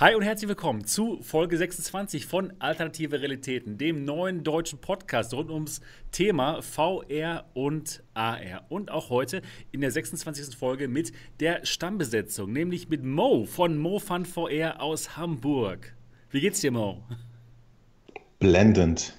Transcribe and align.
Hi 0.00 0.14
und 0.14 0.22
herzlich 0.22 0.48
willkommen 0.48 0.86
zu 0.86 1.20
Folge 1.20 1.58
26 1.58 2.24
von 2.24 2.54
Alternative 2.58 3.20
Realitäten, 3.20 3.76
dem 3.76 4.06
neuen 4.06 4.42
deutschen 4.44 4.78
Podcast 4.80 5.34
rund 5.34 5.50
ums 5.50 5.82
Thema 6.10 6.62
VR 6.62 7.44
und 7.52 8.02
AR. 8.14 8.64
Und 8.70 8.90
auch 8.90 9.10
heute 9.10 9.42
in 9.72 9.82
der 9.82 9.90
26. 9.90 10.56
Folge 10.56 10.88
mit 10.88 11.12
der 11.40 11.66
Stammbesetzung, 11.66 12.50
nämlich 12.50 12.88
mit 12.88 13.04
Mo 13.04 13.44
von 13.44 13.76
MoFun 13.76 14.24
VR 14.24 14.80
aus 14.80 15.18
Hamburg. 15.18 15.94
Wie 16.30 16.40
geht's 16.40 16.62
dir, 16.62 16.70
Mo? 16.70 17.02
Blendend. 18.38 19.12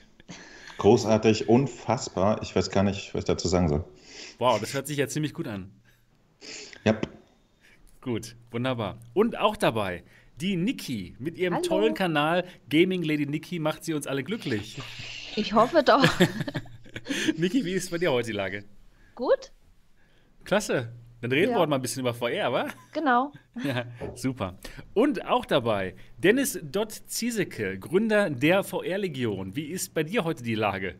Großartig, 0.79 1.47
unfassbar. 1.47 2.41
Ich 2.41 2.55
weiß 2.55 2.71
gar 2.71 2.81
nicht, 2.81 3.13
was 3.13 3.19
ich 3.19 3.25
dazu 3.25 3.47
sagen 3.47 3.69
soll. 3.69 3.85
Wow, 4.39 4.59
das 4.59 4.73
hört 4.73 4.87
sich 4.87 4.97
ja 4.97 5.07
ziemlich 5.07 5.35
gut 5.35 5.47
an. 5.47 5.69
Ja. 6.85 6.99
Gut, 8.01 8.35
wunderbar. 8.49 8.97
Und 9.13 9.37
auch 9.37 9.55
dabei 9.55 10.03
die 10.41 10.55
Niki 10.57 11.15
mit 11.19 11.37
ihrem 11.37 11.55
Hallo. 11.55 11.63
tollen 11.65 11.93
Kanal 11.93 12.45
Gaming 12.69 13.03
Lady 13.03 13.25
Niki 13.25 13.59
macht 13.59 13.83
sie 13.85 13.93
uns 13.93 14.07
alle 14.07 14.23
glücklich. 14.23 14.79
Ich 15.35 15.53
hoffe 15.53 15.83
doch. 15.83 16.03
Niki, 17.37 17.63
wie 17.65 17.73
ist 17.73 17.91
bei 17.91 17.97
dir 17.97 18.11
heute 18.11 18.27
die 18.27 18.35
Lage? 18.37 18.63
Gut? 19.15 19.51
Klasse. 20.43 20.91
Dann 21.21 21.31
reden 21.31 21.51
Ja. 21.51 21.55
wir 21.57 21.59
heute 21.61 21.69
mal 21.69 21.75
ein 21.75 21.81
bisschen 21.83 21.99
über 22.01 22.13
VR, 22.15 22.51
wa? 22.51 22.67
Genau. 22.93 23.31
Ja, 23.63 23.85
super. 24.15 24.57
Und 24.93 25.25
auch 25.27 25.45
dabei 25.45 25.93
Dennis 26.17 26.57
Dott 26.63 26.93
Ziesecke, 27.05 27.77
Gründer 27.77 28.29
der 28.29 28.63
VR-Legion. 28.63 29.55
Wie 29.55 29.65
ist 29.65 29.93
bei 29.93 30.03
dir 30.03 30.23
heute 30.23 30.41
die 30.41 30.55
Lage? 30.55 30.95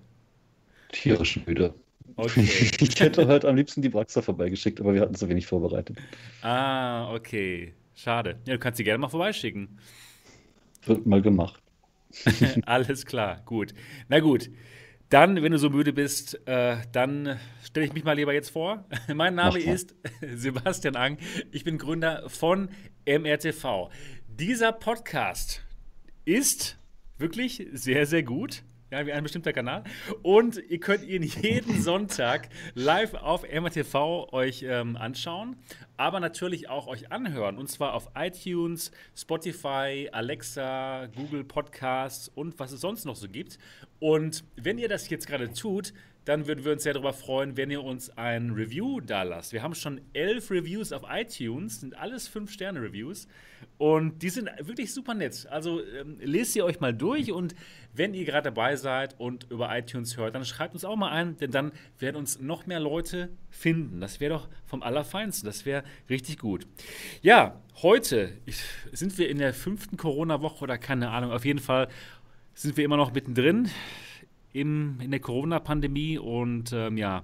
Tierisch 0.92 1.40
müde. 1.48 1.74
Okay. 2.18 2.42
Ich 2.82 3.00
hätte 3.00 3.26
heute 3.28 3.48
am 3.48 3.56
liebsten 3.56 3.82
die 3.82 3.88
Braxa 3.90 4.22
vorbeigeschickt, 4.22 4.82
aber 4.82 4.94
wir 4.94 5.00
hatten 5.02 5.16
zu 5.16 5.30
wenig 5.30 5.48
vorbereitet. 5.48 5.98
ah, 6.42 7.14
okay. 7.16 7.74
Schade. 8.04 8.40
Ja, 8.48 8.56
du 8.56 8.60
kannst 8.60 8.78
sie 8.78 8.84
gerne 8.84 8.98
mal 8.98 9.10
vorbeischicken. 9.10 9.78
Wird 10.86 11.06
mal 11.06 11.22
gemacht. 11.22 11.62
Alles 12.66 13.06
klar, 13.06 13.44
gut. 13.46 13.76
Na 14.10 14.20
gut. 14.20 14.50
Dann, 15.10 15.44
wenn 15.44 15.52
du 15.52 15.60
so 15.60 15.70
müde 15.70 15.94
bist, 15.94 16.48
äh, 16.48 16.78
dann 16.94 17.38
stelle 17.64 17.86
ich 17.86 17.94
mich 17.94 18.04
mal 18.04 18.14
lieber 18.14 18.34
jetzt 18.34 18.50
vor. 18.50 18.86
mein 19.14 19.36
Name 19.36 19.60
ist 19.60 19.94
Sebastian 20.34 20.96
Ang. 20.96 21.20
Ich 21.52 21.64
bin 21.64 21.78
Gründer 21.78 22.28
von 22.28 22.70
MRTV. 23.06 23.92
Dieser 24.28 24.72
Podcast 24.72 25.62
ist 26.26 26.80
wirklich 27.20 27.68
sehr, 27.72 28.08
sehr 28.08 28.24
gut. 28.24 28.64
Ja, 28.92 29.06
wie 29.06 29.14
ein 29.14 29.24
bestimmter 29.24 29.54
Kanal. 29.54 29.86
Und 30.22 30.62
ihr 30.70 30.82
könnt 30.82 31.06
ihn 31.06 31.24
jeden 31.24 31.82
Sonntag 31.82 32.50
live 32.74 33.14
auf 33.14 33.44
MRTV 33.44 34.34
euch 34.34 34.66
ähm, 34.68 34.98
anschauen, 34.98 35.56
aber 35.96 36.20
natürlich 36.20 36.68
auch 36.68 36.88
euch 36.88 37.10
anhören. 37.10 37.58
Und 37.58 37.68
zwar 37.70 37.94
auf 37.94 38.10
iTunes, 38.16 38.92
Spotify, 39.16 40.10
Alexa, 40.12 41.06
Google 41.16 41.46
Podcasts 41.46 42.28
und 42.36 42.60
was 42.60 42.74
es 42.74 42.82
sonst 42.82 43.06
noch 43.06 43.16
so 43.16 43.30
gibt. 43.30 43.60
Und 44.02 44.44
wenn 44.58 44.78
ihr 44.78 44.90
das 44.90 45.10
jetzt 45.10 45.26
gerade 45.26 45.54
tut, 45.54 45.94
dann 46.26 46.46
würden 46.46 46.64
wir 46.64 46.74
uns 46.74 46.84
sehr 46.84 46.94
darüber 46.94 47.14
freuen, 47.14 47.58
wenn 47.58 47.72
ihr 47.72 47.84
uns 47.84 48.16
ein 48.16 48.52
Review 48.52 49.02
da 49.02 49.24
lasst. 49.24 49.54
Wir 49.54 49.64
haben 49.64 49.74
schon 49.74 50.02
elf 50.14 50.52
Reviews 50.52 50.92
auf 50.92 51.02
iTunes, 51.10 51.82
sind 51.82 51.98
alles 51.98 52.30
5-Sterne-Reviews. 52.32 53.28
Und 53.78 54.22
die 54.22 54.30
sind 54.30 54.50
wirklich 54.60 54.94
super 54.94 55.16
nett. 55.16 55.48
Also 55.50 55.84
ähm, 55.84 56.18
lest 56.20 56.54
sie 56.54 56.62
euch 56.62 56.80
mal 56.80 56.94
durch 56.94 57.32
und 57.32 57.56
wenn 57.94 58.14
ihr 58.14 58.26
gerade 58.26 58.46
dabei 58.46 58.76
seid 58.76 59.20
und 59.20 59.50
über 59.50 59.76
iTunes 59.76 60.16
hört, 60.16 60.36
dann 60.36 60.46
schreibt 60.46 60.76
uns 60.76 60.86
auch 60.86 60.96
mal 60.96 61.10
ein, 61.10 61.38
denn 61.38 61.52
dann 61.52 61.72
werden 61.98 62.18
uns 62.18 62.40
noch 62.40 62.68
mehr 62.68 62.80
Leute 62.80 63.30
finden. 63.50 64.00
Das 64.00 64.20
wäre 64.20 64.34
doch 64.34 64.50
vom 64.66 64.84
Allerfeinsten. 64.84 65.48
Das 65.48 65.66
wäre 65.66 65.84
richtig 66.10 66.38
gut. 66.38 66.68
Ja, 67.22 67.60
heute 67.82 68.32
sind 68.92 69.18
wir 69.18 69.28
in 69.28 69.40
der 69.40 69.54
fünften 69.54 69.98
Corona-Woche 69.98 70.64
oder 70.64 70.78
keine 70.78 71.10
Ahnung. 71.10 71.32
Auf 71.32 71.46
jeden 71.46 71.60
Fall 71.60 71.88
sind 72.54 72.78
wir 72.78 72.86
immer 72.86 72.98
noch 72.98 73.12
mittendrin 73.14 73.70
im, 74.54 75.00
in 75.02 75.12
der 75.12 75.20
Corona-Pandemie 75.20 76.18
und 76.18 76.72
ähm, 76.74 76.98
ja, 76.98 77.24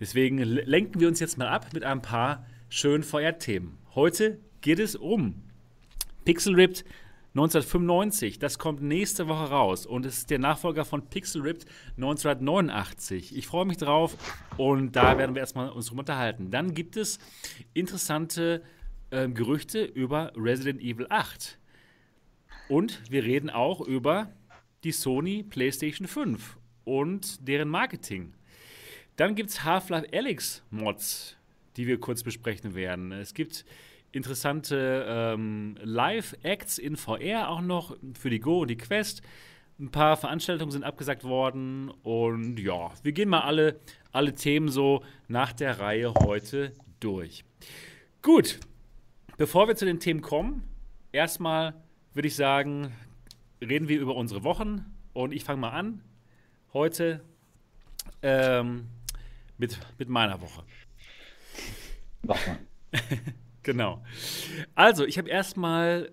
deswegen 0.00 0.38
le- 0.38 0.62
lenken 0.62 1.00
wir 1.00 1.08
uns 1.08 1.20
jetzt 1.20 1.38
mal 1.38 1.48
ab 1.48 1.68
mit 1.72 1.84
ein 1.84 2.02
paar 2.02 2.46
schönen 2.68 3.02
VR-Themen. 3.02 3.78
Heute 3.94 4.38
geht 4.60 4.78
es 4.78 4.94
um 4.96 5.34
Pixel 6.24 6.54
Ripped 6.54 6.84
1995. 7.34 8.38
Das 8.38 8.58
kommt 8.58 8.82
nächste 8.82 9.26
Woche 9.26 9.48
raus 9.50 9.86
und 9.86 10.04
es 10.06 10.18
ist 10.18 10.30
der 10.30 10.38
Nachfolger 10.38 10.84
von 10.84 11.08
Pixel 11.08 11.42
Ripped 11.42 11.66
1989. 11.96 13.36
Ich 13.36 13.46
freue 13.46 13.64
mich 13.64 13.78
drauf 13.78 14.16
und 14.56 14.94
da 14.96 15.18
werden 15.18 15.34
wir 15.34 15.40
erstmal 15.40 15.70
uns 15.70 15.86
drüber 15.86 16.00
unterhalten. 16.00 16.50
Dann 16.50 16.74
gibt 16.74 16.96
es 16.96 17.18
interessante 17.74 18.62
ähm, 19.10 19.34
Gerüchte 19.34 19.82
über 19.84 20.32
Resident 20.36 20.80
Evil 20.80 21.06
8. 21.08 21.58
Und 22.68 23.02
wir 23.10 23.24
reden 23.24 23.50
auch 23.50 23.80
über 23.80 24.30
die 24.84 24.92
Sony 24.92 25.42
PlayStation 25.42 26.06
5 26.06 26.58
und 26.84 27.46
deren 27.46 27.68
Marketing. 27.68 28.34
Dann 29.16 29.34
gibt 29.34 29.50
es 29.50 29.64
Half-Life 29.64 30.08
Alyx 30.12 30.62
Mods, 30.70 31.36
die 31.76 31.86
wir 31.86 32.00
kurz 32.00 32.22
besprechen 32.22 32.74
werden. 32.74 33.12
Es 33.12 33.34
gibt 33.34 33.64
interessante 34.12 35.06
ähm, 35.08 35.76
Live-Acts 35.82 36.78
in 36.78 36.96
VR 36.96 37.48
auch 37.48 37.60
noch 37.60 37.96
für 38.18 38.30
die 38.30 38.40
Go 38.40 38.62
und 38.62 38.68
die 38.68 38.76
Quest. 38.76 39.22
Ein 39.78 39.90
paar 39.90 40.16
Veranstaltungen 40.16 40.70
sind 40.70 40.84
abgesagt 40.84 41.24
worden 41.24 41.90
und 42.02 42.58
ja, 42.58 42.92
wir 43.02 43.12
gehen 43.12 43.28
mal 43.28 43.40
alle, 43.40 43.80
alle 44.12 44.34
Themen 44.34 44.68
so 44.68 45.02
nach 45.28 45.52
der 45.52 45.80
Reihe 45.80 46.12
heute 46.14 46.72
durch. 47.00 47.44
Gut, 48.20 48.60
bevor 49.38 49.66
wir 49.66 49.74
zu 49.74 49.84
den 49.84 49.98
Themen 49.98 50.20
kommen, 50.20 50.62
erstmal 51.10 51.74
würde 52.12 52.28
ich 52.28 52.36
sagen, 52.36 52.92
reden 53.62 53.88
wir 53.88 54.00
über 54.00 54.16
unsere 54.16 54.44
Wochen 54.44 54.84
und 55.12 55.32
ich 55.32 55.44
fange 55.44 55.60
mal 55.60 55.70
an. 55.70 56.02
Heute 56.72 57.22
ähm, 58.22 58.88
mit, 59.58 59.78
mit 59.98 60.08
meiner 60.08 60.40
Woche. 60.40 60.64
Mach 62.22 62.46
mal. 62.46 62.58
Genau. 63.64 64.04
Also, 64.74 65.06
ich 65.06 65.18
habe 65.18 65.28
erstmal 65.28 66.10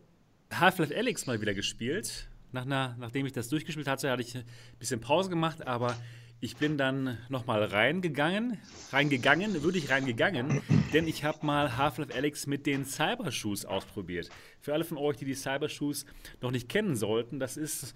Half-Life 0.53 0.95
Alyx 0.95 1.25
mal 1.25 1.41
wieder 1.41 1.55
gespielt. 1.55 2.29
Nach 2.51 2.63
einer, 2.63 2.95
nachdem 2.99 3.25
ich 3.25 3.33
das 3.33 3.49
durchgespielt 3.49 3.87
hatte, 3.87 4.11
hatte 4.11 4.21
ich 4.21 4.37
ein 4.37 4.43
bisschen 4.77 5.01
Pause 5.01 5.31
gemacht, 5.31 5.65
aber 5.65 5.97
ich 6.41 6.55
bin 6.55 6.77
dann 6.77 7.17
nochmal 7.27 7.63
reingegangen. 7.63 8.57
Reingegangen, 8.91 9.61
wirklich 9.61 9.89
reingegangen, 9.89 10.61
denn 10.93 11.07
ich 11.07 11.23
habe 11.23 11.45
mal 11.45 11.77
Half-Life 11.77 12.15
Alyx 12.15 12.47
mit 12.47 12.65
den 12.65 12.85
Cybershoes 12.85 13.65
ausprobiert. 13.65 14.29
Für 14.61 14.73
alle 14.73 14.83
von 14.83 14.97
euch, 14.97 15.17
die 15.17 15.25
die 15.25 15.35
Cybershoes 15.35 16.05
noch 16.41 16.51
nicht 16.51 16.69
kennen 16.69 16.95
sollten, 16.95 17.39
das 17.39 17.57
ist 17.57 17.93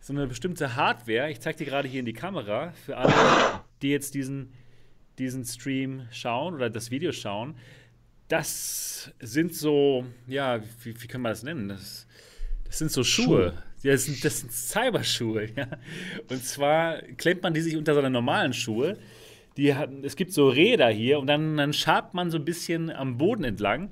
so 0.00 0.12
eine 0.12 0.26
bestimmte 0.28 0.76
Hardware. 0.76 1.30
Ich 1.30 1.40
zeige 1.40 1.58
dir 1.58 1.66
gerade 1.66 1.88
hier 1.88 2.00
in 2.00 2.06
die 2.06 2.12
Kamera. 2.12 2.72
Für 2.84 2.96
alle, 2.96 3.12
die 3.82 3.90
jetzt 3.90 4.14
diesen, 4.14 4.52
diesen 5.18 5.44
Stream 5.44 6.06
schauen 6.12 6.54
oder 6.54 6.70
das 6.70 6.92
Video 6.92 7.10
schauen. 7.10 7.56
Das 8.28 9.12
sind 9.20 9.54
so, 9.54 10.04
ja, 10.28 10.60
wie, 10.82 11.00
wie 11.00 11.06
kann 11.08 11.20
man 11.20 11.32
das 11.32 11.42
nennen? 11.42 11.68
Das, 11.68 12.06
das 12.64 12.78
sind 12.78 12.92
so 12.92 13.02
Schuhe. 13.02 13.54
Ja, 13.56 13.62
das, 13.82 14.04
sind, 14.06 14.24
das 14.24 14.40
sind 14.40 14.52
Cyberschuhe, 14.52 15.48
ja. 15.56 15.68
Und 16.30 16.44
zwar 16.44 17.02
klemmt 17.16 17.42
man 17.42 17.54
die 17.54 17.60
sich 17.60 17.76
unter 17.76 17.94
seine 17.94 18.10
normalen 18.10 18.52
Schuhe. 18.52 18.98
Die 19.56 19.74
hatten, 19.74 20.04
es 20.04 20.16
gibt 20.16 20.32
so 20.32 20.48
Räder 20.48 20.88
hier 20.88 21.18
und 21.18 21.26
dann, 21.26 21.56
dann 21.56 21.72
schabt 21.72 22.14
man 22.14 22.30
so 22.30 22.36
ein 22.36 22.44
bisschen 22.44 22.90
am 22.90 23.16
Boden 23.16 23.44
entlang. 23.44 23.90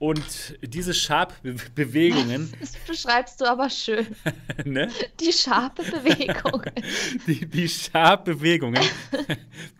Und 0.00 0.58
diese 0.62 0.94
Schabbewegungen, 0.94 2.50
Das 2.60 2.74
beschreibst 2.86 3.38
du 3.38 3.44
aber 3.44 3.68
schön. 3.68 4.06
ne? 4.64 4.88
Die 5.20 5.30
scharfe 5.30 5.82
Bewegung. 5.82 6.62
die, 7.26 7.44
die 7.44 7.68
Schabbewegungen, 7.68 8.82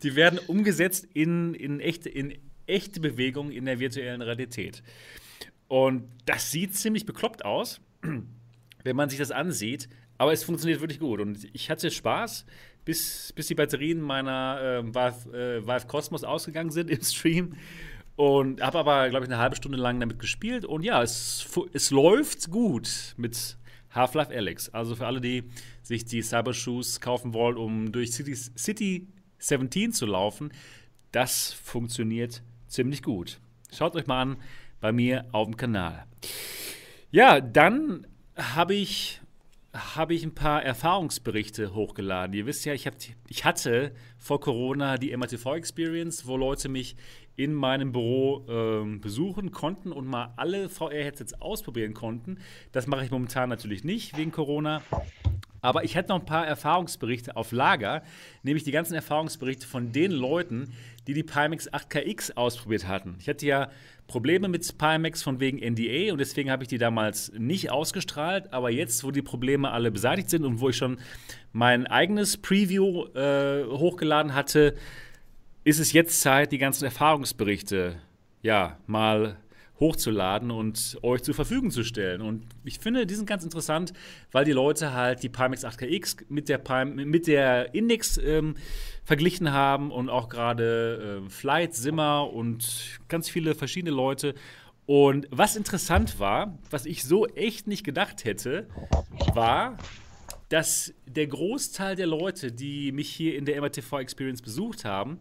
die 0.02 0.14
werden 0.16 0.38
umgesetzt 0.38 1.08
in, 1.14 1.54
in, 1.54 1.80
echte, 1.80 2.10
in 2.10 2.34
echte 2.66 3.00
Bewegungen 3.00 3.50
in 3.50 3.64
der 3.64 3.78
virtuellen 3.78 4.20
Realität. 4.20 4.82
Und 5.68 6.06
das 6.26 6.50
sieht 6.50 6.76
ziemlich 6.76 7.06
bekloppt 7.06 7.44
aus, 7.46 7.80
wenn 8.84 8.96
man 8.96 9.10
sich 9.10 9.18
das 9.18 9.30
ansieht, 9.30 9.88
aber 10.18 10.32
es 10.32 10.44
funktioniert 10.44 10.80
wirklich 10.80 11.00
gut. 11.00 11.20
Und 11.20 11.48
ich 11.52 11.70
hatte 11.70 11.90
Spaß, 11.90 12.44
bis, 12.84 13.32
bis 13.34 13.46
die 13.46 13.54
Batterien 13.54 14.00
meiner 14.00 14.82
äh, 14.82 14.94
Valve, 14.94 15.62
äh, 15.66 15.86
Cosmos 15.86 16.24
ausgegangen 16.24 16.70
sind 16.70 16.90
im 16.90 17.02
Stream. 17.02 17.54
Und 18.16 18.60
habe 18.60 18.78
aber, 18.78 19.08
glaube 19.08 19.24
ich, 19.24 19.30
eine 19.30 19.40
halbe 19.40 19.56
Stunde 19.56 19.78
lang 19.78 19.98
damit 19.98 20.18
gespielt. 20.18 20.66
Und 20.66 20.82
ja, 20.82 21.02
es, 21.02 21.48
es 21.72 21.90
läuft 21.90 22.50
gut 22.50 23.14
mit 23.16 23.56
Half-Life 23.92 24.34
Alyx. 24.34 24.68
Also 24.70 24.94
für 24.94 25.06
alle, 25.06 25.20
die 25.20 25.44
sich 25.82 26.04
die 26.04 26.22
Cybershoes 26.22 27.00
kaufen 27.00 27.32
wollen, 27.32 27.56
um 27.56 27.92
durch 27.92 28.12
City, 28.12 28.34
City 28.34 29.08
17 29.38 29.92
zu 29.92 30.06
laufen, 30.06 30.52
das 31.12 31.52
funktioniert 31.52 32.42
ziemlich 32.68 33.02
gut. 33.02 33.40
Schaut 33.72 33.96
euch 33.96 34.06
mal 34.06 34.22
an 34.22 34.36
bei 34.80 34.92
mir 34.92 35.26
auf 35.32 35.46
dem 35.46 35.56
Kanal. 35.56 36.04
Ja, 37.10 37.40
dann 37.40 38.06
habe 38.40 38.74
ich, 38.74 39.20
habe 39.72 40.14
ich 40.14 40.24
ein 40.24 40.34
paar 40.34 40.62
Erfahrungsberichte 40.62 41.74
hochgeladen. 41.74 42.34
Ihr 42.34 42.46
wisst 42.46 42.64
ja, 42.64 42.72
ich, 42.72 42.86
hab, 42.86 42.94
ich 43.28 43.44
hatte 43.44 43.92
vor 44.18 44.40
Corona 44.40 44.96
die 44.96 45.16
MATV 45.16 45.54
Experience, 45.54 46.26
wo 46.26 46.36
Leute 46.36 46.68
mich 46.68 46.96
in 47.36 47.54
meinem 47.54 47.92
Büro 47.92 48.44
ähm, 48.48 49.00
besuchen 49.00 49.50
konnten 49.50 49.92
und 49.92 50.06
mal 50.06 50.34
alle 50.36 50.68
VR-Headsets 50.68 51.40
ausprobieren 51.40 51.94
konnten. 51.94 52.38
Das 52.72 52.86
mache 52.86 53.04
ich 53.04 53.10
momentan 53.10 53.48
natürlich 53.48 53.84
nicht 53.84 54.16
wegen 54.16 54.30
Corona. 54.30 54.82
Aber 55.62 55.84
ich 55.84 55.94
hätte 55.94 56.10
noch 56.10 56.20
ein 56.20 56.26
paar 56.26 56.46
Erfahrungsberichte 56.46 57.36
auf 57.36 57.52
Lager, 57.52 58.02
nämlich 58.42 58.64
die 58.64 58.70
ganzen 58.70 58.94
Erfahrungsberichte 58.94 59.66
von 59.66 59.92
den 59.92 60.10
Leuten, 60.10 60.72
die 61.06 61.14
die 61.14 61.22
Pimax 61.22 61.70
8KX 61.70 62.36
ausprobiert 62.36 62.86
hatten. 62.86 63.16
Ich 63.18 63.28
hatte 63.28 63.46
ja 63.46 63.70
Probleme 64.06 64.48
mit 64.48 64.76
Pimax 64.76 65.22
von 65.22 65.40
wegen 65.40 65.58
NDA 65.58 66.12
und 66.12 66.18
deswegen 66.18 66.50
habe 66.50 66.64
ich 66.64 66.68
die 66.68 66.78
damals 66.78 67.32
nicht 67.38 67.70
ausgestrahlt. 67.70 68.52
Aber 68.52 68.70
jetzt, 68.70 69.04
wo 69.04 69.10
die 69.10 69.22
Probleme 69.22 69.70
alle 69.70 69.90
beseitigt 69.90 70.30
sind 70.30 70.44
und 70.44 70.60
wo 70.60 70.68
ich 70.68 70.76
schon 70.76 70.98
mein 71.52 71.86
eigenes 71.86 72.36
Preview 72.36 73.06
äh, 73.14 73.64
hochgeladen 73.64 74.34
hatte, 74.34 74.74
ist 75.64 75.78
es 75.78 75.92
jetzt 75.92 76.20
Zeit, 76.20 76.52
die 76.52 76.58
ganzen 76.58 76.84
Erfahrungsberichte 76.84 77.96
ja 78.42 78.78
mal 78.86 79.36
hochzuladen 79.80 80.50
und 80.50 80.98
euch 81.02 81.22
zur 81.22 81.34
Verfügung 81.34 81.70
zu 81.70 81.82
stellen. 81.82 82.20
Und 82.20 82.44
ich 82.64 82.78
finde, 82.78 83.06
die 83.06 83.14
sind 83.14 83.26
ganz 83.26 83.42
interessant, 83.44 83.92
weil 84.30 84.44
die 84.44 84.52
Leute 84.52 84.92
halt 84.92 85.22
die 85.22 85.30
Pimax 85.30 85.64
8KX 85.64 86.24
mit 86.28 86.48
der, 86.48 86.58
Pim 86.58 86.94
mit 86.94 87.26
der 87.26 87.74
Index 87.74 88.18
ähm, 88.18 88.56
verglichen 89.04 89.52
haben 89.52 89.90
und 89.90 90.08
auch 90.08 90.28
gerade 90.28 91.22
äh, 91.26 91.30
Flight, 91.30 91.74
Simmer 91.74 92.32
und 92.32 93.00
ganz 93.08 93.28
viele 93.28 93.54
verschiedene 93.54 93.94
Leute. 93.94 94.34
Und 94.86 95.28
was 95.30 95.56
interessant 95.56 96.18
war, 96.18 96.58
was 96.70 96.86
ich 96.86 97.04
so 97.04 97.26
echt 97.26 97.66
nicht 97.66 97.84
gedacht 97.84 98.24
hätte, 98.24 98.68
war, 99.34 99.78
dass 100.48 100.92
der 101.06 101.28
Großteil 101.28 101.94
der 101.94 102.06
Leute, 102.06 102.50
die 102.50 102.90
mich 102.92 103.08
hier 103.08 103.36
in 103.36 103.44
der 103.44 103.60
MRTV 103.60 104.00
Experience 104.00 104.42
besucht 104.42 104.84
haben, 104.84 105.18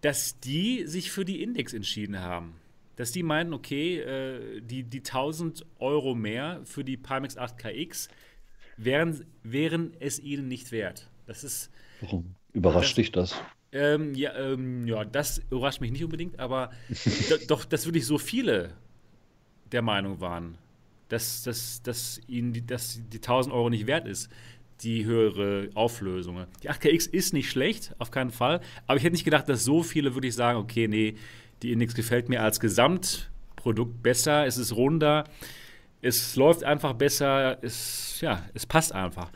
dass 0.00 0.40
die 0.40 0.84
sich 0.86 1.12
für 1.12 1.24
die 1.24 1.42
Index 1.42 1.72
entschieden 1.74 2.20
haben 2.20 2.54
dass 2.96 3.12
die 3.12 3.22
meinen, 3.22 3.52
okay, 3.52 3.98
äh, 3.98 4.60
die, 4.60 4.84
die 4.84 4.98
1000 4.98 5.64
Euro 5.78 6.14
mehr 6.14 6.60
für 6.64 6.84
die 6.84 6.96
Pimax 6.96 7.38
8KX 7.38 8.08
wären, 8.76 9.24
wären 9.42 9.96
es 10.00 10.18
ihnen 10.18 10.48
nicht 10.48 10.72
wert. 10.72 11.10
Das 11.26 11.44
ist. 11.44 11.70
Überrascht 12.52 12.90
das, 12.90 12.96
dich 12.96 13.12
das? 13.12 13.34
Ähm, 13.72 14.14
ja, 14.14 14.34
ähm, 14.34 14.86
ja, 14.86 15.04
das 15.04 15.40
überrascht 15.50 15.80
mich 15.80 15.92
nicht 15.92 16.04
unbedingt, 16.04 16.38
aber 16.38 16.70
doch, 17.48 17.64
dass 17.64 17.86
wirklich 17.86 18.06
so 18.06 18.18
viele 18.18 18.74
der 19.72 19.82
Meinung 19.82 20.20
waren, 20.20 20.58
dass, 21.08 21.42
dass, 21.42 21.82
dass 21.82 22.20
ihnen 22.26 22.52
die, 22.52 22.66
dass 22.66 23.00
die 23.10 23.18
1000 23.18 23.54
Euro 23.54 23.70
nicht 23.70 23.86
wert 23.86 24.06
ist, 24.06 24.30
die 24.82 25.04
höhere 25.04 25.70
Auflösung. 25.74 26.46
Die 26.62 26.70
8KX 26.70 27.10
ist 27.10 27.32
nicht 27.32 27.50
schlecht, 27.50 27.94
auf 27.98 28.10
keinen 28.10 28.30
Fall, 28.30 28.60
aber 28.86 28.96
ich 28.96 29.04
hätte 29.04 29.12
nicht 29.12 29.24
gedacht, 29.24 29.48
dass 29.48 29.64
so 29.64 29.82
viele 29.82 30.14
wirklich 30.14 30.34
sagen, 30.34 30.58
okay, 30.58 30.88
nee, 30.88 31.14
die 31.62 31.72
Index 31.72 31.94
gefällt 31.94 32.28
mir 32.28 32.42
als 32.42 32.60
Gesamtprodukt 32.60 34.02
besser, 34.02 34.46
es 34.46 34.58
ist 34.58 34.74
runder, 34.74 35.24
es 36.02 36.34
läuft 36.36 36.64
einfach 36.64 36.94
besser, 36.94 37.58
es, 37.62 38.20
ja, 38.20 38.44
es 38.54 38.66
passt 38.66 38.92
einfach. 38.92 39.30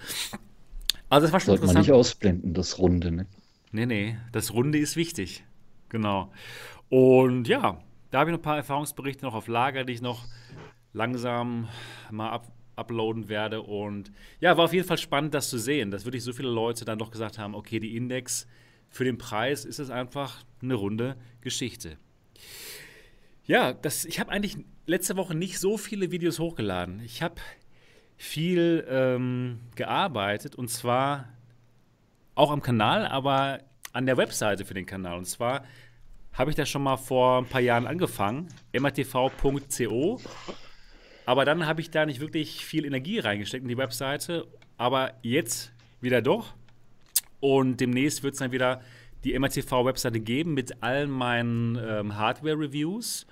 Also 1.16 1.28
das 1.28 1.32
war 1.32 1.40
schon 1.40 1.46
Sollte 1.46 1.62
interessant. 1.62 1.74
man 1.74 1.82
nicht 1.82 1.92
ausblenden, 1.92 2.52
das 2.52 2.78
Runde, 2.78 3.10
ne? 3.10 3.26
Nee, 3.72 3.86
nee, 3.86 4.18
das 4.32 4.52
Runde 4.52 4.78
ist 4.78 4.96
wichtig. 4.96 5.46
Genau. 5.88 6.30
Und 6.90 7.48
ja, 7.48 7.82
da 8.10 8.18
habe 8.18 8.28
ich 8.28 8.32
noch 8.32 8.40
ein 8.40 8.42
paar 8.42 8.58
Erfahrungsberichte 8.58 9.24
noch 9.24 9.32
auf 9.34 9.48
Lager, 9.48 9.84
die 9.84 9.94
ich 9.94 10.02
noch 10.02 10.26
langsam 10.92 11.68
mal 12.10 12.28
ab, 12.28 12.52
uploaden 12.74 13.30
werde. 13.30 13.62
Und 13.62 14.12
ja, 14.40 14.58
war 14.58 14.66
auf 14.66 14.74
jeden 14.74 14.86
Fall 14.86 14.98
spannend, 14.98 15.32
das 15.32 15.48
zu 15.48 15.58
sehen, 15.58 15.90
dass 15.90 16.04
wirklich 16.04 16.22
so 16.22 16.34
viele 16.34 16.50
Leute 16.50 16.84
dann 16.84 16.98
doch 16.98 17.10
gesagt 17.10 17.38
haben, 17.38 17.54
okay, 17.54 17.80
die 17.80 17.96
Index 17.96 18.46
für 18.90 19.04
den 19.04 19.16
Preis 19.16 19.64
ist 19.64 19.78
es 19.78 19.88
einfach 19.88 20.44
eine 20.60 20.74
runde 20.74 21.16
Geschichte. 21.40 21.96
Ja, 23.46 23.72
das, 23.72 24.04
ich 24.04 24.20
habe 24.20 24.30
eigentlich 24.32 24.58
letzte 24.84 25.16
Woche 25.16 25.34
nicht 25.34 25.60
so 25.60 25.78
viele 25.78 26.10
Videos 26.10 26.38
hochgeladen. 26.38 27.00
Ich 27.00 27.22
habe 27.22 27.36
viel 28.16 28.86
ähm, 28.88 29.60
gearbeitet 29.74 30.56
und 30.56 30.68
zwar 30.68 31.28
auch 32.34 32.50
am 32.50 32.62
Kanal, 32.62 33.06
aber 33.06 33.60
an 33.92 34.06
der 34.06 34.16
Webseite 34.16 34.64
für 34.64 34.74
den 34.74 34.86
Kanal. 34.86 35.18
Und 35.18 35.26
zwar 35.26 35.64
habe 36.32 36.50
ich 36.50 36.56
das 36.56 36.68
schon 36.68 36.82
mal 36.82 36.96
vor 36.96 37.38
ein 37.38 37.46
paar 37.46 37.62
Jahren 37.62 37.86
angefangen, 37.86 38.48
matv.co. 38.78 40.20
Aber 41.24 41.44
dann 41.44 41.66
habe 41.66 41.80
ich 41.80 41.90
da 41.90 42.04
nicht 42.06 42.20
wirklich 42.20 42.64
viel 42.64 42.84
Energie 42.84 43.18
reingesteckt 43.18 43.62
in 43.62 43.68
die 43.68 43.78
Webseite. 43.78 44.46
Aber 44.76 45.14
jetzt 45.22 45.72
wieder 46.00 46.20
doch. 46.20 46.54
Und 47.40 47.80
demnächst 47.80 48.22
wird 48.22 48.34
es 48.34 48.40
dann 48.40 48.52
wieder 48.52 48.82
die 49.24 49.36
MRTV-Webseite 49.38 50.20
geben 50.20 50.54
mit 50.54 50.82
all 50.82 51.06
meinen 51.06 51.76
ähm, 51.76 52.16
Hardware-Reviews. 52.16 53.26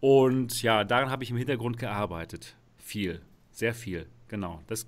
Und 0.00 0.62
ja, 0.62 0.84
daran 0.84 1.10
habe 1.10 1.24
ich 1.24 1.30
im 1.30 1.36
Hintergrund 1.36 1.78
gearbeitet. 1.78 2.56
Viel, 2.76 3.22
sehr 3.52 3.74
viel, 3.74 4.06
genau. 4.28 4.62
Das 4.66 4.86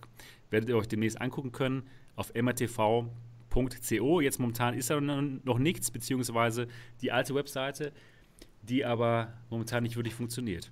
werdet 0.51 0.69
ihr 0.69 0.77
euch 0.77 0.89
demnächst 0.89 1.21
angucken 1.21 1.53
können 1.53 1.89
auf 2.17 2.33
mrtv.co. 2.35 4.21
Jetzt 4.21 4.39
momentan 4.39 4.75
ist 4.75 4.91
da 4.91 5.01
noch 5.01 5.59
nichts, 5.59 5.91
beziehungsweise 5.91 6.69
die 7.01 7.13
alte 7.13 7.35
Webseite, 7.35 7.93
die 8.63 8.85
aber 8.85 9.33
momentan 9.49 9.83
nicht 9.83 9.97
wirklich 9.97 10.15
funktioniert. 10.15 10.71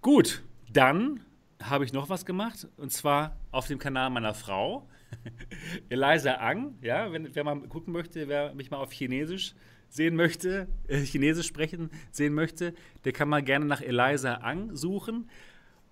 Gut, 0.00 0.42
dann 0.72 1.20
habe 1.62 1.84
ich 1.84 1.92
noch 1.92 2.08
was 2.08 2.24
gemacht 2.26 2.66
und 2.76 2.92
zwar 2.92 3.36
auf 3.50 3.66
dem 3.66 3.78
Kanal 3.78 4.10
meiner 4.10 4.34
Frau. 4.34 4.88
Eliza 5.90 6.34
Ang, 6.36 6.76
ja, 6.80 7.12
wenn, 7.12 7.34
wer 7.34 7.44
mal 7.44 7.60
gucken 7.68 7.92
möchte, 7.92 8.28
wer 8.28 8.54
mich 8.54 8.70
mal 8.70 8.78
auf 8.78 8.92
Chinesisch 8.92 9.54
sehen 9.88 10.16
möchte, 10.16 10.68
äh, 10.88 10.98
Chinesisch 11.00 11.46
sprechen 11.46 11.90
sehen 12.10 12.34
möchte, 12.34 12.74
der 13.04 13.12
kann 13.12 13.28
mal 13.28 13.42
gerne 13.42 13.66
nach 13.66 13.82
Eliza 13.82 14.36
Ang 14.36 14.74
suchen. 14.74 15.28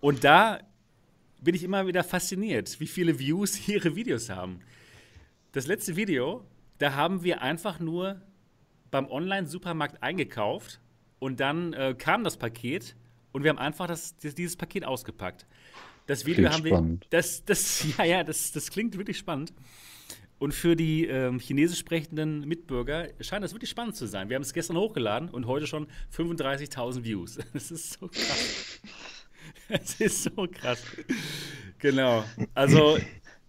Und 0.00 0.24
da 0.24 0.60
bin 1.40 1.54
ich 1.54 1.64
immer 1.64 1.86
wieder 1.86 2.04
fasziniert, 2.04 2.80
wie 2.80 2.86
viele 2.86 3.18
Views 3.18 3.68
ihre 3.68 3.96
Videos 3.96 4.30
haben. 4.30 4.60
Das 5.52 5.66
letzte 5.66 5.96
Video, 5.96 6.44
da 6.78 6.94
haben 6.94 7.22
wir 7.22 7.42
einfach 7.42 7.80
nur 7.80 8.20
beim 8.90 9.08
Online-Supermarkt 9.08 10.02
eingekauft 10.02 10.80
und 11.18 11.40
dann 11.40 11.72
äh, 11.72 11.94
kam 11.96 12.24
das 12.24 12.36
Paket 12.36 12.96
und 13.32 13.42
wir 13.42 13.50
haben 13.50 13.58
einfach 13.58 13.86
das, 13.86 14.16
dieses 14.16 14.56
Paket 14.56 14.84
ausgepackt. 14.84 15.46
Das 16.06 16.26
Video 16.26 16.48
klingt 16.48 16.52
haben 16.54 16.64
wir. 16.64 16.70
Spannend. 16.72 17.06
Das, 17.10 17.44
das, 17.44 17.86
ja, 17.98 18.04
ja, 18.04 18.24
das, 18.24 18.52
das 18.52 18.70
klingt 18.70 18.96
wirklich 18.96 19.18
spannend. 19.18 19.52
Und 20.38 20.54
für 20.54 20.74
die 20.74 21.04
ähm, 21.04 21.38
chinesisch 21.38 21.78
sprechenden 21.78 22.48
Mitbürger 22.48 23.08
scheint 23.20 23.44
das 23.44 23.52
wirklich 23.52 23.68
spannend 23.68 23.94
zu 23.94 24.06
sein. 24.06 24.30
Wir 24.30 24.36
haben 24.36 24.42
es 24.42 24.54
gestern 24.54 24.78
hochgeladen 24.78 25.28
und 25.28 25.46
heute 25.46 25.66
schon 25.66 25.86
35.000 26.16 27.04
Views. 27.04 27.38
Das 27.52 27.70
ist 27.70 28.00
so 28.00 28.08
krass. 28.08 28.80
Das 29.68 30.00
ist 30.00 30.24
so 30.24 30.46
krass. 30.50 30.82
Genau. 31.78 32.24
Also, 32.54 32.98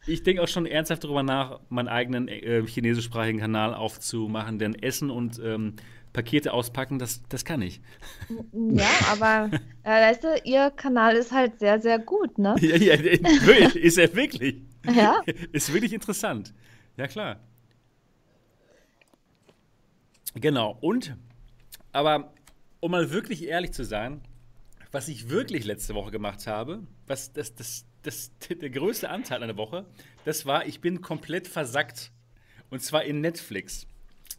ich 0.06 0.24
denke 0.24 0.42
auch 0.42 0.48
schon 0.48 0.66
ernsthaft 0.66 1.04
darüber 1.04 1.24
nach, 1.24 1.60
meinen 1.70 1.88
eigenen 1.88 2.28
äh, 2.28 2.66
chinesischsprachigen 2.66 3.40
Kanal 3.40 3.74
aufzumachen, 3.74 4.60
denn 4.60 4.75
Essen 4.75 5.10
und 5.10 5.40
ähm, 5.44 5.75
Pakete 6.14 6.52
auspacken, 6.54 7.00
das, 7.00 7.22
das 7.30 7.46
kann 7.46 7.62
ich. 7.62 7.82
Ja, 8.52 8.90
aber 9.12 9.50
äh, 9.84 9.90
weißt 9.90 10.24
du, 10.24 10.42
ihr 10.44 10.72
Kanal 10.72 11.16
ist 11.16 11.32
halt 11.32 11.60
sehr, 11.60 11.80
sehr 11.80 12.00
gut, 12.00 12.38
ne? 12.38 12.56
ja, 12.60 12.75
ja, 12.75 12.94
ist 13.74 13.98
er 13.98 14.14
wirklich. 14.16 14.62
Ja. 14.86 15.22
Ist 15.52 15.74
wirklich 15.74 15.94
interessant. 15.94 16.54
Ja, 16.98 17.08
klar. 17.08 17.40
Genau. 20.36 20.78
Und, 20.82 21.16
aber 21.92 22.34
um 22.80 22.92
mal 22.92 23.12
wirklich 23.12 23.46
ehrlich 23.48 23.72
zu 23.72 23.84
sein, 23.84 24.22
was 24.92 25.08
ich 25.08 25.30
wirklich 25.30 25.66
letzte 25.66 25.96
Woche 25.96 26.12
gemacht 26.12 26.48
habe, 26.48 26.84
was 27.08 27.34
das, 27.34 27.56
das, 27.56 27.86
das, 28.04 28.32
der 28.50 28.70
größte 28.70 29.10
Anteil 29.10 29.42
einer 29.42 29.58
Woche, 29.58 29.86
das 30.26 30.46
war, 30.46 30.66
ich 30.66 30.82
bin 30.82 31.02
komplett 31.02 31.48
versackt. 31.48 32.12
Und 32.70 32.82
zwar 32.82 33.04
in 33.04 33.20
Netflix. 33.22 33.88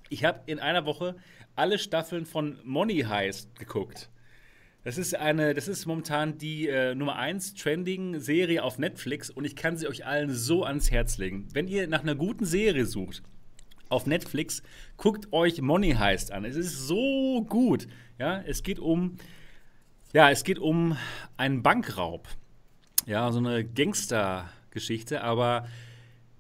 Ich 0.09 0.25
habe 0.25 0.41
in 0.47 0.59
einer 0.59 0.87
Woche 0.87 1.17
alle 1.55 1.79
Staffeln 1.79 2.27
von 2.27 2.59
Money 2.65 3.01
Heist 3.03 3.55
geguckt. 3.59 4.11
Das 4.85 4.99
ist 4.99 5.15
eine, 5.15 5.55
das 5.55 5.69
ist 5.69 5.87
momentan 5.87 6.39
die 6.39 6.67
äh, 6.67 6.95
Nummer 6.95 7.17
1 7.17 7.55
Trending 7.55 8.19
Serie 8.19 8.65
auf 8.65 8.79
Netflix 8.79 9.31
und 9.31 9.45
ich 9.45 9.55
kann 9.55 9.77
sie 9.77 9.87
euch 9.87 10.05
allen 10.05 10.31
so 10.31 10.65
ans 10.65 10.91
Herz 10.91 11.19
legen. 11.19 11.47
Wenn 11.53 11.69
ihr 11.69 11.87
nach 11.87 12.03
einer 12.03 12.17
guten 12.17 12.45
Serie 12.45 12.85
sucht 12.85 13.23
auf 13.89 14.07
Netflix, 14.07 14.63
guckt 14.97 15.33
euch 15.33 15.61
Money 15.61 15.93
Heist 15.93 16.33
an. 16.33 16.45
Es 16.45 16.57
ist 16.57 16.89
so 16.89 17.45
gut. 17.49 17.87
Ja, 18.19 18.43
es 18.43 18.65
geht 18.65 18.81
um 18.81 19.19
ja, 20.13 20.31
es 20.31 20.45
geht 20.45 20.59
um 20.59 20.97
einen 21.37 21.63
Bankraub. 21.63 22.29
Ja, 23.07 23.31
so 23.33 23.39
eine 23.39 23.65
Gangster-Geschichte, 23.65 25.23
aber 25.23 25.67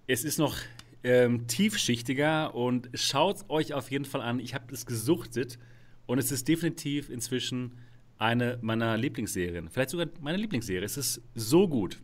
es 0.06 0.24
ist 0.24 0.38
noch 0.38 0.56
ähm, 1.04 1.46
tiefschichtiger 1.46 2.54
und 2.54 2.90
schaut 2.94 3.48
euch 3.48 3.74
auf 3.74 3.90
jeden 3.90 4.04
Fall 4.04 4.20
an. 4.20 4.38
Ich 4.38 4.54
habe 4.54 4.72
es 4.72 4.86
gesuchtet 4.86 5.58
und 6.06 6.18
es 6.18 6.30
ist 6.30 6.48
definitiv 6.48 7.10
inzwischen 7.10 7.78
eine 8.18 8.58
meiner 8.62 8.96
Lieblingsserien. 8.96 9.68
Vielleicht 9.68 9.90
sogar 9.90 10.06
meine 10.20 10.38
Lieblingsserie. 10.38 10.84
Es 10.84 10.96
ist 10.96 11.20
so 11.34 11.66
gut. 11.66 11.98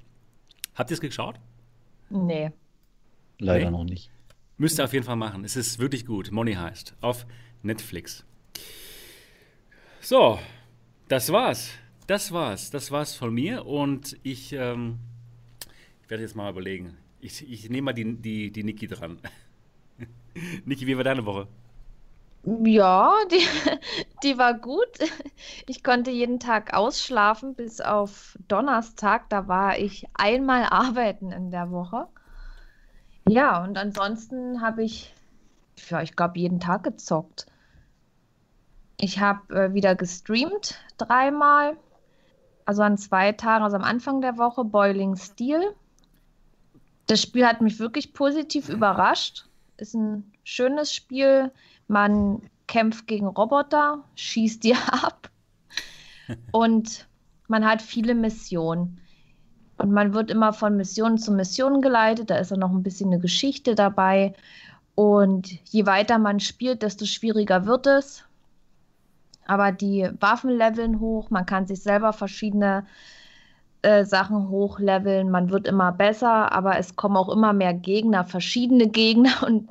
Habt 0.74 0.90
ihr 0.90 0.94
es 0.94 1.00
geschaut? 1.00 1.36
Nee. 2.10 2.50
Leider 3.38 3.66
nee? 3.66 3.70
noch 3.70 3.84
nicht. 3.84 4.10
Müsst 4.56 4.80
ihr 4.80 4.84
auf 4.84 4.92
jeden 4.92 5.04
Fall 5.04 5.16
machen. 5.16 5.44
Es 5.44 5.54
ist 5.54 5.78
wirklich 5.78 6.04
gut. 6.04 6.32
Money 6.32 6.54
heißt. 6.54 6.94
Auf 7.00 7.26
Netflix. 7.62 8.24
So, 10.00 10.40
das 11.08 11.32
war's. 11.32 11.70
Das 12.06 12.32
war's. 12.32 12.70
Das 12.70 12.90
war's 12.90 13.14
von 13.14 13.34
mir. 13.34 13.66
Und 13.66 14.16
ich, 14.22 14.52
ähm, 14.52 14.98
werde 16.08 16.22
jetzt 16.22 16.36
mal 16.36 16.50
überlegen. 16.50 16.96
Ich, 17.20 17.50
ich 17.50 17.68
nehme 17.68 17.86
mal 17.86 17.92
die, 17.92 18.16
die, 18.16 18.50
die 18.50 18.64
Niki 18.64 18.86
dran. 18.86 19.18
Niki, 20.64 20.86
wie 20.86 20.96
war 20.96 21.04
deine 21.04 21.24
Woche? 21.24 21.48
Ja, 22.44 23.12
die, 23.30 23.44
die 24.22 24.38
war 24.38 24.54
gut. 24.54 24.88
Ich 25.66 25.82
konnte 25.82 26.10
jeden 26.10 26.40
Tag 26.40 26.72
ausschlafen, 26.72 27.54
bis 27.54 27.80
auf 27.80 28.38
Donnerstag. 28.48 29.28
Da 29.28 29.48
war 29.48 29.78
ich 29.78 30.06
einmal 30.14 30.64
arbeiten 30.64 31.32
in 31.32 31.50
der 31.50 31.70
Woche. 31.70 32.06
Ja, 33.28 33.62
und 33.62 33.76
ansonsten 33.76 34.62
habe 34.62 34.84
ich, 34.84 35.12
ja, 35.90 36.00
ich 36.02 36.16
glaube, 36.16 36.38
jeden 36.38 36.60
Tag 36.60 36.84
gezockt. 36.84 37.46
Ich 39.00 39.20
habe 39.20 39.54
äh, 39.54 39.74
wieder 39.74 39.94
gestreamt, 39.94 40.74
dreimal. 40.96 41.76
Also 42.64 42.82
an 42.82 42.98
zwei 42.98 43.32
Tagen, 43.32 43.64
also 43.64 43.76
am 43.76 43.84
Anfang 43.84 44.20
der 44.20 44.36
Woche, 44.36 44.64
Boiling 44.64 45.16
Steel. 45.16 45.74
Das 47.06 47.22
Spiel 47.22 47.46
hat 47.46 47.60
mich 47.60 47.78
wirklich 47.78 48.12
positiv 48.12 48.68
überrascht. 48.68 49.46
Ist 49.78 49.94
ein 49.94 50.30
schönes 50.44 50.92
Spiel. 50.92 51.50
Man 51.86 52.42
kämpft 52.66 53.06
gegen 53.06 53.26
Roboter, 53.26 54.04
schießt 54.16 54.62
die 54.64 54.74
ab 54.90 55.30
und 56.52 57.08
man 57.48 57.64
hat 57.64 57.82
viele 57.82 58.14
Missionen. 58.14 59.00
Und 59.78 59.92
man 59.92 60.12
wird 60.12 60.30
immer 60.30 60.52
von 60.52 60.76
Mission 60.76 61.18
zu 61.18 61.32
Mission 61.32 61.80
geleitet. 61.80 62.30
Da 62.30 62.36
ist 62.36 62.50
dann 62.50 62.58
noch 62.58 62.72
ein 62.72 62.82
bisschen 62.82 63.12
eine 63.12 63.20
Geschichte 63.20 63.74
dabei. 63.74 64.34
Und 64.96 65.48
je 65.70 65.86
weiter 65.86 66.18
man 66.18 66.40
spielt, 66.40 66.82
desto 66.82 67.04
schwieriger 67.04 67.64
wird 67.64 67.86
es. 67.86 68.24
Aber 69.48 69.72
die 69.72 70.08
Waffen 70.20 70.50
leveln 70.50 71.00
hoch. 71.00 71.30
Man 71.30 71.46
kann 71.46 71.66
sich 71.66 71.82
selber 71.82 72.12
verschiedene 72.12 72.86
äh, 73.82 74.04
Sachen 74.04 74.48
hochleveln. 74.50 75.30
Man 75.30 75.50
wird 75.50 75.66
immer 75.66 75.90
besser, 75.90 76.52
aber 76.52 76.78
es 76.78 76.94
kommen 76.94 77.16
auch 77.16 77.28
immer 77.28 77.52
mehr 77.52 77.74
Gegner, 77.74 78.24
verschiedene 78.24 78.88
Gegner 79.00 79.42
und 79.44 79.70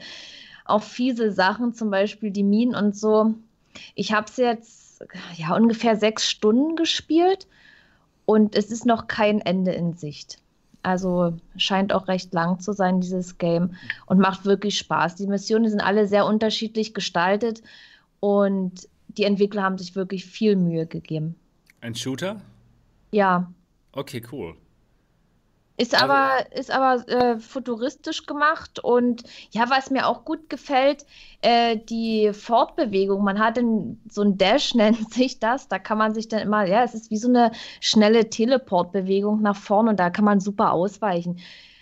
auch 0.66 0.84
fiese 0.84 1.32
Sachen, 1.32 1.74
zum 1.74 1.90
Beispiel 1.90 2.32
die 2.32 2.44
Minen 2.44 2.76
und 2.76 2.98
so. 2.98 3.36
Ich 3.96 4.12
habe 4.12 4.28
es 4.28 4.38
jetzt 4.38 5.04
ja 5.36 5.56
ungefähr 5.56 5.96
sechs 5.96 6.30
Stunden 6.30 6.76
gespielt 6.76 7.48
und 8.26 8.56
es 8.56 8.72
ist 8.72 8.86
noch 8.86 9.08
kein 9.08 9.40
Ende 9.40 9.72
in 9.72 9.94
Sicht. 9.94 10.40
Also 10.84 11.34
scheint 11.58 11.94
auch 11.94 12.08
recht 12.08 12.34
lang 12.34 12.60
zu 12.60 12.72
sein, 12.72 13.02
dieses 13.02 13.38
Game. 13.38 13.76
Und 14.06 14.20
macht 14.20 14.46
wirklich 14.46 14.78
Spaß. 14.78 15.16
Die 15.16 15.28
Missionen 15.28 15.70
sind 15.70 15.82
alle 15.82 16.08
sehr 16.08 16.26
unterschiedlich 16.26 16.94
gestaltet 16.94 17.62
und 18.20 18.88
die 19.18 19.24
Entwickler 19.24 19.64
haben 19.64 19.78
sich 19.78 19.96
wirklich 19.96 20.26
viel 20.26 20.56
Mühe 20.56 20.86
gegeben. 20.86 21.36
Ein 21.82 21.96
Shooter? 21.96 22.42
Ja. 23.12 23.52
Okay, 23.92 24.22
cool. 24.32 24.56
Ist 25.80 25.94
also, 25.94 26.06
aber, 26.06 26.58
ist 26.58 26.72
aber 26.72 27.08
äh, 27.08 27.40
futuristisch 27.40 28.26
gemacht 28.26 28.80
und 28.80 29.22
ja, 29.52 29.70
was 29.70 29.92
mir 29.92 30.08
auch 30.08 30.26
gut 30.26 30.50
gefällt, 30.50 31.06
äh, 31.42 31.78
die 31.78 32.32
Fortbewegung. 32.34 33.24
Man 33.24 33.38
hat 33.38 33.60
in, 33.60 34.02
so 34.10 34.24
ein 34.24 34.40
Dash, 34.40 34.74
nennt 34.76 35.14
sich 35.14 35.40
das. 35.40 35.68
Da 35.68 35.78
kann 35.78 36.00
man 36.00 36.16
sich 36.16 36.28
dann 36.28 36.40
immer, 36.40 36.66
ja, 36.66 36.84
es 36.84 36.96
ist 36.96 37.12
wie 37.12 37.18
so 37.18 37.30
eine 37.30 37.52
schnelle 37.80 38.28
Teleportbewegung 38.28 39.44
nach 39.44 39.56
vorne 39.56 39.92
und 39.92 40.00
da 40.00 40.10
kann 40.10 40.26
man 40.26 40.40
super 40.40 40.72
ausweichen. 40.72 41.40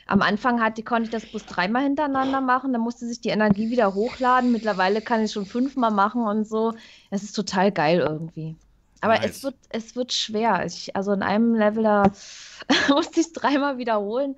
Am 0.08 0.22
Anfang 0.22 0.62
hatte, 0.62 0.84
konnte 0.84 1.06
ich 1.06 1.10
das 1.10 1.26
bloß 1.26 1.46
dreimal 1.48 1.84
hintereinander 1.84 2.40
machen, 2.40 2.74
dann 2.74 2.82
musste 2.82 3.08
sich 3.08 3.22
die 3.22 3.30
Energie 3.30 3.72
wieder 3.72 3.96
hochladen. 3.96 4.52
Mittlerweile 4.52 5.02
kann 5.02 5.24
ich 5.24 5.32
schon 5.32 5.48
fünfmal 5.48 5.92
machen 5.92 6.28
und 6.28 6.48
so. 6.48 6.74
Es 7.10 7.24
ist 7.24 7.34
total 7.34 7.72
geil 7.72 8.00
irgendwie. 8.00 8.56
Aber 9.02 9.16
nice. 9.16 9.38
es, 9.38 9.44
wird, 9.44 9.56
es 9.70 9.96
wird 9.96 10.14
schwer. 10.14 10.64
Ich, 10.66 10.96
also 10.96 11.12
in 11.12 11.24
einem 11.24 11.56
Level, 11.56 11.84
da 11.84 12.12
musste 12.90 13.20
ich 13.20 13.28
es 13.28 13.34
dreimal 13.34 13.78
wiederholen. 13.78 14.36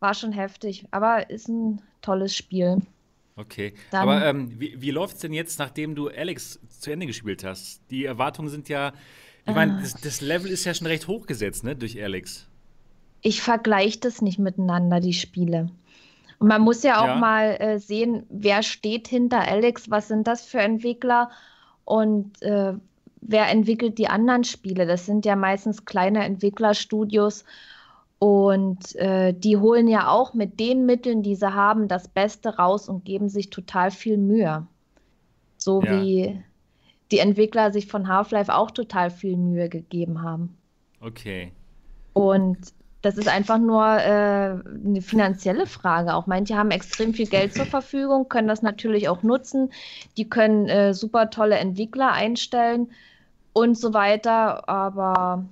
War 0.00 0.14
schon 0.14 0.32
heftig. 0.32 0.86
Aber 0.90 1.30
ist 1.30 1.48
ein 1.48 1.80
tolles 2.02 2.36
Spiel. 2.36 2.82
Okay. 3.36 3.74
Dann, 3.90 4.02
Aber 4.02 4.26
ähm, 4.26 4.60
wie, 4.60 4.80
wie 4.80 4.90
läuft 4.90 5.16
es 5.16 5.22
denn 5.22 5.32
jetzt, 5.32 5.58
nachdem 5.58 5.94
du 5.94 6.08
Alex 6.08 6.60
zu 6.78 6.90
Ende 6.90 7.06
gespielt 7.06 7.42
hast? 7.42 7.80
Die 7.90 8.04
Erwartungen 8.04 8.48
sind 8.48 8.68
ja. 8.68 8.92
Ich 9.46 9.54
meine, 9.54 9.78
äh, 9.78 9.82
das, 9.82 9.94
das, 9.94 10.20
Level 10.20 10.50
ist 10.50 10.64
ja 10.64 10.74
schon 10.74 10.86
recht 10.86 11.08
hochgesetzt, 11.08 11.64
ne, 11.64 11.74
durch 11.74 12.02
Alex. 12.02 12.49
Ich 13.22 13.42
vergleiche 13.42 14.00
das 14.00 14.22
nicht 14.22 14.38
miteinander, 14.38 15.00
die 15.00 15.12
Spiele. 15.12 15.70
Und 16.38 16.48
man 16.48 16.62
muss 16.62 16.82
ja 16.82 17.00
auch 17.02 17.06
ja. 17.06 17.16
mal 17.16 17.56
äh, 17.60 17.78
sehen, 17.78 18.24
wer 18.30 18.62
steht 18.62 19.08
hinter 19.08 19.46
Alex, 19.46 19.90
was 19.90 20.08
sind 20.08 20.26
das 20.26 20.46
für 20.46 20.60
Entwickler 20.60 21.30
und 21.84 22.40
äh, 22.42 22.72
wer 23.20 23.48
entwickelt 23.50 23.98
die 23.98 24.08
anderen 24.08 24.44
Spiele? 24.44 24.86
Das 24.86 25.04
sind 25.04 25.26
ja 25.26 25.36
meistens 25.36 25.84
kleine 25.84 26.24
Entwicklerstudios 26.24 27.44
und 28.18 28.96
äh, 28.96 29.34
die 29.34 29.58
holen 29.58 29.86
ja 29.86 30.08
auch 30.08 30.34
mit 30.34 30.60
den 30.60 30.86
Mitteln, 30.86 31.22
die 31.22 31.34
sie 31.34 31.54
haben, 31.54 31.88
das 31.88 32.08
Beste 32.08 32.56
raus 32.56 32.88
und 32.88 33.04
geben 33.04 33.28
sich 33.28 33.50
total 33.50 33.90
viel 33.90 34.16
Mühe. 34.16 34.66
So 35.58 35.82
ja. 35.82 36.00
wie 36.00 36.42
die 37.10 37.18
Entwickler 37.18 37.72
sich 37.72 37.86
von 37.86 38.08
Half-Life 38.08 38.54
auch 38.54 38.70
total 38.70 39.10
viel 39.10 39.36
Mühe 39.36 39.68
gegeben 39.68 40.22
haben. 40.22 40.56
Okay. 41.00 41.52
Und 42.12 42.58
das 43.02 43.16
ist 43.16 43.28
einfach 43.28 43.58
nur 43.58 43.84
äh, 43.84 44.58
eine 44.60 45.00
finanzielle 45.00 45.66
Frage. 45.66 46.14
Auch 46.14 46.26
manche 46.26 46.56
haben 46.56 46.70
extrem 46.70 47.14
viel 47.14 47.26
Geld 47.26 47.54
zur 47.54 47.66
Verfügung, 47.66 48.28
können 48.28 48.48
das 48.48 48.62
natürlich 48.62 49.08
auch 49.08 49.22
nutzen. 49.22 49.72
Die 50.16 50.28
können 50.28 50.68
äh, 50.68 50.92
super 50.92 51.30
tolle 51.30 51.56
Entwickler 51.56 52.12
einstellen 52.12 52.90
und 53.52 53.78
so 53.78 53.94
weiter. 53.94 54.68
Aber 54.68 55.46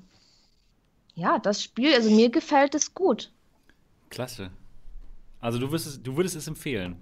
ja, 1.14 1.38
das 1.38 1.62
Spiel, 1.62 1.94
also 1.94 2.10
mir 2.10 2.30
gefällt 2.30 2.74
es 2.74 2.94
gut. 2.94 3.30
Klasse. 4.10 4.50
Also 5.40 5.58
du, 5.58 5.70
wirst 5.72 6.06
du 6.06 6.16
würdest 6.16 6.36
es 6.36 6.48
empfehlen. 6.48 6.96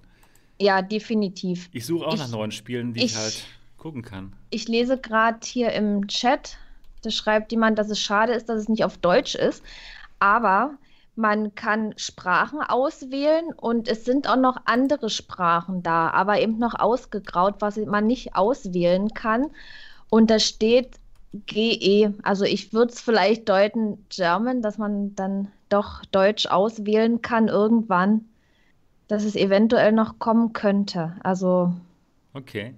Ja, 0.60 0.80
definitiv. 0.80 1.68
Ich 1.72 1.86
suche 1.86 2.06
auch 2.06 2.14
ich, 2.14 2.20
nach 2.20 2.28
neuen 2.28 2.52
Spielen, 2.52 2.94
die 2.94 3.04
ich, 3.04 3.12
ich 3.12 3.16
halt 3.16 3.44
gucken 3.76 4.02
kann. 4.02 4.32
Ich 4.50 4.68
lese 4.68 4.96
gerade 4.98 5.38
hier 5.44 5.72
im 5.72 6.06
Chat, 6.08 6.56
da 7.02 7.10
schreibt 7.10 7.52
jemand, 7.52 7.78
dass 7.78 7.90
es 7.90 8.00
schade 8.00 8.32
ist, 8.32 8.48
dass 8.48 8.60
es 8.60 8.68
nicht 8.68 8.84
auf 8.84 8.96
Deutsch 8.98 9.34
ist. 9.34 9.62
Aber 10.18 10.78
man 11.16 11.54
kann 11.54 11.94
Sprachen 11.96 12.60
auswählen 12.60 13.52
und 13.56 13.88
es 13.88 14.04
sind 14.04 14.28
auch 14.28 14.36
noch 14.36 14.58
andere 14.66 15.08
Sprachen 15.08 15.82
da, 15.82 16.10
aber 16.10 16.40
eben 16.40 16.58
noch 16.58 16.74
ausgegraut, 16.74 17.56
was 17.60 17.76
man 17.76 18.06
nicht 18.06 18.36
auswählen 18.36 19.14
kann. 19.14 19.46
Und 20.10 20.30
da 20.30 20.38
steht 20.38 20.98
GE. 21.46 22.12
Also 22.22 22.44
ich 22.44 22.72
würde 22.72 22.92
es 22.92 23.00
vielleicht 23.00 23.48
deuten 23.48 24.04
German, 24.08 24.62
dass 24.62 24.78
man 24.78 25.14
dann 25.14 25.48
doch 25.68 26.04
Deutsch 26.04 26.46
auswählen 26.46 27.22
kann 27.22 27.48
irgendwann, 27.48 28.26
dass 29.08 29.24
es 29.24 29.36
eventuell 29.36 29.92
noch 29.92 30.18
kommen 30.18 30.52
könnte. 30.52 31.16
Also. 31.22 31.72
Okay. 32.34 32.74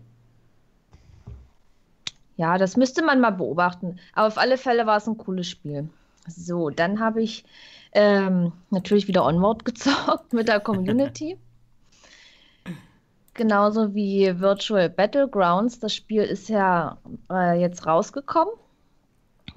Ja, 2.36 2.56
das 2.56 2.76
müsste 2.76 3.02
man 3.02 3.20
mal 3.20 3.32
beobachten. 3.32 3.98
Aber 4.12 4.28
auf 4.28 4.38
alle 4.38 4.58
Fälle 4.58 4.86
war 4.86 4.98
es 4.98 5.08
ein 5.08 5.18
cooles 5.18 5.48
Spiel. 5.48 5.88
So, 6.28 6.70
dann 6.70 7.00
habe 7.00 7.22
ich 7.22 7.44
ähm, 7.92 8.52
natürlich 8.70 9.08
wieder 9.08 9.24
Onward 9.24 9.64
gezockt 9.64 10.32
mit 10.32 10.48
der 10.48 10.60
Community. 10.60 11.38
Genauso 13.34 13.94
wie 13.94 14.40
Virtual 14.40 14.90
Battlegrounds. 14.90 15.78
Das 15.78 15.94
Spiel 15.94 16.22
ist 16.22 16.48
ja 16.48 16.98
äh, 17.30 17.60
jetzt 17.60 17.86
rausgekommen, 17.86 18.52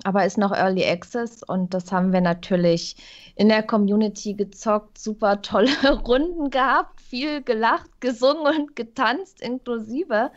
aber 0.03 0.23
ist 0.23 0.37
noch 0.37 0.51
Early 0.51 0.85
Access 0.85 1.41
und 1.41 1.73
das 1.73 1.91
haben 1.91 2.13
wir 2.13 2.21
natürlich 2.21 2.95
in 3.35 3.49
der 3.49 3.63
Community 3.63 4.35
gezockt. 4.35 4.99
Super 4.99 5.41
tolle 5.41 5.71
Runden 6.05 6.51
gehabt, 6.51 7.01
viel 7.01 7.41
gelacht, 7.41 7.89
gesungen 8.01 8.45
und 8.45 8.75
getanzt 8.75 9.41
inklusive. 9.41 10.29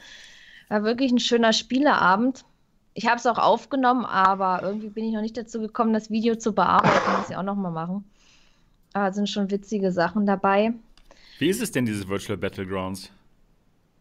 War 0.71 0.85
wirklich 0.85 1.13
ein 1.13 1.19
schöner 1.19 1.53
Spieleabend. 1.53 2.47
Ich 2.95 3.07
habe 3.07 3.17
es 3.17 3.27
auch 3.27 3.39
aufgenommen, 3.39 4.05
aber 4.05 4.63
irgendwie 4.63 4.89
bin 4.89 5.05
ich 5.05 5.13
noch 5.13 5.21
nicht 5.21 5.37
dazu 5.37 5.61
gekommen, 5.61 5.93
das 5.93 6.11
Video 6.11 6.37
zu 6.37 6.53
bearbeiten. 6.53 7.19
Muss 7.19 7.29
ich 7.29 7.37
auch 7.37 7.43
noch 7.43 7.57
mal 7.57 7.71
machen. 7.71 8.05
Aber 8.93 9.13
sind 9.13 9.29
schon 9.29 9.51
witzige 9.51 9.91
Sachen 9.91 10.27
dabei. 10.27 10.73
Wie 11.39 11.49
ist 11.49 11.61
es 11.61 11.73
denn, 11.73 11.87
dieses 11.87 12.07
Virtual 12.07 12.39
Battlegrounds? 12.39 13.11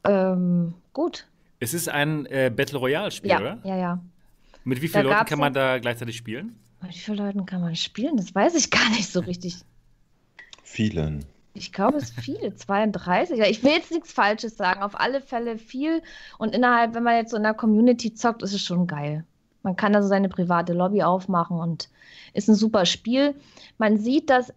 Ähm, 0.04 0.76
gut. 0.94 1.26
Es 1.60 1.74
ist 1.74 1.90
ein 1.90 2.28
äh, 2.28 2.52
Battle 2.56 2.78
Royale-Spiel, 2.78 3.32
ja, 3.32 3.40
oder? 3.40 3.60
Ja, 3.64 3.78
ja. 3.78 4.00
Mit 4.64 4.82
wie 4.82 4.88
vielen 4.88 5.06
da 5.06 5.18
Leuten 5.18 5.26
kann 5.26 5.40
man 5.40 5.54
da 5.54 5.80
gleichzeitig 5.80 6.16
spielen? 6.16 6.56
Mit 6.82 6.94
wie 6.94 7.00
vielen 7.00 7.18
Leuten 7.18 7.46
kann 7.46 7.62
man 7.62 7.76
spielen? 7.76 8.16
Das 8.18 8.36
weiß 8.36 8.54
ich 8.56 8.70
gar 8.70 8.90
nicht 8.90 9.10
so 9.10 9.22
richtig. 9.22 9.56
Vielen. 10.64 11.26
Ich 11.56 11.72
glaube, 11.72 11.98
es 11.98 12.08
sind 12.08 12.22
viele, 12.22 12.56
32. 12.56 13.40
Ich 13.42 13.64
will 13.64 13.72
jetzt 13.72 13.92
nichts 13.92 14.12
Falsches 14.12 14.58
sagen. 14.58 14.82
Auf 14.82 15.00
alle 15.00 15.22
Fälle 15.22 15.58
viel. 15.58 16.02
Und 16.40 16.56
innerhalb, 16.56 16.96
wenn 16.96 17.04
man 17.04 17.16
jetzt 17.16 17.32
so 17.32 17.38
in 17.38 17.44
der 17.44 17.54
Community 17.54 18.14
zockt, 18.14 18.42
ist 18.42 18.54
es 18.54 18.62
schon 18.62 18.88
geil. 18.88 19.24
Man 19.62 19.76
kann 19.76 19.94
da 19.94 20.02
so 20.02 20.08
seine 20.08 20.30
private 20.30 20.74
Lobby 20.74 21.04
aufmachen 21.04 21.58
und 21.60 21.90
ist 22.34 22.50
ein 22.50 22.56
super 22.56 22.86
Spiel. 22.86 23.36
Man 23.78 23.98
sieht, 23.98 24.30
dass, 24.30 24.54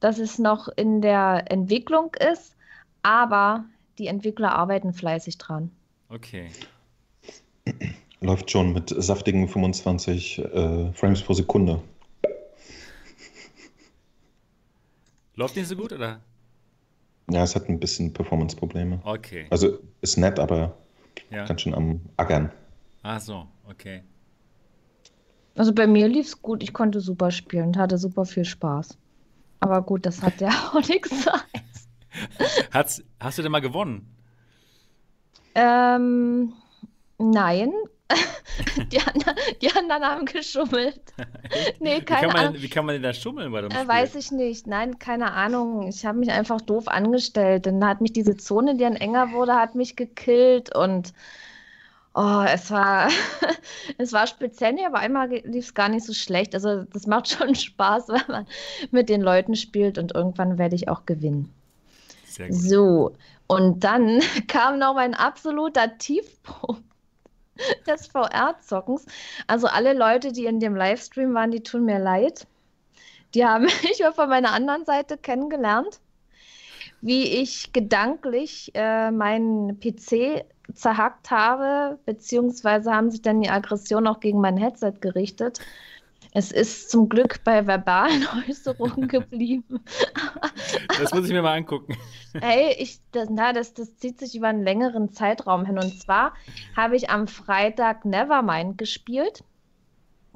dass 0.00 0.18
es 0.18 0.38
noch 0.38 0.68
in 0.68 1.02
der 1.02 1.44
Entwicklung 1.50 2.14
ist, 2.32 2.56
aber 3.02 3.64
die 3.98 4.06
Entwickler 4.06 4.54
arbeiten 4.54 4.92
fleißig 4.92 5.38
dran. 5.38 5.70
Okay. 6.08 6.48
Läuft 8.20 8.50
schon 8.50 8.72
mit 8.72 8.94
saftigen 8.96 9.48
25 9.48 10.38
äh, 10.38 10.92
Frames 10.92 11.22
pro 11.22 11.34
Sekunde. 11.34 11.82
Läuft 15.34 15.56
nicht 15.56 15.68
so 15.68 15.76
gut, 15.76 15.92
oder? 15.92 16.20
Ja, 17.28 17.42
es 17.42 17.56
hat 17.56 17.68
ein 17.68 17.80
bisschen 17.80 18.12
Performance-Probleme. 18.12 19.00
Okay. 19.04 19.46
Also 19.50 19.78
ist 20.00 20.16
nett, 20.16 20.38
aber 20.38 20.76
Ja. 21.30 21.44
ganz 21.44 21.60
schön 21.62 21.74
am 21.74 22.00
Ackern. 22.16 22.52
Ach 23.02 23.20
so, 23.20 23.46
okay. 23.68 24.02
Also 25.56 25.72
bei 25.72 25.86
mir 25.86 26.06
lief 26.08 26.26
es 26.26 26.42
gut, 26.42 26.62
ich 26.62 26.72
konnte 26.72 27.00
super 27.00 27.30
spielen 27.30 27.68
und 27.68 27.76
hatte 27.78 27.98
super 27.98 28.24
viel 28.26 28.44
Spaß. 28.44 28.98
Aber 29.60 29.82
gut, 29.82 30.04
das 30.06 30.22
hat 30.22 30.40
ja 30.40 30.50
auch 30.72 30.88
nichts 30.88 31.22
zu 31.22 31.30
heißen. 31.32 31.88
Hat's, 32.72 33.02
hast 33.20 33.38
du 33.38 33.42
denn 33.42 33.52
mal 33.52 33.60
gewonnen? 33.60 34.06
Ähm, 35.54 36.52
nein. 37.18 37.72
Die, 38.92 39.00
anderen, 39.00 39.36
die 39.60 39.70
anderen 39.72 40.04
haben 40.04 40.24
geschummelt. 40.26 41.00
Nee, 41.80 42.00
Wie 42.00 42.04
keine 42.04 42.28
kann, 42.28 42.36
Ahnung. 42.36 42.52
man, 42.54 42.62
wie 42.62 42.68
kann 42.68 42.86
man 42.86 42.94
denn 42.94 43.02
da 43.02 43.12
schummeln 43.12 43.52
bei 43.52 43.60
dem 43.60 43.70
Äh, 43.70 43.86
weiß 43.86 44.14
ich 44.14 44.32
nicht. 44.32 44.66
Nein, 44.66 44.98
keine 44.98 45.32
Ahnung. 45.32 45.88
Ich 45.88 46.04
habe 46.06 46.18
mich 46.18 46.30
einfach 46.30 46.60
doof 46.60 46.88
angestellt. 46.88 47.66
Dann 47.66 47.84
hat 47.84 48.00
mich 48.00 48.12
diese 48.12 48.36
Zone, 48.36 48.74
die 48.74 48.84
dann 48.84 48.96
enger 48.96 49.32
wurde, 49.32 49.54
hat 49.54 49.74
mich 49.74 49.96
gekillt 49.96 50.74
und 50.74 51.12
oh, 52.14 52.44
es 52.48 52.70
war, 52.70 53.08
es 53.98 54.12
war 54.12 54.26
speziell, 54.26 54.72
nee, 54.72 54.86
aber 54.86 54.98
einmal 54.98 55.28
lief 55.28 55.66
es 55.66 55.74
gar 55.74 55.88
nicht 55.88 56.06
so 56.06 56.12
schlecht. 56.12 56.54
Also 56.54 56.84
das 56.84 57.06
macht 57.06 57.28
schon 57.28 57.54
Spaß, 57.54 58.08
wenn 58.08 58.22
man 58.28 58.46
mit 58.90 59.08
den 59.08 59.20
Leuten 59.20 59.54
spielt 59.54 59.98
und 59.98 60.14
irgendwann 60.14 60.58
werde 60.58 60.74
ich 60.76 60.88
auch 60.88 61.06
gewinnen. 61.06 61.52
Sehr 62.24 62.48
gut. 62.48 62.56
So, 62.56 63.12
und 63.46 63.84
dann 63.84 64.20
kam 64.48 64.78
noch 64.78 64.94
mein 64.94 65.14
absoluter 65.14 65.98
Tiefpunkt 65.98 66.82
des 67.86 68.06
VR-Zockens. 68.08 69.06
Also 69.46 69.66
alle 69.66 69.92
Leute, 69.92 70.32
die 70.32 70.46
in 70.46 70.60
dem 70.60 70.76
Livestream 70.76 71.34
waren, 71.34 71.50
die 71.50 71.62
tun 71.62 71.84
mir 71.84 71.98
leid. 71.98 72.46
Die 73.34 73.44
haben 73.44 73.64
mich 73.82 74.02
von 74.14 74.28
meiner 74.28 74.52
anderen 74.52 74.84
Seite 74.84 75.18
kennengelernt, 75.18 76.00
wie 77.00 77.24
ich 77.40 77.72
gedanklich 77.72 78.72
äh, 78.74 79.10
meinen 79.10 79.78
PC 79.80 80.44
zerhackt 80.74 81.30
habe, 81.30 81.98
beziehungsweise 82.06 82.92
haben 82.92 83.10
sich 83.10 83.22
dann 83.22 83.40
die 83.40 83.50
Aggression 83.50 84.06
auch 84.06 84.20
gegen 84.20 84.40
mein 84.40 84.56
Headset 84.56 84.94
gerichtet. 85.00 85.60
Es 86.36 86.52
ist 86.52 86.90
zum 86.90 87.08
Glück 87.08 87.42
bei 87.44 87.66
verbalen 87.66 88.26
Äußerungen 88.46 89.08
geblieben. 89.08 89.80
Das 90.98 91.14
muss 91.14 91.24
ich 91.24 91.32
mir 91.32 91.40
mal 91.40 91.56
angucken. 91.56 91.96
Ey, 92.42 92.76
ich, 92.78 93.00
das, 93.12 93.30
na, 93.30 93.54
das, 93.54 93.72
das 93.72 93.96
zieht 93.96 94.20
sich 94.20 94.34
über 94.34 94.48
einen 94.48 94.62
längeren 94.62 95.10
Zeitraum 95.14 95.64
hin. 95.64 95.78
Und 95.78 95.98
zwar 95.98 96.34
habe 96.76 96.94
ich 96.94 97.08
am 97.08 97.26
Freitag 97.26 98.04
Nevermind 98.04 98.76
gespielt. 98.76 99.44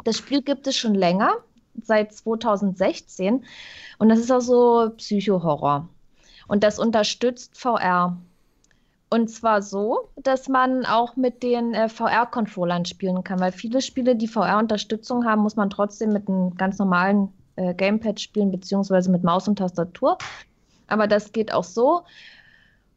Das 0.04 0.16
Spiel 0.16 0.40
gibt 0.40 0.66
es 0.66 0.74
schon 0.74 0.94
länger, 0.94 1.34
seit 1.82 2.14
2016. 2.14 3.44
Und 3.98 4.08
das 4.08 4.20
ist 4.20 4.30
auch 4.30 4.40
so 4.40 4.92
Psycho-Horror. 4.96 5.86
Und 6.48 6.64
das 6.64 6.78
unterstützt 6.78 7.58
VR. 7.58 8.16
Und 9.12 9.28
zwar 9.28 9.60
so, 9.60 10.08
dass 10.16 10.48
man 10.48 10.86
auch 10.86 11.16
mit 11.16 11.42
den 11.42 11.74
äh, 11.74 11.88
VR-Controllern 11.88 12.84
spielen 12.84 13.24
kann, 13.24 13.40
weil 13.40 13.50
viele 13.50 13.82
Spiele, 13.82 14.14
die 14.14 14.28
VR-Unterstützung 14.28 15.24
haben, 15.24 15.42
muss 15.42 15.56
man 15.56 15.68
trotzdem 15.68 16.12
mit 16.12 16.28
einem 16.28 16.54
ganz 16.54 16.78
normalen 16.78 17.28
äh, 17.56 17.74
Gamepad 17.74 18.20
spielen, 18.20 18.52
beziehungsweise 18.52 19.10
mit 19.10 19.24
Maus 19.24 19.48
und 19.48 19.58
Tastatur. 19.58 20.16
Aber 20.86 21.08
das 21.08 21.32
geht 21.32 21.52
auch 21.52 21.64
so. 21.64 22.02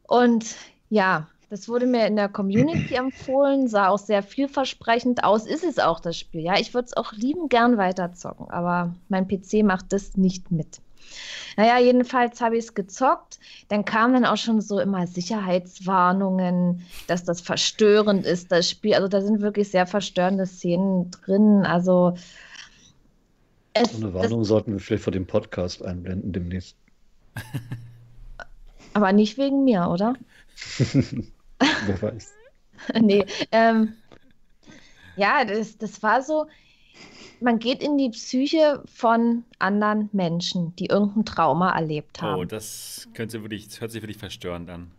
Und 0.06 0.54
ja, 0.88 1.26
das 1.50 1.68
wurde 1.68 1.86
mir 1.86 2.06
in 2.06 2.14
der 2.14 2.28
Community 2.28 2.94
empfohlen, 2.94 3.66
sah 3.66 3.88
auch 3.88 3.98
sehr 3.98 4.22
vielversprechend 4.22 5.24
aus. 5.24 5.46
Ist 5.46 5.64
es 5.64 5.80
auch 5.80 5.98
das 5.98 6.16
Spiel, 6.16 6.42
ja. 6.42 6.58
Ich 6.60 6.74
würde 6.74 6.86
es 6.86 6.96
auch 6.96 7.12
lieben 7.12 7.48
gern 7.48 7.76
weiterzocken, 7.76 8.48
aber 8.50 8.94
mein 9.08 9.26
PC 9.26 9.64
macht 9.64 9.92
das 9.92 10.16
nicht 10.16 10.52
mit. 10.52 10.80
Naja, 11.56 11.78
jedenfalls 11.78 12.40
habe 12.40 12.56
ich 12.56 12.64
es 12.64 12.74
gezockt. 12.74 13.38
Dann 13.68 13.84
kamen 13.84 14.14
dann 14.14 14.24
auch 14.24 14.36
schon 14.36 14.60
so 14.60 14.80
immer 14.80 15.06
Sicherheitswarnungen, 15.06 16.82
dass 17.06 17.24
das 17.24 17.40
verstörend 17.40 18.26
ist, 18.26 18.50
das 18.50 18.68
Spiel. 18.68 18.94
Also 18.94 19.08
da 19.08 19.20
sind 19.20 19.40
wirklich 19.40 19.70
sehr 19.70 19.86
verstörende 19.86 20.46
Szenen 20.46 21.10
drin. 21.10 21.64
Also 21.64 22.14
es, 23.72 23.92
So 23.92 24.04
eine 24.04 24.14
Warnung 24.14 24.44
sollten 24.44 24.72
wir 24.72 24.80
vielleicht 24.80 25.04
vor 25.04 25.12
dem 25.12 25.26
Podcast 25.26 25.84
einblenden 25.84 26.32
demnächst. 26.32 26.76
aber 28.94 29.12
nicht 29.12 29.38
wegen 29.38 29.64
mir, 29.64 29.88
oder? 29.90 30.14
Wer 31.58 32.02
weiß. 32.02 32.32
nee, 33.00 33.24
ähm, 33.52 33.94
ja, 35.16 35.44
das, 35.44 35.78
das 35.78 36.02
war 36.02 36.22
so, 36.22 36.46
man 37.40 37.58
geht 37.58 37.82
in 37.82 37.98
die 37.98 38.10
Psyche 38.10 38.82
von 38.86 39.44
anderen 39.58 40.08
Menschen, 40.12 40.74
die 40.76 40.86
irgendein 40.86 41.24
Trauma 41.24 41.74
erlebt 41.74 42.22
haben. 42.22 42.40
Oh, 42.40 42.44
das 42.44 43.08
könnte 43.14 43.42
wirklich, 43.42 43.68
das 43.68 43.80
hört 43.80 43.92
sich 43.92 44.02
wirklich 44.02 44.18
verstörend 44.18 44.70
an. 44.70 44.90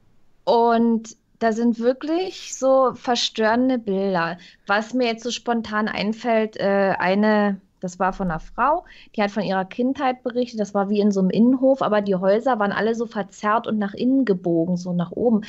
Und 0.43 1.15
da 1.39 1.51
sind 1.51 1.79
wirklich 1.79 2.55
so 2.55 2.93
verstörende 2.93 3.77
Bilder. 3.77 4.37
Was 4.67 4.93
mir 4.93 5.07
jetzt 5.07 5.23
so 5.23 5.31
spontan 5.31 5.87
einfällt, 5.87 6.57
äh, 6.57 6.95
eine, 6.97 7.59
das 7.81 7.99
war 7.99 8.13
von 8.13 8.31
einer 8.31 8.39
Frau, 8.39 8.85
die 9.15 9.21
hat 9.21 9.31
von 9.31 9.43
ihrer 9.43 9.65
Kindheit 9.65 10.23
berichtet. 10.23 10.59
Das 10.59 10.73
war 10.73 10.89
wie 10.89 10.99
in 10.99 11.11
so 11.11 11.19
einem 11.19 11.29
Innenhof, 11.29 11.81
aber 11.81 12.01
die 12.01 12.15
Häuser 12.15 12.59
waren 12.59 12.71
alle 12.71 12.95
so 12.95 13.05
verzerrt 13.05 13.67
und 13.67 13.77
nach 13.77 13.93
innen 13.93 14.25
gebogen, 14.25 14.77
so 14.77 14.93
nach 14.93 15.11
oben. 15.11 15.41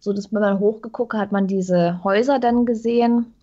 So 0.00 0.12
dass 0.12 0.32
wenn 0.32 0.40
man 0.40 0.58
hochgeguckt 0.58 1.14
hat, 1.14 1.20
hat 1.20 1.32
man 1.32 1.46
diese 1.46 2.02
Häuser 2.02 2.38
dann 2.38 2.64
gesehen. 2.64 3.34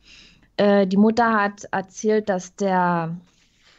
Äh, 0.57 0.87
die 0.87 0.97
Mutter 0.97 1.33
hat 1.33 1.65
erzählt, 1.71 2.29
dass 2.29 2.55
der 2.55 3.15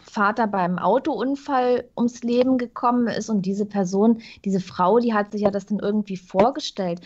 Vater 0.02 0.46
beim 0.46 0.78
Autounfall 0.78 1.84
ums 1.96 2.22
Leben 2.22 2.56
gekommen 2.58 3.08
ist 3.08 3.28
und 3.28 3.42
diese 3.42 3.66
Person, 3.66 4.22
diese 4.44 4.60
Frau, 4.60 4.98
die 5.00 5.12
hat 5.12 5.32
sich 5.32 5.42
ja 5.42 5.50
das 5.50 5.66
dann 5.66 5.80
irgendwie 5.80 6.16
vorgestellt. 6.16 7.00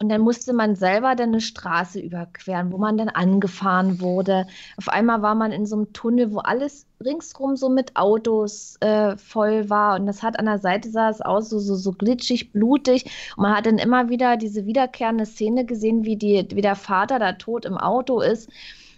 Und 0.00 0.10
dann 0.10 0.20
musste 0.20 0.52
man 0.52 0.76
selber 0.76 1.16
dann 1.16 1.30
eine 1.30 1.40
Straße 1.40 1.98
überqueren, 1.98 2.70
wo 2.70 2.78
man 2.78 2.96
dann 2.96 3.08
angefahren 3.08 4.00
wurde. 4.00 4.46
Auf 4.76 4.88
einmal 4.88 5.22
war 5.22 5.34
man 5.34 5.50
in 5.50 5.66
so 5.66 5.74
einem 5.74 5.92
Tunnel, 5.92 6.32
wo 6.32 6.38
alles 6.38 6.86
ringsrum 7.04 7.56
so 7.56 7.68
mit 7.68 7.96
Autos 7.96 8.76
äh, 8.78 9.16
voll 9.16 9.68
war. 9.68 9.98
Und 9.98 10.06
das 10.06 10.22
hat 10.22 10.38
an 10.38 10.44
der 10.46 10.58
Seite 10.58 10.88
sah 10.88 11.10
es 11.10 11.20
aus, 11.20 11.50
so, 11.50 11.58
so, 11.58 11.74
so 11.74 11.90
glitschig, 11.90 12.52
blutig. 12.52 13.06
Und 13.36 13.42
man 13.42 13.56
hat 13.56 13.66
dann 13.66 13.78
immer 13.78 14.08
wieder 14.08 14.36
diese 14.36 14.66
wiederkehrende 14.66 15.26
Szene 15.26 15.64
gesehen, 15.64 16.04
wie, 16.04 16.16
die, 16.16 16.46
wie 16.52 16.62
der 16.62 16.76
Vater 16.76 17.18
da 17.18 17.32
tot 17.32 17.64
im 17.64 17.76
Auto 17.76 18.20
ist. 18.20 18.48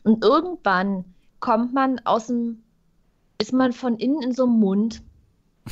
Und 0.03 0.25
irgendwann 0.25 1.05
kommt 1.41 1.73
man 1.73 2.01
aus 2.05 2.27
dem, 2.27 2.63
ist 3.39 3.53
man 3.53 3.73
von 3.73 3.97
innen 3.97 4.23
in 4.23 4.35
so 4.35 4.45
einem 4.45 4.59
Mund 4.59 5.03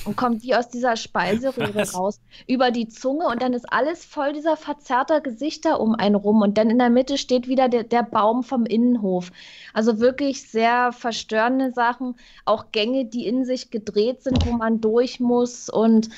und 0.04 0.16
kommt 0.16 0.42
wie 0.42 0.54
aus 0.54 0.68
dieser 0.68 0.96
Speiseröhre 0.96 1.74
Was? 1.74 1.94
raus, 1.94 2.20
über 2.46 2.70
die 2.70 2.88
Zunge 2.88 3.26
und 3.26 3.42
dann 3.42 3.52
ist 3.52 3.70
alles 3.72 4.04
voll 4.04 4.32
dieser 4.32 4.56
verzerrter 4.56 5.20
Gesichter 5.20 5.80
um 5.80 5.94
einen 5.94 6.14
rum 6.14 6.42
und 6.42 6.58
dann 6.58 6.70
in 6.70 6.78
der 6.78 6.90
Mitte 6.90 7.18
steht 7.18 7.48
wieder 7.48 7.68
der, 7.68 7.84
der 7.84 8.02
Baum 8.02 8.42
vom 8.42 8.66
Innenhof. 8.66 9.32
Also 9.72 9.98
wirklich 9.98 10.48
sehr 10.48 10.92
verstörende 10.92 11.72
Sachen, 11.72 12.16
auch 12.44 12.70
Gänge, 12.72 13.06
die 13.06 13.26
in 13.26 13.44
sich 13.44 13.70
gedreht 13.70 14.22
sind, 14.22 14.46
wo 14.46 14.52
man 14.52 14.80
durch 14.80 15.20
muss 15.20 15.68
und, 15.68 16.10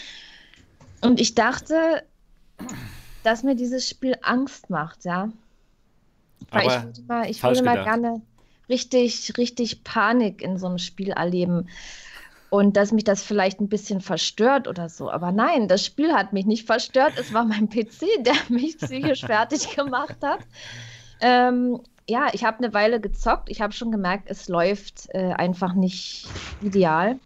und 1.00 1.20
ich 1.20 1.34
dachte, 1.34 2.02
dass 3.22 3.42
mir 3.42 3.54
dieses 3.54 3.88
Spiel 3.88 4.16
Angst 4.22 4.70
macht, 4.70 5.04
ja. 5.04 5.30
Weil 6.50 6.66
ich 6.66 6.72
Aber 6.72 6.84
würde 6.84 7.02
mal, 7.06 7.30
ich 7.30 7.42
würde 7.42 7.62
mal 7.62 7.70
gedacht. 7.78 7.86
gerne 7.86 8.22
richtig, 8.68 9.36
richtig 9.36 9.84
Panik 9.84 10.42
in 10.42 10.58
so 10.58 10.66
einem 10.66 10.78
Spiel 10.78 11.10
erleben. 11.10 11.68
Und 12.50 12.76
dass 12.76 12.90
mich 12.90 13.04
das 13.04 13.22
vielleicht 13.22 13.60
ein 13.60 13.68
bisschen 13.68 14.00
verstört 14.00 14.66
oder 14.66 14.88
so. 14.88 15.10
Aber 15.10 15.30
nein, 15.30 15.68
das 15.68 15.84
Spiel 15.84 16.12
hat 16.12 16.32
mich 16.32 16.46
nicht 16.46 16.66
verstört. 16.66 17.12
Es 17.16 17.32
war 17.32 17.44
mein 17.44 17.68
PC, 17.70 18.06
der 18.24 18.34
mich 18.48 18.78
psychisch 18.78 19.20
fertig 19.24 19.68
gemacht 19.76 20.16
hat. 20.22 20.40
Ähm, 21.20 21.80
ja, 22.08 22.26
ich 22.32 22.44
habe 22.44 22.58
eine 22.58 22.74
Weile 22.74 23.00
gezockt. 23.00 23.48
Ich 23.50 23.60
habe 23.60 23.72
schon 23.72 23.92
gemerkt, 23.92 24.24
es 24.28 24.48
läuft 24.48 25.08
äh, 25.10 25.32
einfach 25.32 25.74
nicht 25.74 26.26
ideal. 26.60 27.20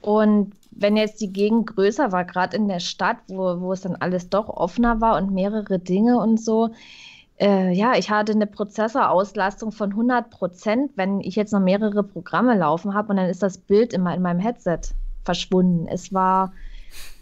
Und 0.00 0.52
wenn 0.70 0.96
jetzt 0.96 1.20
die 1.20 1.32
Gegend 1.32 1.66
größer 1.66 2.12
war, 2.12 2.24
gerade 2.24 2.56
in 2.56 2.68
der 2.68 2.80
Stadt, 2.80 3.18
wo, 3.28 3.60
wo 3.60 3.72
es 3.72 3.82
dann 3.82 3.96
alles 3.96 4.28
doch 4.28 4.48
offener 4.48 5.00
war 5.00 5.16
und 5.16 5.32
mehrere 5.32 5.78
Dinge 5.78 6.18
und 6.18 6.40
so, 6.40 6.70
äh, 7.42 7.72
ja, 7.72 7.96
ich 7.96 8.08
hatte 8.08 8.32
eine 8.32 8.46
Prozessorauslastung 8.46 9.72
von 9.72 9.90
100 9.90 10.30
Prozent, 10.30 10.92
wenn 10.94 11.20
ich 11.20 11.34
jetzt 11.34 11.52
noch 11.52 11.60
mehrere 11.60 12.04
Programme 12.04 12.56
laufen 12.56 12.94
habe 12.94 13.08
und 13.10 13.16
dann 13.16 13.28
ist 13.28 13.42
das 13.42 13.58
Bild 13.58 13.92
immer 13.92 14.14
in 14.14 14.22
meinem 14.22 14.38
Headset 14.38 14.78
verschwunden. 15.24 15.88
Es 15.88 16.12
war, 16.14 16.52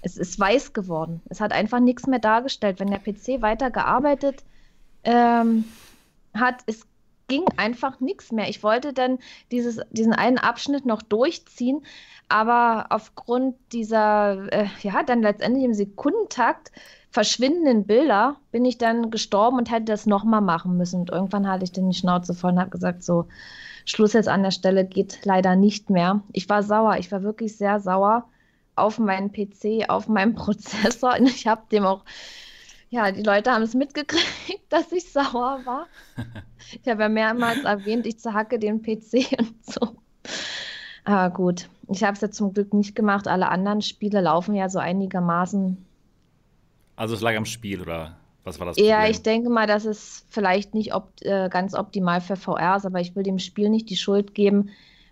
es 0.02 0.18
ist 0.18 0.38
weiß 0.38 0.74
geworden. 0.74 1.22
Es 1.30 1.40
hat 1.40 1.52
einfach 1.52 1.80
nichts 1.80 2.06
mehr 2.06 2.18
dargestellt. 2.18 2.80
Wenn 2.80 2.90
der 2.90 2.98
PC 2.98 3.40
weiter 3.40 3.70
gearbeitet 3.70 4.44
ähm, 5.04 5.64
hat, 6.34 6.62
ist 6.66 6.86
ging 7.28 7.44
einfach 7.56 8.00
nichts 8.00 8.32
mehr. 8.32 8.48
Ich 8.48 8.64
wollte 8.64 8.92
dann 8.92 9.20
dieses, 9.52 9.80
diesen 9.90 10.12
einen 10.12 10.36
Abschnitt 10.36 10.84
noch 10.84 11.00
durchziehen, 11.00 11.82
aber 12.28 12.86
aufgrund 12.90 13.54
dieser, 13.72 14.52
äh, 14.52 14.66
ja, 14.82 15.04
dann 15.04 15.22
letztendlich 15.22 15.64
im 15.64 15.72
Sekundentakt 15.72 16.72
verschwindenden 17.10 17.86
Bilder 17.86 18.36
bin 18.52 18.64
ich 18.64 18.78
dann 18.78 19.10
gestorben 19.10 19.58
und 19.58 19.70
hätte 19.70 19.86
das 19.86 20.06
nochmal 20.06 20.40
machen 20.40 20.76
müssen. 20.76 21.00
Und 21.00 21.10
irgendwann 21.10 21.48
hatte 21.48 21.64
ich 21.64 21.72
dann 21.72 21.90
die 21.90 21.96
Schnauze 21.96 22.34
voll 22.34 22.52
und 22.52 22.60
habe 22.60 22.70
gesagt, 22.70 23.02
so, 23.02 23.26
Schluss 23.84 24.12
jetzt 24.12 24.28
an 24.28 24.42
der 24.42 24.52
Stelle 24.52 24.84
geht 24.84 25.24
leider 25.24 25.56
nicht 25.56 25.90
mehr. 25.90 26.22
Ich 26.32 26.48
war 26.48 26.62
sauer, 26.62 26.98
ich 26.98 27.10
war 27.10 27.22
wirklich 27.22 27.56
sehr 27.56 27.80
sauer 27.80 28.24
auf 28.76 28.98
meinen 28.98 29.32
PC, 29.32 29.88
auf 29.88 30.08
meinen 30.08 30.34
Prozessor. 30.36 31.16
Und 31.18 31.26
ich 31.26 31.46
habe 31.46 31.62
dem 31.72 31.84
auch, 31.84 32.04
ja, 32.90 33.10
die 33.10 33.22
Leute 33.22 33.52
haben 33.52 33.62
es 33.62 33.74
mitgekriegt, 33.74 34.24
dass 34.68 34.92
ich 34.92 35.10
sauer 35.12 35.60
war. 35.64 35.86
Ich 36.82 36.88
habe 36.88 37.02
ja 37.02 37.08
mehrmals 37.08 37.64
erwähnt, 37.64 38.06
ich 38.06 38.18
zerhacke 38.20 38.58
den 38.58 38.82
PC 38.82 39.32
und 39.38 39.64
so. 39.64 39.96
Aber 41.04 41.34
gut, 41.34 41.68
ich 41.88 42.04
habe 42.04 42.12
es 42.12 42.20
ja 42.20 42.30
zum 42.30 42.52
Glück 42.52 42.72
nicht 42.72 42.94
gemacht. 42.94 43.26
Alle 43.26 43.48
anderen 43.48 43.82
Spiele 43.82 44.20
laufen 44.20 44.54
ja 44.54 44.68
so 44.68 44.78
einigermaßen. 44.78 45.84
Also 47.00 47.14
es 47.14 47.22
lag 47.22 47.34
am 47.34 47.46
Spiel, 47.46 47.80
oder 47.80 48.14
was 48.44 48.60
war 48.60 48.66
das? 48.66 48.76
Ja, 48.76 49.08
ich 49.08 49.22
denke 49.22 49.48
mal, 49.48 49.66
dass 49.66 49.86
es 49.86 50.26
vielleicht 50.28 50.74
nicht 50.74 50.94
opt 50.94 51.22
äh, 51.22 51.48
ganz 51.50 51.74
optimal 51.74 52.20
für 52.20 52.36
VR 52.36 52.76
ist, 52.76 52.84
aber 52.84 53.00
ich 53.00 53.16
will 53.16 53.22
dem 53.22 53.38
Spiel 53.38 53.70
nicht 53.70 53.88
die 53.88 53.96
Schuld 53.96 54.34
geben, 54.34 54.68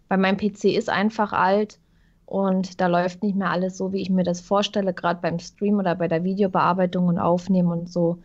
weil 0.08 0.18
mein 0.18 0.36
PC 0.36 0.64
ist 0.64 0.90
einfach 0.90 1.32
alt 1.32 1.78
und 2.26 2.78
da 2.82 2.88
läuft 2.88 3.22
nicht 3.22 3.36
mehr 3.36 3.50
alles 3.50 3.78
so, 3.78 3.94
wie 3.94 4.02
ich 4.02 4.10
mir 4.10 4.22
das 4.22 4.42
vorstelle, 4.42 4.92
gerade 4.92 5.22
beim 5.22 5.38
Stream 5.38 5.78
oder 5.78 5.94
bei 5.94 6.08
der 6.08 6.24
Videobearbeitung 6.24 7.06
und 7.06 7.18
Aufnehmen 7.18 7.72
und 7.72 7.90
so 7.90 8.18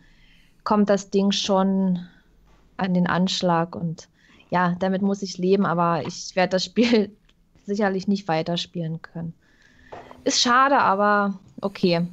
kommt 0.64 0.90
das 0.90 1.08
Ding 1.08 1.32
schon 1.32 2.06
an 2.76 2.92
den 2.92 3.06
Anschlag 3.06 3.76
und 3.76 4.10
ja, 4.50 4.76
damit 4.78 5.00
muss 5.00 5.22
ich 5.22 5.38
leben, 5.38 5.64
aber 5.64 6.06
ich 6.06 6.36
werde 6.36 6.50
das 6.50 6.66
Spiel 6.66 7.16
sicherlich 7.64 8.08
nicht 8.08 8.28
weiterspielen 8.28 9.00
können. 9.00 9.32
Ist 10.24 10.42
schade, 10.42 10.76
aber 10.80 11.38
okay. 11.62 12.06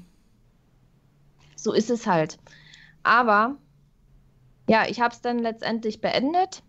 So 1.62 1.74
ist 1.74 1.92
es 1.92 2.08
halt. 2.08 2.40
Aber 3.04 3.56
ja, 4.68 4.86
ich 4.88 5.00
habe 5.00 5.14
es 5.14 5.22
dann 5.22 5.38
letztendlich 5.38 6.02
beendet, 6.02 6.64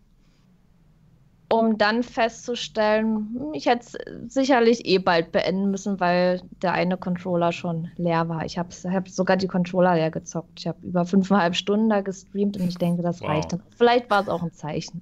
um 1.48 1.78
dann 1.78 2.02
festzustellen, 2.02 3.34
hm, 3.34 3.54
ich 3.54 3.64
hätte 3.66 3.86
es 3.86 4.34
sicherlich 4.34 4.84
eh 4.84 4.98
bald 4.98 5.32
beenden 5.32 5.70
müssen, 5.70 5.98
weil 5.98 6.42
der 6.60 6.72
eine 6.72 6.98
Controller 6.98 7.52
schon 7.52 7.90
leer 7.96 8.28
war. 8.28 8.44
Ich 8.44 8.58
habe 8.58 8.68
hab 8.68 9.08
sogar 9.08 9.38
die 9.38 9.48
Controller 9.48 9.94
leer 9.94 10.10
gezockt. 10.10 10.60
Ich 10.60 10.66
habe 10.66 10.86
über 10.86 11.06
fünfeinhalb 11.06 11.56
Stunden 11.56 11.88
da 11.88 12.02
gestreamt 12.02 12.58
und 12.58 12.68
ich 12.68 12.76
denke, 12.76 13.02
das 13.02 13.22
Wow. 13.22 13.28
reicht 13.30 13.52
dann. 13.54 13.62
Vielleicht 13.74 14.10
war 14.10 14.20
es 14.20 14.28
auch 14.28 14.42
ein 14.42 14.52
Zeichen. 14.52 15.00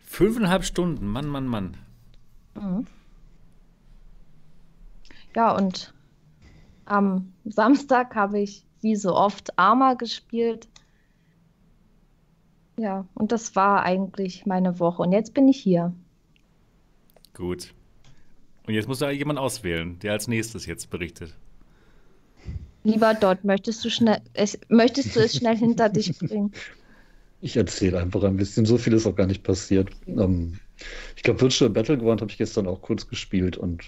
Fünfeinhalb 0.00 0.64
Stunden, 0.64 1.06
Mann, 1.06 1.28
Mann, 1.28 1.46
Mann. 1.46 1.76
Mhm. 2.56 2.86
Ja, 5.34 5.56
und 5.56 5.94
am 6.86 7.32
Samstag 7.44 8.14
habe 8.14 8.40
ich 8.40 8.64
wie 8.80 8.96
so 8.96 9.14
oft 9.14 9.58
Arma 9.58 9.94
gespielt. 9.94 10.68
Ja, 12.76 13.06
und 13.14 13.32
das 13.32 13.54
war 13.56 13.82
eigentlich 13.82 14.46
meine 14.46 14.78
Woche. 14.78 15.02
Und 15.02 15.12
jetzt 15.12 15.34
bin 15.34 15.48
ich 15.48 15.60
hier. 15.60 15.92
Gut. 17.34 17.72
Und 18.66 18.74
jetzt 18.74 18.88
muss 18.88 18.98
da 18.98 19.10
jemand 19.10 19.38
auswählen, 19.38 19.98
der 20.00 20.12
als 20.12 20.28
nächstes 20.28 20.66
jetzt 20.66 20.90
berichtet. 20.90 21.34
Lieber 22.82 23.14
Dot, 23.14 23.44
möchtest 23.44 23.84
du 23.84 23.90
schnell, 23.90 24.20
es, 24.34 24.58
möchtest 24.68 25.16
du 25.16 25.20
es 25.20 25.36
schnell 25.36 25.56
hinter 25.56 25.88
dich 25.88 26.18
bringen? 26.18 26.52
Ich 27.40 27.58
erzähle 27.58 28.00
einfach 28.00 28.22
ein 28.22 28.38
bisschen. 28.38 28.64
So 28.64 28.78
viel 28.78 28.94
ist 28.94 29.06
auch 29.06 29.16
gar 29.16 29.26
nicht 29.26 29.42
passiert. 29.42 29.90
Ähm, 30.06 30.58
ich 31.14 31.22
glaube, 31.22 31.42
Virtual 31.42 31.68
Battleground 31.68 32.22
habe 32.22 32.30
ich 32.30 32.38
gestern 32.38 32.66
auch 32.66 32.80
kurz 32.80 33.06
gespielt 33.06 33.58
und 33.58 33.82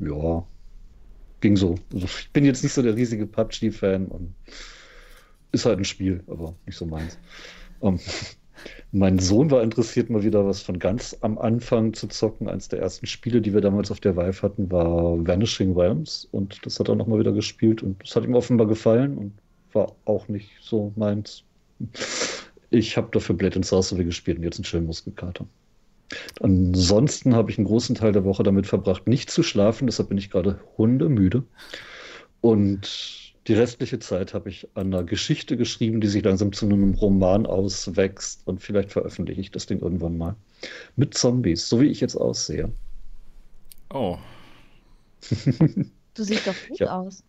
ja, 0.00 0.44
ging 1.40 1.56
so. 1.56 1.76
Also 1.92 2.06
ich 2.06 2.30
bin 2.32 2.44
jetzt 2.44 2.62
nicht 2.62 2.72
so 2.72 2.82
der 2.82 2.96
riesige 2.96 3.26
PUBG-Fan 3.26 4.06
und 4.06 4.34
ist 5.52 5.66
halt 5.66 5.78
ein 5.78 5.84
Spiel, 5.84 6.22
aber 6.26 6.54
nicht 6.66 6.76
so 6.76 6.86
meins. 6.86 7.18
Ähm, 7.82 7.98
mein 8.92 9.18
Sohn 9.18 9.50
war 9.50 9.62
interessiert, 9.62 10.10
mal 10.10 10.22
wieder 10.22 10.46
was 10.46 10.62
von 10.62 10.78
ganz 10.78 11.16
am 11.20 11.38
Anfang 11.38 11.94
zu 11.94 12.08
zocken. 12.08 12.48
Eins 12.48 12.68
der 12.68 12.80
ersten 12.80 13.06
Spiele, 13.06 13.40
die 13.40 13.54
wir 13.54 13.60
damals 13.60 13.90
auf 13.90 14.00
der 14.00 14.16
Vive 14.16 14.42
hatten, 14.42 14.70
war 14.70 15.26
Vanishing 15.26 15.76
Realms 15.76 16.28
und 16.32 16.64
das 16.64 16.78
hat 16.80 16.88
er 16.88 16.96
nochmal 16.96 17.20
wieder 17.20 17.32
gespielt 17.32 17.82
und 17.82 18.02
das 18.02 18.16
hat 18.16 18.24
ihm 18.24 18.34
offenbar 18.34 18.66
gefallen 18.66 19.16
und 19.16 19.32
war 19.72 19.94
auch 20.04 20.28
nicht 20.28 20.50
so 20.60 20.92
meins. 20.96 21.44
Ich 22.70 22.96
habe 22.96 23.08
dafür 23.12 23.36
Blade 23.36 23.56
and 23.56 23.66
Sorcery 23.66 24.04
gespielt 24.04 24.38
und 24.38 24.44
jetzt 24.44 24.58
einen 24.58 24.64
schönen 24.64 24.86
Muskelkater. 24.86 25.46
Ansonsten 26.40 27.34
habe 27.34 27.50
ich 27.50 27.58
einen 27.58 27.66
großen 27.66 27.94
Teil 27.94 28.12
der 28.12 28.24
Woche 28.24 28.42
damit 28.42 28.66
verbracht, 28.66 29.06
nicht 29.06 29.30
zu 29.30 29.42
schlafen. 29.42 29.86
Deshalb 29.86 30.08
bin 30.08 30.18
ich 30.18 30.30
gerade 30.30 30.60
hundemüde. 30.76 31.42
Und 32.40 33.34
die 33.48 33.54
restliche 33.54 33.98
Zeit 33.98 34.34
habe 34.34 34.48
ich 34.50 34.68
an 34.74 34.88
einer 34.94 35.02
Geschichte 35.04 35.56
geschrieben, 35.56 36.00
die 36.00 36.06
sich 36.06 36.22
langsam 36.22 36.52
zu 36.52 36.66
einem 36.66 36.94
Roman 36.94 37.46
auswächst. 37.46 38.46
Und 38.46 38.60
vielleicht 38.62 38.92
veröffentliche 38.92 39.40
ich 39.40 39.50
das 39.50 39.66
Ding 39.66 39.80
irgendwann 39.80 40.16
mal. 40.18 40.36
Mit 40.96 41.14
Zombies, 41.14 41.68
so 41.68 41.80
wie 41.80 41.86
ich 41.86 42.00
jetzt 42.00 42.16
aussehe. 42.16 42.72
Oh, 43.92 44.18
Du 46.14 46.24
siehst 46.24 46.46
doch 46.46 46.54
gut 46.68 46.78
Ja. 46.80 46.98
aus. 47.00 47.22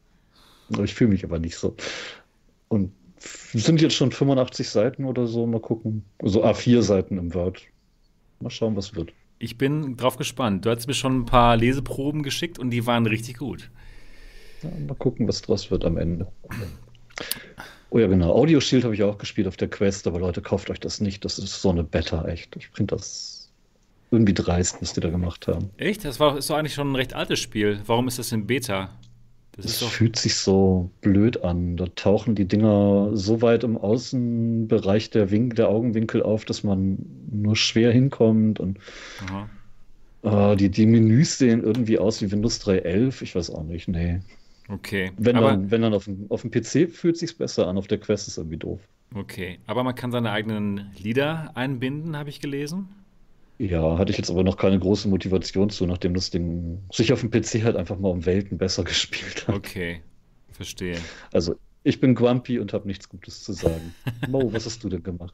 Ich 0.84 0.93
fühle 0.93 1.12
mich 1.12 1.24
aber 1.24 1.39
nicht 1.39 1.58
so. 1.58 1.76
Und 2.67 2.91
es 3.54 3.63
sind 3.65 3.82
jetzt 3.82 3.95
schon 3.95 4.12
85 4.12 4.69
Seiten 4.69 5.06
oder 5.06 5.28
so. 5.28 5.45
Mal 5.48 5.60
gucken. 5.62 6.06
So 6.24 6.43
A4 6.43 6.82
Seiten 6.82 7.17
im 7.17 7.34
Word. 7.34 7.62
Mal 8.39 8.49
schauen, 8.49 8.75
was 8.75 8.95
wird. 8.95 9.12
ich 9.39 9.58
bin 9.58 9.97
drauf 9.97 10.17
gespannt. 10.17 10.65
Du 10.65 10.69
hast 10.69 10.88
mir 10.88 10.93
schon 10.93 11.21
ein 11.21 11.25
paar 11.25 11.58
Leseproben 11.58 12.23
geschickt 12.23 12.60
und 12.60 12.69
die 12.71 12.86
waren 12.86 13.06
richtig 13.06 13.38
gut. 13.38 13.69
Ja, 14.63 14.69
mal 14.88 14.95
gucken, 14.95 15.28
was 15.28 15.41
draus 15.41 15.71
wird 15.71 15.86
am 15.86 15.97
Ende. 15.97 16.28
Oh 17.89 17.97
ja, 17.99 18.08
genau. 18.08 18.34
Audio 18.34 18.60
Shield 18.60 18.84
habe 18.84 18.93
ich 18.93 19.04
auch 19.04 19.17
gespielt 19.17 19.47
auf 19.47 19.58
der 19.58 19.69
Quest, 19.69 20.06
aber 20.08 20.19
Leute, 20.19 20.41
kauft 20.41 20.69
euch 20.69 20.80
das 20.80 21.02
nicht. 21.02 21.25
Das 21.25 21.39
ist 21.39 21.62
so 21.62 21.69
eine 21.69 21.84
Beta, 21.84 22.25
echt. 22.28 22.56
Ich 22.56 22.67
finde 22.69 22.95
das 22.95 23.49
irgendwie 24.12 24.34
dreist, 24.34 24.82
was 24.82 24.93
die 24.93 24.99
da 24.99 25.10
gemacht 25.10 25.47
haben. 25.47 25.69
Echt? 25.78 26.04
Das 26.06 26.19
war, 26.19 26.38
ist 26.38 26.49
doch 26.49 26.56
eigentlich 26.56 26.73
schon 26.73 26.91
ein 26.91 26.95
recht 26.95 27.13
altes 27.13 27.39
Spiel. 27.39 27.82
Warum 27.86 28.08
ist 28.08 28.19
das 28.19 28.32
in 28.32 28.45
Beta? 28.47 28.89
Das 29.62 29.72
Es 29.72 29.74
ist 29.74 29.82
doch. 29.82 29.91
fühlt 29.91 30.15
sich 30.15 30.36
so 30.36 30.89
blöd 31.02 31.43
an. 31.43 31.78
Da 31.78 31.86
tauchen 31.95 32.36
die 32.36 32.45
Dinger 32.48 33.12
so 33.13 33.41
weit 33.41 33.63
im 33.63 33.78
Außenbereich 33.78 35.10
der, 35.10 35.32
Wink 35.32 35.56
der 35.56 35.69
Augenwinkel 35.69 36.24
auf, 36.24 36.45
dass 36.45 36.63
man 36.63 36.98
nur 37.32 37.56
schwer 37.56 37.91
hinkommt. 37.91 38.60
Und 38.60 38.80
äh, 40.24 40.56
die, 40.56 40.69
die 40.69 40.86
Menüs 40.86 41.38
sehen 41.38 41.63
irgendwie 41.63 42.00
aus 42.00 42.22
wie 42.22 42.32
Windows 42.32 42.62
3.11. 42.65 43.22
Ich 43.24 43.36
weiß 43.36 43.50
auch 43.52 43.63
nicht. 43.63 43.88
Nee. 43.88 44.22
Okay. 44.69 45.12
Wenn 45.17 45.36
Aber, 45.36 45.52
dann, 45.52 45.72
wenn 45.72 45.82
dann 45.82 45.93
auf 45.93 46.06
dem, 46.06 46.28
auf 46.30 46.41
dem 46.41 46.52
PC 46.52 46.89
fühlt 46.91 47.17
sich's 47.17 47.34
besser 47.34 47.67
an. 47.67 47.78
Auf 47.78 47.88
der 47.88 48.00
Quest 48.00 48.28
ist 48.28 48.38
irgendwie 48.38 48.58
doof. 48.58 48.80
okay. 49.13 49.60
Aber 49.65 49.84
man 49.84 49.95
kann 49.95 50.12
seine 50.12 50.32
eigenen 50.32 50.91
Lieder 50.98 51.52
einbinden, 51.56 52.15
habe 52.17 52.30
ich 52.30 52.39
gelesen. 52.39 52.89
Ja, 53.60 53.98
hatte 53.98 54.12
ich 54.12 54.17
jetzt 54.17 54.32
aber 54.32 54.43
noch 54.43 54.56
keine 54.56 54.80
große 54.80 55.10
Motivation 55.10 55.69
zu, 55.69 55.86
nachdem 55.86 56.13
das 56.13 56.30
Ding 56.30 56.82
sich 56.93 57.12
auf 57.12 57.19
dem 57.19 57.30
PC 57.30 57.62
halt 57.63 57.76
einfach 57.76 58.00
mal 58.00 58.08
um 58.10 58.26
Welten 58.26 58.58
besser 58.58 58.84
gespielt 58.86 59.48
hat. 59.48 59.56
Okay. 59.56 60.02
Verstehe. 60.52 60.98
Also, 61.34 61.56
ich 61.84 62.00
bin 62.00 62.15
grumpy 62.15 62.60
und 62.60 62.72
habe 62.72 62.88
nichts 62.88 63.10
Gutes 63.10 63.43
zu 63.43 63.52
sagen. 63.52 63.93
Mo, 64.30 64.52
was 64.54 64.65
hast 64.65 64.84
du 64.84 64.89
denn 64.89 65.04
gemacht? 65.04 65.34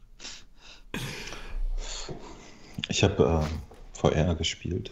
Ich 2.88 3.04
habe 3.04 3.44
äh, 3.44 3.98
VR 3.98 4.34
gespielt. 4.34 4.90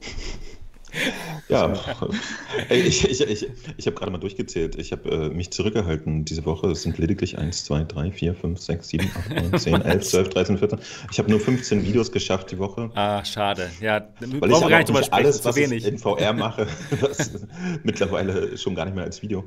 Ja, 1.48 1.72
ich, 2.70 3.08
ich, 3.08 3.20
ich, 3.20 3.48
ich 3.76 3.86
habe 3.86 3.96
gerade 3.96 4.12
mal 4.12 4.18
durchgezählt. 4.18 4.76
Ich 4.76 4.92
habe 4.92 5.10
äh, 5.10 5.28
mich 5.30 5.50
zurückgehalten 5.50 6.24
diese 6.24 6.44
Woche. 6.44 6.68
Es 6.70 6.82
sind 6.82 6.98
lediglich 6.98 7.38
1, 7.38 7.64
2, 7.64 7.84
3, 7.84 8.12
4, 8.12 8.34
5, 8.34 8.60
6, 8.60 8.88
7, 8.88 9.10
8, 9.30 9.50
9, 9.50 9.58
10, 9.58 9.82
11, 9.82 10.04
12, 10.04 10.28
13, 10.28 10.58
14. 10.58 10.78
Ich 11.10 11.18
habe 11.18 11.30
nur 11.30 11.40
15 11.40 11.84
Videos 11.84 12.12
geschafft 12.12 12.50
die 12.52 12.58
Woche. 12.58 12.90
Ah, 12.94 13.24
schade. 13.24 13.68
Ja, 13.80 14.08
Weil 14.20 14.50
ich 14.50 14.60
gar 14.60 14.78
nicht 14.78 14.88
drüber 14.88 15.02
sprechen. 15.02 15.24
alles, 15.24 15.44
was 15.44 15.56
ich 15.56 15.70
wenig. 15.70 15.86
in 15.86 15.98
VR 15.98 16.32
mache, 16.32 16.66
mittlerweile 17.82 18.56
schon 18.56 18.74
gar 18.74 18.84
nicht 18.84 18.94
mehr 18.94 19.04
als 19.04 19.22
Video. 19.22 19.44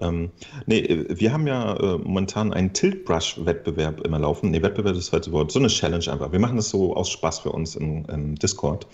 Ähm, 0.00 0.30
nee, 0.66 1.06
wir 1.08 1.32
haben 1.32 1.46
ja 1.46 1.74
äh, 1.76 1.98
momentan 1.98 2.52
einen 2.52 2.72
Tilt-Brush-Wettbewerb 2.72 4.00
immer 4.02 4.18
laufen. 4.18 4.50
Nee, 4.50 4.62
Wettbewerb 4.62 4.94
ist 4.96 5.04
das 5.04 5.08
falsche 5.08 5.32
Wort. 5.32 5.52
So 5.52 5.58
eine 5.58 5.68
Challenge 5.68 6.10
einfach. 6.10 6.32
Wir 6.32 6.40
machen 6.40 6.56
das 6.56 6.68
so 6.68 6.94
aus 6.94 7.10
Spaß 7.10 7.40
für 7.40 7.52
uns 7.52 7.76
im, 7.76 8.04
im 8.06 8.34
Discord. 8.34 8.86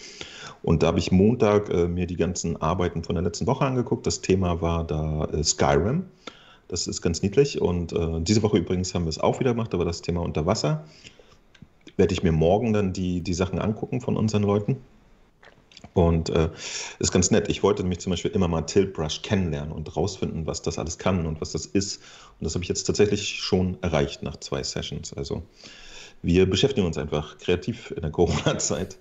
Und 0.63 0.83
da 0.83 0.89
habe 0.89 0.99
ich 0.99 1.11
Montag 1.11 1.69
äh, 1.71 1.89
mir 1.89 2.07
die 2.07 2.17
ganzen 2.17 2.61
Arbeiten 2.61 3.03
von 3.03 3.15
der 3.15 3.25
letzten 3.25 3.47
Woche 3.47 3.65
angeguckt. 3.65 4.07
Das 4.07 4.21
Thema 4.21 4.61
war 4.61 4.85
da 4.85 5.25
äh, 5.27 5.43
Skyrim. 5.43 6.05
Das 6.69 6.87
ist 6.87 7.03
ganz 7.03 7.23
niedlich. 7.23 7.61
Und 7.61 7.93
äh, 7.93 8.21
diese 8.21 8.43
Woche 8.43 8.59
übrigens 8.59 8.95
haben 8.95 9.05
wir 9.05 9.11
es 9.11 9.19
auch 9.19 9.41
wieder 9.41 9.53
gemacht, 9.53 9.75
aber 9.75 9.85
das 9.85 10.03
Thema 10.03 10.23
unter 10.23 10.47
Wasser. 10.47 10.85
Werde 11.97 12.15
ich 12.15 12.23
mir 12.23 12.33
morgen 12.33 12.73
dann 12.73 12.93
die, 12.93 13.21
die 13.21 13.35
Sachen 13.35 13.59
angucken 13.59 14.01
von 14.01 14.17
unseren 14.17 14.45
Leuten. 14.45 14.77
Und 15.95 16.31
äh, 16.31 16.49
ist 17.01 17.13
ganz 17.13 17.31
nett. 17.31 17.49
Ich 17.49 17.63
wollte 17.63 17.83
nämlich 17.83 17.99
zum 17.99 18.11
Beispiel 18.11 18.31
immer 18.31 18.49
mal 18.49 18.63
Tilt 18.63 18.95
Brush 18.95 19.21
kennenlernen 19.23 19.73
und 19.73 19.95
rausfinden, 19.95 20.47
was 20.47 20.63
das 20.63 20.79
alles 20.79 20.97
kann 20.97 21.27
und 21.27 21.41
was 21.41 21.53
das 21.53 21.67
ist. 21.67 22.01
Und 22.39 22.45
das 22.45 22.55
habe 22.55 22.63
ich 22.63 22.69
jetzt 22.69 22.85
tatsächlich 22.85 23.29
schon 23.41 23.77
erreicht 23.83 24.23
nach 24.23 24.37
zwei 24.39 24.63
Sessions. 24.63 25.13
Also 25.13 25.43
wir 26.23 26.49
beschäftigen 26.49 26.87
uns 26.87 26.97
einfach 26.97 27.37
kreativ 27.39 27.91
in 27.91 28.03
der 28.03 28.11
Corona-Zeit. 28.11 28.97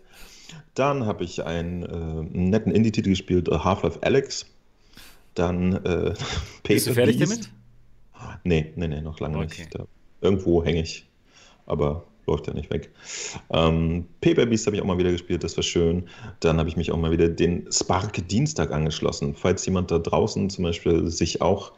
Dann 0.74 1.06
habe 1.06 1.24
ich 1.24 1.44
einen, 1.44 1.84
äh, 1.84 2.38
netten 2.38 2.72
Indie-Titel 2.72 3.10
gespielt, 3.10 3.50
äh, 3.50 3.58
Half-Life 3.60 4.00
Alex. 4.02 4.46
Dann 5.36 5.74
äh, 5.86 6.14
Bist 6.68 6.88
du 6.88 6.94
fertig 6.94 7.18
damit? 7.18 7.50
Nee, 8.44 8.72
nee, 8.76 8.88
nee, 8.88 9.02
noch 9.02 9.20
lange 9.20 9.38
Okay. 9.38 9.62
nicht. 9.62 9.76
Da, 9.76 9.86
irgendwo 10.22 10.64
hänge 10.64 10.82
ich, 10.82 11.08
aber 11.66 12.04
läuft 12.28 12.48
ja 12.48 12.54
nicht 12.54 12.70
weg. 12.70 12.92
Ähm, 13.50 14.06
Paper 14.22 14.46
Beast 14.46 14.66
habe 14.66 14.76
ich 14.76 14.82
auch 14.82 14.86
mal 14.86 14.98
wieder 14.98 15.12
gespielt, 15.12 15.44
das 15.44 15.58
war 15.58 15.64
schön. 15.64 16.08
Dann 16.40 16.58
habe 16.58 16.70
ich 16.70 16.78
mich 16.78 16.92
auch 16.92 16.98
mal 16.98 17.12
wieder 17.12 17.30
den 17.30 17.72
Spark 17.72 18.28
Dienstag 18.28 18.72
angeschlossen. 18.72 19.36
Falls 19.36 19.66
jemand 19.66 19.92
da 19.92 20.00
draußen 20.00 20.50
zum 20.50 20.64
Beispiel 20.64 21.08
sich 21.08 21.42
auch 21.42 21.74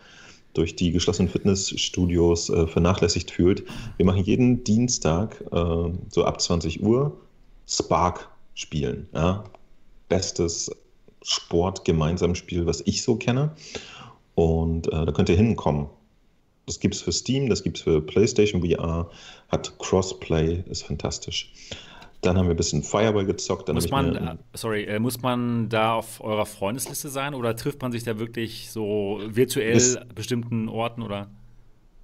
durch 0.54 0.76
die 0.76 0.92
geschlossenen 0.92 1.30
Fitnessstudios 1.30 2.50
äh, 2.50 2.68
vernachlässigt 2.68 3.32
fühlt. 3.32 3.64
Wir 3.98 4.06
machen 4.06 4.24
jeden 4.24 4.64
Dienstag 4.64 5.42
äh, 5.52 5.92
so 6.10 6.26
ab 6.26 6.40
20 6.40 6.84
Uhr 6.84 7.18
Spark 7.68 8.30
spielen. 8.54 9.08
Ja? 9.14 9.44
Bestes 10.10 10.70
Sport-Gemeinsamspiel, 11.24 12.66
was 12.66 12.82
ich 12.86 13.02
so 13.04 13.16
kenne. 13.16 13.52
Und 14.36 14.88
äh, 14.88 15.06
da 15.06 15.12
könnt 15.12 15.30
ihr 15.30 15.36
hinkommen. 15.36 15.88
Das 16.66 16.80
gibt 16.80 16.96
es 16.96 17.02
für 17.02 17.12
Steam, 17.12 17.50
das 17.50 17.64
gibt 17.64 17.78
es 17.78 17.84
für 17.84 18.02
PlayStation 18.02 18.62
VR, 18.66 19.10
hat 19.50 19.78
Crossplay, 19.80 20.64
ist 20.70 20.84
fantastisch. 20.84 21.52
Dann 22.22 22.38
haben 22.38 22.46
wir 22.48 22.52
ein 22.54 22.58
bisschen 22.58 22.84
Fireball 22.84 23.26
gezockt. 23.26 23.68
Dann 23.68 23.76
Muss 23.76 23.90
man, 23.90 24.16
äh, 24.16 24.36
sorry, 24.54 24.86
äh, 24.86 24.98
muss 24.98 25.22
man 25.22 25.68
da 25.68 25.96
auf 25.96 26.22
eurer 26.22 26.46
Freundesliste 26.46 27.10
sein 27.10 27.34
oder 27.34 27.54
trifft 27.58 27.82
man 27.82 27.92
sich 27.92 28.04
da 28.04 28.18
wirklich 28.18 28.72
so 28.72 29.20
virtuell 29.28 29.76
Ist- 29.76 30.16
bestimmten 30.16 30.70
Orten 30.70 31.02
oder? 31.02 31.30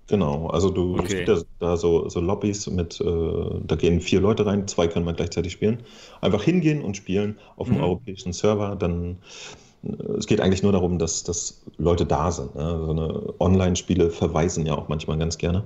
Genau, 0.10 0.48
also 0.48 0.72
du 0.72 0.98
Okay. 0.98 1.24
ja 1.28 1.38
da 1.60 1.78
so, 1.78 2.10
so 2.10 2.20
Lobbys 2.20 2.68
mit, 2.68 3.00
äh, 3.00 3.06
da 3.64 3.76
gehen 3.76 4.02
vier 4.02 4.20
Leute 4.22 4.46
rein, 4.46 4.68
zwei 4.68 4.88
können 4.88 5.06
mal 5.06 5.14
gleichzeitig 5.14 5.52
spielen. 5.54 5.84
Einfach 6.22 6.44
hingehen 6.44 6.82
und 6.82 6.98
spielen 6.98 7.38
auf 7.58 7.68
dem 7.70 7.78
Mhm. 7.78 7.84
europäischen 7.84 8.34
Server. 8.34 8.76
Dann, 8.76 9.20
äh, 9.84 9.90
es 10.18 10.28
geht 10.28 10.42
eigentlich 10.42 10.64
nur 10.64 10.72
darum, 10.72 11.00
dass, 11.00 11.24
dass 11.24 11.62
Leute 11.78 12.06
da 12.06 12.32
sind. 12.32 12.56
Ne? 12.56 12.82
So 12.86 12.92
eine 12.92 13.34
Online-Spiele 13.40 14.10
verweisen 14.12 14.66
ja 14.66 14.76
auch 14.76 14.88
manchmal 14.90 15.18
ganz 15.20 15.38
gerne. 15.38 15.66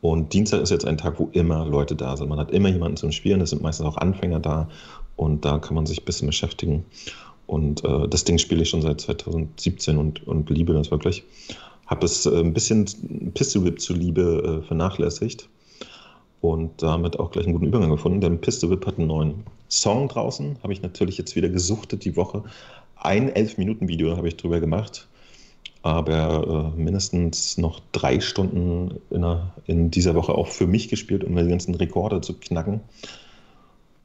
Und 0.00 0.32
Dienstag 0.34 0.62
ist 0.62 0.70
jetzt 0.70 0.86
ein 0.86 0.98
Tag, 0.98 1.18
wo 1.20 1.30
immer 1.32 1.66
Leute 1.66 1.96
da 1.96 2.16
sind. 2.16 2.28
Man 2.28 2.38
hat 2.40 2.50
immer 2.52 2.68
jemanden 2.70 2.96
zum 2.98 3.12
Spielen, 3.12 3.40
es 3.40 3.50
sind 3.50 3.62
meistens 3.62 3.86
auch 3.86 3.96
Anfänger 3.98 4.40
da 4.40 4.68
und 5.16 5.44
da 5.44 5.58
kann 5.58 5.74
man 5.76 5.86
sich 5.86 6.02
ein 6.02 6.04
bisschen 6.06 6.26
beschäftigen. 6.26 6.84
Und 7.46 7.84
äh, 7.84 8.08
das 8.08 8.24
Ding 8.24 8.38
spiele 8.38 8.62
ich 8.62 8.70
schon 8.70 8.82
seit 8.82 9.00
2017 9.00 9.98
und, 9.98 10.26
und 10.26 10.50
liebe 10.50 10.74
das 10.74 10.90
wirklich. 10.90 11.24
Habe 11.92 12.06
es 12.06 12.24
äh, 12.24 12.40
ein 12.40 12.54
bisschen 12.54 12.86
Pistol 13.34 13.66
Whip 13.66 13.78
zuliebe 13.78 14.62
äh, 14.62 14.66
vernachlässigt 14.66 15.50
und 16.40 16.82
damit 16.82 17.18
auch 17.18 17.30
gleich 17.30 17.44
einen 17.44 17.52
guten 17.52 17.66
Übergang 17.66 17.90
gefunden, 17.90 18.22
denn 18.22 18.40
Pistol 18.40 18.70
Whip 18.70 18.86
hat 18.86 18.96
einen 18.96 19.08
neuen 19.08 19.44
Song 19.68 20.08
draußen. 20.08 20.56
Habe 20.62 20.72
ich 20.72 20.80
natürlich 20.80 21.18
jetzt 21.18 21.36
wieder 21.36 21.50
gesuchtet 21.50 22.06
die 22.06 22.16
Woche. 22.16 22.44
Ein 22.96 23.30
11-Minuten-Video 23.30 24.16
habe 24.16 24.26
ich 24.26 24.38
drüber 24.38 24.58
gemacht, 24.58 25.06
aber 25.82 26.72
äh, 26.74 26.80
mindestens 26.80 27.58
noch 27.58 27.82
drei 27.92 28.20
Stunden 28.20 28.98
in, 29.10 29.20
der, 29.20 29.52
in 29.66 29.90
dieser 29.90 30.14
Woche 30.14 30.32
auch 30.32 30.46
für 30.48 30.66
mich 30.66 30.88
gespielt, 30.88 31.24
um 31.24 31.36
die 31.36 31.46
ganzen 31.46 31.74
Rekorde 31.74 32.22
zu 32.22 32.32
knacken. 32.32 32.80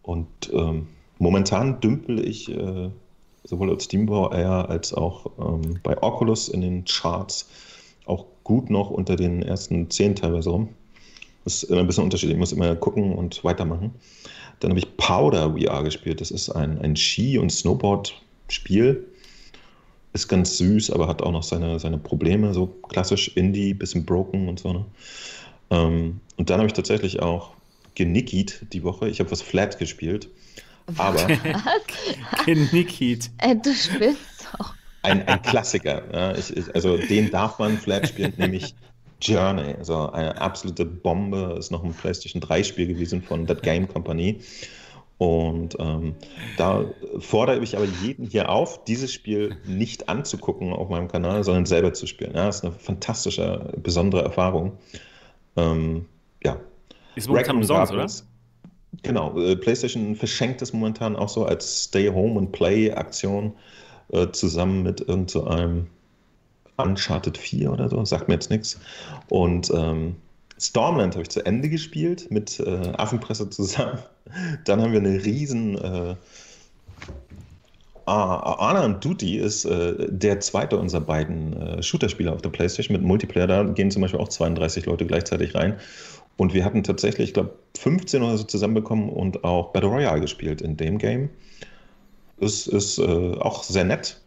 Und 0.02 0.28
ähm, 0.52 0.88
momentan 1.20 1.80
dümpel 1.80 2.28
ich 2.28 2.52
äh, 2.52 2.90
sowohl 3.46 3.70
als 3.70 3.86
SteamVR 3.86 4.70
als 4.70 4.94
auch 4.94 5.28
ähm, 5.40 5.80
bei 5.84 6.04
Oculus 6.04 6.50
in 6.50 6.60
den 6.60 6.84
Charts 6.84 7.48
auch 8.08 8.26
gut 8.44 8.70
noch 8.70 8.90
unter 8.90 9.16
den 9.16 9.42
ersten 9.42 9.90
zehn 9.90 10.16
teilweise 10.16 10.50
rum. 10.50 10.70
Das 11.44 11.64
ist 11.64 11.70
immer 11.70 11.82
ein 11.82 11.88
bisschen 11.88 12.04
unterschiedlich. 12.04 12.36
Ich 12.36 12.40
muss 12.40 12.52
immer 12.52 12.76
gucken 12.76 13.14
und 13.14 13.44
weitermachen. 13.44 13.92
Dann 14.60 14.72
habe 14.72 14.80
ich 14.80 14.98
Powder 14.98 15.52
VR 15.58 15.84
gespielt. 15.84 16.20
Das 16.20 16.32
ist 16.32 16.50
ein, 16.50 16.80
ein 16.82 16.96
Ski- 16.96 17.38
und 17.38 17.52
Snowboard-Spiel. 17.52 19.06
Ist 20.14 20.28
ganz 20.28 20.58
süß, 20.58 20.92
aber 20.92 21.08
hat 21.08 21.22
auch 21.22 21.32
noch 21.32 21.44
seine, 21.44 21.80
seine 21.80 21.98
Probleme. 21.98 22.54
So 22.54 22.68
klassisch 22.68 23.30
Indie, 23.36 23.74
bisschen 23.74 24.06
broken 24.06 24.50
und 24.50 24.60
so. 24.60 24.74
Ne? 24.74 24.86
Ähm, 25.70 26.20
und 26.38 26.50
dann 26.50 26.58
habe 26.58 26.68
ich 26.68 26.74
tatsächlich 26.74 27.22
auch 27.22 27.52
genickied 27.96 28.62
die 28.74 28.84
Woche. 28.84 29.10
Ich 29.10 29.20
habe 29.20 29.32
was 29.32 29.42
Flat 29.42 29.80
gespielt. 29.80 30.30
Aber 30.96 31.28
Genickied. 32.46 33.30
Äh, 33.40 33.56
du 33.56 33.74
spielst. 33.74 34.22
Ein, 35.08 35.28
ein 35.28 35.42
Klassiker. 35.42 36.04
Ja, 36.14 36.36
ich, 36.36 36.56
ich, 36.56 36.74
also 36.76 36.98
den 36.98 37.32
darf 37.32 37.60
man 37.60 37.78
Flat 37.78 38.08
spielen, 38.08 38.34
nämlich 38.38 38.76
Journey. 39.22 39.76
Also 39.78 40.12
eine 40.12 40.40
absolute 40.40 40.86
Bombe. 40.86 41.56
Ist 41.58 41.72
noch 41.72 41.84
ein 41.84 41.94
PlayStation 41.94 42.42
3 42.42 42.64
Spiel 42.64 42.88
gewesen 42.88 43.22
von 43.22 43.48
That 43.48 43.64
Game 43.64 43.88
Company. 43.88 44.40
Und 45.18 45.76
ähm, 45.80 46.16
da 46.58 46.86
fordere 47.18 47.60
ich 47.64 47.76
aber 47.76 47.88
jeden 48.04 48.28
hier 48.28 48.50
auf, 48.50 48.84
dieses 48.84 49.12
Spiel 49.12 49.58
nicht 49.66 50.10
anzugucken 50.10 50.72
auf 50.74 50.90
meinem 50.90 51.08
Kanal, 51.08 51.44
sondern 51.44 51.66
selber 51.66 51.94
zu 51.94 52.06
spielen. 52.06 52.36
Ja, 52.36 52.46
das 52.46 52.58
ist 52.58 52.66
eine 52.66 52.74
fantastische, 52.74 53.74
besondere 53.82 54.22
Erfahrung. 54.22 54.74
Ähm, 55.56 56.06
ja, 56.44 56.60
Ist 57.16 57.28
momentan 57.28 57.56
umsonst, 57.56 57.92
oder? 57.92 58.06
Genau, 59.02 59.40
äh, 59.40 59.56
PlayStation 59.56 60.16
verschenkt 60.16 60.62
es 60.62 60.72
momentan 60.72 61.16
auch 61.16 61.30
so 61.30 61.46
als 61.46 61.86
Stay 61.86 62.10
Home 62.10 62.40
and 62.40 62.52
Play 62.52 62.92
Aktion 62.92 63.54
äh, 64.12 64.28
zusammen 64.32 64.84
mit 64.84 65.02
irgend 65.02 65.32
so 65.32 65.46
einem 65.46 65.88
Uncharted 66.78 67.38
4 67.38 67.72
oder 67.72 67.90
so, 67.90 68.04
sagt 68.06 68.28
mir 68.28 68.36
jetzt 68.36 68.50
nichts. 68.50 68.80
Und 69.30 69.72
ähm, 69.74 70.16
Stormland 70.60 71.16
habe 71.16 71.24
ich 71.24 71.30
zu 71.30 71.46
Ende 71.46 71.70
gespielt 71.70 72.30
mit 72.32 72.60
äh, 72.60 72.94
Affenpresse 72.98 73.50
zusammen. 73.50 74.00
Dann 74.66 74.82
haben 74.82 74.92
wir 74.92 75.00
eine 75.00 75.24
riesen 75.24 75.78
äh, 75.78 76.16
Ah, 78.08 78.72
and 78.86 79.04
Duty 79.04 79.38
ist 79.38 79.66
äh, 79.66 80.08
der 80.10 80.40
zweite 80.40 80.78
unserer 80.78 81.02
beiden 81.02 81.62
äh, 81.62 81.84
Shooter-Spieler 81.84 82.32
auf 82.32 82.42
der 82.42 82.50
PlayStation 82.52 82.96
mit 82.96 83.06
Multiplayer. 83.06 83.48
Da 83.48 83.64
gehen 83.64 83.92
zum 83.92 84.02
Beispiel 84.02 84.22
auch 84.22 84.30
32 84.30 84.86
Leute 84.86 85.06
gleichzeitig 85.06 85.54
rein. 85.56 85.76
Und 86.38 86.54
wir 86.54 86.64
hatten 86.64 86.84
tatsächlich, 86.84 87.30
ich 87.30 87.34
glaube, 87.34 87.56
15 87.78 88.24
oder 88.24 88.38
so 88.38 88.46
zusammenbekommen 88.46 89.10
und 89.10 89.44
auch 89.44 89.74
Battle 89.74 89.90
Royale 89.90 90.22
gespielt 90.22 90.62
in 90.62 90.78
dem 90.78 91.00
Game. 91.00 91.30
Das 92.40 92.68
ist 92.68 93.00
äh, 93.00 93.34
auch 93.40 93.64
sehr 93.64 93.84
nett. 93.84 94.22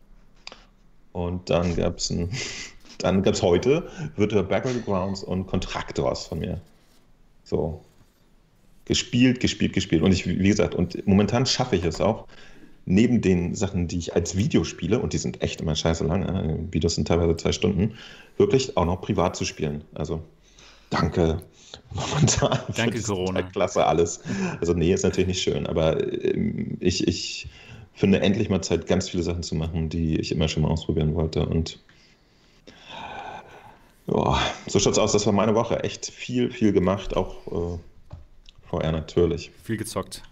Und 1.12 1.50
dann 1.50 1.76
gab 1.76 1.98
es 1.98 2.12
dann 2.98 3.22
gab's 3.22 3.42
heute 3.42 3.88
Virtual 4.16 4.44
Battlegrounds 4.44 5.22
und 5.22 5.46
Contractors 5.46 6.26
von 6.26 6.40
mir. 6.40 6.60
So. 7.44 7.82
Gespielt, 8.84 9.40
gespielt, 9.40 9.72
gespielt. 9.72 10.02
Und 10.02 10.12
ich, 10.12 10.26
wie 10.26 10.48
gesagt, 10.48 10.74
und 10.74 11.06
momentan 11.06 11.46
schaffe 11.46 11.76
ich 11.76 11.84
es 11.84 12.00
auch, 12.00 12.26
neben 12.86 13.20
den 13.20 13.54
Sachen, 13.54 13.86
die 13.86 13.98
ich 13.98 14.14
als 14.14 14.36
Video 14.36 14.64
spiele, 14.64 14.98
und 14.98 15.12
die 15.12 15.18
sind 15.18 15.42
echt 15.42 15.60
immer 15.60 15.76
scheiße 15.76 16.04
lang, 16.04 16.22
äh, 16.24 16.72
Videos 16.72 16.96
sind 16.96 17.06
teilweise 17.08 17.36
zwei 17.36 17.52
Stunden, 17.52 17.94
wirklich 18.36 18.76
auch 18.76 18.84
noch 18.84 19.00
privat 19.00 19.36
zu 19.36 19.44
spielen. 19.44 19.84
Also 19.94 20.22
danke 20.90 21.42
momentan. 21.94 22.58
Danke, 22.76 23.00
Corona. 23.00 23.42
Klasse 23.42 23.86
alles. 23.86 24.20
Also 24.60 24.74
nee, 24.74 24.92
ist 24.92 25.04
natürlich 25.04 25.28
nicht 25.28 25.42
schön, 25.42 25.66
aber 25.66 26.02
ähm, 26.24 26.76
ich, 26.80 27.06
ich 27.06 27.48
finde 28.00 28.20
endlich 28.20 28.48
mal 28.48 28.62
Zeit, 28.62 28.86
ganz 28.86 29.08
viele 29.10 29.22
Sachen 29.22 29.42
zu 29.42 29.54
machen, 29.54 29.88
die 29.88 30.18
ich 30.18 30.32
immer 30.32 30.48
schon 30.48 30.62
mal 30.64 30.70
ausprobieren 30.70 31.14
wollte. 31.14 31.46
Und 31.46 31.78
ja, 34.06 34.40
so 34.66 34.78
schaut's 34.78 34.98
aus. 34.98 35.12
Das 35.12 35.26
war 35.26 35.32
meine 35.32 35.54
Woche. 35.54 35.82
Echt 35.84 36.06
viel, 36.06 36.50
viel 36.50 36.72
gemacht, 36.72 37.16
auch 37.16 37.46
äh, 37.46 37.78
VR 38.68 38.92
natürlich. 38.92 39.50
Viel 39.62 39.76
gezockt. 39.76 40.22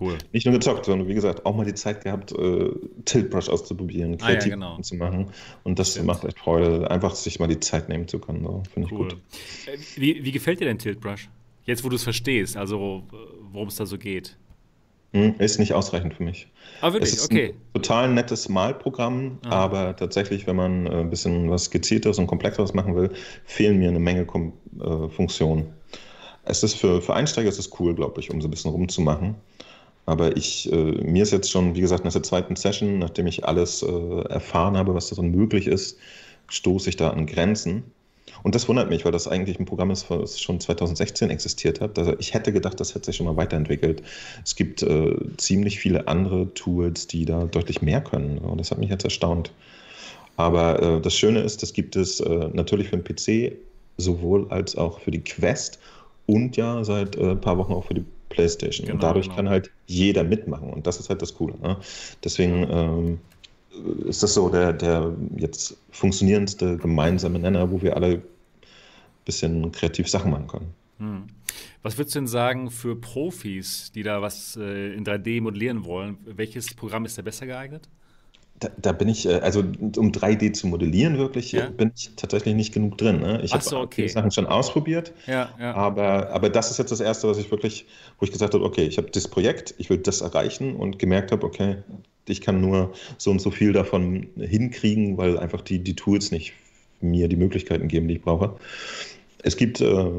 Cool. 0.00 0.18
Nicht 0.32 0.44
nur 0.44 0.54
gezockt, 0.54 0.86
sondern 0.86 1.06
wie 1.06 1.14
gesagt, 1.14 1.46
auch 1.46 1.54
mal 1.54 1.64
die 1.64 1.74
Zeit 1.74 2.02
gehabt, 2.02 2.32
äh, 2.32 2.70
Tilt 3.04 3.30
Brush 3.30 3.48
auszuprobieren, 3.48 4.14
Ah 4.20 4.30
ja, 4.30 4.34
kreativ 4.34 4.52
genau. 4.52 4.80
zu 4.80 4.96
machen. 4.96 5.28
Und 5.62 5.78
das 5.78 5.92
Stimmt. 5.92 6.06
macht 6.06 6.24
echt 6.24 6.38
Freude, 6.38 6.90
einfach 6.90 7.14
sich 7.14 7.38
mal 7.38 7.46
die 7.46 7.60
Zeit 7.60 7.88
nehmen 7.88 8.08
zu 8.08 8.18
können. 8.18 8.42
So. 8.42 8.62
Finde 8.72 8.88
ich 8.88 8.92
Cool. 8.92 9.08
gut. 9.08 9.16
Äh, 9.66 9.78
Wie, 10.00 10.24
wie 10.24 10.32
gefällt 10.32 10.60
dir 10.60 10.64
denn 10.64 10.78
Tilt 10.78 11.00
Brush? 11.00 11.28
Jetzt, 11.64 11.84
wo 11.84 11.88
du 11.88 11.96
es 11.96 12.02
verstehst, 12.02 12.56
also 12.56 13.04
worum 13.52 13.68
es 13.68 13.76
da 13.76 13.86
so 13.86 13.96
geht. 13.96 14.36
Hm, 15.14 15.36
ist 15.38 15.58
nicht 15.60 15.72
ausreichend 15.74 16.14
für 16.14 16.24
mich. 16.24 16.48
Ah, 16.80 16.88
Es 16.88 16.94
wirklich? 16.94 17.12
ist 17.12 17.24
Okay. 17.26 17.54
ein 17.54 17.72
total 17.82 18.12
nettes 18.12 18.48
Malprogramm, 18.48 19.38
Ah. 19.46 19.50
aber 19.64 19.94
tatsächlich, 19.96 20.46
wenn 20.48 20.56
man 20.56 20.86
äh, 20.86 20.90
ein 21.00 21.10
bisschen 21.10 21.48
was 21.50 21.70
gezielteres 21.70 22.18
und 22.18 22.26
komplexeres 22.26 22.74
machen 22.74 22.96
will, 22.96 23.10
fehlen 23.44 23.78
mir 23.78 23.88
eine 23.90 24.00
Menge 24.00 24.26
Kom 24.26 24.52
äh, 24.80 25.08
Funktionen. 25.08 25.72
Es 26.44 26.62
ist 26.64 26.74
für, 26.74 27.00
für 27.00 27.14
Einsteiger 27.14 27.48
ist 27.48 27.58
es 27.60 27.70
cool, 27.78 27.94
glaube 27.94 28.20
ich, 28.20 28.30
um 28.30 28.40
so 28.42 28.48
ein 28.48 28.50
bisschen 28.50 28.72
rumzumachen. 28.72 29.36
Aber 30.04 30.36
ich, 30.36 30.70
äh, 30.70 30.76
mir 30.76 31.22
ist 31.22 31.30
jetzt 31.30 31.50
schon, 31.50 31.74
wie 31.76 31.80
gesagt, 31.80 32.04
nach 32.04 32.12
der 32.12 32.22
zweiten 32.24 32.56
Session, 32.56 32.98
nachdem 32.98 33.26
ich 33.28 33.46
alles 33.46 33.82
äh, 33.82 34.20
erfahren 34.28 34.76
habe, 34.76 34.94
was 34.94 35.08
darin 35.10 35.30
möglich 35.30 35.66
ist, 35.68 35.96
stoße 36.48 36.90
ich 36.90 36.96
da 36.96 37.10
an 37.10 37.24
Grenzen. 37.26 37.84
Und 38.42 38.54
das 38.54 38.68
wundert 38.68 38.90
mich, 38.90 39.04
weil 39.04 39.12
das 39.12 39.26
eigentlich 39.28 39.58
ein 39.58 39.64
Programm 39.64 39.90
ist, 39.90 40.10
was 40.10 40.40
schon 40.40 40.60
2016 40.60 41.30
existiert 41.30 41.80
hat. 41.80 41.98
Also 41.98 42.14
ich 42.18 42.34
hätte 42.34 42.52
gedacht, 42.52 42.78
das 42.78 42.94
hätte 42.94 43.06
sich 43.06 43.16
schon 43.16 43.26
mal 43.26 43.36
weiterentwickelt. 43.36 44.02
Es 44.44 44.54
gibt 44.54 44.82
äh, 44.82 45.14
ziemlich 45.36 45.78
viele 45.78 46.08
andere 46.08 46.52
Tools, 46.54 47.06
die 47.06 47.24
da 47.24 47.44
deutlich 47.44 47.82
mehr 47.82 48.02
können. 48.02 48.38
Und 48.38 48.58
das 48.58 48.70
hat 48.70 48.78
mich 48.78 48.90
jetzt 48.90 49.04
erstaunt. 49.04 49.50
Aber 50.36 50.82
äh, 50.82 51.00
das 51.00 51.14
Schöne 51.14 51.40
ist, 51.40 51.62
das 51.62 51.72
gibt 51.72 51.96
es 51.96 52.20
äh, 52.20 52.48
natürlich 52.52 52.88
für 52.88 52.98
den 52.98 53.04
PC 53.04 53.56
sowohl 53.96 54.46
als 54.50 54.76
auch 54.76 55.00
für 55.00 55.10
die 55.10 55.20
Quest 55.20 55.78
und 56.26 56.56
ja 56.56 56.82
seit 56.84 57.16
ein 57.16 57.30
äh, 57.30 57.36
paar 57.36 57.58
Wochen 57.58 57.72
auch 57.72 57.84
für 57.84 57.94
die 57.94 58.04
PlayStation. 58.28 58.86
Genau, 58.86 58.96
und 58.96 59.02
dadurch 59.02 59.26
genau. 59.26 59.36
kann 59.36 59.48
halt 59.48 59.70
jeder 59.86 60.24
mitmachen. 60.24 60.70
Und 60.70 60.86
das 60.86 60.98
ist 60.98 61.08
halt 61.08 61.22
das 61.22 61.34
Coole. 61.34 61.54
Ne? 61.62 61.76
Deswegen 62.24 62.66
ähm, 62.70 63.20
ist 64.06 64.22
das 64.22 64.34
so 64.34 64.48
der, 64.48 64.72
der 64.72 65.14
jetzt 65.36 65.76
funktionierendste 65.90 66.76
gemeinsame 66.76 67.38
Nenner, 67.38 67.70
wo 67.70 67.82
wir 67.82 67.96
alle 67.96 68.06
ein 68.08 68.22
bisschen 69.24 69.72
kreativ 69.72 70.08
Sachen 70.08 70.30
machen 70.30 70.46
können. 70.46 70.74
Hm. 70.98 71.26
Was 71.82 71.98
würdest 71.98 72.14
du 72.14 72.20
denn 72.20 72.26
sagen 72.26 72.70
für 72.70 72.96
Profis, 72.96 73.92
die 73.94 74.02
da 74.02 74.22
was 74.22 74.56
äh, 74.56 74.94
in 74.94 75.04
3D 75.04 75.40
modellieren 75.42 75.84
wollen? 75.84 76.16
Welches 76.24 76.74
Programm 76.74 77.04
ist 77.04 77.18
da 77.18 77.22
besser 77.22 77.46
geeignet? 77.46 77.88
Da, 78.60 78.68
da, 78.80 78.92
bin 78.92 79.08
ich, 79.08 79.26
äh, 79.26 79.34
also 79.40 79.60
um 79.60 80.12
3D 80.12 80.52
zu 80.52 80.68
modellieren 80.68 81.18
wirklich, 81.18 81.52
ja? 81.52 81.68
bin 81.68 81.90
ich 81.94 82.12
tatsächlich 82.16 82.54
nicht 82.54 82.72
genug 82.72 82.96
drin. 82.96 83.20
Ne? 83.20 83.42
Ich 83.42 83.52
habe 83.52 83.64
so, 83.64 83.80
okay. 83.80 84.06
Sachen 84.06 84.30
schon 84.30 84.46
ausprobiert, 84.46 85.12
ja, 85.26 85.50
ja. 85.58 85.74
Aber, 85.74 86.30
aber 86.30 86.48
das 86.48 86.70
ist 86.70 86.78
jetzt 86.78 86.92
das 86.92 87.00
Erste, 87.00 87.28
was 87.28 87.36
ich 87.36 87.50
wirklich, 87.50 87.86
wo 88.18 88.24
ich 88.24 88.32
gesagt 88.32 88.54
habe, 88.54 88.64
okay, 88.64 88.84
ich 88.84 88.96
habe 88.96 89.10
das 89.10 89.26
Projekt, 89.26 89.74
ich 89.78 89.90
will 89.90 89.98
das 89.98 90.20
erreichen 90.20 90.76
und 90.76 90.98
gemerkt 90.98 91.32
habe, 91.32 91.44
okay, 91.44 91.78
ich 92.28 92.40
kann 92.40 92.60
nur 92.60 92.92
so 93.18 93.30
und 93.30 93.40
so 93.40 93.50
viel 93.50 93.72
davon 93.72 94.28
hinkriegen, 94.36 95.16
weil 95.16 95.38
einfach 95.38 95.60
die, 95.60 95.78
die 95.78 95.96
Tools 95.96 96.30
nicht 96.30 96.52
mir 97.00 97.28
die 97.28 97.36
Möglichkeiten 97.36 97.88
geben, 97.88 98.08
die 98.08 98.14
ich 98.14 98.22
brauche. 98.22 98.56
Es 99.42 99.56
gibt, 99.56 99.80
äh, 99.80 100.10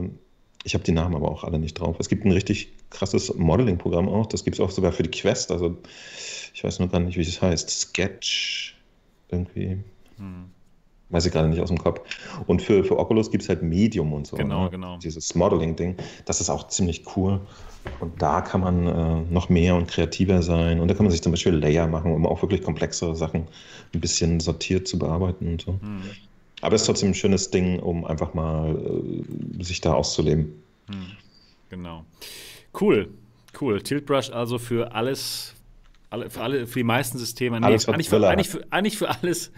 ich 0.63 0.74
habe 0.74 0.84
die 0.84 0.91
Namen 0.91 1.15
aber 1.15 1.32
auch 1.32 1.44
alle 1.44 1.60
nicht 1.60 1.76
drauf. 1.76 1.96
Es 2.00 2.10
gibt 2.10 2.26
ein 2.26 2.32
richtig 2.32 2.70
krasses 2.89 3.34
Modeling-Programm 3.36 4.08
auch, 4.08 4.28
das 4.28 4.44
gibt 4.44 4.56
es 4.56 4.60
auch 4.60 4.72
sogar 4.72 4.91
für 4.91 5.04
die 5.04 5.12
Quest, 5.12 5.52
also 5.52 5.78
ich 6.54 6.63
weiß 6.63 6.80
nur 6.80 6.88
gar 6.88 7.00
nicht, 7.00 7.18
wie 7.18 7.22
es 7.22 7.41
heißt. 7.41 7.70
Sketch 7.70 8.78
irgendwie. 9.30 9.78
Hm. 10.18 10.55
Weiß 11.10 11.26
ich 11.26 11.32
gerade 11.32 11.48
nicht 11.48 11.62
aus 11.62 11.70
dem 11.70 11.78
Kopf. 11.78 12.02
Und 12.48 12.62
für, 12.62 12.84
für 12.84 12.98
Oculus 12.98 13.30
gibt 13.30 13.44
es 13.44 13.50
halt 13.50 13.62
Medium 13.62 14.12
und 14.13 14.26
so. 14.26 14.38
Genau, 14.38 14.65
ne? 14.65 14.72
genau. 14.72 14.98
Dieses 14.98 15.36
Modeling-Ding. 15.36 15.96
Das 16.26 16.41
ist 16.41 16.50
auch 16.50 16.68
ziemlich 16.68 17.06
cool. 17.15 17.39
Und 18.00 18.20
da 18.22 18.41
kann 18.41 18.62
man 18.62 18.88
äh, 18.88 19.22
noch 19.32 19.50
mehr 19.50 19.76
und 19.76 19.88
kreativer 19.88 20.41
sein. 20.41 20.80
Und 20.80 20.88
da 20.88 20.96
kann 20.96 21.06
man 21.06 21.12
sich 21.12 21.22
zum 21.22 21.32
Beispiel 21.32 21.54
Layer 21.54 21.88
machen, 21.88 22.12
um 22.12 22.26
auch 22.26 22.41
wirklich 22.41 22.63
komplexere 22.63 23.15
Sachen 23.15 23.48
ein 23.94 24.02
bisschen 24.02 24.39
sortiert 24.39 24.88
zu 24.88 24.98
bearbeiten 24.98 25.48
und 25.48 25.62
so. 25.62 25.74
Hm. 25.74 26.02
Aber 26.62 26.76
es 26.76 26.82
ist 26.82 26.88
trotzdem 26.88 27.10
ein 27.10 27.13
schönes 27.13 27.52
Ding, 27.52 27.80
um 27.80 28.06
einfach 28.06 28.34
mal 28.34 28.76
äh, 28.76 29.63
sich 29.63 29.82
da 29.82 29.94
auszuleben. 29.94 30.54
Hm. 30.88 31.06
Genau. 31.70 32.06
Cool, 32.80 33.10
cool. 33.62 33.82
Tiltbrush 33.82 34.32
also 34.32 34.58
für 34.58 34.94
alles, 34.94 35.54
alle, 36.15 36.30
für, 36.30 36.41
alle, 36.41 36.67
für 36.67 36.80
die 36.80 36.84
meisten 36.84 37.17
Systeme. 37.17 37.60
Nee, 37.60 37.65
alles, 37.65 37.88
eigentlich, 37.88 38.10
für, 38.10 38.28
eigentlich, 38.28 38.49
für, 38.49 38.71
eigentlich 38.71 38.97
für 38.97 39.10
alles, 39.10 39.51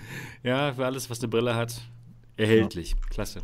ja, 0.44 0.74
für 0.74 0.86
alles, 0.86 1.10
was 1.10 1.20
eine 1.20 1.28
Brille 1.30 1.56
hat. 1.56 1.82
Erhältlich. 2.36 2.92
Ja. 2.92 2.98
Klasse. 3.10 3.42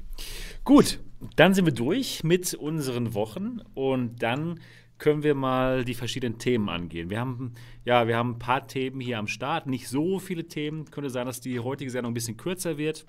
Gut, 0.63 0.99
dann 1.35 1.53
sind 1.53 1.65
wir 1.65 1.73
durch 1.73 2.23
mit 2.23 2.53
unseren 2.53 3.13
Wochen 3.13 3.59
und 3.73 4.21
dann 4.21 4.59
können 4.97 5.23
wir 5.23 5.35
mal 5.35 5.83
die 5.83 5.95
verschiedenen 5.95 6.37
Themen 6.37 6.69
angehen. 6.69 7.09
Wir 7.09 7.19
haben, 7.19 7.53
ja, 7.83 8.07
wir 8.07 8.15
haben 8.15 8.31
ein 8.31 8.39
paar 8.39 8.67
Themen 8.67 9.01
hier 9.01 9.19
am 9.19 9.27
Start, 9.27 9.67
nicht 9.67 9.89
so 9.89 10.19
viele 10.19 10.47
Themen. 10.47 10.85
Könnte 10.91 11.09
sein, 11.09 11.25
dass 11.25 11.41
die 11.41 11.59
heutige 11.59 11.91
Sendung 11.91 12.11
ein 12.11 12.13
bisschen 12.13 12.37
kürzer 12.37 12.77
wird. 12.77 13.05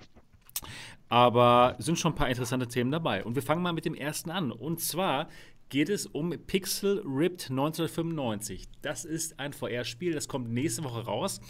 Aber 1.09 1.77
sind 1.79 1.99
schon 1.99 2.13
ein 2.13 2.17
paar 2.17 2.29
interessante 2.29 2.67
Themen 2.67 2.91
dabei. 2.91 3.23
Und 3.23 3.35
wir 3.37 3.43
fangen 3.43 3.63
mal 3.63 3.73
mit 3.73 3.85
dem 3.85 3.95
ersten 3.95 4.31
an. 4.31 4.51
Und 4.51 4.81
zwar 4.81 5.29
geht 5.75 5.89
es 5.89 6.07
um 6.07 6.31
Pixel 6.31 7.03
Ripped 7.05 7.51
1995. 7.51 8.69
Das 8.81 9.05
ist 9.05 9.41
ein 9.41 9.53
VR-Spiel, 9.53 10.13
das 10.13 10.29
kommt 10.29 10.49
nächste 10.49 10.85
Woche 10.85 11.05
raus. 11.05 11.41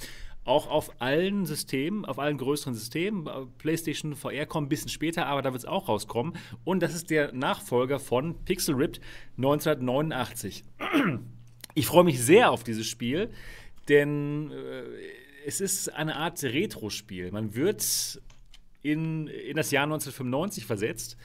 Auch 0.44 0.66
auf 0.66 0.98
allen 1.02 1.44
Systemen, 1.44 2.06
auf 2.06 2.18
allen 2.18 2.38
größeren 2.38 2.74
Systemen. 2.74 3.28
PlayStation 3.58 4.16
VR 4.16 4.46
kommt 4.46 4.64
ein 4.64 4.68
bisschen 4.70 4.88
später, 4.88 5.26
aber 5.26 5.42
da 5.42 5.52
wird 5.52 5.64
es 5.64 5.68
auch 5.68 5.90
rauskommen. 5.90 6.38
Und 6.64 6.82
das 6.82 6.94
ist 6.94 7.10
der 7.10 7.34
Nachfolger 7.34 7.98
von 7.98 8.42
Pixel 8.46 8.74
Ripped 8.76 9.02
1989. 9.36 10.64
Ich 11.76 11.86
freue 11.86 12.04
mich 12.04 12.22
sehr 12.22 12.52
auf 12.52 12.62
dieses 12.62 12.86
Spiel, 12.86 13.30
denn 13.88 14.52
äh, 14.52 14.84
es 15.44 15.60
ist 15.60 15.92
eine 15.92 16.14
Art 16.14 16.40
Retro-Spiel. 16.40 17.32
Man 17.32 17.56
wird 17.56 18.22
in, 18.80 19.26
in 19.26 19.56
das 19.56 19.72
Jahr 19.72 19.82
1995 19.82 20.64
versetzt 20.64 21.16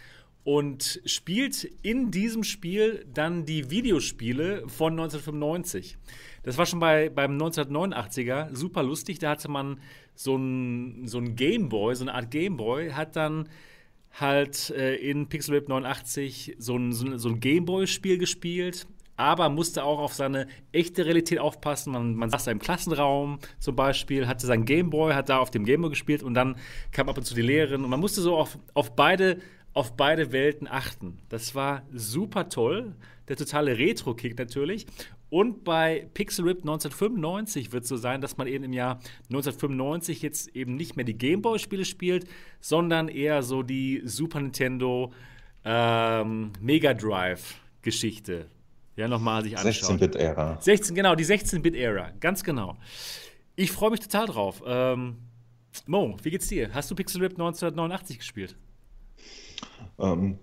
und 0.50 1.00
spielt 1.06 1.64
in 1.84 2.10
diesem 2.10 2.44
Spiel 2.44 3.06
dann 3.14 3.46
die 3.46 3.70
Videospiele 3.70 4.64
von 4.68 4.94
1995. 4.94 5.96
Das 6.42 6.58
war 6.58 6.66
schon 6.66 6.80
bei, 6.80 7.10
beim 7.10 7.38
1989er 7.38 8.56
super 8.56 8.82
lustig. 8.82 9.20
Da 9.20 9.30
hatte 9.30 9.48
man 9.48 9.80
so 10.16 10.36
ein, 10.38 11.06
so 11.06 11.20
ein 11.20 11.36
Gameboy, 11.36 11.94
so 11.94 12.04
eine 12.04 12.16
Art 12.16 12.32
Gameboy, 12.32 12.94
hat 12.94 13.16
dann 13.16 13.48
halt 14.20 14.72
äh, 14.72 14.96
in 14.96 15.30
Pixel 15.30 15.54
Whip 15.54 15.70
89 15.70 16.56
so 16.58 16.76
ein, 16.76 16.94
so 16.94 17.06
ein, 17.06 17.20
so 17.20 17.30
ein 17.30 17.40
Gameboy-Spiel 17.40 18.18
gespielt, 18.18 18.88
aber 19.18 19.50
musste 19.50 19.84
auch 19.84 20.00
auf 20.00 20.16
seine 20.16 20.48
echte 20.72 21.06
Realität 21.06 21.38
aufpassen. 21.38 21.94
Man, 21.94 22.16
man 22.16 22.32
saß 22.32 22.46
da 22.46 22.52
im 22.52 22.58
Klassenraum 22.58 23.38
zum 23.60 23.76
Beispiel, 23.76 24.28
hatte 24.28 24.48
seinen 24.48 24.66
Gameboy, 24.66 25.14
hat 25.14 25.30
da 25.30 25.38
auf 25.38 25.52
dem 25.52 25.64
Gameboy 25.64 25.92
gespielt 25.92 26.24
und 26.24 26.34
dann 26.34 26.56
kam 26.92 27.08
ab 27.08 27.20
und 27.20 27.26
zu 27.26 27.36
die 27.36 27.44
Lehrerin 27.44 27.84
und 27.84 27.92
man 27.92 28.00
musste 28.00 28.22
so 28.22 28.36
auf, 28.36 28.58
auf 28.74 28.96
beide 28.96 29.40
auf 29.80 29.96
beide 29.96 30.34
Welten 30.34 30.68
achten. 30.68 31.20
Das 31.30 31.56
war 31.56 31.84
super 31.94 32.50
toll. 32.50 32.96
Der 33.30 33.38
totale 33.38 33.78
Retro-Kick 33.78 34.38
natürlich. 34.38 34.86
Und 35.30 35.64
bei 35.64 36.10
Pixel 36.14 36.46
Rip 36.46 36.60
1995 36.60 37.72
wird 37.72 37.84
es 37.84 37.90
so 37.90 37.96
sein, 37.96 38.20
dass 38.20 38.36
man 38.36 38.48
eben 38.48 38.66
im 38.66 38.74
Jahr 38.74 38.96
1995 39.30 40.22
jetzt 40.22 40.56
eben 40.56 40.76
nicht 40.76 40.98
mehr 40.98 41.06
die 41.06 41.18
Gameboy-Spiele 41.18 41.86
spielt, 41.86 42.28
sondern 42.60 43.08
eher 43.08 43.42
so 43.42 43.64
die 43.64 44.02
Super 44.04 44.42
Nintendo 44.42 45.14
ähm, 45.64 46.52
Mega 46.60 46.94
Drive-Geschichte. 46.94 48.48
Ja, 48.98 49.08
nochmal 49.08 49.44
sich 49.44 49.58
anschauen. 49.58 49.98
16-Bit-Ära. 49.98 50.58
16, 50.60 50.94
genau, 50.94 51.16
die 51.16 51.26
16-Bit-Ära, 51.26 52.12
ganz 52.20 52.44
genau. 52.44 52.76
Ich 53.56 53.72
freue 53.72 53.92
mich 53.92 54.02
total 54.02 54.26
drauf. 54.26 54.62
Ähm, 54.66 55.20
Mo, 55.86 56.18
wie 56.24 56.32
geht's 56.32 56.48
dir? 56.48 56.74
Hast 56.74 56.92
du 56.92 56.96
Pixel 56.96 57.22
Rip 57.22 57.34
1989 57.34 58.18
gespielt? 58.18 58.58
Ähm, 60.00 60.38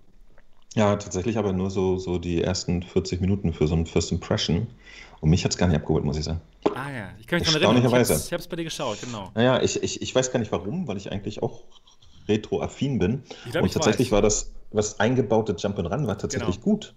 ja, 0.75 0.95
tatsächlich 0.95 1.37
aber 1.37 1.53
nur 1.53 1.71
so, 1.71 1.97
so 1.97 2.19
die 2.19 2.41
ersten 2.41 2.83
40 2.83 3.21
Minuten 3.21 3.53
für 3.53 3.67
so 3.67 3.75
ein 3.75 3.85
First 3.85 4.11
Impression. 4.11 4.67
Und 5.19 5.31
mich 5.31 5.43
hat 5.43 5.51
es 5.51 5.57
gar 5.57 5.67
nicht 5.67 5.77
abgeholt, 5.77 6.05
muss 6.05 6.17
ich 6.17 6.25
sagen. 6.25 6.41
Ah 6.75 6.91
ja, 6.91 7.09
ich 7.19 7.25
kann 7.25 7.39
mich 7.39 7.51
daran 7.51 7.77
erinnern. 7.77 8.01
Ich 8.01 8.31
habe 8.31 8.41
es 8.41 8.47
bei 8.47 8.55
dir 8.55 8.63
geschaut, 8.63 8.99
genau. 9.01 9.31
Naja, 9.33 9.61
ich, 9.61 9.81
ich, 9.81 10.01
ich 10.01 10.13
weiß 10.13 10.31
gar 10.31 10.39
nicht 10.39 10.51
warum, 10.51 10.87
weil 10.87 10.97
ich 10.97 11.11
eigentlich 11.11 11.41
auch 11.41 11.63
retro-affin 12.27 12.99
bin. 12.99 13.23
Glaub, 13.51 13.63
und 13.63 13.73
tatsächlich 13.73 14.09
weiß. 14.09 14.15
war 14.15 14.21
das, 14.21 14.51
was 14.71 14.99
eingebaute 14.99 15.55
Jump 15.57 15.79
Run 15.79 16.05
war 16.05 16.17
tatsächlich 16.17 16.61
genau. 16.61 16.75
gut. 16.75 16.93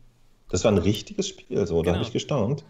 Das 0.50 0.64
war 0.64 0.72
ein 0.72 0.78
richtiges 0.78 1.28
Spiel, 1.28 1.66
so, 1.66 1.76
da 1.76 1.82
genau. 1.82 1.94
habe 1.94 2.04
ich 2.04 2.12
gestaunt. 2.12 2.64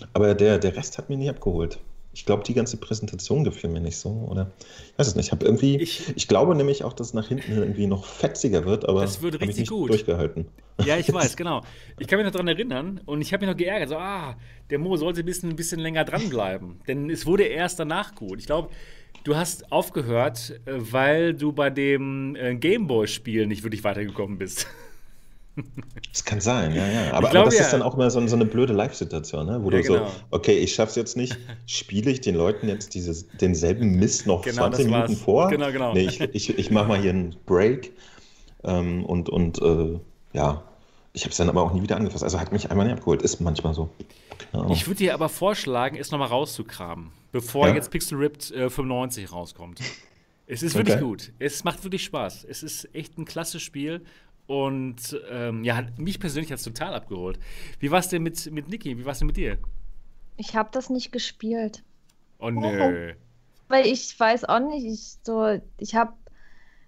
Ja. 0.00 0.06
Aber 0.14 0.34
der, 0.34 0.58
der 0.58 0.74
Rest 0.74 0.98
hat 0.98 1.10
mir 1.10 1.16
nicht 1.18 1.30
abgeholt 1.30 1.78
ich 2.16 2.24
glaube, 2.24 2.42
die 2.44 2.54
ganze 2.54 2.78
Präsentation 2.78 3.44
gefiel 3.44 3.68
mir 3.68 3.82
nicht 3.82 3.98
so, 3.98 4.08
oder? 4.30 4.50
Ich 4.58 4.98
weiß 4.98 5.08
es 5.08 5.16
nicht. 5.16 5.26
Ich 5.26 5.32
habe 5.32 5.44
irgendwie, 5.44 5.76
ich, 5.76 6.16
ich, 6.16 6.28
glaube 6.28 6.54
nämlich 6.54 6.82
auch, 6.82 6.94
dass 6.94 7.08
es 7.08 7.14
nach 7.14 7.28
hinten 7.28 7.52
irgendwie 7.52 7.86
noch 7.86 8.06
fetziger 8.06 8.64
wird, 8.64 8.88
aber 8.88 9.02
das 9.02 9.20
wird 9.20 9.38
richtig 9.38 9.68
gut 9.68 9.90
durchgehalten. 9.90 10.46
Ja, 10.82 10.96
ich 10.96 11.12
weiß, 11.12 11.36
genau. 11.36 11.60
Ich 11.98 12.08
kann 12.08 12.16
mich 12.16 12.24
noch 12.24 12.32
daran 12.32 12.48
erinnern 12.48 13.02
und 13.04 13.20
ich 13.20 13.34
habe 13.34 13.44
mich 13.44 13.52
noch 13.52 13.58
geärgert, 13.58 13.90
so, 13.90 13.96
ah, 13.96 14.34
der 14.70 14.78
Mo 14.78 14.96
sollte 14.96 15.20
ein 15.20 15.26
bisschen, 15.26 15.50
ein 15.50 15.56
bisschen 15.56 15.78
länger 15.78 16.04
dranbleiben, 16.04 16.80
denn 16.88 17.10
es 17.10 17.26
wurde 17.26 17.44
erst 17.44 17.80
danach 17.80 18.14
gut. 18.14 18.40
Ich 18.40 18.46
glaube, 18.46 18.70
du 19.24 19.36
hast 19.36 19.70
aufgehört, 19.70 20.58
äh, 20.64 20.72
weil 20.72 21.34
du 21.34 21.52
bei 21.52 21.68
dem 21.68 22.34
äh, 22.34 22.54
Gameboy-Spiel 22.54 23.46
nicht 23.46 23.62
wirklich 23.62 23.84
weitergekommen 23.84 24.38
bist. 24.38 24.66
Das 26.12 26.24
kann 26.24 26.40
sein, 26.40 26.74
ja, 26.74 26.86
ja. 26.86 27.12
Aber, 27.12 27.30
glaub, 27.30 27.42
aber 27.42 27.44
das 27.46 27.58
ja. 27.58 27.64
ist 27.64 27.72
dann 27.72 27.82
auch 27.82 27.94
immer 27.94 28.10
so, 28.10 28.26
so 28.26 28.36
eine 28.36 28.44
blöde 28.44 28.72
Live-Situation, 28.72 29.46
ne? 29.46 29.62
wo 29.62 29.70
ja, 29.70 29.78
du 29.78 29.82
genau. 29.82 30.06
so, 30.06 30.12
okay, 30.30 30.58
ich 30.58 30.74
schaff's 30.74 30.96
jetzt 30.96 31.16
nicht, 31.16 31.36
spiele 31.66 32.10
ich 32.10 32.20
den 32.20 32.34
Leuten 32.34 32.68
jetzt 32.68 32.94
dieses, 32.94 33.26
denselben 33.28 33.96
Mist 33.96 34.26
noch 34.26 34.42
genau, 34.42 34.68
20 34.68 34.86
Minuten 34.86 35.08
war's. 35.08 35.20
vor? 35.20 35.48
Genau, 35.48 35.72
genau. 35.72 35.94
Nee, 35.94 36.06
ich, 36.06 36.20
ich, 36.20 36.58
ich 36.58 36.70
mache 36.70 36.88
mal 36.88 37.00
hier 37.00 37.10
einen 37.10 37.36
Break 37.46 37.92
ähm, 38.64 39.04
und, 39.04 39.28
und 39.28 39.60
äh, 39.62 39.98
ja, 40.32 40.62
ich 41.16 41.22
habe 41.22 41.30
es 41.30 41.38
dann 41.38 41.48
aber 41.48 41.62
auch 41.62 41.72
nie 41.72 41.82
wieder 41.82 41.96
angefasst. 41.96 42.22
Also 42.22 42.38
hat 42.38 42.52
mich 42.52 42.70
einmal 42.70 42.86
nicht 42.86 42.96
abgeholt. 42.96 43.22
Ist 43.22 43.40
manchmal 43.40 43.72
so. 43.72 43.88
Genau. 44.52 44.70
Ich 44.70 44.86
würde 44.86 44.98
dir 44.98 45.14
aber 45.14 45.30
vorschlagen, 45.30 45.96
es 45.96 46.10
nochmal 46.10 46.28
rauszukramen, 46.28 47.10
bevor 47.32 47.68
ja? 47.68 47.74
jetzt 47.74 47.90
Pixel 47.90 48.18
Ripped 48.18 48.50
äh, 48.50 48.68
95 48.68 49.32
rauskommt. 49.32 49.80
Es 50.46 50.62
ist 50.62 50.76
wirklich 50.76 50.96
okay. 50.96 51.04
gut. 51.04 51.32
Es 51.38 51.64
macht 51.64 51.82
wirklich 51.82 52.04
Spaß. 52.04 52.44
Es 52.48 52.62
ist 52.62 52.94
echt 52.94 53.18
ein 53.18 53.24
klasse 53.24 53.58
Spiel 53.58 54.02
und 54.46 55.20
ähm, 55.30 55.64
ja, 55.64 55.86
mich 55.96 56.20
persönlich 56.20 56.50
hat 56.52 56.58
es 56.58 56.64
total 56.64 56.94
abgeholt. 56.94 57.38
Wie 57.80 57.90
war 57.90 57.98
es 57.98 58.08
denn 58.08 58.22
mit, 58.22 58.50
mit 58.52 58.68
Niki? 58.68 58.96
Wie 58.98 59.04
war 59.04 59.12
es 59.12 59.18
denn 59.18 59.26
mit 59.26 59.36
dir? 59.36 59.58
Ich 60.36 60.54
habe 60.54 60.68
das 60.72 60.90
nicht 60.90 61.12
gespielt. 61.12 61.82
Oh 62.38 62.50
nö. 62.50 63.14
Weil 63.68 63.86
ich 63.86 64.18
weiß 64.18 64.44
auch 64.44 64.60
nicht, 64.60 64.84
ich 64.84 65.18
so, 65.24 65.60
ich 65.78 65.94
habe 65.94 66.12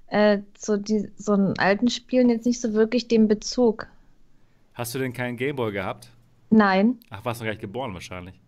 äh, 0.08 0.38
so, 0.56 0.76
die, 0.76 1.10
so 1.16 1.32
einen 1.32 1.58
alten 1.58 1.88
Spielen 1.88 2.28
jetzt 2.28 2.46
nicht 2.46 2.60
so 2.60 2.72
wirklich 2.74 3.08
den 3.08 3.26
Bezug. 3.26 3.88
Hast 4.74 4.94
du 4.94 4.98
denn 4.98 5.12
keinen 5.12 5.36
Gameboy 5.36 5.72
gehabt? 5.72 6.10
Nein. 6.50 6.98
Ach, 7.10 7.24
warst 7.24 7.40
du 7.40 7.44
gar 7.44 7.50
nicht 7.52 7.60
geboren 7.60 7.92
wahrscheinlich. 7.94 8.40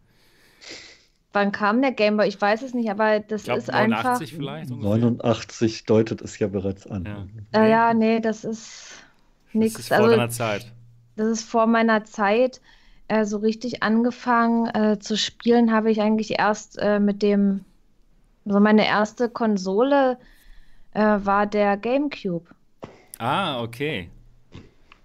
Wann 1.32 1.52
kam 1.52 1.80
der 1.80 1.92
Gameboy? 1.92 2.26
Ich 2.26 2.40
weiß 2.40 2.62
es 2.62 2.74
nicht, 2.74 2.90
aber 2.90 3.20
das 3.20 3.44
glaub, 3.44 3.58
ist 3.58 3.68
89 3.68 4.06
einfach. 4.08 4.36
vielleicht? 4.36 4.70
Ungefähr. 4.70 4.90
89 4.90 5.84
deutet 5.84 6.20
es 6.22 6.38
ja 6.38 6.48
bereits 6.48 6.86
an. 6.88 7.04
Ja, 7.52 7.62
äh, 7.62 7.70
ja 7.70 7.94
nee, 7.94 8.18
das 8.20 8.44
ist 8.44 8.94
nichts. 9.52 9.74
Das 9.74 9.82
ist 9.82 9.88
vor 9.88 9.96
also, 9.98 10.10
deiner 10.10 10.30
Zeit. 10.30 10.72
das 11.16 11.28
ist 11.28 11.44
vor 11.44 11.66
meiner 11.66 12.04
Zeit. 12.04 12.60
Äh, 13.06 13.24
so 13.24 13.38
richtig 13.38 13.82
angefangen 13.82 14.68
äh, 14.68 14.98
zu 15.00 15.16
spielen 15.16 15.72
habe 15.72 15.90
ich 15.90 16.00
eigentlich 16.00 16.38
erst 16.38 16.78
äh, 16.78 17.00
mit 17.00 17.22
dem, 17.22 17.64
also 18.44 18.60
meine 18.60 18.86
erste 18.86 19.28
Konsole 19.28 20.16
äh, 20.94 21.00
war 21.00 21.46
der 21.46 21.76
GameCube. 21.76 22.46
Ah, 23.18 23.62
okay. 23.62 24.10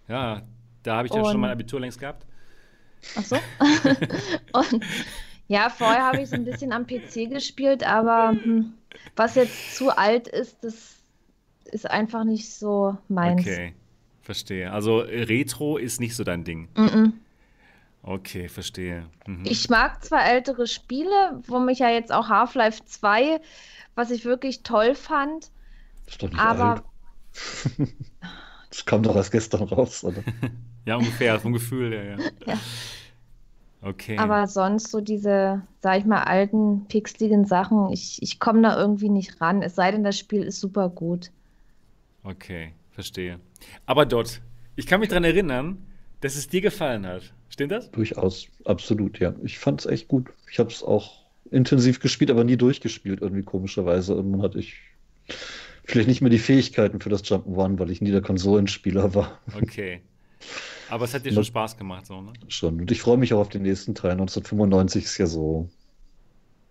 Ja, 0.07 0.43
da 0.83 0.97
habe 0.97 1.07
ich 1.07 1.13
ja 1.13 1.21
Und- 1.21 1.31
schon 1.31 1.41
mein 1.41 1.49
Abitur 1.51 1.79
längst 1.79 1.99
gehabt. 1.99 2.25
Ach 3.17 3.23
so. 3.23 3.35
Und 4.53 4.83
ja, 5.47 5.69
vorher 5.69 6.05
habe 6.05 6.21
ich 6.21 6.29
so 6.29 6.35
ein 6.35 6.45
bisschen 6.45 6.71
am 6.73 6.87
PC 6.87 7.27
gespielt, 7.29 7.83
aber 7.85 8.39
hm, 8.43 8.73
was 9.15 9.35
jetzt 9.35 9.75
zu 9.75 9.95
alt 9.95 10.27
ist, 10.27 10.63
das 10.63 10.97
ist 11.65 11.89
einfach 11.89 12.23
nicht 12.23 12.51
so 12.53 12.97
meins. 13.07 13.41
Okay, 13.41 13.73
verstehe. 14.21 14.71
Also 14.71 14.99
Retro 14.99 15.77
ist 15.77 15.99
nicht 15.99 16.15
so 16.15 16.23
dein 16.23 16.43
Ding. 16.43 16.69
Mm-mm. 16.75 17.13
Okay, 18.03 18.47
verstehe. 18.49 19.09
Mhm. 19.25 19.45
Ich 19.45 19.69
mag 19.69 20.03
zwar 20.03 20.25
ältere 20.25 20.67
Spiele, 20.67 21.41
wo 21.47 21.59
mich 21.59 21.79
ja 21.79 21.89
jetzt 21.89 22.11
auch 22.11 22.29
Half-Life 22.29 22.83
2, 22.85 23.41
was 23.95 24.11
ich 24.11 24.25
wirklich 24.25 24.63
toll 24.63 24.93
fand, 24.95 25.51
Ist 26.07 26.21
doch 26.21 26.29
nicht 26.29 26.39
aber 26.39 26.75
alt. 26.75 26.83
Das 28.69 28.85
kam 28.85 29.03
doch 29.03 29.15
erst 29.15 29.31
gestern 29.31 29.63
raus, 29.63 30.03
oder? 30.03 30.23
Ja, 30.85 30.97
ungefähr, 30.97 31.39
vom 31.39 31.53
Gefühl 31.53 31.91
her, 31.93 32.03
ja. 32.05 32.19
Ja. 32.45 32.59
Okay. 33.85 34.17
Aber 34.17 34.47
sonst 34.47 34.89
so 34.89 34.99
diese, 34.99 35.61
sag 35.79 35.99
ich 35.99 36.05
mal, 36.05 36.23
alten, 36.23 36.87
pixeligen 36.87 37.45
Sachen, 37.45 37.91
ich, 37.91 38.19
ich 38.19 38.39
komme 38.39 38.63
da 38.63 38.75
irgendwie 38.75 39.09
nicht 39.09 39.39
ran. 39.39 39.61
Es 39.61 39.75
sei 39.75 39.91
denn, 39.91 40.03
das 40.03 40.17
Spiel 40.17 40.41
ist 40.41 40.59
super 40.59 40.89
gut. 40.89 41.29
Okay, 42.23 42.73
verstehe. 42.89 43.39
Aber 43.85 44.07
dort, 44.07 44.41
ich 44.75 44.87
kann 44.87 45.01
mich 45.01 45.09
daran 45.09 45.23
erinnern, 45.23 45.77
dass 46.21 46.35
es 46.35 46.47
dir 46.47 46.61
gefallen 46.61 47.05
hat. 47.05 47.31
Stimmt 47.49 47.73
das? 47.73 47.91
Durchaus, 47.91 48.47
absolut, 48.65 49.19
ja. 49.19 49.35
Ich 49.43 49.59
fand 49.59 49.81
es 49.81 49.85
echt 49.85 50.07
gut. 50.07 50.31
Ich 50.51 50.57
habe 50.57 50.71
es 50.71 50.81
auch 50.81 51.21
intensiv 51.51 51.99
gespielt, 51.99 52.31
aber 52.31 52.43
nie 52.43 52.57
durchgespielt, 52.57 53.21
irgendwie 53.21 53.43
komischerweise. 53.43 54.15
Irgendwann 54.15 54.41
hatte 54.41 54.57
ich 54.57 54.81
vielleicht 55.83 56.07
nicht 56.07 56.21
mehr 56.21 56.31
die 56.31 56.39
Fähigkeiten 56.39 57.01
für 57.01 57.09
das 57.09 57.23
Jump'n'Run, 57.23 57.77
weil 57.77 57.91
ich 57.91 58.01
nie 58.01 58.09
der 58.09 58.23
Konsolenspieler 58.23 59.13
war. 59.13 59.39
Okay. 59.55 60.01
Aber 60.89 61.05
es 61.05 61.13
hat 61.13 61.25
dir 61.25 61.33
schon 61.33 61.43
Spaß 61.43 61.77
gemacht, 61.77 62.05
so, 62.05 62.21
ne? 62.21 62.33
Schon. 62.47 62.81
Und 62.81 62.91
ich 62.91 63.01
freue 63.01 63.17
mich 63.17 63.33
auch 63.33 63.39
auf 63.39 63.49
den 63.49 63.63
nächsten 63.63 63.95
Teil. 63.95 64.11
1995 64.11 65.03
ist 65.05 65.17
ja 65.17 65.25
so 65.27 65.69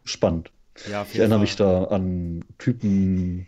spannend. 0.05 0.51
Ja, 0.91 1.07
Ich 1.11 1.19
erinnere 1.19 1.39
Fall. 1.39 1.45
mich 1.45 1.57
da 1.57 1.85
an 1.85 2.45
Typen, 2.59 3.47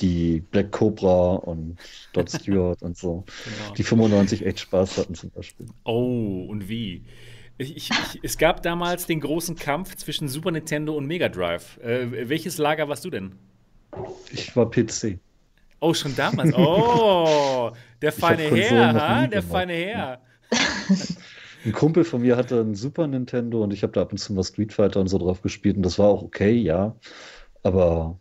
die 0.00 0.40
Black 0.40 0.70
Cobra 0.72 1.34
und 1.36 1.76
Dot 2.12 2.30
Stewart 2.30 2.82
und 2.82 2.96
so, 2.96 3.24
Genau. 3.44 3.74
die 3.74 3.82
95 3.82 4.46
echt 4.46 4.60
Spaß 4.60 4.98
hatten 4.98 5.14
zum 5.14 5.30
Beispiel. 5.30 5.66
Oh, 5.84 6.46
und 6.48 6.68
wie? 6.68 7.04
Ich, 7.60 7.76
ich, 7.76 7.90
es 8.22 8.38
gab 8.38 8.62
damals 8.62 9.06
den 9.06 9.18
großen 9.20 9.56
Kampf 9.56 9.96
zwischen 9.96 10.28
Super 10.28 10.52
Nintendo 10.52 10.94
und 10.96 11.06
Mega 11.06 11.28
Drive. 11.28 11.78
Äh, 11.78 12.28
welches 12.28 12.58
Lager 12.58 12.88
warst 12.88 13.04
du 13.04 13.10
denn? 13.10 13.34
Ich 14.30 14.54
war 14.54 14.70
PC. 14.70 15.18
Oh, 15.80 15.94
schon 15.94 16.14
damals. 16.16 16.52
Oh, 16.54 17.70
der 18.02 18.12
feine 18.12 18.42
Herr, 18.44 18.94
ha? 18.94 19.26
Der 19.26 19.42
gemacht. 19.42 19.50
feine 19.50 19.72
Herr. 19.74 20.22
Ein 21.64 21.72
Kumpel 21.72 22.04
von 22.04 22.22
mir 22.22 22.36
hatte 22.36 22.60
einen 22.60 22.74
Super 22.74 23.06
Nintendo 23.06 23.62
und 23.62 23.72
ich 23.72 23.82
habe 23.82 23.92
da 23.92 24.02
ab 24.02 24.12
und 24.12 24.18
zu 24.18 24.32
mal 24.32 24.44
Street 24.44 24.72
Fighter 24.72 25.00
und 25.00 25.08
so 25.08 25.18
drauf 25.18 25.42
gespielt 25.42 25.76
und 25.76 25.82
das 25.82 25.98
war 25.98 26.06
auch 26.08 26.22
okay, 26.22 26.52
ja. 26.52 26.96
Aber 27.62 28.18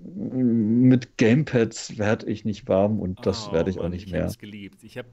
mit 0.00 1.16
Gamepads 1.18 1.98
werde 1.98 2.26
ich 2.26 2.44
nicht 2.44 2.68
warm 2.68 3.00
und 3.00 3.24
das 3.26 3.48
Oh, 3.48 3.52
werde 3.52 3.70
ich 3.70 3.78
auch 3.80 3.88
nicht 3.88 4.06
ich 4.06 4.12
mehr. 4.12 4.24
hab's 4.24 4.38
geliebt. 4.38 4.82
Ich, 4.82 4.96
hab, 4.98 5.06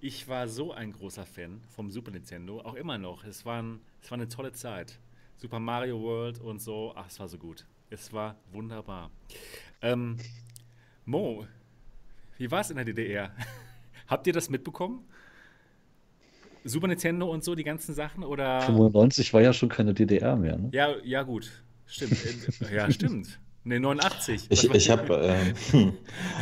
ich 0.00 0.28
war 0.28 0.48
so 0.48 0.72
ein 0.72 0.92
großer 0.92 1.26
Fan 1.26 1.62
vom 1.74 1.90
Super 1.90 2.10
Nintendo, 2.10 2.60
auch 2.60 2.74
immer 2.74 2.98
noch. 2.98 3.24
Es, 3.24 3.44
waren, 3.46 3.80
es 4.02 4.10
war 4.10 4.18
eine 4.18 4.28
tolle 4.28 4.52
Zeit. 4.52 4.98
Super 5.36 5.58
Mario 5.60 6.00
World 6.00 6.40
und 6.40 6.60
so. 6.60 6.92
Ach, 6.94 7.06
es 7.08 7.18
war 7.18 7.28
so 7.28 7.38
gut. 7.38 7.66
Es 7.90 8.12
war 8.12 8.36
wunderbar. 8.52 9.10
Ähm, 9.80 10.16
Mo, 11.04 11.46
wie 12.38 12.50
war 12.50 12.60
es 12.60 12.70
in 12.70 12.76
der 12.76 12.84
DDR? 12.84 13.32
Habt 14.06 14.26
ihr 14.26 14.32
das 14.32 14.50
mitbekommen? 14.50 15.04
Super 16.64 16.86
Nintendo 16.86 17.28
und 17.28 17.42
so, 17.42 17.54
die 17.54 17.64
ganzen 17.64 17.94
Sachen? 17.94 18.22
Oder? 18.22 18.60
95 18.62 19.34
war 19.34 19.42
ja 19.42 19.52
schon 19.52 19.68
keine 19.68 19.94
DDR 19.94 20.36
mehr, 20.36 20.56
ne? 20.58 20.70
Ja, 20.72 20.94
ja, 21.02 21.22
gut. 21.22 21.50
Stimmt. 21.86 22.16
Ja, 22.72 22.90
stimmt. 22.90 23.40
Ne, 23.64 23.78
89. 23.78 24.46
Ich, 24.48 24.70
ich 24.74 24.90
habe 24.90 25.52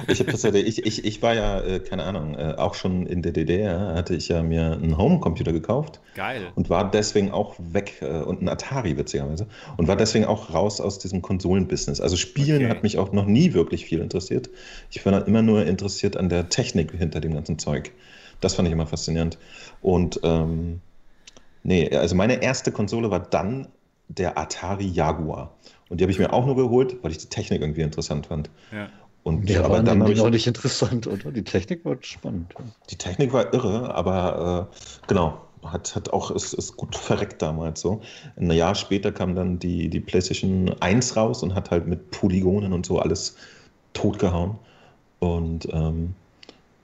ich 0.08 0.20
hab 0.20 0.26
tatsächlich, 0.26 0.78
ich, 0.78 0.86
ich, 0.86 1.04
ich 1.04 1.22
war 1.22 1.34
ja, 1.34 1.60
äh, 1.60 1.80
keine 1.80 2.04
Ahnung, 2.04 2.34
äh, 2.34 2.54
auch 2.56 2.74
schon 2.74 3.06
in 3.06 3.20
der 3.20 3.32
DDR, 3.32 3.94
hatte 3.94 4.14
ich 4.14 4.28
ja 4.28 4.42
mir 4.42 4.72
einen 4.72 4.96
Homecomputer 4.96 5.52
gekauft 5.52 6.00
Geil. 6.14 6.50
und 6.54 6.70
war 6.70 6.90
deswegen 6.90 7.30
auch 7.30 7.56
weg 7.58 7.98
äh, 8.00 8.22
und 8.22 8.40
ein 8.40 8.48
Atari 8.48 8.96
witzigerweise 8.96 9.46
und 9.76 9.86
war 9.86 9.96
deswegen 9.96 10.24
auch 10.24 10.54
raus 10.54 10.80
aus 10.80 10.98
diesem 10.98 11.20
Konsolenbusiness. 11.20 12.00
Also 12.00 12.16
Spielen 12.16 12.60
Okay. 12.62 12.70
hat 12.70 12.82
mich 12.82 12.98
auch 12.98 13.12
noch 13.12 13.26
nie 13.26 13.52
wirklich 13.52 13.84
viel 13.84 14.00
interessiert. 14.00 14.48
Ich 14.90 15.04
war 15.04 15.12
dann 15.12 15.26
immer 15.26 15.42
nur 15.42 15.66
interessiert 15.66 16.16
an 16.16 16.28
der 16.30 16.48
Technik 16.48 16.92
hinter 16.92 17.20
dem 17.20 17.34
ganzen 17.34 17.58
Zeug. 17.58 17.92
Das 18.40 18.54
fand 18.54 18.66
ich 18.68 18.72
immer 18.72 18.86
faszinierend. 18.86 19.38
Und 19.82 20.20
ähm, 20.22 20.80
nee, 21.62 21.94
also 21.94 22.14
meine 22.14 22.42
erste 22.42 22.72
Konsole 22.72 23.10
war 23.10 23.20
dann 23.20 23.68
der 24.08 24.38
Atari 24.38 24.86
Jaguar. 24.86 25.54
Und 25.90 26.00
die 26.00 26.04
habe 26.04 26.12
ich 26.12 26.18
mir 26.18 26.32
auch 26.32 26.46
nur 26.46 26.56
geholt, 26.56 26.96
weil 27.02 27.10
ich 27.10 27.18
die 27.18 27.26
Technik 27.26 27.60
irgendwie 27.60 27.82
interessant 27.82 28.26
fand. 28.26 28.48
Ja. 28.72 28.88
Und 29.22 29.44
Mehr 29.44 29.64
aber 29.64 29.74
waren 29.74 29.84
dann 29.84 30.00
habe 30.00 30.12
die 30.12 30.18
ich 30.18 30.24
auch 30.24 30.30
nicht 30.30 30.46
interessant, 30.46 31.06
oder? 31.06 31.30
Die 31.30 31.44
Technik 31.44 31.84
war 31.84 31.96
spannend. 32.00 32.54
ja. 32.58 32.64
die 32.88 32.96
Technik 32.96 33.34
war 33.34 33.52
irre, 33.52 33.94
aber 33.94 34.70
äh, 34.72 35.04
genau, 35.08 35.42
hat, 35.66 35.94
hat 35.94 36.10
auch, 36.12 36.30
ist, 36.30 36.54
ist 36.54 36.76
gut 36.76 36.96
verreckt 36.96 37.42
damals 37.42 37.80
so. 37.80 38.00
Ein 38.36 38.50
Jahr 38.52 38.74
später 38.74 39.12
kam 39.12 39.34
dann 39.34 39.58
die, 39.58 39.90
die 39.90 40.00
PlayStation 40.00 40.74
1 40.80 41.16
raus 41.16 41.42
und 41.42 41.54
hat 41.54 41.70
halt 41.70 41.86
mit 41.86 42.10
Polygonen 42.12 42.72
und 42.72 42.86
so 42.86 42.98
alles 42.98 43.36
totgehauen. 43.92 44.56
Und, 45.18 45.68
ähm, 45.72 46.14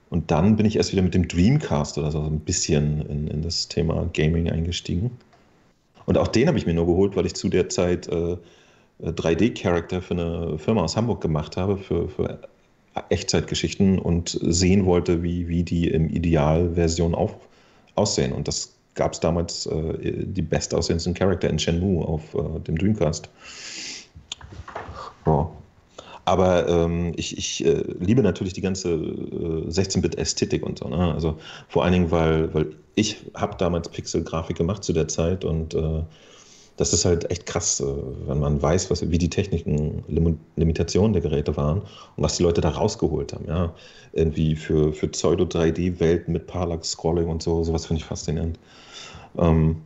und 0.09 0.29
dann 0.29 0.57
bin 0.57 0.65
ich 0.65 0.75
erst 0.75 0.91
wieder 0.91 1.01
mit 1.01 1.15
dem 1.15 1.27
Dreamcast 1.27 1.97
oder 1.97 2.11
so 2.11 2.21
ein 2.21 2.41
bisschen 2.41 3.01
in, 3.07 3.27
in 3.27 3.41
das 3.41 3.67
Thema 3.67 4.07
Gaming 4.13 4.51
eingestiegen. 4.51 5.11
Und 6.05 6.17
auch 6.17 6.27
den 6.27 6.47
habe 6.47 6.57
ich 6.57 6.65
mir 6.65 6.73
nur 6.73 6.85
geholt, 6.85 7.15
weil 7.15 7.25
ich 7.25 7.35
zu 7.35 7.49
der 7.49 7.67
Zeit 7.69 8.07
äh, 8.07 8.37
3D-Charakter 9.01 10.01
für 10.01 10.13
eine 10.13 10.57
Firma 10.57 10.83
aus 10.83 10.95
Hamburg 10.97 11.21
gemacht 11.21 11.57
habe, 11.57 11.77
für, 11.77 12.09
für 12.09 12.39
Echtzeitgeschichten 13.09 13.99
und 13.99 14.37
sehen 14.41 14.85
wollte, 14.85 15.21
wie, 15.23 15.47
wie 15.47 15.63
die 15.63 15.89
im 15.89 16.09
Idealversion 16.09 17.13
auf, 17.13 17.35
aussehen. 17.95 18.31
Und 18.31 18.47
das 18.47 18.73
gab 18.95 19.13
es 19.13 19.19
damals 19.19 19.67
äh, 19.67 20.25
die 20.25 20.41
bestaussehendsten 20.41 21.13
Charakter 21.13 21.49
in 21.49 21.59
Shenmue 21.59 22.05
auf 22.05 22.33
äh, 22.33 22.59
dem 22.61 22.77
Dreamcast. 22.77 23.29
Ja. 25.25 25.49
Aber 26.25 26.67
ähm, 26.67 27.13
ich, 27.15 27.37
ich 27.37 27.65
äh, 27.65 27.83
liebe 27.99 28.21
natürlich 28.21 28.51
die 28.51 28.61
ganze 28.61 28.89
äh, 28.95 29.69
16-Bit-Ästhetik 29.69 30.65
und 30.65 30.79
so. 30.79 30.89
Ne? 30.89 31.13
Also 31.13 31.37
vor 31.69 31.83
allen 31.85 31.93
Dingen, 31.93 32.11
weil, 32.11 32.53
weil 32.53 32.75
ich 32.95 33.17
habe 33.33 33.55
damals 33.57 33.87
Pixel-Grafik 33.87 34.57
gemacht 34.57 34.83
zu 34.83 34.91
der 34.91 35.07
Zeit 35.07 35.45
und 35.45 35.73
äh, 35.73 36.01
das 36.77 36.93
ist 36.93 37.05
halt 37.05 37.29
echt 37.31 37.45
krass, 37.45 37.81
äh, 37.81 37.85
wenn 38.27 38.39
man 38.39 38.61
weiß, 38.61 38.89
was, 38.89 39.09
wie 39.09 39.17
die 39.17 39.29
Techniken, 39.29 40.03
Lim 40.07 40.39
Limitationen 40.55 41.13
der 41.13 41.21
Geräte 41.21 41.57
waren 41.57 41.79
und 41.81 42.23
was 42.23 42.37
die 42.37 42.43
Leute 42.43 42.61
da 42.61 42.69
rausgeholt 42.69 43.33
haben. 43.33 43.45
Ja? 43.47 43.73
Irgendwie 44.13 44.55
für, 44.55 44.93
für 44.93 45.07
Pseudo-3D-Welten 45.07 46.31
mit 46.31 46.47
Parallax-Scrolling 46.47 47.27
und 47.27 47.43
so, 47.43 47.63
sowas 47.63 47.87
finde 47.87 48.01
ich 48.01 48.05
faszinierend. 48.05 48.59
Ähm, 49.37 49.81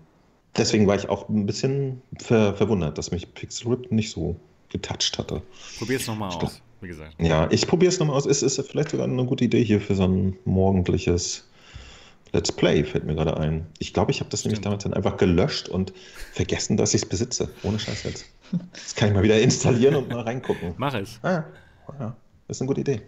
deswegen 0.55 0.85
war 0.85 0.95
ich 0.95 1.09
auch 1.09 1.29
ein 1.29 1.45
bisschen 1.45 2.01
ver 2.19 2.53
verwundert, 2.53 2.97
dass 2.97 3.11
mich 3.11 3.33
Pixel 3.33 3.69
Rip 3.69 3.91
nicht 3.91 4.11
so 4.11 4.35
getoucht 4.69 5.17
hatte. 5.17 5.41
Probier 5.79 5.97
es 5.97 6.07
nochmal 6.07 6.33
aus, 6.33 6.61
wie 6.81 6.87
gesagt. 6.87 7.15
Ja, 7.19 7.49
ich 7.51 7.67
probiere 7.67 7.91
es 7.91 7.99
nochmal 7.99 8.17
aus. 8.17 8.25
Es 8.25 8.43
ist 8.43 8.61
vielleicht 8.69 8.91
sogar 8.91 9.07
eine 9.07 9.25
gute 9.25 9.45
Idee 9.45 9.63
hier 9.63 9.79
für 9.79 9.95
so 9.95 10.03
ein 10.03 10.37
morgendliches 10.45 11.47
Let's 12.34 12.51
Play, 12.51 12.84
fällt 12.84 13.03
mir 13.03 13.15
gerade 13.15 13.36
ein. 13.38 13.67
Ich 13.79 13.93
glaube, 13.93 14.11
ich 14.11 14.19
habe 14.21 14.29
das 14.29 14.45
nämlich 14.45 14.57
Stimmt. 14.57 14.65
damals 14.67 14.84
dann 14.84 14.93
einfach 14.93 15.17
gelöscht 15.17 15.67
und 15.67 15.91
vergessen, 16.32 16.77
dass 16.77 16.93
ich 16.93 17.03
es 17.03 17.09
besitze. 17.09 17.49
Ohne 17.63 17.79
Scheiß 17.79 18.03
jetzt. 18.03 18.25
Das 18.73 18.95
kann 18.95 19.07
ich 19.07 19.13
mal 19.15 19.23
wieder 19.23 19.39
installieren 19.39 19.95
und 19.95 20.09
mal 20.09 20.19
reingucken. 20.23 20.73
Mach 20.75 20.93
es. 20.93 21.19
Ah, 21.23 21.45
ja, 21.99 22.13
das 22.49 22.57
ist 22.57 22.61
eine 22.61 22.67
gute 22.67 22.82
Idee. 22.82 23.01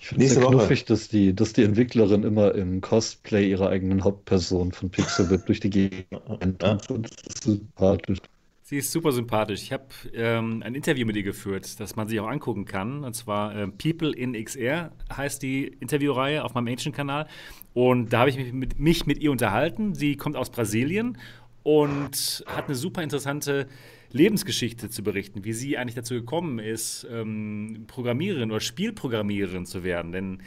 Ich 0.00 0.08
finde 0.08 0.24
es 0.24 0.30
Nächste 0.32 0.40
sehr 0.40 0.48
Woche. 0.48 0.56
knuffig, 0.56 0.84
dass 0.86 1.08
die, 1.08 1.32
dass 1.32 1.52
die 1.52 1.62
Entwicklerin 1.62 2.24
immer 2.24 2.52
im 2.56 2.80
Cosplay 2.80 3.48
ihrer 3.48 3.68
eigenen 3.68 4.02
Hauptperson 4.02 4.72
von 4.72 4.90
Pixelbit 4.90 5.46
durch 5.46 5.60
die 5.60 5.70
Gegend 5.70 6.06
rennt. 6.28 6.60
Ja. 6.60 6.74
Das 6.74 6.88
ist 7.28 7.44
sympathisch. 7.44 8.18
Sie 8.66 8.78
ist 8.78 8.92
super 8.92 9.12
sympathisch. 9.12 9.60
Ich 9.60 9.74
habe 9.74 9.84
ähm, 10.14 10.62
ein 10.64 10.74
Interview 10.74 11.04
mit 11.04 11.16
ihr 11.16 11.22
geführt, 11.22 11.78
das 11.80 11.96
man 11.96 12.08
sich 12.08 12.18
auch 12.18 12.26
angucken 12.26 12.64
kann. 12.64 13.04
Und 13.04 13.12
zwar 13.12 13.54
ähm, 13.54 13.76
People 13.76 14.16
in 14.16 14.32
XR 14.32 14.90
heißt 15.14 15.42
die 15.42 15.66
Interviewreihe 15.66 16.42
auf 16.42 16.54
meinem 16.54 16.68
Ancient-Kanal. 16.68 17.28
Und 17.74 18.14
da 18.14 18.20
habe 18.20 18.30
ich 18.30 18.38
mich 18.38 18.54
mit, 18.54 18.78
mich 18.78 19.04
mit 19.04 19.18
ihr 19.18 19.30
unterhalten. 19.32 19.94
Sie 19.94 20.16
kommt 20.16 20.34
aus 20.34 20.48
Brasilien 20.48 21.18
und 21.62 22.42
hat 22.46 22.64
eine 22.64 22.74
super 22.74 23.02
interessante 23.02 23.66
Lebensgeschichte 24.12 24.88
zu 24.88 25.02
berichten, 25.02 25.44
wie 25.44 25.52
sie 25.52 25.76
eigentlich 25.76 25.96
dazu 25.96 26.14
gekommen 26.14 26.58
ist, 26.58 27.06
ähm, 27.10 27.84
Programmiererin 27.86 28.50
oder 28.50 28.60
Spielprogrammiererin 28.60 29.66
zu 29.66 29.84
werden. 29.84 30.10
Denn 30.10 30.42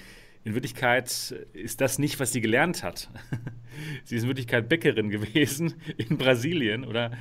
in 0.48 0.54
Wirklichkeit 0.54 1.36
ist 1.52 1.82
das 1.82 2.00
nicht, 2.00 2.22
was 2.22 2.32
sie 2.32 2.39
gelernt 2.39 2.82
hat. 2.82 3.10
sie 4.06 4.16
ist 4.16 4.22
in 4.24 4.30
Wirklichkeit 4.30 4.70
Bäckerin 4.70 5.10
gewesen 5.10 5.74
in 5.98 6.18
Brasilien 6.18 6.86
oder 6.86 7.12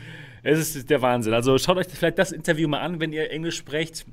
es 0.44 0.76
ist 0.76 0.88
der 0.90 1.02
Wahnsinn. 1.02 1.34
Also 1.34 1.58
schaut 1.58 1.76
euch 1.76 1.88
vielleicht 1.88 2.18
das 2.20 2.30
Interview 2.30 2.68
mal 2.68 2.82
an, 2.82 3.00
wenn 3.00 3.12
ihr 3.12 3.28
Englisch 3.32 3.56
sprecht. 3.56 4.06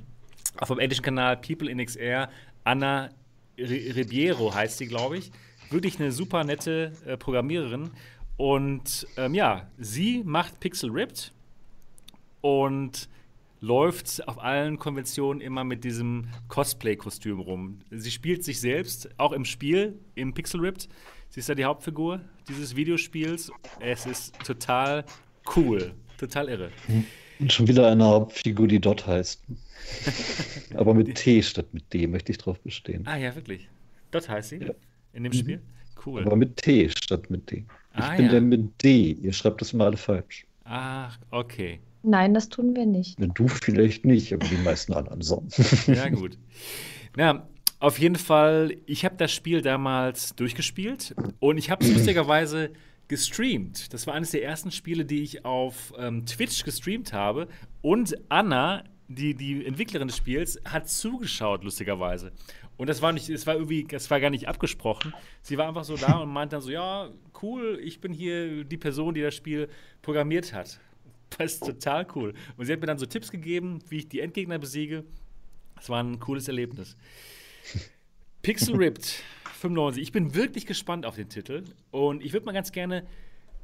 Auf 0.58 0.70
dem 0.70 0.80
englischen 0.80 1.04
Kanal 1.04 1.38
People 1.38 1.70
in 1.70 1.78
XR. 1.78 2.28
Anna 2.64 3.12
Ribeiro 3.56 4.52
heißt 4.52 4.80
sie, 4.80 4.88
glaube 4.88 5.20
ich. 5.20 5.32
Wirklich 5.70 6.00
eine 6.00 6.12
super 6.12 6.44
nette 6.44 6.94
äh, 7.06 7.16
Programmiererin. 7.16 7.92
Und 8.38 9.06
ähm, 9.18 9.36
ja, 9.36 9.70
sie 9.78 10.24
macht 10.26 10.60
Pixel 10.60 10.90
Ripped 10.90 11.32
und 12.42 13.08
läuft 13.64 14.28
auf 14.28 14.44
allen 14.44 14.78
Konventionen 14.78 15.40
immer 15.40 15.64
mit 15.64 15.86
diesem 15.86 16.28
Cosplay-Kostüm 16.50 17.40
rum. 17.40 17.80
Sie 17.92 18.12
spielt 18.12 18.44
sich 18.44 18.60
selbst, 18.60 19.10
auch 19.18 19.32
im 19.32 19.46
Spiel, 19.46 19.98
im 20.16 20.34
Pixel 20.34 20.60
Ripped. 20.60 20.90
Sie 21.30 21.40
ist 21.40 21.48
ja 21.48 21.56
die 21.56 21.64
Hauptfigur 21.64 22.20
dieses 22.50 22.76
Videospiels. 22.76 23.52
Es 23.80 24.06
ist 24.06 24.38
total 24.46 25.06
cool, 25.56 25.94
total 26.18 26.50
irre. 26.50 26.72
Und 27.40 27.54
schon 27.54 27.66
wieder 27.70 27.90
eine 27.90 28.04
Hauptfigur, 28.04 28.68
die 28.68 28.82
Dot 28.82 29.08
heißt. 29.08 29.42
Aber 30.76 30.94
mit 30.94 31.16
T 31.16 31.42
statt 31.42 31.68
mit 31.72 31.92
D 31.94 32.06
möchte 32.06 32.34
ich 32.34 32.40
drauf 32.40 32.60
bestehen. 32.60 33.08
Ah 33.08 33.16
ja, 33.16 33.34
wirklich. 33.34 33.70
Dot 34.12 34.28
heißt 34.28 34.50
sie 34.50 34.58
ja. 34.58 34.74
in 35.14 35.24
dem 35.24 35.32
mhm. 35.32 35.38
Spiel? 35.38 35.62
Cool. 36.06 36.26
Aber 36.26 36.36
mit 36.36 36.58
T 36.58 36.90
statt 36.90 37.30
mit 37.30 37.50
D. 37.50 37.64
Ich 37.96 38.04
ah, 38.04 38.16
bin 38.18 38.26
ja. 38.26 38.32
der 38.32 38.42
mit 38.42 38.84
D. 38.84 39.14
Ihr 39.14 39.32
schreibt 39.32 39.62
das 39.62 39.72
mal 39.72 39.86
alle 39.86 39.98
falsch. 39.98 40.46
Ach, 40.66 41.18
okay. 41.32 41.80
Nein, 42.04 42.34
das 42.34 42.50
tun 42.50 42.76
wir 42.76 42.86
nicht. 42.86 43.18
Du 43.20 43.48
vielleicht 43.48 44.06
nicht, 44.06 44.34
aber 44.34 44.46
die 44.46 44.58
meisten 44.58 44.94
anderen 44.94 45.22
so. 45.22 45.44
Ja, 45.88 46.10
gut. 46.10 46.38
Na, 47.16 47.48
auf 47.80 47.98
jeden 47.98 48.16
Fall, 48.16 48.76
ich 48.86 49.06
habe 49.06 49.16
das 49.18 49.32
Spiel 49.32 49.62
damals 49.62 50.36
durchgespielt 50.36 51.16
und 51.40 51.58
ich 51.58 51.70
habe 51.70 51.84
es 51.84 51.94
lustigerweise 51.94 52.72
gestreamt. 53.08 53.94
Das 53.94 54.08
war 54.08 54.14
eines 54.14 54.32
der 54.32 54.44
ersten 54.44 54.72
Spiele, 54.72 55.06
die 55.06 55.22
ich 55.22 55.46
auf 55.46 55.94
ähm, 55.98 56.26
Twitch 56.26 56.64
gestreamt 56.64 57.14
habe. 57.14 57.48
Und 57.82 58.16
Anna, 58.30 58.84
die, 59.08 59.36
die 59.36 59.66
Entwicklerin 59.66 60.08
des 60.08 60.18
Spiels, 60.18 60.60
hat 60.66 60.90
zugeschaut, 60.90 61.64
lustigerweise. 61.64 62.32
Und 62.78 62.88
das 62.88 63.02
war 63.02 63.12
nicht, 63.12 63.30
es 63.30 63.46
war 63.46 63.56
irgendwie, 63.56 63.84
das 63.84 64.10
war 64.10 64.20
gar 64.20 64.30
nicht 64.30 64.48
abgesprochen. 64.48 65.14
Sie 65.42 65.58
war 65.58 65.68
einfach 65.68 65.84
so 65.84 65.96
da 65.96 66.20
und 66.20 66.30
meinte 66.30 66.56
dann 66.56 66.62
so, 66.62 66.72
ja, 66.72 67.10
cool, 67.42 67.80
ich 67.84 68.02
bin 68.02 68.14
hier 68.14 68.64
die 68.64 68.78
Person, 68.78 69.14
die 69.14 69.22
das 69.22 69.36
Spiel 69.36 69.70
programmiert 70.02 70.54
hat. 70.54 70.80
Das 71.38 71.54
ist 71.54 71.66
total 71.66 72.08
cool. 72.16 72.34
Und 72.58 72.66
sie 72.66 72.74
hat 72.74 72.80
mir 72.80 72.88
dann 72.88 72.98
so 72.98 73.06
Tipps 73.06 73.32
gegeben, 73.32 73.80
wie 73.90 73.98
ich 73.98 74.08
die 74.08 74.20
Endgegner 74.20 74.60
besiege. 74.60 75.04
Das 75.76 75.90
war 75.90 76.02
ein 76.02 76.20
cooles 76.20 76.48
Erlebnis. 76.48 76.96
Pixel 78.42 78.76
Ripped 78.76 79.24
95. 79.60 80.04
Ich 80.04 80.12
bin 80.12 80.36
wirklich 80.36 80.66
gespannt 80.66 81.06
auf 81.06 81.16
den 81.16 81.30
Titel. 81.30 81.64
Und 81.92 82.24
ich 82.24 82.34
würde 82.34 82.46
mal 82.46 82.52
ganz 82.52 82.72
gerne 82.72 83.06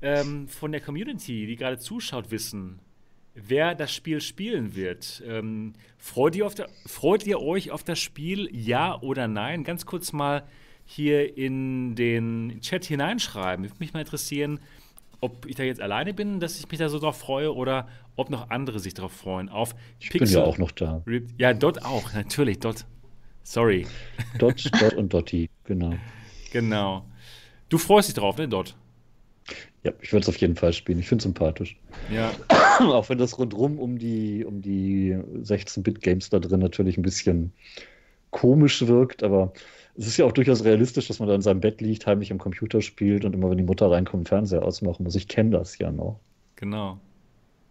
ähm, 0.01 0.47
von 0.47 0.71
der 0.71 0.81
Community, 0.81 1.45
die 1.45 1.55
gerade 1.55 1.77
zuschaut, 1.77 2.31
wissen, 2.31 2.79
wer 3.35 3.75
das 3.75 3.93
Spiel 3.93 4.21
spielen 4.21 4.75
wird. 4.75 5.21
Ähm, 5.25 5.73
freut, 5.97 6.35
ihr 6.35 6.47
der, 6.49 6.69
freut 6.85 7.25
ihr 7.25 7.39
euch 7.41 7.71
auf 7.71 7.83
das 7.83 7.99
Spiel, 7.99 8.49
ja 8.51 8.99
oder 9.01 9.27
nein? 9.27 9.63
Ganz 9.63 9.85
kurz 9.85 10.13
mal 10.13 10.47
hier 10.85 11.37
in 11.37 11.95
den 11.95 12.59
Chat 12.61 12.85
hineinschreiben. 12.85 13.65
Würde 13.65 13.75
mich 13.79 13.93
mal 13.93 13.99
interessieren, 13.99 14.59
ob 15.21 15.45
ich 15.45 15.55
da 15.55 15.63
jetzt 15.63 15.81
alleine 15.81 16.13
bin, 16.13 16.39
dass 16.39 16.59
ich 16.59 16.69
mich 16.69 16.79
da 16.79 16.89
so 16.89 16.99
drauf 16.99 17.17
freue 17.17 17.53
oder 17.53 17.87
ob 18.15 18.29
noch 18.29 18.49
andere 18.49 18.79
sich 18.79 18.93
darauf 18.93 19.11
freuen. 19.11 19.49
Auf 19.49 19.75
ich 19.99 20.09
Pixel 20.09 20.27
bin 20.27 20.37
ja 20.37 20.43
auch 20.43 20.57
noch 20.57 20.71
da. 20.71 21.03
Ja, 21.37 21.53
dort 21.53 21.85
auch, 21.85 22.13
natürlich, 22.13 22.59
dort. 22.59 22.85
Sorry. 23.43 23.87
Dot, 24.37 24.69
Dot 24.79 24.93
und 24.93 25.13
Dotti, 25.13 25.49
genau. 25.63 25.93
Genau. 26.51 27.05
Du 27.69 27.77
freust 27.77 28.09
dich 28.09 28.15
drauf, 28.15 28.37
ne, 28.37 28.47
Dot? 28.47 28.75
Ja, 29.83 29.93
ich 30.01 30.11
würde 30.11 30.23
es 30.23 30.29
auf 30.29 30.37
jeden 30.37 30.55
Fall 30.55 30.73
spielen. 30.73 30.99
Ich 30.99 31.07
finde 31.07 31.21
es 31.21 31.23
sympathisch. 31.23 31.77
Ja. 32.11 32.31
Auch 32.79 33.09
wenn 33.09 33.17
das 33.17 33.37
rundrum 33.37 33.79
um 33.79 33.97
die, 33.97 34.43
um 34.45 34.61
die 34.61 35.15
16-Bit-Games 35.41 36.29
da 36.29 36.39
drin 36.39 36.59
natürlich 36.59 36.97
ein 36.97 37.01
bisschen 37.01 37.53
komisch 38.31 38.85
wirkt, 38.85 39.23
aber 39.23 39.53
es 39.95 40.07
ist 40.07 40.17
ja 40.17 40.25
auch 40.25 40.31
durchaus 40.31 40.63
realistisch, 40.63 41.07
dass 41.07 41.19
man 41.19 41.27
da 41.27 41.35
in 41.35 41.41
seinem 41.41 41.59
Bett 41.59 41.81
liegt, 41.81 42.07
heimlich 42.07 42.31
am 42.31 42.37
Computer 42.37 42.81
spielt 42.81 43.25
und 43.25 43.33
immer, 43.33 43.49
wenn 43.49 43.57
die 43.57 43.63
Mutter 43.63 43.91
reinkommt, 43.91 44.29
Fernseher 44.29 44.63
ausmachen 44.63 45.03
muss. 45.03 45.15
Ich 45.15 45.27
kenne 45.27 45.51
das 45.51 45.77
ja 45.77 45.91
noch. 45.91 46.19
Genau. 46.55 46.99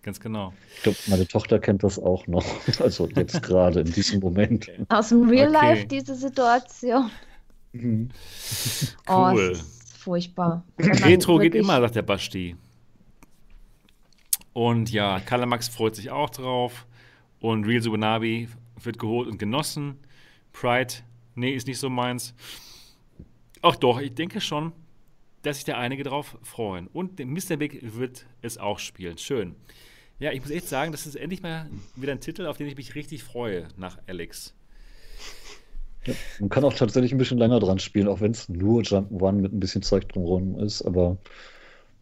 Ganz 0.02 0.20
genau. 0.20 0.52
Ich 0.76 0.82
glaube, 0.84 0.98
meine 1.08 1.26
Tochter 1.26 1.58
kennt 1.58 1.82
das 1.82 1.98
auch 1.98 2.26
noch. 2.26 2.44
Also 2.80 3.08
jetzt 3.08 3.42
gerade 3.42 3.80
in 3.80 3.92
diesem 3.92 4.20
Moment. 4.20 4.70
Aus 4.88 5.08
dem 5.10 5.28
Real 5.28 5.48
okay. 5.48 5.66
Life 5.66 5.86
diese 5.86 6.14
Situation. 6.14 7.10
Mhm. 7.72 8.08
Oh, 9.08 9.30
cool. 9.32 9.52
Oh, 9.54 9.60
furchtbar. 9.98 10.64
Retro 10.78 11.38
geht 11.38 11.54
immer, 11.54 11.80
sagt 11.80 11.96
der 11.96 12.02
Basti. 12.02 12.56
Und 14.52 14.90
ja, 14.90 15.20
Kalamax 15.20 15.68
freut 15.68 15.96
sich 15.96 16.10
auch 16.10 16.30
drauf. 16.30 16.86
Und 17.40 17.64
Real 17.64 17.82
Subunabi 17.82 18.48
wird 18.82 18.98
geholt 18.98 19.28
und 19.28 19.38
genossen. 19.38 19.98
Pride 20.52 20.94
nee, 21.38 21.52
ist 21.52 21.66
nicht 21.66 21.78
so 21.78 21.88
meins. 21.88 22.34
Ach 23.62 23.76
doch, 23.76 24.00
ich 24.00 24.14
denke 24.14 24.40
schon, 24.40 24.72
dass 25.42 25.56
sich 25.56 25.64
da 25.64 25.78
einige 25.78 26.04
drauf 26.04 26.36
freuen. 26.42 26.86
Und 26.88 27.18
Mr. 27.18 27.56
Big 27.56 27.80
wird 27.82 28.26
es 28.42 28.58
auch 28.58 28.78
spielen. 28.78 29.18
Schön. 29.18 29.56
Ja, 30.20 30.32
ich 30.32 30.40
muss 30.40 30.50
echt 30.50 30.68
sagen, 30.68 30.90
das 30.92 31.06
ist 31.06 31.14
endlich 31.14 31.42
mal 31.42 31.70
wieder 31.94 32.12
ein 32.12 32.20
Titel, 32.20 32.46
auf 32.46 32.56
den 32.56 32.66
ich 32.66 32.76
mich 32.76 32.94
richtig 32.94 33.22
freue 33.22 33.68
nach 33.76 33.98
Alex. 34.06 34.54
Ja, 36.06 36.14
man 36.40 36.48
kann 36.48 36.64
auch 36.64 36.74
tatsächlich 36.74 37.12
ein 37.12 37.18
bisschen 37.18 37.38
länger 37.38 37.60
dran 37.60 37.78
spielen, 37.78 38.08
auch 38.08 38.20
wenn 38.20 38.32
es 38.32 38.48
nur 38.48 38.82
Jump'n'Run 38.82 39.32
mit 39.32 39.52
ein 39.52 39.60
bisschen 39.60 39.82
Zeug 39.82 40.08
drumherum 40.08 40.58
ist, 40.58 40.82
aber 40.82 41.18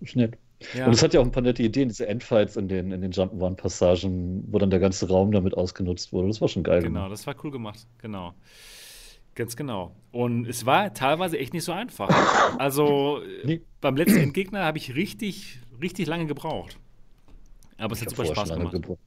ist 0.01 0.17
nett. 0.17 0.39
Ja. 0.75 0.87
Und 0.87 0.95
es 0.95 1.03
hat 1.03 1.13
ja 1.13 1.21
auch 1.21 1.25
ein 1.25 1.33
paar 1.33 1.43
nette 1.43 1.63
Ideen, 1.63 1.89
diese 1.89 2.07
Endfights 2.07 2.57
in 2.57 2.69
den, 2.69 2.91
in 2.91 3.03
den 3.03 3.13
Jump'n'Run-Passagen, 3.13 4.45
wo 4.51 4.59
dann 4.59 4.71
der 4.71 4.81
ganze 4.81 5.09
Raum 5.09 5.33
damit 5.33 5.55
ausgenutzt 5.55 6.13
wurde. 6.13 6.29
Das 6.29 6.41
war 6.41 6.49
schon 6.49 6.63
geil. 6.63 6.81
Genau, 6.81 7.01
gemacht. 7.01 7.13
das 7.13 7.27
war 7.27 7.35
cool 7.45 7.51
gemacht, 7.51 7.87
genau. 7.99 8.35
Ganz 9.37 9.55
genau. 9.55 9.95
Und 10.13 10.47
es 10.47 10.65
war 10.65 10.95
teilweise 10.95 11.39
echt 11.39 11.53
nicht 11.53 11.65
so 11.65 11.73
einfach. 11.73 12.09
Also 12.59 13.21
nee. 13.45 13.61
beim 13.83 13.97
letzten 13.97 14.19
Endgegner 14.19 14.65
habe 14.65 14.79
ich 14.79 14.95
richtig, 14.95 15.61
richtig 15.81 16.07
lange 16.07 16.25
gebraucht. 16.27 16.79
Aber 17.77 17.93
es 17.93 18.01
ich 18.01 18.07
hat 18.07 18.17
super 18.17 18.27
Spaß 18.27 18.55
gemacht. 18.55 18.73
Gebraucht. 18.73 18.99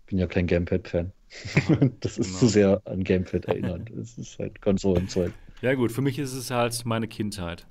Ich 0.00 0.06
bin 0.06 0.18
ja 0.18 0.26
kein 0.26 0.46
Gamepad-Fan. 0.46 1.12
das 2.00 2.16
ist 2.16 2.28
genau. 2.28 2.38
zu 2.38 2.48
sehr 2.48 2.82
an 2.86 3.04
Gamepad 3.04 3.44
erinnert. 3.44 3.90
Es 3.90 4.16
ist 4.16 4.38
halt 4.38 4.62
Konsolenzeug. 4.62 5.32
Ja 5.60 5.74
gut, 5.74 5.92
für 5.92 6.00
mich 6.02 6.18
ist 6.18 6.32
es 6.32 6.50
halt 6.50 6.84
meine 6.86 7.06
Kindheit. 7.06 7.66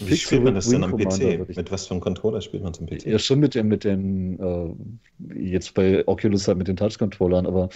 Wie 0.00 0.16
spielt 0.16 0.42
man 0.42 0.56
das 0.56 0.68
denn 0.68 0.82
am 0.82 0.96
PC? 0.96 1.46
Mit 1.56 1.70
was 1.70 1.86
für 1.86 1.92
einem 1.92 2.00
Controller 2.00 2.40
spielt 2.40 2.64
man 2.64 2.72
es 2.72 2.80
am 2.80 2.86
PC? 2.86 3.06
Ja, 3.06 3.20
schon 3.20 3.38
mit, 3.38 3.54
mit 3.54 3.84
den, 3.84 4.38
äh, 4.40 5.40
jetzt 5.40 5.74
bei 5.74 6.06
Oculus 6.08 6.48
halt 6.48 6.58
mit 6.58 6.66
den 6.66 6.76
Touch-Controllern, 6.76 7.46
aber 7.46 7.68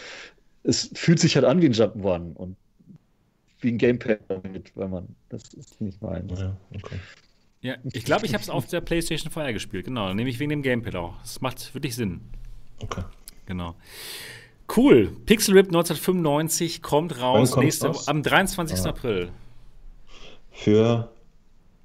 es 0.64 0.90
fühlt 0.94 1.20
sich 1.20 1.36
halt 1.36 1.44
an 1.44 1.62
wie 1.62 1.66
ein 1.66 1.72
Jump'n'Run 1.72 2.34
und 2.34 2.56
wie 3.62 3.72
ein 3.72 3.78
Gamepad 3.78 4.20
damit, 4.28 4.72
weil 4.76 4.88
man, 4.88 5.08
das 5.28 5.54
ist 5.54 5.80
nicht 5.80 6.00
meins. 6.02 6.40
Ja, 6.40 6.56
okay. 6.74 6.96
Ja, 7.60 7.76
ich 7.92 8.04
glaube, 8.04 8.26
ich 8.26 8.34
habe 8.34 8.42
es 8.42 8.50
auf 8.50 8.66
der 8.66 8.80
PlayStation 8.80 9.30
VR 9.30 9.52
gespielt, 9.52 9.84
genau. 9.84 10.12
Nämlich 10.12 10.40
wegen 10.40 10.50
dem 10.50 10.62
Gamepad 10.62 10.96
auch. 10.96 11.18
Das 11.20 11.40
macht 11.40 11.72
wirklich 11.74 11.94
Sinn. 11.94 12.20
Okay. 12.82 13.02
Genau. 13.46 13.76
Cool. 14.74 15.16
Pixel 15.26 15.54
Rip 15.54 15.66
1995 15.66 16.82
kommt 16.82 17.20
raus 17.20 17.56
nächste, 17.56 17.88
raus? 17.88 18.08
am 18.08 18.22
23. 18.22 18.80
Ah. 18.80 18.88
April. 18.88 19.30
Für? 20.50 21.12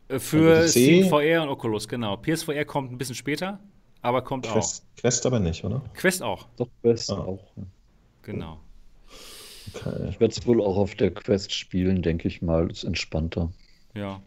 Äh, 0.07 0.19
für 0.19 0.67
Steam 0.67 1.09
VR 1.09 1.43
und 1.43 1.49
Oculus, 1.49 1.87
genau. 1.87 2.17
PSVR 2.17 2.65
kommt 2.65 2.91
ein 2.91 2.97
bisschen 2.97 3.15
später, 3.15 3.59
aber 4.01 4.21
kommt 4.23 4.45
Quest, 4.45 4.83
auch. 4.83 5.01
Quest 5.01 5.25
aber 5.25 5.39
nicht, 5.39 5.63
oder? 5.63 5.81
Quest 5.93 6.23
auch. 6.23 6.47
Doch, 6.57 6.69
Quest 6.81 7.11
ah. 7.11 7.19
auch. 7.19 7.51
Genau. 8.23 8.59
Okay. 9.85 10.09
Ich 10.09 10.19
werde 10.19 10.33
es 10.33 10.45
wohl 10.47 10.61
auch 10.61 10.77
auf 10.77 10.95
der 10.95 11.11
Quest 11.11 11.53
spielen, 11.53 12.01
denke 12.01 12.27
ich 12.27 12.41
mal. 12.41 12.67
Das 12.67 12.79
ist 12.79 12.83
entspannter. 12.83 13.51
Ja. 13.93 14.21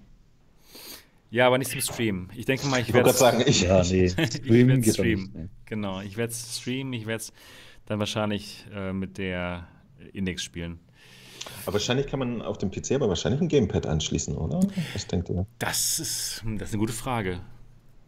Ja, 1.30 1.46
aber 1.46 1.58
nicht 1.58 1.70
zum 1.70 1.80
Stream. 1.80 2.28
Ich 2.34 2.44
denke 2.44 2.66
mal, 2.66 2.80
ich 2.80 2.92
werde 2.92 3.10
es 3.10 3.18
sagen, 3.18 3.42
ich, 3.46 3.62
ja, 3.62 3.82
nee. 3.84 4.08
Streamen 4.08 4.82
ich 4.82 4.92
streamen. 4.92 5.24
Nicht, 5.24 5.34
nee. 5.34 5.48
Genau, 5.66 6.00
ich 6.00 6.16
werde 6.16 6.32
es 6.32 6.58
streamen. 6.60 6.92
Ich 6.92 7.06
werde 7.06 7.22
es 7.22 7.32
dann 7.86 8.00
wahrscheinlich 8.00 8.66
äh, 8.74 8.92
mit 8.92 9.18
der 9.18 9.68
Index 10.12 10.42
spielen. 10.42 10.80
Aber 11.64 11.74
wahrscheinlich 11.74 12.06
kann 12.06 12.18
man 12.18 12.42
auf 12.42 12.58
dem 12.58 12.70
PC 12.70 12.92
aber 12.92 13.08
wahrscheinlich 13.08 13.40
ein 13.40 13.48
Gamepad 13.48 13.86
anschließen, 13.86 14.36
oder? 14.36 14.60
Was 14.92 15.06
denkt 15.06 15.30
ihr? 15.30 15.46
Das 15.58 15.98
ist, 15.98 16.42
das 16.44 16.68
ist 16.68 16.74
eine 16.74 16.80
gute 16.80 16.92
Frage. 16.92 17.40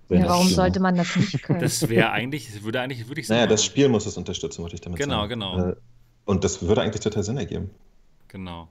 Ja, 0.08 0.28
warum 0.28 0.48
sollte 0.48 0.80
man 0.80 0.96
das 0.96 1.16
nicht 1.16 1.42
können? 1.42 1.60
Das 1.60 1.88
wäre 1.88 2.10
eigentlich, 2.10 2.62
würde 2.62 2.80
eigentlich, 2.80 3.08
würde 3.08 3.20
ich 3.20 3.26
sagen. 3.26 3.38
Naja, 3.38 3.46
das 3.48 3.64
Spiel 3.64 3.88
muss 3.88 4.04
es 4.06 4.16
unterstützen, 4.16 4.62
wollte 4.62 4.74
ich 4.74 4.80
damit 4.80 4.98
genau, 4.98 5.22
sagen. 5.22 5.30
Genau, 5.30 5.56
genau. 5.56 5.76
Und 6.24 6.44
das 6.44 6.62
würde 6.62 6.82
eigentlich 6.82 7.02
total 7.02 7.22
Sinn 7.24 7.36
ergeben. 7.36 7.70
Genau. 8.28 8.68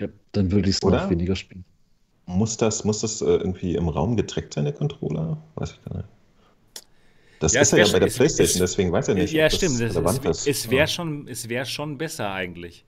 Ja, 0.00 0.08
dann 0.32 0.50
würde 0.52 0.68
ich 0.70 0.76
es 0.76 0.82
noch 0.88 1.08
weniger 1.10 1.36
spielen. 1.36 1.64
Muss 2.26 2.56
das, 2.56 2.84
muss 2.84 3.00
das 3.00 3.20
äh, 3.22 3.26
irgendwie 3.26 3.74
im 3.74 3.88
Raum 3.88 4.16
getrackt 4.16 4.54
sein, 4.54 4.64
der 4.64 4.72
Controller? 4.74 5.42
Weiß 5.56 5.72
ich 5.72 5.82
gar 5.84 5.96
nicht. 5.96 6.08
Das 7.40 7.54
ja, 7.54 7.60
ist 7.62 7.72
ja 7.72 7.86
bei 7.88 7.98
der 8.00 8.08
Playstation, 8.08 8.60
deswegen 8.60 8.90
weiß 8.92 9.08
er 9.08 9.14
nicht. 9.14 9.32
Ja, 9.32 9.48
stimmt. 9.50 9.80
Das 9.80 9.94
relevant 9.94 10.24
ist, 10.24 10.46
es 10.46 10.70
wäre 10.70 10.80
ja. 10.82 10.86
schon, 10.86 11.26
wär 11.28 11.64
schon 11.64 11.98
besser 11.98 12.32
eigentlich. 12.32 12.84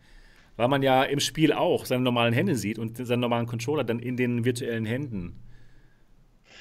weil 0.56 0.68
man 0.68 0.82
ja 0.82 1.04
im 1.04 1.20
Spiel 1.20 1.52
auch 1.52 1.86
seine 1.86 2.02
normalen 2.04 2.34
Hände 2.34 2.56
sieht 2.56 2.78
und 2.78 2.96
seinen 2.98 3.20
normalen 3.20 3.46
Controller 3.46 3.84
dann 3.84 4.00
in 4.00 4.16
den 4.16 4.44
virtuellen 4.44 4.86
Händen. 4.86 5.42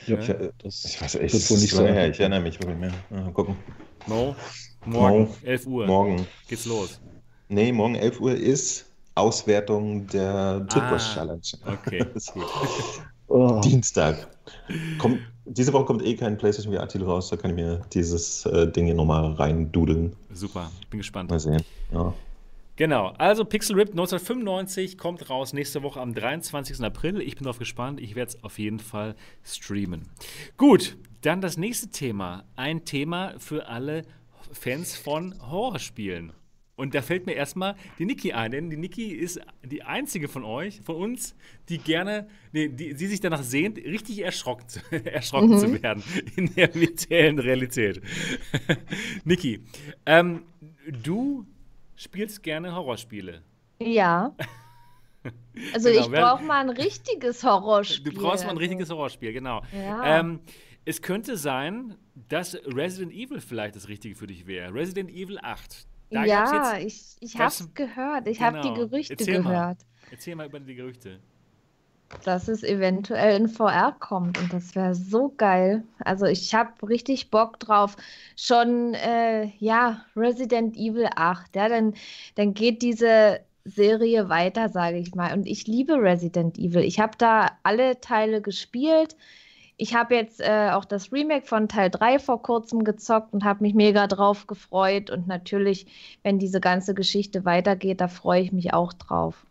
Ja, 0.05 0.17
Ich, 0.17 0.29
äh, 0.29 0.51
das 0.59 0.85
ich 0.85 1.01
weiß 1.01 1.15
echt, 1.15 1.33
wird 1.33 1.49
wohl 1.49 1.59
nicht 1.59 1.73
so 1.73 1.77
so 1.77 1.85
her, 1.85 2.09
ich 2.09 2.19
erinnere 2.19 2.41
mich 2.41 2.59
wirklich 2.59 2.77
mehr. 2.77 2.93
Mal 3.09 3.31
gucken. 3.33 3.57
Mo, 4.05 4.35
morgen, 4.85 5.19
Mo. 5.23 5.35
11 5.43 5.65
Uhr, 5.67 5.85
Morgen. 5.87 6.27
geht's 6.47 6.65
los. 6.65 6.99
Nee, 7.47 7.71
morgen 7.71 7.95
11 7.95 8.19
Uhr 8.21 8.33
ist 8.35 8.85
Auswertung 9.15 10.07
der 10.07 10.65
Toothbrush 10.69 11.03
Ah. 11.11 11.13
Challenge. 11.15 11.41
Okay, 11.65 12.05
gut. 12.33 12.45
Oh, 13.27 13.59
Dienstag. 13.63 14.27
Kommt, 14.97 15.19
diese 15.45 15.73
Woche 15.73 15.85
kommt 15.85 16.03
eh 16.03 16.15
kein 16.15 16.37
PlayStation 16.37 16.73
VR-Titel 16.73 17.03
raus, 17.05 17.29
da 17.29 17.37
kann 17.37 17.51
ich 17.51 17.55
mir 17.55 17.81
dieses 17.93 18.45
äh, 18.45 18.71
Ding 18.71 18.85
hier 18.85 18.95
nochmal 18.95 19.33
reindudeln. 19.33 20.15
Super, 20.33 20.71
bin 20.89 20.99
gespannt. 20.99 21.29
Mal 21.29 21.39
sehen. 21.39 21.63
Ja. 21.91 22.13
Genau, 22.75 23.07
also 23.17 23.43
Pixel 23.43 23.75
Rip 23.75 23.89
1995 23.89 24.97
kommt 24.97 25.29
raus 25.29 25.51
nächste 25.51 25.83
Woche 25.83 25.99
am 25.99 26.13
23. 26.13 26.81
April. 26.81 27.19
Ich 27.21 27.35
bin 27.35 27.43
drauf 27.43 27.59
gespannt. 27.59 27.99
Ich 27.99 28.15
werde 28.15 28.29
es 28.31 28.43
auf 28.43 28.57
jeden 28.57 28.79
Fall 28.79 29.15
streamen. 29.43 30.07
Gut, 30.55 30.95
dann 31.21 31.41
das 31.41 31.57
nächste 31.57 31.89
Thema. 31.89 32.45
Ein 32.55 32.85
Thema 32.85 33.33
für 33.37 33.67
alle 33.67 34.03
Fans 34.51 34.95
von 34.97 35.35
Horrorspielen. 35.49 36.33
Und 36.75 36.95
da 36.95 37.01
fällt 37.01 37.25
mir 37.25 37.33
erstmal 37.33 37.75
die 37.97 38.05
Niki 38.05 38.31
ein, 38.31 38.51
denn 38.51 38.69
die 38.69 38.77
Niki 38.77 39.07
ist 39.11 39.41
die 39.65 39.83
einzige 39.83 40.29
von 40.29 40.45
euch, 40.45 40.79
von 40.79 40.95
uns, 40.95 41.35
die 41.67 41.77
gerne, 41.77 42.29
nee, 42.53 42.69
die, 42.69 42.93
die 42.93 43.05
sich 43.07 43.19
danach 43.19 43.43
sehnt, 43.43 43.77
richtig 43.79 44.19
erschrocken, 44.23 44.69
zu- 44.69 44.79
erschrocken 45.05 45.57
zu 45.57 45.83
werden 45.83 46.01
in 46.37 46.55
der 46.55 46.73
virtuellen 46.73 47.37
Realität. 47.37 48.01
Niki, 49.25 49.61
ähm, 50.05 50.43
du 51.03 51.45
spielst 51.97 52.41
gerne 52.43 52.73
Horrorspiele. 52.73 53.41
Ja. 53.81 54.33
Also 55.73 55.89
Genau, 55.89 56.01
ich 56.05 56.11
brauche 56.11 56.43
mal 56.43 56.61
ein 56.61 56.69
richtiges 56.69 57.43
Horrorspiel. 57.43 58.13
Du 58.13 58.21
brauchst 58.21 58.45
mal 58.45 58.51
ein 58.51 58.57
richtiges 58.57 58.89
Horrorspiel, 58.89 59.33
genau. 59.33 59.61
Ja. 59.73 60.21
Ähm, 60.21 60.39
es 60.89 61.03
könnte 61.03 61.37
sein, 61.37 61.95
dass 62.29 62.55
Resident 62.65 63.13
Evil 63.13 63.39
vielleicht 63.41 63.75
das 63.75 63.87
Richtige 63.89 64.15
für 64.15 64.25
dich 64.27 64.47
wäre. 64.47 64.73
Resident 64.73 65.11
Evil 65.11 65.37
8. 65.39 65.85
Da 66.11 66.25
ja, 66.25 66.77
ich, 66.79 67.15
ich 67.19 67.37
habe 67.37 67.53
gehört. 67.75 68.27
Ich 68.27 68.41
habe 68.41 68.59
die 68.61 68.73
Genau. 68.73 68.87
Gerüchte 68.87 69.13
Erzähl 69.13 69.41
mal. 69.41 69.49
gehört, 69.51 69.77
erzähl 70.09 70.35
mal 70.35 70.47
über 70.47 70.59
die 70.59 70.73
Gerüchte. 70.73 71.19
dass 72.23 72.47
es 72.47 72.63
eventuell 72.63 73.39
in 73.39 73.47
VR 73.47 73.91
kommt. 73.99 74.39
Und 74.39 74.51
das 74.51 74.73
wäre 74.75 74.95
so 74.95 75.31
geil. 75.37 75.83
Also 75.99 76.25
ich 76.25 76.55
habe 76.55 76.71
richtig 76.89 77.29
Bock 77.29 77.59
drauf. 77.59 77.95
Schon, 78.35 78.95
äh, 78.95 79.45
ja, 79.59 80.03
Resident 80.15 80.75
Evil 80.75 81.07
8. 81.15 81.55
Ja, 81.55 81.69
dann, 81.69 81.93
dann 82.33 82.55
geht 82.55 82.81
diese 82.81 83.41
Serie 83.63 84.27
weiter, 84.29 84.69
sage 84.69 84.97
ich 84.97 85.13
mal. 85.13 85.33
Und 85.33 85.45
ich 85.45 85.67
liebe 85.67 85.93
Resident 86.01 86.57
Evil. 86.57 86.81
Ich 86.83 86.99
habe 86.99 87.15
da 87.19 87.51
alle 87.61 88.01
Teile 88.01 88.41
gespielt. 88.41 89.15
Ich 89.81 89.95
habe 89.95 90.13
jetzt 90.13 90.41
äh, 90.41 90.71
auch 90.73 90.83
das 90.83 91.13
Remake 91.13 91.45
von 91.45 91.69
Teil 91.69 91.89
3 91.89 92.19
vor 92.19 92.41
kurzem 92.41 92.83
gezockt 92.83 93.33
und 93.33 93.45
habe 93.45 93.63
mich 93.63 93.73
mega 93.73 94.07
drauf 94.07 94.45
gefreut. 94.45 95.09
Und 95.09 95.25
natürlich, 95.25 95.87
wenn 96.21 96.37
diese 96.37 96.59
ganze 96.59 96.93
Geschichte 96.93 97.45
weitergeht, 97.45 98.01
da 98.01 98.09
freue 98.09 98.41
ich 98.41 98.51
mich 98.51 98.73
auch 98.73 98.91
drauf. 98.91 99.45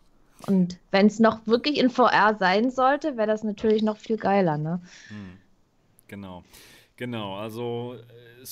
Und 0.46 0.78
wenn 0.90 1.06
es 1.06 1.18
noch 1.18 1.46
wirklich 1.46 1.78
in 1.78 1.88
VR 1.88 2.36
sein 2.38 2.70
sollte, 2.70 3.16
wäre 3.16 3.26
das 3.26 3.42
natürlich 3.42 3.82
noch 3.82 3.96
viel 3.96 4.18
geiler, 4.18 4.58
ne? 4.58 4.82
Hm. 5.08 5.38
Genau. 6.08 6.44
Genau, 6.96 7.36
also 7.36 7.94
äh, 7.94 8.44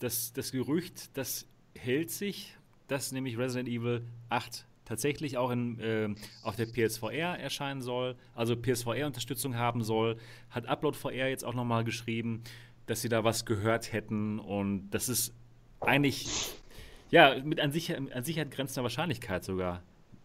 das, 0.00 0.32
das 0.34 0.50
Gerücht, 0.50 1.16
das 1.16 1.46
hält 1.76 2.10
sich, 2.10 2.56
dass 2.88 3.12
nämlich 3.12 3.38
Resident 3.38 3.68
Evil 3.68 4.04
8 4.30 4.66
tatsächlich 4.90 5.38
auch 5.38 5.52
in, 5.52 5.78
ähm, 5.80 6.16
auf 6.42 6.56
der 6.56 6.66
PSVR 6.66 7.38
erscheinen 7.38 7.80
soll, 7.80 8.16
also 8.34 8.56
PSVR-Unterstützung 8.56 9.56
haben 9.56 9.84
soll, 9.84 10.16
hat 10.50 10.68
UploadVR 10.68 11.28
jetzt 11.28 11.44
auch 11.44 11.54
nochmal 11.54 11.84
geschrieben, 11.84 12.42
dass 12.86 13.00
sie 13.00 13.08
da 13.08 13.22
was 13.22 13.46
gehört 13.46 13.92
hätten 13.92 14.40
und 14.40 14.90
das 14.90 15.08
ist 15.08 15.32
eigentlich, 15.78 16.26
ja, 17.12 17.36
mit 17.44 17.60
an, 17.60 17.70
Sicher 17.70 17.98
an 18.12 18.24
Sicherheit 18.24 18.50
grenzender 18.50 18.82
Wahrscheinlichkeit 18.82 19.44
sogar 19.44 19.80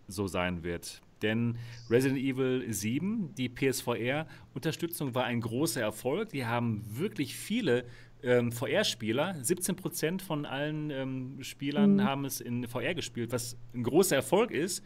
so 0.07 0.25
sein 0.25 0.63
wird. 0.63 0.99
Denn 1.21 1.59
Resident 1.87 2.19
Evil 2.19 2.65
7, 2.67 3.35
die 3.35 3.49
PSVR-Unterstützung 3.49 5.13
war 5.13 5.25
ein 5.25 5.41
großer 5.41 5.81
Erfolg. 5.81 6.29
Die 6.29 6.45
haben 6.45 6.83
wirklich 6.87 7.35
viele 7.35 7.85
ähm, 8.25 8.51
VR-Spieler, 8.51 9.35
17% 9.41 10.21
von 10.21 10.45
allen 10.45 10.89
ähm, 10.89 11.37
Spielern 11.43 11.95
Mhm. 11.95 12.03
haben 12.03 12.25
es 12.25 12.41
in 12.41 12.67
VR 12.67 12.93
gespielt, 12.95 13.31
was 13.31 13.55
ein 13.73 13.83
großer 13.83 14.15
Erfolg 14.15 14.51
ist. 14.51 14.83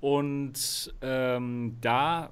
Und 0.00 0.92
ähm, 1.02 1.76
da 1.80 2.30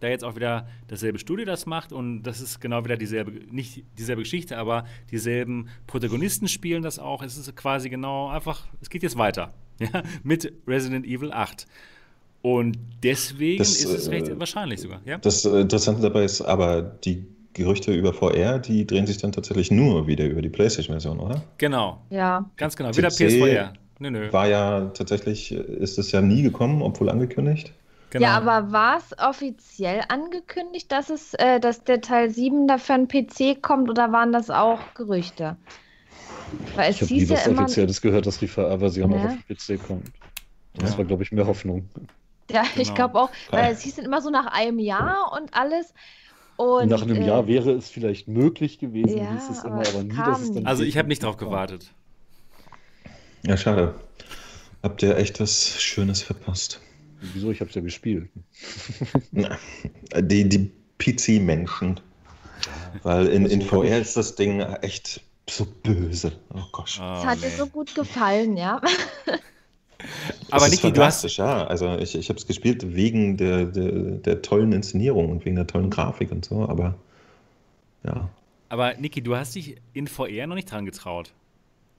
da 0.00 0.08
jetzt 0.08 0.24
auch 0.24 0.34
wieder 0.36 0.66
dasselbe 0.88 1.18
Studio 1.18 1.46
das 1.46 1.66
macht 1.66 1.92
und 1.92 2.24
das 2.24 2.40
ist 2.40 2.60
genau 2.60 2.84
wieder 2.84 2.96
dieselbe, 2.96 3.30
nicht 3.54 3.84
dieselbe 3.96 4.22
Geschichte, 4.22 4.58
aber 4.58 4.84
dieselben 5.10 5.68
Protagonisten 5.86 6.48
spielen 6.48 6.82
das 6.82 6.98
auch. 6.98 7.22
Es 7.22 7.36
ist 7.38 7.54
quasi 7.56 7.88
genau 7.88 8.28
einfach, 8.28 8.66
es 8.80 8.90
geht 8.90 9.02
jetzt 9.02 9.16
weiter 9.16 9.54
ja, 9.78 10.02
mit 10.22 10.52
Resident 10.66 11.06
Evil 11.06 11.32
8. 11.32 11.66
Und 12.42 12.76
deswegen 13.02 13.58
Das, 13.58 13.70
ist 13.70 13.86
es 13.86 14.10
recht 14.10 14.28
äh, 14.28 14.38
wahrscheinlich 14.38 14.80
sogar. 14.80 15.00
Ja? 15.06 15.16
Das 15.18 15.44
äh, 15.44 15.60
Interessante 15.60 16.02
dabei 16.02 16.24
ist 16.24 16.42
aber, 16.42 16.82
die 16.82 17.24
Gerüchte 17.54 17.92
über 17.92 18.12
VR, 18.12 18.58
die 18.58 18.86
drehen 18.86 19.06
sich 19.06 19.18
dann 19.18 19.32
tatsächlich 19.32 19.70
nur 19.70 20.06
wieder 20.06 20.26
über 20.26 20.42
die 20.42 20.48
PlayStation-Version, 20.48 21.20
oder? 21.20 21.42
Genau, 21.58 21.98
Ja. 22.10 22.50
ganz 22.56 22.76
genau. 22.76 22.94
Wieder 22.96 23.08
PC 23.10 23.16
PSVR. 23.28 23.72
Nö, 24.00 24.10
nö. 24.10 24.32
War 24.32 24.48
ja 24.48 24.86
tatsächlich, 24.94 25.52
ist 25.52 25.98
es 25.98 26.10
ja 26.12 26.20
nie 26.20 26.42
gekommen, 26.42 26.82
obwohl 26.82 27.08
angekündigt. 27.08 27.72
Genau. 28.10 28.26
Ja, 28.26 28.32
aber 28.36 28.72
war 28.72 28.98
es 28.98 29.16
offiziell 29.18 30.02
angekündigt, 30.08 30.90
dass 30.92 31.10
es, 31.10 31.34
äh, 31.34 31.58
dass 31.60 31.82
der 31.84 32.00
Teil 32.00 32.30
7 32.30 32.66
dafür 32.68 32.96
ein 32.96 33.08
PC 33.08 33.60
kommt 33.60 33.88
oder 33.88 34.12
waren 34.12 34.32
das 34.32 34.50
auch 34.50 34.80
Gerüchte? 34.94 35.56
Weil 36.76 36.90
es 36.90 36.96
ich 36.96 37.02
habe 37.02 37.14
nie 37.14 37.24
ja 37.24 37.30
was 37.34 37.46
immer, 37.46 37.62
Offizielles 37.62 38.00
gehört, 38.00 38.26
dass 38.26 38.38
die 38.38 38.48
VR-Version 38.48 39.10
Ja. 39.12 39.18
auch 39.18 39.24
auf 39.24 39.36
den 39.48 39.56
PC 39.56 39.82
kommt. 39.82 40.10
Das 40.74 40.92
Ja. 40.92 40.98
war, 40.98 41.04
glaube 41.04 41.22
ich, 41.22 41.32
mehr 41.32 41.46
Hoffnung. 41.46 41.88
ja, 42.50 42.62
ich 42.76 42.82
Genau. 42.82 42.94
glaube 42.94 43.18
auch, 43.20 43.30
weil 43.50 43.72
es 43.72 43.80
hieß 43.82 43.96
dann 43.96 44.04
immer 44.04 44.20
so 44.20 44.30
nach 44.30 44.46
einem 44.46 44.78
Jahr 44.78 45.32
und 45.32 45.54
alles. 45.54 45.94
Und, 46.56 46.88
Nach 46.88 47.02
einem 47.02 47.20
äh, 47.20 47.26
Jahr 47.26 47.48
wäre 47.48 47.72
es 47.72 47.90
vielleicht 47.90 48.28
möglich 48.28 48.78
gewesen, 48.78 49.18
ja, 49.18 49.32
hieß 49.32 49.50
es 49.50 49.64
immer, 49.64 49.76
aber 49.76 49.88
aber 49.88 50.02
nie, 50.04 50.14
dass 50.14 50.40
es 50.40 50.52
dann 50.52 50.66
also 50.66 50.84
ich 50.84 50.96
habe 50.96 51.08
nicht 51.08 51.22
drauf 51.22 51.36
gewartet. 51.36 51.90
Ja, 53.44 53.56
schade. 53.56 53.94
Habt 54.82 55.02
ihr 55.02 55.16
echt 55.16 55.40
was 55.40 55.80
Schönes 55.82 56.22
verpasst? 56.22 56.80
Wieso? 57.32 57.50
Ich 57.50 57.60
habe 57.60 57.70
es 57.70 57.74
ja 57.74 57.82
gespielt. 57.82 58.28
Na, 59.32 59.58
die 60.20 60.48
die 60.48 60.70
PC-Menschen. 60.98 62.00
Weil 63.02 63.26
in, 63.26 63.46
in 63.46 63.62
VR 63.62 63.98
ist 63.98 64.16
das 64.16 64.36
Ding 64.36 64.60
echt 64.60 65.20
so 65.48 65.66
böse. 65.82 66.32
Oh 66.52 66.62
Gott. 66.72 66.98
Oh, 67.00 67.14
es 67.18 67.26
hat 67.26 67.42
dir 67.42 67.48
nee. 67.48 67.56
so 67.56 67.66
gut 67.66 67.94
gefallen, 67.94 68.56
ja. 68.56 68.80
aber 70.50 70.64
das 70.64 70.74
ist 70.74 70.84
Niki, 70.84 70.92
du 70.92 71.02
hast, 71.02 71.22
fantastisch, 71.22 71.38
ja. 71.38 71.66
Also 71.66 71.96
ich, 71.98 72.14
ich 72.14 72.28
habe 72.28 72.38
es 72.38 72.46
gespielt 72.46 72.94
wegen 72.94 73.36
der, 73.36 73.66
der, 73.66 73.92
der 73.92 74.42
tollen 74.42 74.72
Inszenierung 74.72 75.30
und 75.30 75.44
wegen 75.44 75.56
der 75.56 75.66
tollen 75.66 75.90
Grafik 75.90 76.30
und 76.32 76.44
so, 76.44 76.68
aber 76.68 76.94
ja. 78.04 78.28
aber 78.68 78.94
Niki, 78.94 79.22
du 79.22 79.36
hast 79.36 79.54
dich 79.54 79.76
in 79.92 80.06
VR 80.06 80.46
noch 80.46 80.56
nicht 80.56 80.70
dran 80.70 80.84
getraut. 80.84 81.32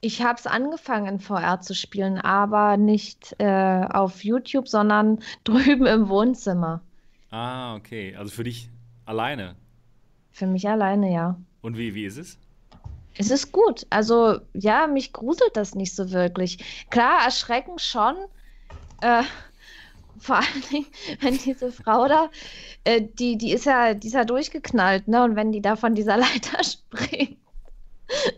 Ich 0.02 0.22
habe 0.22 0.38
es 0.38 0.46
angefangen 0.46 1.08
in 1.08 1.20
VR 1.20 1.62
zu 1.62 1.74
spielen, 1.74 2.20
aber 2.20 2.78
nicht 2.78 3.36
äh, 3.40 3.86
auf 3.90 4.24
YouTube, 4.24 4.68
sondern 4.68 5.20
drüben 5.44 5.86
im 5.88 6.10
Wohnzimmer. 6.10 6.82
Ah, 7.32 7.76
okay. 7.76 8.16
Also 8.16 8.32
für 8.32 8.44
dich 8.44 8.70
alleine. 9.06 9.56
Für 10.32 10.48
mich 10.48 10.68
alleine, 10.70 11.12
ja. 11.12 11.40
Und 11.62 11.78
wie, 11.78 11.96
wie 11.96 12.06
ist 12.06 12.18
es? 12.18 12.38
Es 13.18 13.32
ist 13.32 13.52
gut. 13.52 13.86
Also, 13.90 14.40
ja, 14.54 14.88
mich 14.88 15.14
gruselt 15.14 15.56
das 15.56 15.76
nicht 15.76 15.96
so 15.96 16.12
wirklich. 16.12 16.88
Klar, 16.90 17.24
erschrecken 17.24 17.80
schon. 17.80 18.16
Äh, 19.02 19.24
vor 20.20 20.38
allen 20.38 20.64
Dingen, 20.72 20.88
wenn 21.22 21.38
diese 21.38 21.72
Frau 21.72 22.08
da, 22.08 22.30
äh, 22.84 23.02
die, 23.02 23.38
die 23.38 23.52
ist 23.52 23.66
ja, 23.66 23.94
die 23.94 24.08
ist 24.08 24.14
ja 24.14 24.26
durchgeknallt, 24.26 25.08
ne? 25.08 25.24
Und 25.24 25.36
wenn 25.36 25.52
die 25.52 25.62
da 25.62 25.76
von 25.76 25.96
dieser 25.96 26.18
Leiter 26.18 26.64
springt, 26.64 27.38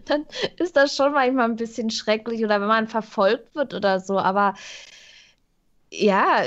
dann 0.05 0.25
ist 0.57 0.75
das 0.77 0.95
schon 0.95 1.13
manchmal 1.13 1.45
ein 1.45 1.55
bisschen 1.55 1.89
schrecklich. 1.89 2.43
Oder 2.43 2.61
wenn 2.61 2.67
man 2.67 2.87
verfolgt 2.87 3.55
wird 3.55 3.73
oder 3.73 3.99
so. 3.99 4.19
Aber 4.19 4.53
ja, 5.91 6.43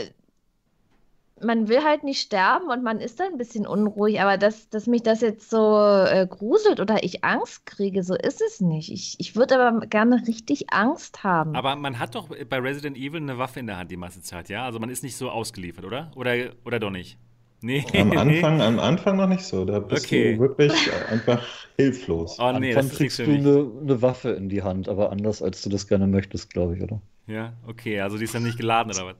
man 1.42 1.68
will 1.68 1.82
halt 1.84 2.04
nicht 2.04 2.20
sterben 2.20 2.70
und 2.70 2.82
man 2.82 3.00
ist 3.00 3.20
dann 3.20 3.32
ein 3.32 3.38
bisschen 3.38 3.66
unruhig, 3.66 4.20
aber 4.20 4.38
dass, 4.38 4.68
dass 4.70 4.86
mich 4.86 5.02
das 5.02 5.20
jetzt 5.20 5.50
so 5.50 5.78
äh, 5.78 6.26
gruselt 6.28 6.80
oder 6.80 7.02
ich 7.04 7.24
Angst 7.24 7.66
kriege, 7.66 8.02
so 8.04 8.14
ist 8.14 8.40
es 8.42 8.60
nicht. 8.60 8.90
Ich, 8.92 9.16
ich 9.18 9.36
würde 9.36 9.58
aber 9.60 9.86
gerne 9.86 10.26
richtig 10.28 10.72
Angst 10.72 11.24
haben. 11.24 11.62
Aber 11.62 11.74
man 11.76 11.98
hat 11.98 12.14
doch 12.14 12.28
bei 12.28 12.58
Resident 12.58 12.96
Evil 12.96 13.20
eine 13.20 13.38
Waffe 13.38 13.60
in 13.60 13.66
der 13.66 13.76
Hand 13.76 13.90
die 13.90 13.96
meiste 13.96 14.20
Zeit, 14.22 14.48
ja? 14.48 14.64
Also 14.64 14.78
man 14.78 14.88
ist 14.90 15.02
nicht 15.02 15.16
so 15.16 15.30
ausgeliefert, 15.30 15.84
oder? 15.84 16.12
Oder, 16.14 16.52
oder 16.64 16.78
doch 16.78 16.90
nicht? 16.90 17.18
Nee. 17.60 17.84
Am 17.94 18.12
Anfang, 18.14 18.60
am 18.62 18.78
Anfang 18.78 19.16
noch 19.18 19.26
nicht 19.28 19.42
so. 19.44 19.64
Da 19.66 19.80
bist 19.80 20.10
Okay. 20.10 20.12
du 20.12 20.38
wirklich 20.38 20.92
einfach 20.92 21.46
hilflos. 21.76 22.42
Oh 22.42 22.52
nee, 22.52 22.74
Anfang 22.74 22.88
kriegst 22.88 23.26
du 23.26 23.32
eine, 23.34 23.70
eine 23.82 24.02
Waffe 24.02 24.30
in 24.30 24.48
die 24.48 24.62
Hand, 24.62 24.88
aber 24.88 25.10
anders, 25.10 25.42
als 25.42 25.62
du 25.62 25.68
das 25.70 25.86
gerne 25.86 26.06
möchtest, 26.06 26.50
glaube 26.52 26.76
ich, 26.76 26.82
oder? 26.82 27.00
Ja, 27.26 27.54
okay, 27.66 28.00
also 28.00 28.18
die 28.18 28.24
ist 28.24 28.34
dann 28.34 28.42
nicht 28.42 28.58
geladen 28.58 28.90
oder 28.90 29.06
was? 29.06 29.16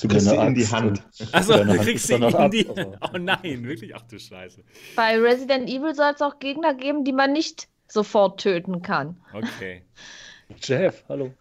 Du 0.00 0.08
kriegst 0.08 0.28
sie 0.28 0.36
in 0.36 0.54
die 0.54 0.66
Hand. 0.68 1.02
Achso, 1.32 1.52
du 1.54 1.66
Hand 1.68 1.80
kriegst 1.82 2.06
sie 2.06 2.14
in 2.14 2.50
die. 2.50 2.68
aber- 2.68 2.98
Oh 3.14 3.18
nein, 3.18 3.64
wirklich? 3.64 3.94
Ach 3.94 4.02
du 4.02 4.18
Scheiße. 4.18 4.62
Bei 4.96 5.18
Resident 5.18 5.68
Evil 5.68 5.94
soll 5.94 6.12
es 6.14 6.20
auch 6.22 6.38
Gegner 6.38 6.74
geben, 6.74 7.04
die 7.04 7.12
man 7.12 7.32
nicht 7.32 7.68
sofort 7.88 8.40
töten 8.40 8.82
kann. 8.82 9.20
Okay. 9.32 9.82
Jeff, 10.62 11.04
hallo. 11.08 11.32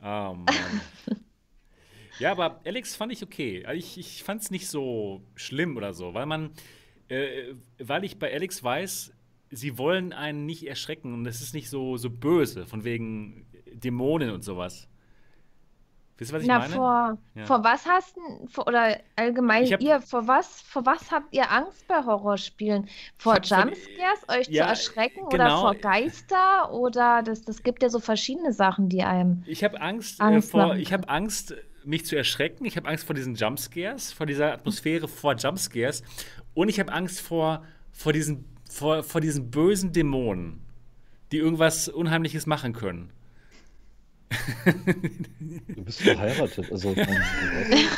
Oh 0.00 0.34
Mann. 0.34 0.46
Ja, 2.18 2.32
aber 2.32 2.60
Alex 2.64 2.94
fand 2.94 3.12
ich 3.12 3.22
okay. 3.22 3.64
Also 3.66 3.78
ich, 3.78 3.98
ich 3.98 4.22
fand 4.22 4.42
es 4.42 4.50
nicht 4.50 4.68
so 4.68 5.22
schlimm 5.34 5.76
oder 5.76 5.94
so, 5.94 6.14
weil 6.14 6.26
man, 6.26 6.50
äh, 7.08 7.54
weil 7.78 8.04
ich 8.04 8.18
bei 8.18 8.32
Alex 8.32 8.62
weiß, 8.62 9.12
sie 9.50 9.78
wollen 9.78 10.12
einen 10.12 10.46
nicht 10.46 10.66
erschrecken 10.66 11.14
und 11.14 11.26
es 11.26 11.40
ist 11.40 11.54
nicht 11.54 11.68
so, 11.68 11.96
so 11.96 12.10
böse, 12.10 12.66
von 12.66 12.84
wegen 12.84 13.46
Dämonen 13.72 14.30
und 14.30 14.42
sowas. 14.44 14.88
Wisst 16.18 16.30
ihr, 16.30 16.34
was 16.36 16.42
ich 16.42 16.48
Na, 16.48 16.58
meine? 16.60 16.74
vor, 16.74 17.18
Ja. 17.34 17.46
vor 17.46 17.64
was 17.64 17.86
hast 17.86 18.16
du, 18.16 18.62
oder 18.62 18.98
allgemein 19.16 19.64
hab- 19.72 19.80
ihr, 19.80 20.00
vor 20.00 20.26
was, 20.28 20.60
vor 20.62 20.84
was 20.86 21.10
habt 21.10 21.34
ihr 21.34 21.50
Angst 21.50 21.86
bei 21.88 22.04
Horrorspielen? 22.04 22.88
Vor 23.18 23.34
Jumpscares, 23.36 24.28
euch 24.28 24.48
Ja, 24.48 24.64
zu 24.64 24.68
erschrecken 24.70 25.20
oder 25.22 25.38
genau. 25.44 25.60
vor 25.62 25.74
Geister 25.74 26.72
oder 26.72 27.22
das, 27.22 27.42
das 27.42 27.62
gibt 27.62 27.82
ja 27.82 27.88
so 27.88 27.98
verschiedene 27.98 28.52
Sachen, 28.52 28.88
die 28.88 29.02
einem. 29.02 29.42
Ich 29.46 29.64
habe 29.64 29.80
Angst, 29.80 30.20
Angst 30.20 30.48
äh, 30.48 30.50
vor, 30.52 30.76
ich 30.76 30.92
habe 30.92 31.08
Angst, 31.08 31.54
mich 31.84 32.04
zu 32.06 32.14
erschrecken. 32.16 32.64
Ich 32.64 32.76
habe 32.76 32.88
Angst 32.88 33.04
vor 33.04 33.14
diesen 33.14 33.34
Jumpscares, 33.34 34.12
vor 34.12 34.26
dieser 34.26 34.52
Atmosphäre 34.52 35.08
vor 35.08 35.34
Jumpscares. 35.34 36.04
Und 36.54 36.68
ich 36.68 36.78
habe 36.78 36.92
Angst 36.92 37.20
vor, 37.20 37.64
vor, 37.90 38.12
diesen, 38.12 38.44
vor, 38.70 39.02
vor 39.02 39.20
diesen 39.20 39.50
bösen 39.50 39.92
Dämonen, 39.92 40.60
die 41.32 41.38
irgendwas 41.38 41.88
Unheimliches 41.88 42.46
machen 42.46 42.72
können. 42.72 43.10
Du 45.74 45.82
bist 45.84 46.00
verheiratet. 46.02 46.70
Also, 46.70 46.94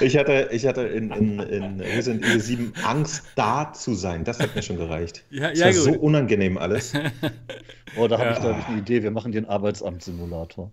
Ich 0.01 0.16
hatte, 0.16 0.49
ich 0.53 0.66
hatte 0.66 0.82
in, 0.82 1.11
in, 1.11 1.39
in 1.41 1.80
Resident 1.80 2.24
Evil 2.24 2.41
7 2.41 2.72
Angst, 2.85 3.24
da 3.37 3.72
zu 3.72 3.95
sein. 3.95 4.24
Das 4.24 4.41
hat 4.41 4.55
mir 4.55 4.62
schon 4.62 4.76
gereicht. 4.76 5.24
Ja, 5.30 5.51
Es 5.51 5.59
ja, 5.59 5.66
war 5.66 5.72
gut. 5.72 5.82
so 5.82 5.93
unangenehm 6.01 6.59
alles. 6.59 6.93
oh, 7.97 8.09
da 8.09 8.18
habe 8.18 8.30
ich, 8.30 8.37
Ja. 8.37 8.43
glaube 8.43 8.61
ich, 8.61 8.66
eine 8.66 8.78
Idee. 8.78 9.03
Wir 9.03 9.11
machen 9.11 9.32
den 9.32 9.47
Arbeitsamtssimulator. 9.47 10.70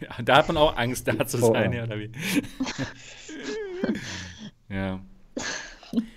Ja, 0.00 0.22
da 0.24 0.36
hat 0.38 0.48
man 0.48 0.56
auch 0.56 0.76
Angst, 0.76 1.06
da 1.08 1.26
zu 1.26 1.38
Oh, 1.42 1.52
sein, 1.52 1.72
ja. 1.72 1.78
ja, 1.80 1.84
oder 1.84 1.98
wie? 1.98 2.10
ja. 4.68 5.00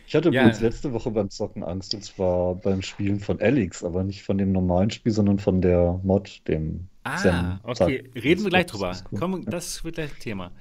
Ich 0.06 0.16
hatte 0.16 0.30
Ja. 0.30 0.42
übrigens 0.42 0.62
letzte 0.62 0.94
Woche 0.94 1.10
beim 1.12 1.30
Zocken 1.30 1.64
Angst, 1.64 1.94
und 1.96 2.04
zwar 2.04 2.56
beim 2.56 2.82
Spielen 2.82 3.20
von 3.20 3.42
Alex, 3.42 3.84
aber 3.84 4.04
nicht 4.04 4.24
von 4.24 4.38
dem 4.38 4.52
normalen 4.52 4.92
Spiel, 4.92 5.12
sondern 5.12 5.40
von 5.40 5.62
der 5.62 6.00
Mod, 6.04 6.42
dem 6.48 6.88
Ah, 7.04 7.18
Zen- 7.18 7.60
okay. 7.64 8.10
Reden 8.16 8.44
wir 8.44 8.50
gleich 8.50 8.66
Das 8.66 8.72
drüber. 8.72 8.92
ist 8.92 9.06
cool. 9.12 9.20
Komm, 9.20 9.46
das 9.46 9.84
wird 9.84 9.96
gleich 9.96 10.14
Thema. 10.20 10.52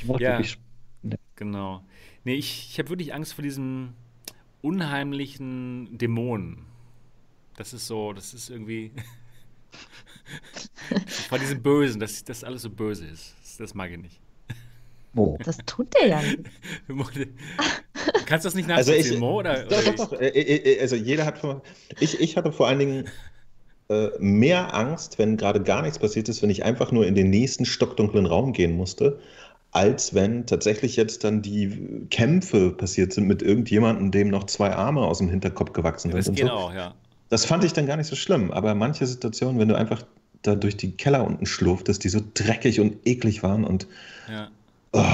Die 0.00 0.06
macht 0.06 0.20
Ja. 0.20 0.32
wirklich 0.38 0.58
Genau. 1.36 1.84
Nee, 2.24 2.34
ich, 2.34 2.68
ich 2.72 2.78
habe 2.78 2.88
wirklich 2.90 3.14
Angst 3.14 3.32
vor 3.34 3.42
diesem 3.42 3.94
unheimlichen 4.60 5.96
Dämonen. 5.96 6.66
Das 7.56 7.72
ist 7.72 7.86
so, 7.86 8.12
das 8.12 8.34
ist 8.34 8.50
irgendwie. 8.50 8.90
vor 11.28 11.38
diesem 11.38 11.62
Bösen, 11.62 12.00
dass 12.00 12.24
das 12.24 12.44
alles 12.44 12.62
so 12.62 12.70
böse 12.70 13.06
ist. 13.06 13.34
Das, 13.42 13.56
das 13.58 13.74
mag 13.74 13.90
ich 13.90 13.98
nicht. 13.98 14.20
Oh. 15.14 15.38
Das 15.44 15.58
tut 15.66 15.92
der 15.94 16.06
ja 16.08 16.22
nicht. 16.22 16.38
Kannst 18.26 18.44
du 18.44 18.48
das 18.48 18.54
nicht 18.54 18.68
Also 18.70 18.90
nachvollziehen, 18.92 19.14
ich, 19.14 19.20
Mo? 19.20 19.38
Oder, 19.38 19.64
doch, 19.64 19.78
oder 19.78 19.92
doch, 19.92 20.10
doch. 20.10 20.20
Äh, 20.20 20.28
äh, 20.28 20.74
äh, 20.74 20.80
Also 20.80 20.96
jeder 20.96 21.24
hat 21.24 21.38
vor, 21.38 21.62
ich, 21.98 22.20
ich 22.20 22.36
hatte 22.36 22.52
vor 22.52 22.68
allen 22.68 22.78
Dingen 22.78 23.08
äh, 23.88 24.10
mehr 24.18 24.74
Angst, 24.74 25.18
wenn 25.18 25.36
gerade 25.36 25.62
gar 25.62 25.82
nichts 25.82 25.98
passiert 25.98 26.28
ist, 26.28 26.42
wenn 26.42 26.50
ich 26.50 26.64
einfach 26.64 26.92
nur 26.92 27.06
in 27.06 27.14
den 27.14 27.30
nächsten 27.30 27.64
stockdunklen 27.64 28.26
Raum 28.26 28.52
gehen 28.52 28.76
musste, 28.76 29.18
als 29.72 30.14
wenn 30.14 30.46
tatsächlich 30.46 30.96
jetzt 30.96 31.24
dann 31.24 31.42
die 31.42 32.06
Kämpfe 32.10 32.70
passiert 32.70 33.12
sind 33.12 33.26
mit 33.26 33.42
irgendjemandem, 33.42 34.10
dem 34.10 34.28
noch 34.28 34.44
zwei 34.44 34.74
Arme 34.74 35.00
aus 35.00 35.18
dem 35.18 35.28
Hinterkopf 35.28 35.72
gewachsen 35.72 36.10
sind. 36.10 36.18
Das 36.18 36.28
und 36.28 36.34
geht 36.34 36.46
so. 36.46 36.52
auch, 36.52 36.74
ja. 36.74 36.94
Das 37.30 37.44
fand 37.44 37.64
ich 37.64 37.72
dann 37.74 37.86
gar 37.86 37.96
nicht 37.96 38.06
so 38.06 38.16
schlimm, 38.16 38.50
aber 38.50 38.74
manche 38.74 39.06
Situationen, 39.06 39.58
wenn 39.58 39.68
du 39.68 39.76
einfach 39.76 40.02
da 40.42 40.54
durch 40.54 40.76
die 40.76 40.92
Keller 40.92 41.26
unten 41.26 41.46
schlurftest, 41.46 42.04
die 42.04 42.08
so 42.08 42.20
dreckig 42.34 42.80
und 42.80 42.96
eklig 43.06 43.42
waren 43.42 43.64
und 43.64 43.86
ja. 44.30 44.50
oh, 44.92 45.04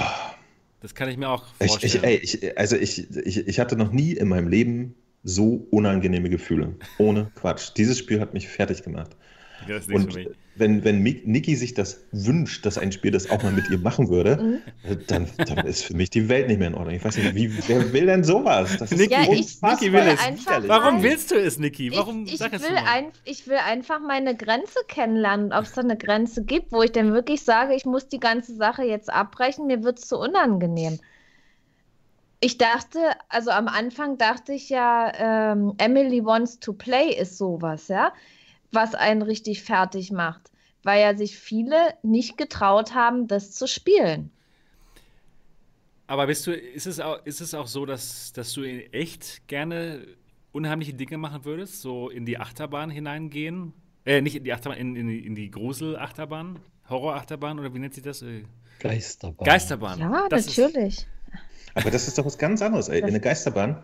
Das 0.82 0.94
kann 0.94 1.08
ich 1.08 1.16
mir 1.16 1.28
auch 1.28 1.44
ich, 1.58 1.68
vorstellen. 1.68 2.04
ich, 2.22 2.42
ey, 2.42 2.48
ich, 2.50 2.58
also 2.58 2.76
ich, 2.76 3.08
ich, 3.16 3.46
ich 3.48 3.60
hatte 3.60 3.76
noch 3.76 3.90
nie 3.90 4.12
in 4.12 4.28
meinem 4.28 4.48
Leben 4.48 4.94
so 5.24 5.66
unangenehme 5.70 6.28
Gefühle. 6.30 6.74
Ohne 6.98 7.30
Quatsch. 7.34 7.70
Dieses 7.76 7.98
Spiel 7.98 8.20
hat 8.20 8.34
mich 8.34 8.48
fertig 8.48 8.82
gemacht. 8.82 9.16
das 9.66 9.82
ist 9.82 9.88
nichts 9.88 10.14
Und 10.16 10.28
wenn, 10.56 10.84
wenn 10.84 11.02
Niki 11.02 11.56
sich 11.56 11.74
das 11.74 12.04
wünscht, 12.12 12.64
dass 12.64 12.78
ein 12.78 12.92
Spiel 12.92 13.10
das 13.10 13.28
auch 13.28 13.42
mal 13.42 13.50
mit 13.50 13.68
ihr 13.70 13.78
machen 13.78 14.08
würde, 14.08 14.36
Mhm. 14.84 14.98
dann, 15.08 15.26
dann 15.48 15.66
ist 15.66 15.84
für 15.84 15.94
mich 15.96 16.10
die 16.10 16.28
Welt 16.28 16.46
nicht 16.48 16.58
mehr 16.58 16.68
in 16.68 16.74
Ordnung. 16.74 16.94
Ich 16.94 17.04
weiß 17.04 17.16
nicht, 17.16 17.34
wie, 17.34 17.50
wer 17.68 17.92
will 17.92 18.06
denn 18.06 18.22
sowas? 18.22 18.76
Das 18.78 18.92
ist 18.92 18.98
Niki, 19.00 19.12
Ja, 19.12 19.22
ich- 19.22 19.60
Niki 19.62 19.92
will 19.92 20.02
es. 20.06 20.20
Warum 20.68 21.02
willst 21.02 21.30
du 21.32 21.36
es, 21.36 21.58
Niki? 21.58 21.90
Warum 21.92 22.24
ich, 22.26 22.34
ich, 22.34 22.38
sag 22.38 22.52
es 22.52 22.62
will 22.62 22.76
ein, 22.86 23.06
ich 23.24 23.48
will 23.48 23.56
einfach 23.56 23.98
meine 24.06 24.36
Grenze 24.36 24.78
kennenlernen, 24.86 25.52
ob 25.52 25.64
es 25.64 25.72
da 25.72 25.80
eine 25.80 25.96
Grenze 25.96 26.44
gibt, 26.44 26.70
wo 26.70 26.82
ich 26.82 26.92
dann 26.92 27.12
wirklich 27.14 27.40
sage, 27.40 27.74
ich 27.74 27.84
muss 27.86 28.06
die 28.08 28.20
ganze 28.20 28.54
Sache 28.54 28.84
jetzt 28.84 29.10
abbrechen, 29.10 29.66
mir 29.66 29.82
wird 29.82 29.98
es 29.98 30.06
zu 30.06 30.18
unangenehm. 30.18 30.98
Ich 32.44 32.58
dachte, 32.58 32.98
also 33.30 33.50
am 33.50 33.68
Anfang 33.68 34.18
dachte 34.18 34.52
ich 34.52 34.68
ja, 34.68 35.10
ähm, 35.52 35.72
Emily 35.78 36.22
Wants 36.26 36.60
to 36.60 36.74
Play 36.74 37.08
ist 37.18 37.38
sowas, 37.38 37.88
ja, 37.88 38.12
was 38.70 38.94
einen 38.94 39.22
richtig 39.22 39.62
fertig 39.62 40.12
macht, 40.12 40.50
weil 40.82 41.00
ja 41.00 41.16
sich 41.16 41.38
viele 41.38 41.94
nicht 42.02 42.36
getraut 42.36 42.94
haben, 42.94 43.28
das 43.28 43.52
zu 43.52 43.66
spielen. 43.66 44.30
Aber 46.06 46.26
bist 46.26 46.46
du, 46.46 46.52
ist 46.52 46.86
es 46.86 47.00
auch, 47.00 47.24
ist 47.24 47.40
es 47.40 47.54
auch 47.54 47.66
so, 47.66 47.86
dass, 47.86 48.34
dass 48.34 48.52
du 48.52 48.62
in 48.62 48.92
echt 48.92 49.48
gerne 49.48 50.06
unheimliche 50.52 50.92
Dinge 50.92 51.16
machen 51.16 51.46
würdest? 51.46 51.80
So 51.80 52.10
in 52.10 52.26
die 52.26 52.36
Achterbahn 52.38 52.90
hineingehen? 52.90 53.72
Äh, 54.04 54.20
nicht 54.20 54.36
in 54.36 54.44
die 54.44 54.52
Achterbahn, 54.52 54.76
in, 54.78 54.96
in, 54.96 55.08
die- 55.08 55.24
in 55.26 55.34
die 55.34 55.50
Grusel-Achterbahn? 55.50 56.58
Horror-Achterbahn 56.90 57.58
oder 57.58 57.72
wie 57.72 57.78
nennt 57.78 57.94
sich 57.94 58.02
das? 58.04 58.20
Äh, 58.20 58.42
Geisterbahn. 58.80 59.46
Geisterbahn. 59.46 59.98
Ja, 59.98 60.26
Das 60.28 60.46
ist- 60.46 60.58
natürlich. 60.58 61.06
Aber 61.74 61.90
das 61.90 62.08
ist 62.08 62.18
doch 62.18 62.24
was 62.24 62.38
ganz 62.38 62.62
anderes, 62.62 62.88
ey. 62.88 63.00
In 63.00 63.10
der 63.10 63.20
Geisterbahn. 63.20 63.82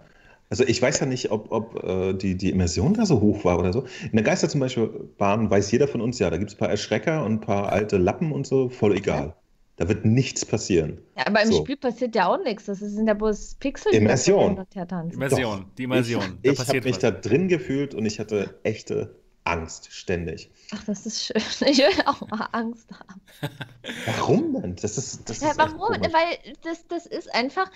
Also 0.49 0.65
ich 0.65 0.83
weiß 0.83 0.99
ja 0.99 1.07
nicht, 1.07 1.31
ob, 1.31 1.53
ob 1.53 1.83
äh, 1.85 2.13
die, 2.13 2.37
die 2.37 2.51
Immersion 2.51 2.95
da 2.95 3.07
so 3.07 3.21
hoch 3.21 3.45
war 3.45 3.59
oder 3.59 3.73
so. 3.73 3.85
In 4.03 4.13
der 4.15 4.25
Geister 4.25 4.49
zum 4.49 4.61
Beispiel 4.61 4.89
Bahn 5.17 5.49
weiß 5.49 5.71
jeder 5.71 5.87
von 5.87 6.01
uns 6.01 6.19
ja, 6.19 6.29
da 6.29 6.39
gibt 6.39 6.51
es 6.51 6.57
ein 6.57 6.59
paar 6.59 6.71
Erschrecker 6.71 7.25
und 7.25 7.35
ein 7.35 7.41
paar 7.41 7.73
alte 7.73 7.99
Lappen 7.99 8.33
und 8.33 8.47
so, 8.49 8.69
voll 8.69 8.97
egal. 8.97 9.35
Da 9.77 9.89
wird 9.89 10.05
nichts 10.05 10.45
passieren. 10.45 10.99
Ja, 11.17 11.27
aber 11.27 11.43
im 11.43 11.53
So. 11.53 11.59
Spiel 11.63 11.77
passiert 11.77 12.15
ja 12.15 12.27
auch 12.27 12.43
nichts. 12.43 12.67
Das 12.67 12.81
sind 12.81 13.07
ja 13.07 13.15
bloß 13.15 13.55
Pixel, 13.61 13.93
die 13.93 13.99
Immersion. 13.99 14.63
tanzen. 14.89 15.15
Immersion, 15.15 15.65
die 15.79 15.85
Immersion. 15.85 16.39
Ich, 16.43 16.53
ich 16.53 16.69
habe 16.69 16.83
mich 16.83 16.99
da 16.99 17.11
drin 17.11 17.49
gefühlt 17.49 17.95
und 17.95 18.05
ich 18.05 18.19
hatte 18.19 18.59
echte 18.63 19.20
Angst 19.51 19.93
ständig. 19.93 20.51
Ach, 20.75 20.85
das 20.85 21.07
ist 21.07 21.25
schön. 21.25 21.43
Ich 21.69 21.79
will 21.79 22.03
auch 22.07 22.21
mal 22.29 22.49
Angst 22.53 22.89
haben. 22.93 23.21
Warum 24.07 24.61
denn? 24.61 24.77
Das 24.77 24.97
ist, 24.97 25.29
das 25.29 25.41
Ja, 25.41 25.51
ist 25.51 25.59
warum? 25.59 26.01
Weil 26.01 26.39
das, 26.63 26.87
das 26.89 27.07
ist 27.07 27.35
einfach, 27.35 27.71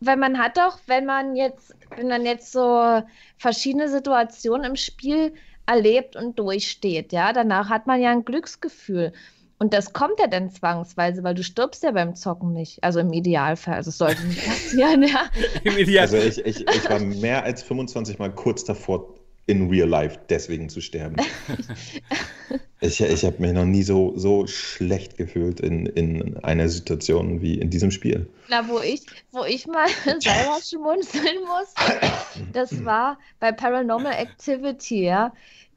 weil 0.00 0.16
man 0.16 0.38
hat 0.38 0.56
doch, 0.56 0.78
wenn 0.86 1.06
man 1.06 1.36
jetzt, 1.36 1.74
wenn 1.96 2.08
man 2.08 2.24
jetzt 2.24 2.52
so 2.52 3.02
verschiedene 3.38 3.88
Situationen 3.88 4.64
im 4.70 4.76
Spiel 4.76 5.34
erlebt 5.66 6.16
und 6.16 6.38
durchsteht, 6.38 7.12
ja, 7.12 7.32
danach 7.32 7.68
hat 7.68 7.86
man 7.86 8.00
ja 8.00 8.10
ein 8.12 8.24
Glücksgefühl. 8.24 9.12
Und 9.58 9.72
das 9.72 9.94
kommt 9.94 10.20
ja 10.20 10.26
dann 10.26 10.50
zwangsweise, 10.50 11.24
weil 11.24 11.34
du 11.34 11.42
stirbst 11.42 11.82
ja 11.82 11.90
beim 11.92 12.14
Zocken 12.14 12.52
nicht. 12.52 12.84
Also 12.84 13.00
im 13.00 13.12
Idealfall. 13.14 13.74
Also 13.74 13.88
es 13.88 13.96
sollte 13.98 14.22
nicht 14.26 14.44
passieren, 14.44 15.02
ja. 15.02 15.24
Im 15.64 15.78
Ideal- 15.78 16.02
Also 16.02 16.18
ich, 16.18 16.38
ich, 16.44 16.60
ich 16.60 16.90
war 16.90 16.98
mehr 16.98 17.42
als 17.42 17.62
25 17.62 18.18
Mal 18.18 18.34
kurz 18.34 18.64
davor, 18.64 19.14
in 19.46 19.68
real 19.68 19.88
life 19.88 20.18
deswegen 20.28 20.68
zu 20.68 20.80
sterben. 20.80 21.16
Ich, 22.80 23.00
ich 23.00 23.24
habe 23.24 23.40
mich 23.40 23.52
noch 23.52 23.64
nie 23.64 23.82
so, 23.82 24.12
so 24.16 24.46
schlecht 24.46 25.16
gefühlt 25.16 25.60
in, 25.60 25.86
in 25.86 26.36
einer 26.44 26.68
Situation 26.68 27.40
wie 27.40 27.58
in 27.58 27.70
diesem 27.70 27.90
Spiel. 27.90 28.28
Na, 28.48 28.68
wo 28.68 28.80
ich, 28.80 29.06
wo 29.32 29.44
ich 29.44 29.66
mal 29.66 29.88
selber 30.04 30.58
schmunzeln 30.62 31.38
muss, 31.46 31.74
das 32.52 32.84
war 32.84 33.18
bei 33.40 33.50
Paranormal 33.50 34.12
Activity, 34.12 35.04
ja. 35.04 35.32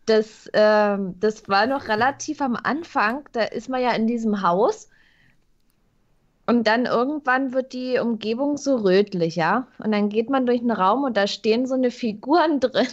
Das, 0.07 0.49
ähm, 0.53 1.15
das 1.19 1.47
war 1.47 1.67
noch 1.67 1.87
relativ 1.87 2.41
am 2.41 2.57
Anfang. 2.57 3.29
Da 3.31 3.43
ist 3.43 3.69
man 3.69 3.81
ja 3.81 3.91
in 3.91 4.07
diesem 4.07 4.41
Haus. 4.41 4.89
Und 6.47 6.67
dann 6.67 6.85
irgendwann 6.85 7.53
wird 7.53 7.73
die 7.73 7.99
Umgebung 7.99 8.57
so 8.57 8.75
rötlich, 8.75 9.35
ja. 9.35 9.67
Und 9.77 9.93
dann 9.93 10.09
geht 10.09 10.29
man 10.29 10.45
durch 10.45 10.59
einen 10.59 10.71
Raum 10.71 11.03
und 11.03 11.15
da 11.15 11.27
stehen 11.27 11.65
so 11.65 11.75
eine 11.75 11.91
Figuren 11.91 12.59
drin. 12.59 12.87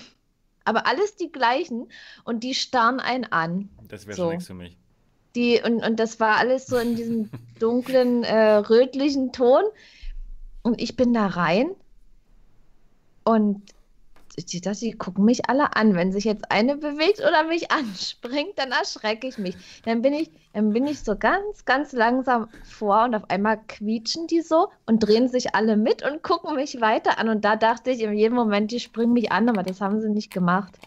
Aber 0.66 0.86
alles 0.86 1.16
die 1.16 1.32
gleichen. 1.32 1.88
Und 2.24 2.44
die 2.44 2.54
starren 2.54 3.00
einen 3.00 3.24
an. 3.24 3.70
Das 3.88 4.06
wäre 4.06 4.16
So. 4.16 4.22
schon 4.24 4.30
nichts 4.32 4.46
für 4.46 4.54
mich. 4.54 4.76
Die, 5.34 5.60
und, 5.64 5.82
und 5.82 5.98
das 5.98 6.20
war 6.20 6.36
alles 6.36 6.66
so 6.66 6.76
in 6.76 6.96
diesem 6.96 7.30
dunklen, 7.58 8.24
äh, 8.24 8.56
rötlichen 8.56 9.32
Ton. 9.32 9.62
Und 10.62 10.80
ich 10.80 10.96
bin 10.96 11.14
da 11.14 11.26
rein 11.26 11.70
und 13.24 13.62
die, 14.39 14.61
das, 14.61 14.80
die 14.80 14.93
gucken 14.93 15.24
mich 15.24 15.49
alle 15.49 15.76
an. 15.76 15.95
Wenn 15.95 16.12
sich 16.12 16.24
jetzt 16.24 16.51
eine 16.51 16.76
bewegt 16.76 17.20
oder 17.20 17.45
mich 17.45 17.70
anspringt, 17.70 18.53
dann 18.57 18.70
erschrecke 18.70 19.26
ich 19.26 19.39
mich. 19.39 19.57
Dann 19.84 20.03
bin 20.03 20.12
ich, 20.12 20.30
dann 20.53 20.72
bin 20.72 20.87
ich 20.87 21.01
so 21.01 21.16
ganz, 21.16 21.64
ganz 21.64 21.93
langsam 21.93 22.49
vor 22.64 23.05
und 23.05 23.14
auf 23.14 23.28
einmal 23.30 23.59
quietschen 23.66 24.26
die 24.26 24.43
so 24.43 24.68
und 24.87 25.01
drehen 25.01 25.28
sich 25.28 25.55
alle 25.55 25.76
mit 25.76 26.03
und 26.03 26.22
gucken 26.22 26.55
mich 26.57 26.80
weiter 26.80 27.18
an. 27.18 27.28
Und 27.28 27.45
da 27.45 27.57
dachte 27.57 27.91
ich 27.91 28.01
in 28.01 28.12
jedem 28.14 28.34
Moment, 28.34 28.70
die 28.70 28.80
springen 28.80 29.12
mich 29.12 29.32
an, 29.32 29.49
aber 29.49 29.62
das 29.62 29.80
haben 29.80 30.01
sie 30.01 30.11
nicht 30.11 30.32
gemacht. 30.32 30.78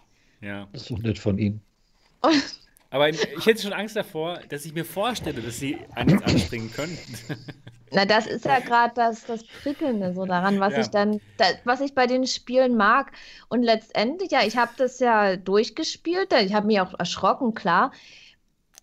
Ja. 0.42 0.68
Das 0.72 0.84
ist 0.84 0.92
doch 0.92 1.00
nett 1.00 1.20
von 1.20 1.38
Ihnen. 1.38 1.62
Und 2.22 2.60
Aber 2.92 3.10
ich 3.10 3.46
hätte 3.46 3.62
schon 3.62 3.74
Angst 3.74 3.96
davor, 3.96 4.40
dass 4.50 4.66
ich 4.66 4.74
mir 4.74 4.86
vorstelle, 4.86 5.42
dass 5.42 5.60
sie 5.60 5.78
jetzt 5.96 6.24
anspringen 6.24 6.72
können. 6.72 6.98
Na, 7.92 8.06
das 8.06 8.28
ist 8.28 8.46
ja 8.46 8.60
gerade 8.60 8.94
das, 8.96 9.26
das 9.26 9.44
Prickelnde 9.44 10.14
so 10.14 10.26
daran, 10.26 10.60
was 10.60 10.74
Ja. 10.74 10.82
ich 10.82 10.88
dann, 10.90 11.20
da, 11.38 11.46
was 11.64 11.82
ich 11.82 11.96
bei 11.96 12.06
den 12.08 12.28
Spielen 12.28 12.76
mag. 12.78 13.12
Und 13.48 13.64
letztendlich, 13.64 14.32
ja, 14.32 14.44
ich 14.44 14.58
habe 14.58 14.72
das 14.78 15.00
ja 15.00 15.36
durchgespielt, 15.38 16.32
ich 16.34 16.54
habe 16.54 16.68
mich 16.68 16.80
auch 16.82 16.94
erschrocken, 17.00 17.54
klar. 17.56 17.92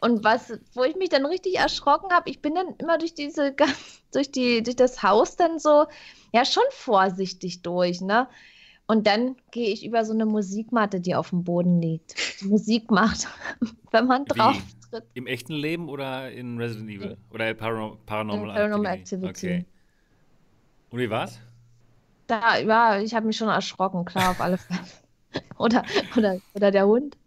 Und 0.01 0.25
was, 0.25 0.53
wo 0.75 0.85
ich 0.85 0.97
mich 0.97 1.09
dann 1.09 1.25
richtig 1.25 1.57
erschrocken 1.59 2.13
habe, 2.13 2.29
ich 2.31 2.43
bin 2.43 2.55
dann 2.55 2.75
immer 2.79 2.99
durch 2.99 3.15
diese, 3.15 3.55
durch 4.13 4.31
die, 4.31 4.63
durch 4.63 4.77
das 4.77 5.03
Haus 5.03 5.37
dann 5.37 5.59
so, 5.59 5.87
ja, 6.33 6.45
schon 6.45 6.65
vorsichtig 6.71 7.63
durch, 7.63 8.01
ne? 8.01 8.29
Und 8.89 9.07
dann 9.07 9.37
gehe 9.51 9.71
ich 9.71 9.85
über 9.85 10.05
so 10.05 10.13
eine 10.13 10.27
Musikmatte, 10.27 11.01
die 11.01 11.15
auf 11.15 11.31
dem 11.31 11.43
Boden 11.43 11.81
liegt. 11.81 12.41
Die 12.41 12.47
Musik 12.47 12.91
macht, 12.91 13.27
wenn 13.91 14.07
man 14.07 14.23
Wie? 14.23 14.29
drauf 14.39 14.63
tritt. 14.91 15.05
Im 15.15 15.27
echten 15.27 15.55
Leben 15.55 15.89
oder 15.89 16.31
in 16.31 16.57
Resident 16.59 16.91
Evil? 16.91 17.17
Oder 17.31 17.53
Paranor 17.55 17.99
Paranormal, 18.07 18.55
Paranormal 18.55 18.93
Activity. 18.95 19.47
Okay. 19.47 19.65
Und 20.91 20.99
wie 21.01 21.11
war's? 21.11 21.41
Da, 22.29 22.59
ja, 22.59 23.01
ich 23.01 23.15
habe 23.15 23.27
mich 23.27 23.37
schon 23.37 23.49
erschrocken, 23.49 24.05
klar, 24.05 24.31
auf 24.31 24.41
alle 24.41 24.59
Fälle. 24.59 24.81
Oder, 25.59 25.85
oder, 26.17 26.39
oder 26.55 26.71
der 26.71 26.87
Hund. 26.87 27.19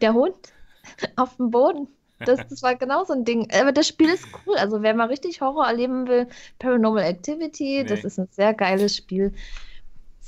Der 0.00 0.14
Hund 0.14 0.36
auf 1.16 1.36
dem 1.36 1.50
Boden. 1.50 1.86
Das, 2.20 2.40
das 2.48 2.62
war 2.62 2.74
genau 2.76 3.04
so 3.04 3.12
ein 3.12 3.24
Ding. 3.26 3.46
Aber 3.52 3.72
das 3.72 3.86
Spiel 3.88 4.08
ist 4.08 4.26
cool. 4.46 4.56
Also, 4.56 4.80
wer 4.80 4.94
mal 4.94 5.08
richtig 5.08 5.42
Horror 5.42 5.66
erleben 5.66 6.08
will, 6.08 6.28
Paranormal 6.58 7.02
Activity, 7.04 7.84
das 7.86 8.00
Nee. 8.00 8.06
ist 8.06 8.18
ein 8.18 8.28
sehr 8.30 8.54
geiles 8.54 8.96
Spiel. 8.96 9.34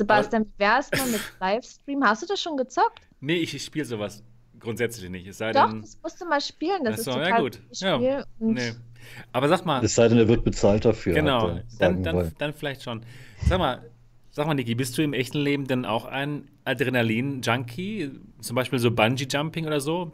Sebastian, 0.01 0.47
wie 0.47 0.59
wär's 0.59 0.91
mal 0.91 1.07
mit 1.11 1.21
Livestream? 1.41 2.05
Hast 2.05 2.23
du 2.23 2.27
das 2.27 2.41
schon 2.41 2.57
gezockt? 2.57 3.01
Nee, 3.21 3.37
ich 3.37 3.63
spiele 3.63 3.85
sowas 3.85 4.23
grundsätzlich 4.59 5.11
nicht. 5.11 5.27
Es 5.27 5.39
sei 5.39 5.53
Doch, 5.53 5.69
denn. 5.71 5.83
das 5.83 5.99
musst 6.03 6.21
du 6.21 6.27
mal 6.27 6.41
spielen. 6.41 6.85
Das 6.85 6.99
ist 6.99 7.05
so, 7.05 7.13
ja, 7.13 7.25
total 7.25 7.41
gut. 7.43 7.61
gutes 7.63 7.81
Ja, 7.81 7.97
Spiel. 7.97 8.25
Und 8.39 8.55
Nee. 8.55 8.73
Aber 9.33 9.49
sag 9.49 9.65
mal, 9.65 9.83
Es 9.85 9.95
sei 9.95 10.09
denn, 10.09 10.19
er 10.19 10.29
wird 10.29 10.45
bezahlt 10.45 10.85
dafür. 10.85 11.15
genau, 11.15 11.49
er 11.49 11.65
dann, 11.79 12.03
dann, 12.03 12.33
dann 12.39 12.53
vielleicht 12.53 12.83
schon. 12.83 13.03
Sag 13.49 13.59
mal, 13.59 13.83
sag 14.31 14.47
mal, 14.47 14.55
Niki, 14.55 14.75
bist 14.75 14.97
du 14.99 15.03
im 15.03 15.15
echten 15.15 15.39
Leben 15.39 15.67
denn 15.67 15.85
auch 15.85 16.05
ein 16.05 16.49
Adrenalin-Junkie? 16.65 18.11
Zum 18.41 18.55
Beispiel 18.57 18.79
so 18.79 18.91
Bungee-Jumping 18.91 19.67
oder 19.67 19.81
so? 19.81 20.13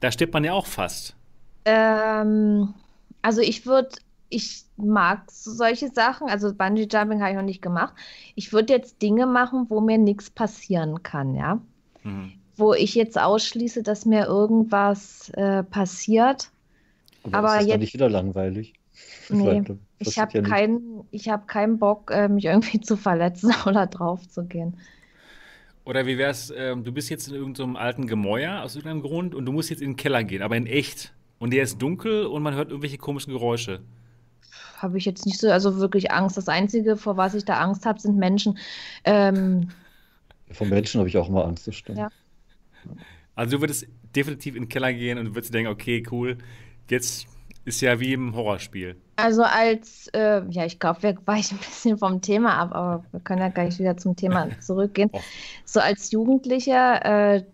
Da 0.00 0.12
stirbt 0.12 0.32
man 0.34 0.44
ja 0.44 0.52
auch 0.52 0.66
fast. 0.66 1.16
Ähm, 1.64 2.74
also 3.22 3.40
ich 3.40 3.66
würde, 3.66 3.90
ich 4.30 4.64
mag 4.76 5.30
so- 5.30 5.52
solche 5.52 5.88
Sachen, 5.88 6.28
also 6.28 6.52
Bungee 6.54 6.86
Jumping 6.90 7.20
habe 7.20 7.30
ich 7.30 7.36
noch 7.36 7.42
nicht 7.42 7.62
gemacht. 7.62 7.94
Ich 8.34 8.52
würde 8.52 8.72
jetzt 8.72 9.00
Dinge 9.02 9.26
machen, 9.26 9.66
wo 9.68 9.80
mir 9.80 9.98
nichts 9.98 10.30
passieren 10.30 11.02
kann, 11.02 11.34
ja. 11.34 11.60
Mhm. 12.04 12.32
Wo 12.56 12.74
ich 12.74 12.94
jetzt 12.94 13.18
ausschließe, 13.20 13.82
dass 13.82 14.04
mir 14.04 14.26
irgendwas 14.26 15.30
äh, 15.30 15.62
passiert. 15.62 16.50
aber 17.30 17.48
ist 17.48 17.54
das 17.54 17.60
jetzt- 17.62 17.72
dann 17.72 17.80
nicht 17.80 17.94
wieder 17.94 18.10
langweilig? 18.10 18.74
Nee, 19.28 19.62
Ich 20.00 20.18
habe 20.18 20.38
ja 20.38 20.42
keinen, 20.42 21.04
ich 21.12 21.28
habe 21.28 21.46
keinen 21.46 21.78
Bock, 21.78 22.10
äh, 22.10 22.28
mich 22.28 22.46
irgendwie 22.46 22.80
zu 22.80 22.96
verletzen 22.96 23.52
oder 23.66 23.86
drauf 23.86 24.28
zu 24.28 24.44
gehen. 24.44 24.76
Oder 25.84 26.04
wie 26.06 26.18
wär's, 26.18 26.52
ähm, 26.54 26.84
du 26.84 26.92
bist 26.92 27.08
jetzt 27.08 27.28
in 27.28 27.34
irgendeinem 27.34 27.76
alten 27.76 28.06
Gemäuer 28.06 28.62
aus 28.62 28.76
irgendeinem 28.76 29.02
Grund 29.02 29.34
und 29.34 29.46
du 29.46 29.52
musst 29.52 29.70
jetzt 29.70 29.80
in 29.80 29.92
den 29.92 29.96
Keller 29.96 30.22
gehen, 30.24 30.42
aber 30.42 30.56
in 30.56 30.66
echt. 30.66 31.14
Und 31.38 31.52
der 31.52 31.62
ist 31.62 31.80
dunkel 31.80 32.26
und 32.26 32.42
man 32.42 32.54
hört 32.54 32.68
irgendwelche 32.70 32.98
komischen 32.98 33.32
Geräusche. 33.32 33.80
Habe 34.78 34.98
ich 34.98 35.04
jetzt 35.04 35.26
nicht 35.26 35.38
so, 35.38 35.50
also 35.50 35.78
wirklich 35.78 36.10
Angst. 36.10 36.36
Das 36.36 36.48
Einzige, 36.48 36.96
vor 36.96 37.16
was 37.16 37.34
ich 37.34 37.44
da 37.44 37.58
Angst 37.58 37.84
habe, 37.84 38.00
sind 38.00 38.16
Menschen. 38.16 38.58
Ähm, 39.04 39.70
Von 40.50 40.68
Menschen 40.68 40.98
habe 40.98 41.08
ich 41.08 41.16
auch 41.16 41.28
immer 41.28 41.44
Angst, 41.44 41.66
das 41.66 41.74
stimmt. 41.74 41.98
Ja. 41.98 42.08
Also 43.34 43.56
du 43.56 43.62
würdest 43.62 43.86
definitiv 44.14 44.56
in 44.56 44.64
den 44.64 44.68
Keller 44.68 44.92
gehen 44.92 45.18
und 45.18 45.34
würdest 45.34 45.52
denken, 45.52 45.70
okay, 45.70 46.02
cool, 46.10 46.38
jetzt 46.90 47.26
ist 47.64 47.80
ja 47.80 48.00
wie 48.00 48.12
im 48.12 48.34
Horrorspiel. 48.34 48.96
Also 49.16 49.42
als, 49.42 50.08
äh, 50.14 50.42
ja, 50.48 50.64
ich 50.64 50.78
glaube, 50.78 51.02
wir 51.02 51.18
weichen 51.26 51.58
ein 51.58 51.60
bisschen 51.60 51.98
vom 51.98 52.20
Thema 52.22 52.56
ab, 52.56 52.72
aber 52.72 53.04
wir 53.12 53.20
können 53.20 53.40
ja 53.40 53.48
gleich 53.48 53.78
wieder 53.78 53.96
zum 53.96 54.16
Thema 54.16 54.48
zurückgehen. 54.60 55.10
Och. 55.12 55.22
So 55.64 55.80
als 55.80 56.10
Jugendlicher, 56.10 57.34
äh, 57.34 57.44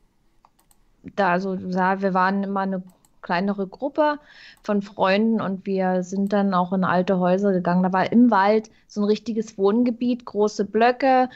da, 1.17 1.33
also, 1.33 1.55
ja, 1.55 2.01
wir 2.01 2.15
waren 2.15 2.45
immer 2.45 2.61
eine 2.61 2.83
kleinere 3.25 3.67
Gruppe 3.67 4.21
von 4.63 4.83
Freunden 4.83 5.41
und 5.41 5.67
wir 5.67 6.05
sind 6.05 6.33
dann 6.33 6.55
auch 6.55 6.73
in 6.73 6.85
alte 6.85 7.19
Häuser 7.19 7.53
gegangen. 7.53 7.83
Da 7.83 7.93
war 7.93 8.13
im 8.13 8.31
Wald 8.31 8.71
so 8.87 9.01
ein 9.01 9.07
richtiges 9.07 9.59
Wohngebiet, 9.59 10.25
große 10.25 10.65
Blöcke, 10.65 11.29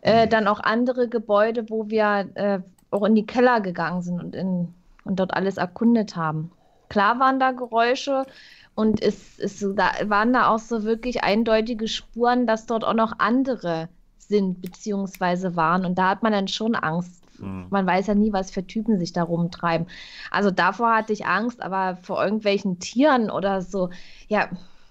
äh, 0.00 0.26
dann 0.26 0.48
auch 0.48 0.58
andere 0.58 1.08
Gebäude, 1.08 1.70
wo 1.70 1.88
wir 1.88 2.28
äh, 2.34 2.58
auch 2.90 3.04
in 3.04 3.14
die 3.14 3.26
Keller 3.26 3.60
gegangen 3.60 4.02
sind 4.02 4.20
und, 4.20 4.34
in, 4.34 4.74
und 5.04 5.20
dort 5.20 5.34
alles 5.34 5.56
erkundet 5.56 6.16
haben. 6.16 6.50
Klar 6.88 7.20
waren 7.20 7.38
da 7.38 7.52
Geräusche 7.52 8.26
und 8.74 9.02
es, 9.02 9.38
es 9.38 9.60
da 9.76 9.90
waren 10.04 10.32
da 10.32 10.48
auch 10.48 10.58
so 10.58 10.84
wirklich 10.84 11.22
eindeutige 11.22 11.88
Spuren, 11.88 12.46
dass 12.46 12.66
dort 12.66 12.84
auch 12.84 12.94
noch 12.94 13.14
andere 13.18 13.88
sind 14.18 14.62
beziehungsweise 14.62 15.56
waren. 15.56 15.84
Und 15.84 15.98
da 15.98 16.10
hat 16.10 16.22
man 16.22 16.32
dann 16.32 16.48
schon 16.48 16.74
Angst. 16.74 17.21
Hm. 17.42 17.66
Man 17.70 17.86
weiß 17.86 18.06
ja 18.06 18.14
nie, 18.14 18.32
was 18.32 18.50
für 18.50 18.66
Typen 18.66 18.98
sich 18.98 19.12
da 19.12 19.24
rumtreiben. 19.24 19.86
Also 20.30 20.50
davor 20.50 20.94
hatte 20.94 21.12
ich 21.12 21.26
Angst, 21.26 21.60
aber 21.60 21.96
vor 21.96 22.22
irgendwelchen 22.24 22.78
Tieren 22.78 23.30
oder 23.30 23.60
so, 23.60 23.90
ja, 24.28 24.48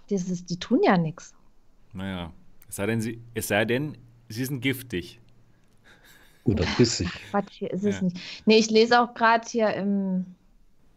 das 0.10 0.30
ist, 0.30 0.50
die 0.50 0.60
tun 0.60 0.82
ja 0.84 0.98
nichts. 0.98 1.34
Naja, 1.94 2.32
es 2.70 2.76
sei 2.76 2.86
denn, 2.86 3.02
sie, 3.02 3.22
es 3.34 3.48
sei 3.48 3.66
denn, 3.66 3.98
sie 4.30 4.46
sind 4.46 4.62
giftig. 4.62 5.20
Oder 6.44 6.66
bissig. 6.78 7.10
Quatsch, 7.30 7.54
hier 7.54 7.72
ist 7.72 7.86
es 7.86 7.98
Ja. 7.98 8.04
nicht. 8.04 8.20
Nee, 8.46 8.58
ich 8.58 8.70
lese 8.70 9.00
auch 9.00 9.14
gerade 9.14 9.48
hier 9.48 9.74
im 9.74 10.26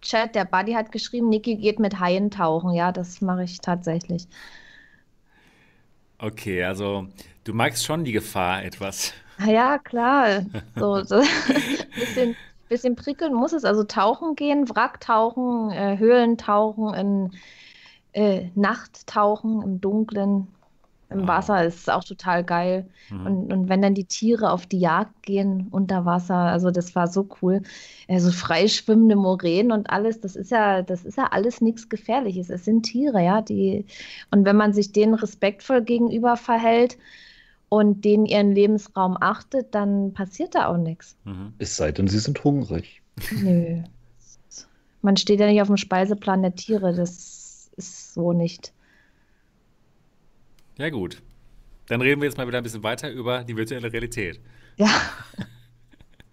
Chat, 0.01 0.35
der 0.35 0.45
Buddy 0.45 0.73
hat 0.73 0.91
geschrieben, 0.93 1.29
Niki 1.29 1.57
geht 1.57 1.79
mit 1.79 1.99
Haien 2.01 2.31
tauchen. 2.31 2.73
Ja, 2.73 2.93
das 2.93 3.21
mache 3.21 3.45
ich 3.45 3.61
tatsächlich. 3.61 4.27
Okay, 6.19 6.65
also 6.65 7.09
du 7.45 7.53
magst 7.53 7.85
schon 7.85 8.05
die 8.05 8.13
Gefahr 8.13 8.65
etwas. 8.65 9.13
Ah 9.39 9.47
Ja, 9.51 9.79
klar. 9.79 10.47
So, 10.79 11.03
so. 11.05 11.21
bisschen, 11.95 12.37
bisschen 12.69 12.97
prickeln 12.97 13.35
muss 13.35 13.53
es. 13.53 13.65
Also 13.65 13.85
tauchen 13.85 14.35
gehen, 14.37 14.69
Wracktauchen, 14.69 15.71
äh, 15.71 15.99
Höhlentauchen, 15.99 16.95
in 16.95 17.33
äh, 18.13 18.51
Nachttauchen 18.55 19.63
im 19.63 19.81
Dunklen, 19.81 20.55
im 21.11 21.19
Wow. 21.21 21.29
Wasser 21.29 21.65
ist 21.65 21.91
auch 21.91 22.05
total 22.05 22.45
geil. 22.45 22.91
Mhm. 23.11 23.27
Und, 23.27 23.53
und 23.53 23.69
wenn 23.69 23.83
dann 23.83 23.95
die 23.95 24.07
Tiere 24.07 24.51
auf 24.53 24.67
die 24.67 24.81
Jagd 24.81 25.23
gehen 25.23 25.69
unter 25.71 26.05
Wasser, 26.05 26.37
also 26.37 26.71
das 26.71 26.95
war 26.95 27.07
so 27.09 27.29
cool. 27.43 27.63
Also 28.09 28.33
freischwimmende 28.33 29.17
Moränen 29.17 29.73
und 29.73 29.91
alles, 29.91 30.21
das 30.21 30.37
ist 30.37 30.51
ja, 30.51 30.83
das 30.83 31.05
ist 31.05 31.17
ja 31.19 31.27
alles 31.33 31.61
nichts 31.61 31.89
Gefährliches. 31.89 32.51
Es 32.51 32.65
sind 32.65 32.83
Tiere, 32.85 33.23
ja, 33.25 33.43
die, 33.43 33.87
und 34.31 34.45
wenn 34.45 34.57
man 34.57 34.73
sich 34.75 34.93
denen 34.93 35.15
respektvoll 35.15 35.83
gegenüber 35.83 36.37
verhält 36.37 36.99
und 37.69 38.05
denen 38.05 38.27
ihren 38.27 38.53
Lebensraum 38.53 39.17
achtet, 39.21 39.75
dann 39.75 40.13
passiert 40.13 40.55
da 40.55 40.67
auch 40.67 40.77
nichts. 40.77 41.17
Mhm. 41.25 41.55
Es 41.59 41.77
sei 41.77 41.93
denn, 41.93 42.09
sie 42.09 42.19
sind 42.19 42.43
hungrig. 42.45 43.03
Nö. 43.33 43.83
Man 45.03 45.17
steht 45.17 45.41
ja 45.41 45.47
nicht 45.47 45.61
auf 45.61 45.69
dem 45.69 45.77
Speiseplan 45.77 46.43
der 46.43 46.55
Tiere, 46.55 46.95
das 46.95 47.71
ist 47.77 48.15
so 48.15 48.33
nicht. 48.33 48.73
Ja 50.79 50.91
gut, 50.91 51.23
dann 51.87 52.01
reden 52.01 52.21
wir 52.21 52.29
jetzt 52.29 52.39
mal 52.39 52.47
wieder 52.49 52.59
ein 52.59 52.65
bisschen 52.65 52.83
weiter 52.83 53.11
über 53.11 53.45
die 53.45 53.57
virtuelle 53.57 53.93
Realität. 53.93 54.41
Ja, 54.77 54.89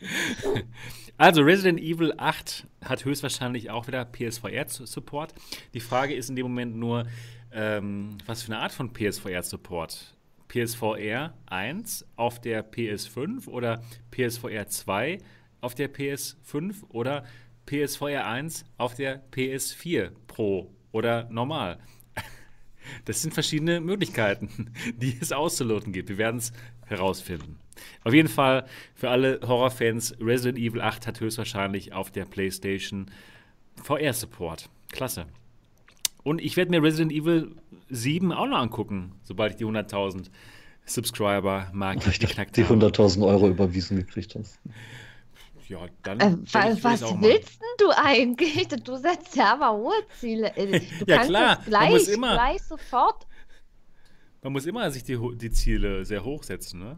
Also 1.18 1.44
Resident 1.44 1.80
Evil 1.80 2.16
8 2.18 2.66
hat 2.84 3.06
höchstwahrscheinlich 3.06 3.70
auch 3.70 3.86
wieder 3.86 4.04
PSVR-Support. 4.06 5.36
Die 5.74 5.80
Frage 5.80 6.16
ist 6.16 6.30
in 6.32 6.36
dem 6.36 6.48
Moment 6.48 6.76
nur, 6.76 7.06
ähm, 7.52 8.18
was 8.26 8.42
für 8.42 8.52
eine 8.52 8.62
Art 8.62 8.72
von 8.72 8.92
PSVR-Support? 8.92 10.16
PSVR 10.52 11.34
1 11.46 12.06
auf 12.18 12.42
der 12.42 12.70
PS5 12.70 13.48
oder 13.48 13.82
PSVR 14.12 14.68
2 14.68 15.20
auf 15.62 15.76
der 15.76 15.94
PS5 15.94 16.90
oder 16.90 17.24
PSVR 17.66 18.28
1 18.28 18.66
auf 18.78 18.94
der 18.94 19.24
PS4 19.32 20.12
Pro 20.28 20.70
oder 20.92 21.30
normal? 21.30 21.80
Das 23.06 23.22
sind 23.22 23.34
verschiedene 23.34 23.80
Möglichkeiten, 23.80 24.74
die 24.98 25.16
es 25.22 25.32
auszuloten 25.32 25.94
gibt. 25.94 26.10
Wir 26.10 26.18
werden 26.18 26.38
es 26.38 26.52
herausfinden. 26.88 27.60
Auf 28.04 28.14
jeden 28.14 28.28
Fall 28.28 28.66
für 28.96 29.10
alle 29.10 29.40
Horrorfans, 29.42 30.18
Resident 30.20 30.58
Evil 30.58 30.82
8 30.82 31.08
hat 31.08 31.20
höchstwahrscheinlich 31.22 31.94
auf 31.94 32.12
der 32.12 32.26
PlayStation 32.26 33.10
VR-Support. 33.84 34.70
Klasse. 34.92 35.28
Und 36.24 36.42
ich 36.42 36.58
werde 36.58 36.72
mir 36.72 36.82
Resident 36.84 37.12
Evil 37.12 37.56
7 37.90 38.32
auch 38.32 38.48
noch 38.48 38.58
angucken, 38.58 39.14
sobald 39.24 39.54
ich 39.54 39.58
die 39.58 39.66
100.000 39.66 40.30
Subscriber 40.86 41.70
Marke 41.74 42.10
ich 42.10 42.20
dachte, 42.20 42.46
die 42.54 42.64
100.000 42.66 43.26
Euro 43.26 43.50
überwiesen 43.50 43.98
gekriegt 43.98 44.36
hast. 44.36 44.60
Ja, 45.68 45.88
dann. 46.04 46.20
Äh, 46.20 46.38
was 46.52 46.84
was 46.84 47.02
willst 47.22 47.62
denn 47.62 47.70
du 47.78 47.92
eigentlich? 47.96 48.68
Du 48.68 48.98
setzt 48.98 49.36
ja 49.38 49.54
aber 49.54 49.72
hohe 49.72 49.94
Ziele. 50.20 50.52
Du 50.56 50.82
ja, 51.08 51.24
klar. 51.24 51.56
Das 51.58 51.66
gleich, 51.66 51.84
man 51.84 51.92
muss 51.92 52.08
immer, 52.10 52.34
gleich 52.34 52.64
sofort. 52.64 53.28
Man 54.42 54.54
muss 54.54 54.66
immer 54.66 54.90
sich 54.92 55.04
die, 55.04 55.20
die 55.36 55.52
Ziele 55.52 56.04
sehr 56.04 56.26
hoch 56.26 56.42
setzen, 56.44 56.80
ne? 56.80 56.98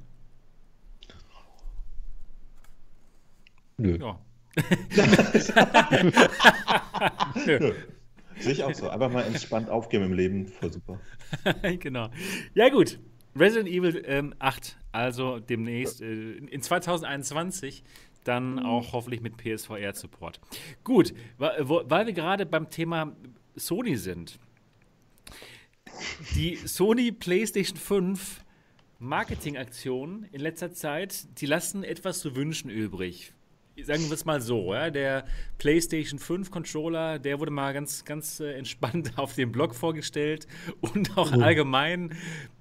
Nö. 3.77 3.97
Ja. 3.99 4.19
Nö. 7.45 7.73
Sehe 8.39 8.53
ich 8.53 8.63
auch 8.63 8.73
so. 8.73 8.89
Einfach 8.89 9.11
mal 9.11 9.23
entspannt 9.23 9.69
aufgeben 9.69 10.05
im 10.05 10.13
Leben. 10.13 10.47
Voll 10.47 10.71
super. 10.71 10.99
genau. 11.79 12.09
Ja, 12.53 12.69
gut. 12.69 12.99
Resident 13.35 13.67
Evil 13.67 14.03
ähm, 14.05 14.35
8, 14.37 14.77
also 14.91 15.39
demnächst 15.39 16.01
äh, 16.01 16.33
in 16.33 16.61
2021 16.61 17.83
dann 18.23 18.59
auch 18.59 18.93
hoffentlich 18.93 19.21
mit 19.21 19.37
PSVR-Support. 19.37 20.39
Gut, 20.83 21.13
weil 21.37 22.05
wir 22.07 22.13
gerade 22.13 22.45
beim 22.45 22.69
Thema 22.69 23.15
Sony 23.55 23.97
sind. 23.97 24.39
Die 26.35 26.55
Sony 26.55 27.11
PlayStation 27.11 27.77
5 27.77 28.43
Marketingaktionen 28.99 30.25
in 30.31 30.39
letzter 30.39 30.71
Zeit, 30.71 31.39
die 31.41 31.45
lassen 31.45 31.83
etwas 31.83 32.19
zu 32.19 32.35
wünschen 32.35 32.69
übrig 32.69 33.33
sagen 33.81 34.05
wir 34.05 34.13
es 34.13 34.25
mal 34.25 34.39
so, 34.41 34.73
ja, 34.73 34.89
der 34.91 35.25
PlayStation 35.57 36.19
5 36.19 36.51
Controller, 36.51 37.17
der 37.17 37.39
wurde 37.39 37.51
mal 37.51 37.73
ganz, 37.73 38.05
ganz 38.05 38.39
äh, 38.39 38.53
entspannt 38.53 39.13
auf 39.17 39.35
dem 39.35 39.51
Blog 39.51 39.73
vorgestellt 39.73 40.47
und 40.81 41.17
auch 41.17 41.35
oh. 41.35 41.41
allgemein 41.41 42.15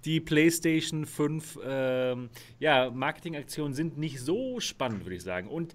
die 0.05 0.21
PlayStation 0.21 1.05
5 1.05 1.57
äh, 1.57 2.17
ja, 2.59 2.91
Marketingaktionen 2.91 3.75
sind 3.75 3.99
nicht 3.99 4.21
so 4.21 4.59
spannend, 4.61 5.05
würde 5.05 5.17
ich 5.17 5.23
sagen. 5.23 5.49
Und 5.49 5.75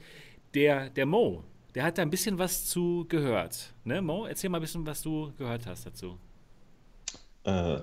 der, 0.54 0.90
der 0.90 1.06
Mo, 1.06 1.44
der 1.76 1.84
hat 1.84 1.98
da 1.98 2.02
ein 2.02 2.10
bisschen 2.10 2.40
was 2.40 2.66
zu 2.66 3.06
gehört. 3.08 3.74
Ne, 3.84 4.02
Mo, 4.02 4.26
erzähl 4.26 4.50
mal 4.50 4.58
ein 4.58 4.62
bisschen, 4.62 4.86
was 4.86 5.02
du 5.04 5.32
gehört 5.38 5.68
hast 5.68 5.86
dazu. 5.86 6.18
Äh, 7.44 7.80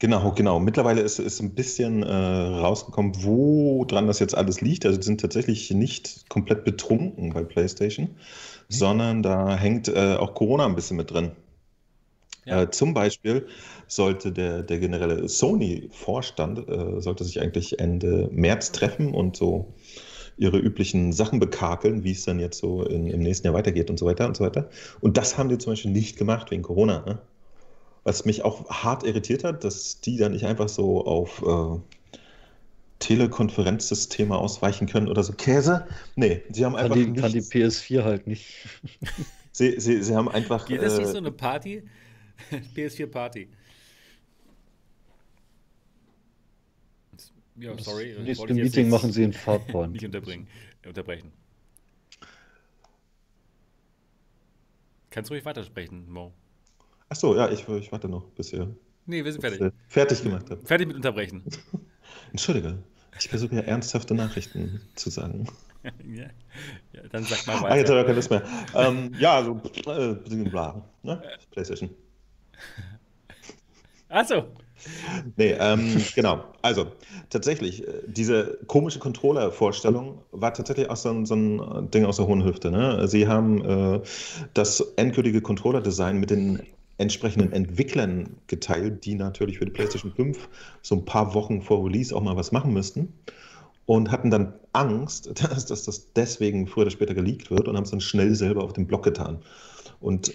Genau, 0.00 0.32
genau. 0.32 0.58
Mittlerweile 0.58 1.02
ist, 1.02 1.18
ist 1.18 1.40
ein 1.40 1.54
bisschen 1.54 2.02
äh, 2.02 2.10
rausgekommen, 2.10 3.22
wo 3.22 3.84
dran 3.84 4.06
das 4.06 4.18
jetzt 4.18 4.34
alles 4.34 4.62
liegt. 4.62 4.86
Also 4.86 4.98
die 4.98 5.04
sind 5.04 5.20
tatsächlich 5.20 5.70
nicht 5.70 6.26
komplett 6.30 6.64
betrunken 6.64 7.34
bei 7.34 7.44
PlayStation, 7.44 8.06
mhm. 8.06 8.14
sondern 8.68 9.22
da 9.22 9.54
hängt 9.56 9.88
äh, 9.88 10.16
auch 10.18 10.34
Corona 10.34 10.64
ein 10.64 10.74
bisschen 10.74 10.96
mit 10.96 11.10
drin. 11.10 11.32
Ja. 12.46 12.62
Äh, 12.62 12.70
zum 12.70 12.94
Beispiel 12.94 13.46
sollte 13.88 14.32
der, 14.32 14.62
der 14.62 14.78
generelle 14.78 15.28
Sony-Vorstand 15.28 16.66
äh, 16.66 17.00
sollte 17.02 17.24
sich 17.24 17.42
eigentlich 17.42 17.78
Ende 17.78 18.30
März 18.32 18.72
treffen 18.72 19.12
und 19.12 19.36
so 19.36 19.74
ihre 20.38 20.56
üblichen 20.56 21.12
Sachen 21.12 21.40
bekakeln, 21.40 22.04
wie 22.04 22.12
es 22.12 22.24
dann 22.24 22.40
jetzt 22.40 22.56
so 22.56 22.84
in, 22.84 23.06
im 23.06 23.20
nächsten 23.20 23.46
Jahr 23.46 23.54
weitergeht 23.54 23.90
und 23.90 23.98
so 23.98 24.06
weiter 24.06 24.26
und 24.26 24.38
so 24.38 24.44
weiter. 24.44 24.70
Und 25.02 25.18
das 25.18 25.36
haben 25.36 25.50
die 25.50 25.58
zum 25.58 25.72
Beispiel 25.72 25.90
nicht 25.90 26.16
gemacht 26.16 26.50
wegen 26.50 26.62
Corona. 26.62 27.04
Ne? 27.04 27.18
Was 28.10 28.24
mich 28.24 28.42
auch 28.42 28.68
hart 28.68 29.04
irritiert 29.04 29.44
hat, 29.44 29.62
dass 29.62 30.00
die 30.00 30.16
dann 30.16 30.32
nicht 30.32 30.44
einfach 30.44 30.68
so 30.68 31.06
auf 31.06 31.42
äh, 31.42 32.18
Telekonferenzsysteme 32.98 34.36
ausweichen 34.36 34.88
können 34.88 35.06
oder 35.06 35.22
so 35.22 35.32
Käse. 35.32 35.86
Nee, 36.16 36.42
sie 36.50 36.64
haben 36.64 36.74
einfach. 36.74 36.96
Kann 36.96 37.14
die, 37.14 37.20
kann 37.20 37.30
die 37.30 37.40
PS4 37.40 38.02
halt 38.02 38.26
nicht. 38.26 38.66
sie, 39.52 39.78
sie, 39.78 40.02
sie 40.02 40.16
haben 40.16 40.28
einfach. 40.28 40.66
Geht 40.66 40.82
das 40.82 40.98
nicht 40.98 41.06
äh, 41.06 41.12
so 41.12 41.18
eine 41.18 41.30
Party? 41.30 41.84
PS4 42.74 43.06
Party. 43.06 43.48
Ja, 47.54 47.78
sorry. 47.78 48.14
Das 48.16 48.24
nächste 48.24 48.54
Meeting 48.54 48.88
machen 48.88 49.12
sie 49.12 49.22
in 49.22 49.32
Fahrplan. 49.34 49.92
nicht 49.92 50.04
unterbringen, 50.04 50.48
unterbrechen. 50.84 51.30
Kannst 55.10 55.30
du 55.30 55.34
ruhig 55.34 55.44
weitersprechen, 55.44 56.10
Mo. 56.10 56.34
Ach 57.12 57.16
so, 57.16 57.36
ja, 57.36 57.50
ich, 57.50 57.68
ich 57.68 57.90
warte 57.90 58.08
noch, 58.08 58.24
bis 58.30 58.52
ihr 58.52 58.72
nee, 59.06 59.24
wir 59.24 59.32
sind 59.32 59.40
fertig. 59.40 59.60
Äh, 59.60 59.72
fertig 59.88 60.22
gemacht 60.22 60.46
habt. 60.48 60.66
Fertig 60.66 60.86
mit 60.86 60.96
Unterbrechen. 60.96 61.42
Entschuldige, 62.30 62.78
ich 63.18 63.28
versuche 63.28 63.56
ja 63.56 63.62
ernsthafte 63.62 64.14
Nachrichten 64.14 64.80
zu 64.94 65.10
sagen. 65.10 65.48
ja, 65.82 66.26
ja, 66.92 67.02
dann 67.10 67.24
sag 67.24 67.46
mal 67.48 67.62
weiter. 67.62 67.66
Ah, 67.66 67.76
jetzt 67.76 67.90
habe 67.90 68.00
ich 68.00 68.06
keine 68.06 68.16
Lust 68.16 68.30
mehr. 68.30 68.44
ähm, 68.76 69.12
ja, 69.18 69.36
also, 69.36 69.60
äh, 69.86 70.14
bla, 70.48 70.88
ne? 71.02 71.20
PlayStation. 71.50 71.90
Achso. 74.08 74.44
Nee, 75.36 75.56
ähm, 75.58 76.02
genau. 76.14 76.44
Also, 76.62 76.92
tatsächlich, 77.28 77.86
äh, 77.86 78.02
diese 78.06 78.58
komische 78.68 79.00
Controller-Vorstellung 79.00 80.22
war 80.30 80.54
tatsächlich 80.54 80.88
auch 80.88 80.96
so 80.96 81.10
ein, 81.10 81.26
so 81.26 81.34
ein, 81.34 81.90
Ding 81.90 82.04
aus 82.04 82.16
der 82.16 82.26
hohen 82.26 82.44
Hüfte. 82.44 82.70
Ne? 82.70 83.06
Sie 83.08 83.26
haben 83.26 83.64
äh, 83.64 84.00
das 84.54 84.80
endgültige 84.96 85.40
Controller-Design 85.40 86.18
mit 86.18 86.30
den 86.30 86.62
entsprechenden 87.00 87.52
Entwicklern 87.52 88.36
geteilt, 88.46 89.04
die 89.04 89.14
natürlich 89.14 89.58
für 89.58 89.64
die 89.64 89.72
PlayStation 89.72 90.12
5 90.12 90.48
so 90.82 90.96
ein 90.96 91.04
paar 91.04 91.34
Wochen 91.34 91.62
vor 91.62 91.84
Release 91.84 92.14
auch 92.14 92.22
mal 92.22 92.36
was 92.36 92.52
machen 92.52 92.72
müssten 92.72 93.12
und 93.86 94.10
hatten 94.10 94.30
dann 94.30 94.52
Angst, 94.72 95.30
dass, 95.42 95.66
dass 95.66 95.84
das 95.84 96.12
deswegen 96.12 96.66
früher 96.66 96.82
oder 96.82 96.90
später 96.90 97.14
geleakt 97.14 97.50
wird 97.50 97.68
und 97.68 97.76
haben 97.76 97.84
es 97.84 97.90
dann 97.90 98.00
schnell 98.00 98.34
selber 98.34 98.62
auf 98.62 98.74
den 98.74 98.86
Blog 98.86 99.02
getan. 99.02 99.38
Und, 100.00 100.32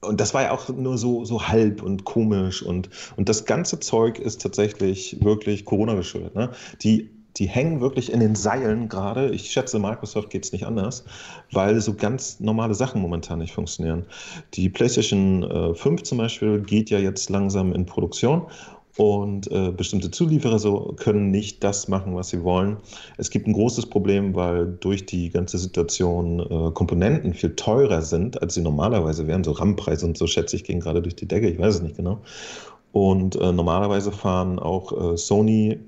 und 0.00 0.20
das 0.20 0.34
war 0.34 0.42
ja 0.42 0.50
auch 0.50 0.68
nur 0.68 0.98
so, 0.98 1.24
so 1.24 1.48
halb 1.48 1.82
und 1.82 2.04
komisch 2.04 2.62
und, 2.62 2.90
und 3.16 3.28
das 3.28 3.44
ganze 3.44 3.78
Zeug 3.78 4.18
ist 4.18 4.42
tatsächlich 4.42 5.22
wirklich 5.22 5.64
Corona 5.64 5.94
geschuldet. 5.94 6.34
Ne? 6.34 6.50
Die 6.82 7.10
die 7.36 7.46
hängen 7.48 7.80
wirklich 7.80 8.12
in 8.12 8.20
den 8.20 8.34
Seilen 8.34 8.88
gerade. 8.88 9.30
Ich 9.30 9.50
schätze, 9.50 9.78
Microsoft 9.78 10.30
geht 10.30 10.44
es 10.44 10.52
nicht 10.52 10.66
anders, 10.66 11.04
weil 11.50 11.80
so 11.80 11.94
ganz 11.94 12.40
normale 12.40 12.74
Sachen 12.74 13.00
momentan 13.00 13.38
nicht 13.38 13.52
funktionieren. 13.52 14.04
Die 14.54 14.68
PlayStation 14.68 15.42
äh, 15.42 15.74
5 15.74 16.02
zum 16.02 16.18
Beispiel 16.18 16.60
geht 16.60 16.90
ja 16.90 16.98
jetzt 16.98 17.30
langsam 17.30 17.72
in 17.72 17.86
Produktion 17.86 18.46
und 18.98 19.50
äh, 19.50 19.70
bestimmte 19.70 20.10
Zulieferer 20.10 20.58
so 20.58 20.94
können 20.98 21.30
nicht 21.30 21.64
das 21.64 21.88
machen, 21.88 22.14
was 22.14 22.28
sie 22.28 22.42
wollen. 22.42 22.76
Es 23.16 23.30
gibt 23.30 23.46
ein 23.46 23.54
großes 23.54 23.86
Problem, 23.86 24.34
weil 24.34 24.66
durch 24.66 25.06
die 25.06 25.30
ganze 25.30 25.56
Situation 25.56 26.40
äh, 26.40 26.70
Komponenten 26.72 27.32
viel 27.32 27.56
teurer 27.56 28.02
sind, 28.02 28.42
als 28.42 28.54
sie 28.54 28.60
normalerweise 28.60 29.26
wären. 29.26 29.44
So 29.44 29.52
RAM-Preise 29.52 30.04
und 30.04 30.18
so 30.18 30.26
schätze 30.26 30.56
ich 30.56 30.64
gehen 30.64 30.80
gerade 30.80 31.00
durch 31.00 31.16
die 31.16 31.26
Decke, 31.26 31.48
ich 31.48 31.58
weiß 31.58 31.76
es 31.76 31.82
nicht 31.82 31.96
genau. 31.96 32.20
Und 32.92 33.36
äh, 33.36 33.52
normalerweise 33.52 34.12
fahren 34.12 34.58
auch 34.58 35.12
äh, 35.14 35.16
Sony 35.16 35.80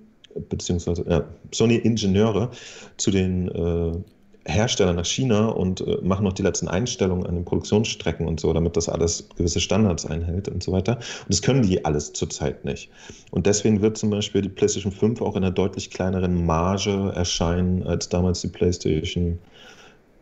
beziehungsweise 0.49 1.07
äh, 1.07 1.23
Sony-Ingenieure 1.53 2.51
zu 2.97 3.11
den 3.11 3.49
äh, 3.49 3.93
Herstellern 4.47 4.97
nach 4.97 5.07
China 5.07 5.49
und 5.49 5.81
äh, 5.81 5.99
machen 6.03 6.25
noch 6.25 6.35
die 6.35 6.43
letzten 6.43 6.69
Einstellungen 6.69 7.27
an 7.27 7.35
den 7.35 7.45
Produktionsstrecken 7.45 8.27
und 8.27 8.41
so, 8.41 8.53
damit 8.53 8.77
das 8.77 8.89
alles 8.89 9.29
gewisse 9.37 9.61
Standards 9.61 10.05
einhält 10.05 10.49
und 10.49 10.63
so 10.63 10.73
weiter. 10.73 10.97
Und 10.97 11.31
das 11.31 11.41
können 11.41 11.63
die 11.63 11.85
alles 11.85 12.13
zurzeit 12.13 12.65
nicht. 12.65 12.91
Und 13.31 13.47
deswegen 13.47 13.81
wird 13.81 13.97
zum 13.97 14.11
Beispiel 14.11 14.43
die 14.43 14.49
PlayStation 14.51 14.93
5 14.93 15.23
auch 15.23 15.37
in 15.37 15.45
einer 15.45 15.53
deutlich 15.53 15.91
kleineren 15.91 16.45
Marge 16.45 17.13
erscheinen 17.15 17.85
als 17.85 18.09
damals 18.09 18.43
die 18.43 18.49
PlayStation 18.49 19.39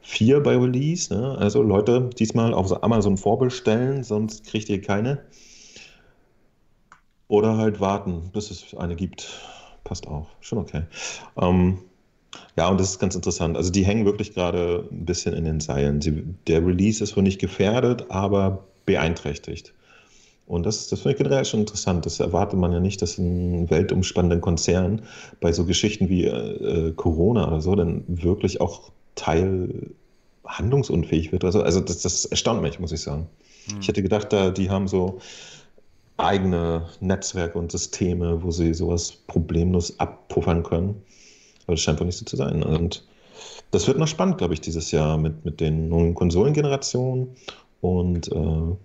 4 0.03 0.41
bei 0.41 0.57
Release. 0.57 1.13
Ne? 1.13 1.37
Also 1.39 1.63
Leute, 1.63 2.11
diesmal 2.19 2.55
auf 2.55 2.83
Amazon 2.83 3.17
vorbestellen, 3.17 4.05
sonst 4.05 4.45
kriegt 4.47 4.69
ihr 4.69 4.81
keine. 4.81 5.23
Oder 7.27 7.57
halt 7.57 7.81
warten, 7.81 8.31
bis 8.33 8.51
es 8.51 8.75
eine 8.77 8.95
gibt 8.95 9.41
passt 9.85 10.07
auch. 10.07 10.27
Schon 10.41 10.59
okay. 10.59 10.83
Ähm, 11.41 11.79
ja, 12.57 12.69
und 12.69 12.81
das 12.81 12.91
ist 12.91 12.99
ganz 12.99 13.15
interessant. 13.15 13.57
Also 13.57 13.71
die 13.71 13.85
hängen 13.85 14.05
wirklich 14.05 14.35
gerade 14.35 14.89
ein 14.91 15.05
bisschen 15.05 15.35
in 15.35 15.45
den 15.45 15.61
Seilen. 15.61 16.01
Sie, 16.01 16.25
der 16.47 16.65
Release 16.65 17.03
ist 17.03 17.17
wohl 17.17 17.23
nicht 17.23 17.41
gefährdet, 17.41 18.11
aber 18.11 18.65
beeinträchtigt. 18.87 19.73
Und 20.47 20.67
das, 20.67 20.89
das 20.89 21.01
finde 21.01 21.13
ich 21.13 21.23
generell 21.23 21.45
schon 21.45 21.61
interessant. 21.61 22.05
Das 22.05 22.21
erwartet 22.21 22.59
man 22.59 22.73
ja 22.73 22.81
nicht, 22.81 23.01
dass 23.01 23.17
ein 23.17 23.71
weltumspannender 23.71 24.39
Konzern 24.39 25.03
bei 25.41 25.53
so 25.53 25.65
Geschichten 25.65 26.09
wie 26.09 26.25
äh, 26.25 26.93
Corona 26.93 27.47
oder 27.47 27.61
so 27.61 27.75
dann 27.75 28.05
wirklich 28.07 28.61
auch 28.61 28.91
Teil 29.15 29.93
handlungsunfähig 30.45 31.33
wird. 31.33 31.45
Also, 31.45 31.63
also 31.63 31.81
das, 31.81 32.03
das 32.03 32.25
erstaunt 32.25 32.61
mich, 32.61 32.79
muss 32.81 32.93
ich 32.93 33.01
sagen. 33.01 33.29
Hm. 33.71 33.79
Ich 33.81 33.89
hätte 33.89 34.03
gedacht, 34.03 34.33
da, 34.33 34.51
die 34.51 34.69
haben 34.69 34.89
so 34.89 35.21
eigene 36.23 36.87
Netzwerke 37.01 37.59
und 37.59 37.73
Systeme, 37.73 38.43
wo 38.43 38.51
sie 38.51 38.75
sowas 38.75 39.13
problemlos 39.27 39.99
abpuffern 39.99 40.63
können. 40.63 41.03
Aber 41.67 41.75
das 41.75 41.81
scheint 41.81 42.01
wohl 42.01 42.07
nicht 42.07 42.19
so 42.19 42.25
zu 42.25 42.37
sein. 42.37 42.63
Und 42.63 43.05
das 43.71 43.87
wird 43.87 43.99
noch 43.99 44.09
spannend, 44.09 44.39
glaube 44.39 44.55
ich, 44.55 44.61
dieses 44.61 44.91
Jahr 44.91 45.17
mit, 45.19 45.45
mit 45.45 45.61
den 45.61 45.89
neuen 45.89 46.15
Konsolengenerationen. 46.15 47.35
Und 47.83 48.31
äh, 48.31 48.77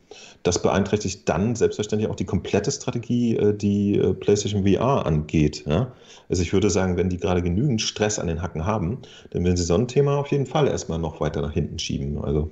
das 0.41 0.59
beeinträchtigt 0.59 1.29
dann 1.29 1.55
selbstverständlich 1.55 2.09
auch 2.09 2.15
die 2.15 2.25
komplette 2.25 2.71
Strategie, 2.71 3.35
äh, 3.37 3.55
die 3.55 3.95
äh, 3.95 4.15
PlayStation 4.15 4.65
VR 4.65 5.05
angeht. 5.05 5.65
Ja? 5.67 5.93
Also 6.29 6.41
ich 6.41 6.51
würde 6.51 6.71
sagen, 6.71 6.97
wenn 6.97 7.07
die 7.07 7.17
gerade 7.17 7.43
genügend 7.43 7.79
Stress 7.83 8.17
an 8.17 8.25
den 8.25 8.41
Hacken 8.41 8.65
haben, 8.65 8.99
dann 9.29 9.43
werden 9.43 9.55
sie 9.55 9.65
so 9.65 9.75
ein 9.75 9.87
Thema 9.87 10.17
auf 10.17 10.31
jeden 10.31 10.47
Fall 10.47 10.67
erstmal 10.67 10.97
noch 10.97 11.21
weiter 11.21 11.41
nach 11.41 11.51
hinten 11.51 11.77
schieben. 11.77 12.23
Also 12.23 12.49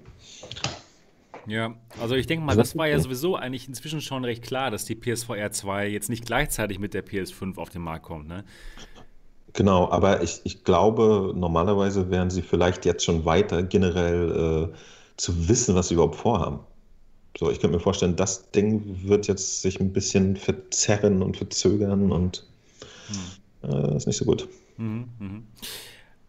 Ja, 1.48 1.76
also 2.02 2.16
ich 2.16 2.28
denke 2.28 2.46
mal, 2.46 2.56
das 2.56 2.76
war 2.76 2.88
ja 2.88 3.00
sowieso 3.00 3.36
eigentlich 3.36 3.68
inzwischen 3.68 4.02
schon 4.02 4.26
recht 4.26 4.44
klar, 4.44 4.72
dass 4.72 4.86
die 4.86 4.96
PSVR 4.96 5.52
2 5.52 5.88
jetzt 5.88 6.10
nicht 6.10 6.26
gleichzeitig 6.26 6.80
mit 6.80 6.94
der 6.94 7.06
PS5 7.06 7.58
auf 7.58 7.70
den 7.70 7.82
Markt 7.82 8.06
kommt, 8.06 8.28
ne? 8.28 8.44
Genau, 9.54 9.90
aber 9.90 10.22
ich, 10.22 10.42
ich 10.44 10.66
glaube, 10.66 11.34
normalerweise 11.34 12.10
wären 12.10 12.30
sie 12.30 12.42
vielleicht 12.42 12.84
jetzt 12.86 13.06
schon 13.06 13.24
weiter, 13.24 13.64
generell 13.64 14.72
äh, 14.72 14.76
zu 15.16 15.48
wissen, 15.48 15.76
was 15.76 15.88
sie 15.88 15.94
überhaupt 15.94 16.18
vorhaben. 16.18 16.60
So, 17.38 17.50
ich 17.50 17.60
könnte 17.60 17.78
mir 17.78 17.82
vorstellen, 17.82 18.18
das 18.18 18.52
Ding 18.52 19.04
wird 19.04 19.28
jetzt 19.28 19.62
sich 19.62 19.80
ein 19.80 19.94
bisschen 19.94 20.36
verzerren 20.36 21.22
und 21.22 21.38
verzögern 21.38 22.12
und 22.12 22.46
hm. 23.62 23.70
äh, 23.70 23.96
ist 23.96 24.08
nicht 24.08 24.18
so 24.18 24.26
gut. 24.26 24.48
Mhm, 24.78 25.08
mh. 25.20 25.42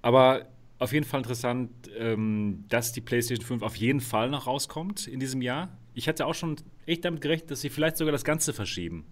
Aber 0.03 0.47
auf 0.79 0.93
jeden 0.93 1.07
Fall 1.07 1.21
interessant, 1.21 1.71
ähm, 1.99 2.65
dass 2.69 2.93
die 2.93 3.01
PlayStation 3.01 3.47
5 3.47 3.63
auf 3.63 3.77
jeden 3.77 4.01
Fall 4.01 4.31
noch 4.31 4.47
rauskommt 4.47 5.07
in 5.07 5.21
diesem 5.21 5.43
Jahr. 5.43 5.77
Ich 5.95 6.09
hatte 6.09 6.27
auch 6.27 6.35
schon 6.35 6.57
echt 6.85 7.05
damit 7.05 7.21
gerechnet, 7.21 7.51
dass 7.51 7.63
sie 7.63 7.71
vielleicht 7.71 7.97
sogar 7.97 8.13
das 8.13 8.25
Ganze 8.25 8.53
verschieben. 8.53 9.07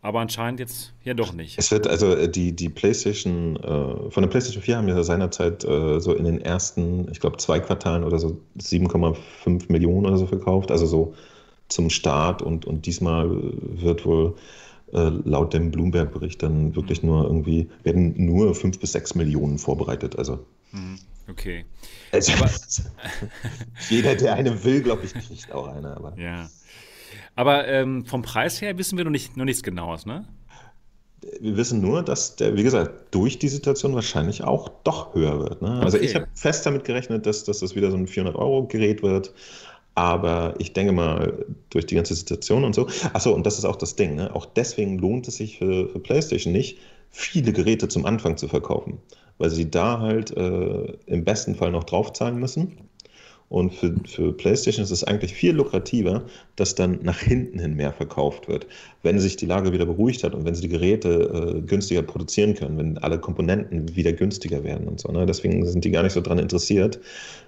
Aber 0.00 0.20
anscheinend 0.20 0.60
jetzt 0.60 0.92
ja 1.02 1.14
doch 1.14 1.32
nicht. 1.32 1.58
Es 1.58 1.70
wird 1.70 1.86
also 1.86 2.14
äh, 2.14 2.28
die, 2.28 2.54
die 2.54 2.68
PlayStation, 2.68 3.56
äh, 3.56 4.10
von 4.10 4.22
der 4.22 4.28
PlayStation 4.28 4.62
4 4.62 4.76
haben 4.76 4.86
wir 4.86 5.02
seinerzeit 5.02 5.64
äh, 5.64 5.98
so 5.98 6.12
in 6.12 6.24
den 6.24 6.40
ersten, 6.42 7.10
ich 7.10 7.20
glaube, 7.20 7.38
zwei 7.38 7.58
Quartalen 7.58 8.04
oder 8.04 8.18
so 8.18 8.38
7,5 8.58 9.72
Millionen 9.72 10.04
oder 10.06 10.18
so 10.18 10.26
verkauft. 10.26 10.70
Also 10.70 10.84
so 10.84 11.14
zum 11.68 11.88
Start 11.88 12.42
und, 12.42 12.66
und 12.66 12.84
diesmal 12.84 13.30
wird 13.30 14.04
wohl 14.04 14.36
äh, 14.94 15.10
laut 15.24 15.52
dem 15.52 15.70
Bloomberg-Bericht 15.70 16.42
dann 16.42 16.74
wirklich 16.76 17.02
nur 17.02 17.24
irgendwie, 17.24 17.68
werden 17.82 18.14
nur 18.16 18.54
5 18.54 18.78
bis 18.78 18.92
6 18.92 19.16
Millionen 19.16 19.58
vorbereitet. 19.58 20.16
Also. 20.18 20.46
Mhm. 20.72 20.98
Okay. 21.28 21.64
Also, 22.12 22.32
jeder, 23.88 24.14
der 24.14 24.34
eine 24.34 24.62
will, 24.62 24.82
glaube 24.82 25.04
ich, 25.04 25.14
kriegt 25.14 25.52
auch 25.52 25.68
eine. 25.68 25.96
Aber. 25.96 26.18
Ja. 26.18 26.48
Aber 27.34 27.66
ähm, 27.66 28.04
vom 28.04 28.22
Preis 28.22 28.60
her 28.60 28.78
wissen 28.78 28.96
wir 28.96 29.04
noch, 29.04 29.10
nicht, 29.10 29.36
noch 29.36 29.44
nichts 29.44 29.62
Genaues, 29.62 30.06
ne? 30.06 30.26
Wir 31.40 31.56
wissen 31.56 31.80
nur, 31.80 32.02
dass 32.02 32.36
der, 32.36 32.56
wie 32.56 32.62
gesagt, 32.62 33.14
durch 33.14 33.38
die 33.38 33.48
Situation 33.48 33.94
wahrscheinlich 33.94 34.44
auch 34.44 34.68
doch 34.84 35.14
höher 35.14 35.40
wird. 35.40 35.62
Ne? 35.62 35.80
Also 35.80 35.96
okay. 35.96 36.06
ich 36.06 36.14
habe 36.14 36.28
fest 36.34 36.66
damit 36.66 36.84
gerechnet, 36.84 37.24
dass, 37.24 37.44
dass 37.44 37.60
das 37.60 37.74
wieder 37.74 37.90
so 37.90 37.96
ein 37.96 38.06
400-Euro-Gerät 38.06 39.02
wird. 39.02 39.32
Aber 39.94 40.54
ich 40.58 40.72
denke 40.72 40.92
mal, 40.92 41.44
durch 41.70 41.86
die 41.86 41.94
ganze 41.94 42.14
Situation 42.14 42.64
und 42.64 42.74
so. 42.74 42.88
Achso, 43.12 43.32
und 43.32 43.46
das 43.46 43.58
ist 43.58 43.64
auch 43.64 43.76
das 43.76 43.96
Ding. 43.96 44.16
Ne? 44.16 44.34
Auch 44.34 44.46
deswegen 44.46 44.98
lohnt 44.98 45.28
es 45.28 45.36
sich 45.36 45.58
für, 45.58 45.88
für 45.88 46.00
PlayStation 46.00 46.52
nicht, 46.52 46.78
viele 47.10 47.52
Geräte 47.52 47.88
zum 47.88 48.04
Anfang 48.04 48.36
zu 48.36 48.48
verkaufen. 48.48 48.98
Weil 49.38 49.50
sie 49.50 49.70
da 49.70 50.00
halt 50.00 50.36
äh, 50.36 50.92
im 51.06 51.24
besten 51.24 51.54
Fall 51.54 51.70
noch 51.70 51.84
draufzahlen 51.84 52.38
müssen 52.38 52.76
und 53.54 53.74
für, 53.74 53.94
für 54.06 54.32
PlayStation 54.32 54.82
ist 54.82 54.90
es 54.90 55.04
eigentlich 55.04 55.34
viel 55.34 55.54
lukrativer, 55.54 56.24
dass 56.56 56.74
dann 56.74 56.98
nach 57.02 57.18
hinten 57.18 57.58
hin 57.58 57.74
mehr 57.74 57.92
verkauft 57.92 58.48
wird. 58.48 58.66
Wenn 59.02 59.20
sich 59.20 59.36
die 59.36 59.46
Lage 59.46 59.72
wieder 59.72 59.86
beruhigt 59.86 60.24
hat 60.24 60.34
und 60.34 60.44
wenn 60.44 60.54
sie 60.54 60.62
die 60.62 60.68
Geräte 60.68 61.54
äh, 61.58 61.60
günstiger 61.60 62.02
produzieren 62.02 62.54
können, 62.54 62.78
wenn 62.78 62.98
alle 62.98 63.18
Komponenten 63.18 63.94
wieder 63.94 64.12
günstiger 64.12 64.64
werden 64.64 64.88
und 64.88 65.00
so. 65.00 65.12
Ne? 65.12 65.26
Deswegen 65.26 65.64
sind 65.66 65.84
die 65.84 65.90
gar 65.90 66.02
nicht 66.02 66.14
so 66.14 66.20
daran 66.20 66.38
interessiert, 66.38 66.98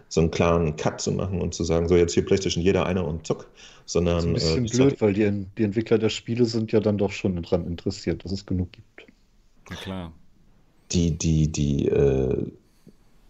so 0.09 0.21
einen 0.21 0.31
klaren 0.31 0.77
Cut 0.77 1.01
zu 1.01 1.13
machen 1.13 1.41
und 1.41 1.55
zu 1.55 1.65
sagen, 1.65 1.89
so 1.89 1.97
jetzt 1.97 2.15
hier 2.15 2.25
PlayStation 2.25 2.63
jeder 2.63 2.87
einer 2.87 3.07
und 3.07 3.27
zuck. 3.27 3.49
Sondern, 3.85 4.35
das 4.35 4.45
ist 4.45 4.57
ein 4.57 4.63
bisschen 4.65 4.81
äh, 4.81 4.85
blöd, 4.89 5.01
weil 5.01 5.13
die, 5.13 5.47
die 5.57 5.63
Entwickler 5.63 5.99
der 5.99 6.09
Spiele 6.09 6.45
sind 6.45 6.73
ja 6.73 6.81
dann 6.81 6.99
doch 6.99 7.13
schon 7.13 7.41
daran 7.41 7.67
interessiert, 7.67 8.25
dass 8.25 8.33
es 8.33 8.45
genug 8.45 8.73
gibt. 8.73 9.13
Na 9.71 9.77
klar. 9.77 10.13
Die, 10.93 11.17
die, 11.17 11.51
die, 11.51 11.89
äh, 11.89 12.47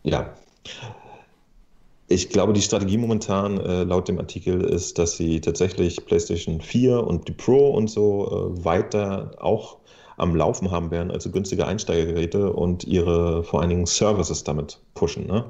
ja 0.03 0.35
ich 2.09 2.29
glaube, 2.29 2.53
die 2.53 2.63
Strategie 2.63 2.99
momentan 2.99 3.59
äh, 3.59 3.83
laut 3.83 4.09
dem 4.09 4.19
Artikel 4.19 4.61
ist, 4.63 4.99
dass 4.99 5.17
sie 5.17 5.41
tatsächlich 5.41 6.05
PlayStation 6.07 6.61
4 6.61 7.03
und 7.03 7.27
die 7.27 7.33
Pro 7.33 7.71
und 7.71 7.89
so 7.89 8.27
äh, 8.55 8.65
weiter 8.65 9.33
auch 9.39 9.79
am 10.17 10.35
Laufen 10.35 10.71
haben 10.71 10.91
werden, 10.91 11.11
also 11.11 11.31
günstige 11.31 11.67
Einsteigergeräte 11.67 12.53
und 12.53 12.85
ihre 12.85 13.45
vor 13.45 13.61
allen 13.61 13.71
Dingen 13.71 13.87
Services 13.87 14.45
damit 14.45 14.79
pushen. 14.95 15.27
Ne? 15.27 15.45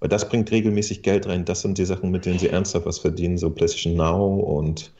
Weil 0.00 0.08
das 0.08 0.28
bringt 0.28 0.50
regelmäßig 0.50 1.02
Geld 1.02 1.26
rein. 1.26 1.44
Das 1.44 1.62
sind 1.62 1.78
die 1.78 1.84
Sachen, 1.84 2.10
mit 2.10 2.26
denen 2.26 2.38
sie 2.38 2.48
ernsthaft 2.48 2.86
was 2.86 2.98
verdienen, 2.98 3.38
so 3.38 3.50
PlayStation 3.50 3.94
Now 3.94 4.40
und 4.40 4.92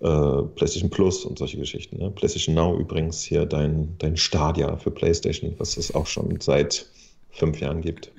äh, 0.00 0.42
PlayStation 0.54 0.90
Plus 0.90 1.24
und 1.24 1.38
solche 1.38 1.58
Geschichten. 1.58 1.98
Ne? 1.98 2.10
PlayStation 2.10 2.54
Now 2.54 2.78
übrigens 2.78 3.22
hier 3.22 3.44
dein, 3.44 3.94
dein 3.98 4.16
Stadia 4.16 4.76
für 4.76 4.90
PlayStation, 4.90 5.54
was 5.58 5.76
es 5.76 5.94
auch 5.94 6.06
schon 6.06 6.40
seit 6.40 6.86
fünf 7.30 7.60
Jahren 7.60 7.82
gibt. 7.82 8.10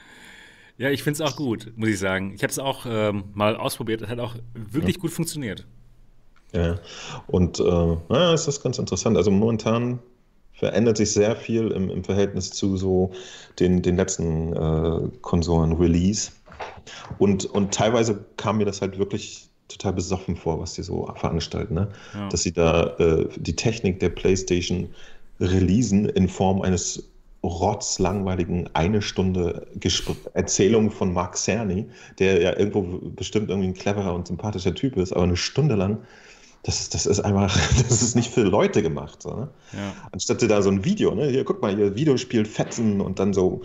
Ja, 0.77 0.91
ich 0.91 1.01
finde 1.01 1.23
es 1.23 1.31
auch 1.31 1.35
gut, 1.35 1.71
muss 1.75 1.89
ich 1.89 1.97
sagen. 1.97 2.33
Ich 2.35 2.43
habe 2.43 2.51
es 2.51 2.59
auch 2.59 2.85
ähm, 2.87 3.23
mal 3.33 3.55
ausprobiert. 3.55 4.03
Es 4.03 4.09
hat 4.09 4.19
auch 4.19 4.35
wirklich 4.53 4.97
ja. 4.97 5.01
gut 5.01 5.11
funktioniert. 5.11 5.65
Ja, 6.53 6.79
und 7.25 7.59
äh, 7.59 7.63
ja, 7.63 8.33
es 8.33 8.47
ist 8.47 8.61
ganz 8.61 8.77
interessant. 8.77 9.17
Also 9.17 9.31
momentan 9.31 9.99
verändert 10.57 10.97
sich 10.97 11.11
sehr 11.11 11.35
viel 11.35 11.71
im, 11.71 11.89
im 11.89 12.03
Verhältnis 12.03 12.49
zu 12.51 12.77
so 12.77 13.11
den, 13.59 13.81
den 13.81 13.95
letzten 13.95 14.53
äh, 14.53 15.09
Konsolen-Release. 15.21 16.31
Und, 17.19 17.45
und 17.45 17.73
teilweise 17.73 18.25
kam 18.37 18.57
mir 18.57 18.65
das 18.65 18.81
halt 18.81 18.97
wirklich 18.97 19.49
total 19.67 19.93
besoffen 19.93 20.35
vor, 20.35 20.59
was 20.59 20.73
die 20.73 20.83
so 20.83 21.11
veranstalten. 21.15 21.75
Ne? 21.75 21.89
Ja. 22.13 22.29
Dass 22.29 22.43
sie 22.43 22.53
da 22.53 22.95
äh, 22.97 23.27
die 23.37 23.55
Technik 23.55 23.99
der 23.99 24.09
PlayStation 24.09 24.89
releasen 25.39 26.09
in 26.09 26.27
Form 26.27 26.61
eines 26.61 27.03
rotzlangweiligen 27.43 28.69
eine 28.73 29.01
Stunde 29.01 29.67
Gespr 29.75 30.15
Erzählung 30.33 30.89
von 30.89 31.13
Mark 31.13 31.37
Cerny, 31.37 31.85
der 32.17 32.41
ja 32.41 32.57
irgendwo 32.57 32.99
bestimmt 33.09 33.49
irgendwie 33.49 33.69
ein 33.69 33.73
cleverer 33.75 34.13
und 34.15 34.27
sympathischer 34.27 34.73
Typ 34.73 34.97
ist, 34.97 35.13
aber 35.13 35.23
eine 35.23 35.37
Stunde 35.37 35.75
lang, 35.75 35.99
das, 36.67 36.89
das 36.89 37.05
ist 37.05 37.21
einfach, 37.21 37.57
das 37.87 38.01
ist 38.01 38.15
nicht 38.15 38.31
für 38.31 38.43
Leute 38.43 38.81
gemacht. 38.81 39.23
So, 39.23 39.33
ne? 39.33 39.49
ja. 39.71 39.93
Anstatt 40.11 40.41
da 40.49 40.61
so 40.61 40.69
ein 40.69 40.83
Video, 40.83 41.15
ne? 41.15 41.29
hier, 41.29 41.45
guck 41.45 41.61
mal, 41.61 41.73
hier 41.73 41.95
Video 41.95 42.17
spielt 42.17 42.47
Fetzen 42.47 42.99
und 42.99 43.19
dann 43.19 43.33
so 43.33 43.61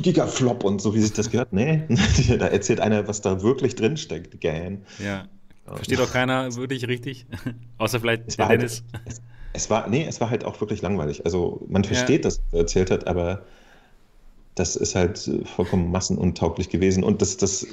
Gigaflop 0.00 0.64
und 0.64 0.80
so, 0.80 0.94
wie 0.94 1.00
sich 1.00 1.12
das 1.12 1.30
gehört. 1.30 1.52
Nee, 1.52 1.82
da 2.38 2.46
erzählt 2.46 2.80
einer, 2.80 3.06
was 3.06 3.20
da 3.20 3.42
wirklich 3.42 3.74
drinsteckt, 3.74 4.40
Gan. 4.40 4.86
Ja. 4.98 5.28
Versteht 5.66 6.00
auch 6.00 6.10
keiner 6.10 6.56
wirklich 6.56 6.88
richtig, 6.88 7.26
außer 7.78 8.00
vielleicht 8.00 8.38
der 8.38 8.48
Dennis. 8.48 8.82
Halt, 8.94 9.20
es 9.52 9.68
war, 9.68 9.86
nee, 9.88 10.06
es 10.08 10.22
war 10.22 10.30
halt 10.30 10.44
auch 10.44 10.58
wirklich 10.62 10.80
langweilig. 10.80 11.26
Also 11.26 11.66
man 11.68 11.84
versteht, 11.84 12.24
ja. 12.24 12.30
dass 12.30 12.40
er 12.52 12.60
erzählt 12.60 12.90
hat, 12.90 13.06
aber 13.06 13.42
das 14.58 14.76
ist 14.76 14.94
halt 14.94 15.30
vollkommen 15.44 15.90
massenuntauglich 15.90 16.68
gewesen. 16.68 17.04
Und 17.04 17.22
das, 17.22 17.36
das 17.36 17.66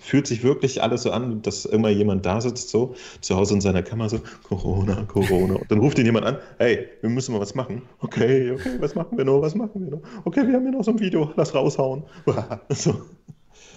fühlt 0.00 0.26
sich 0.26 0.42
wirklich 0.42 0.82
alles 0.82 1.02
so 1.02 1.10
an, 1.10 1.42
dass 1.42 1.64
immer 1.64 1.90
jemand 1.90 2.26
da 2.26 2.40
sitzt, 2.40 2.70
so 2.70 2.94
zu 3.20 3.36
Hause 3.36 3.54
in 3.54 3.60
seiner 3.60 3.82
Kammer, 3.82 4.08
so 4.08 4.20
Corona, 4.42 5.04
Corona. 5.04 5.54
Und 5.54 5.70
dann 5.70 5.78
ruft 5.78 5.98
ihn 5.98 6.06
jemand 6.06 6.26
an, 6.26 6.38
hey, 6.58 6.88
wir 7.00 7.10
müssen 7.10 7.32
mal 7.32 7.40
was 7.40 7.54
machen. 7.54 7.82
Okay, 8.00 8.52
okay, 8.52 8.76
was 8.80 8.94
machen 8.94 9.16
wir 9.16 9.24
noch? 9.24 9.40
Was 9.42 9.54
machen 9.54 9.84
wir 9.84 9.90
noch? 9.92 10.02
Okay, 10.24 10.46
wir 10.46 10.54
haben 10.54 10.62
hier 10.62 10.72
noch 10.72 10.84
so 10.84 10.90
ein 10.90 11.00
Video, 11.00 11.32
lass 11.36 11.54
raushauen. 11.54 12.02
so. 12.70 13.02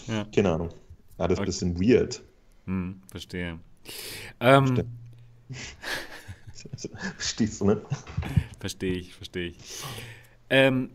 Ja. 0.07 0.26
Keine 0.34 0.51
Ahnung. 0.51 0.70
Alles 1.18 1.39
ein 1.39 1.45
bisschen 1.45 1.80
weird. 1.80 2.22
Hm, 2.66 3.01
verstehe. 3.11 3.59
Ähm, 4.39 4.84
Verstehst 7.18 7.61
du, 7.61 7.66
ne? 7.66 7.82
Verstehe 8.59 8.93
ich, 8.93 9.13
verstehe 9.13 9.49
ich. 9.49 9.57
Ähm, 10.49 10.89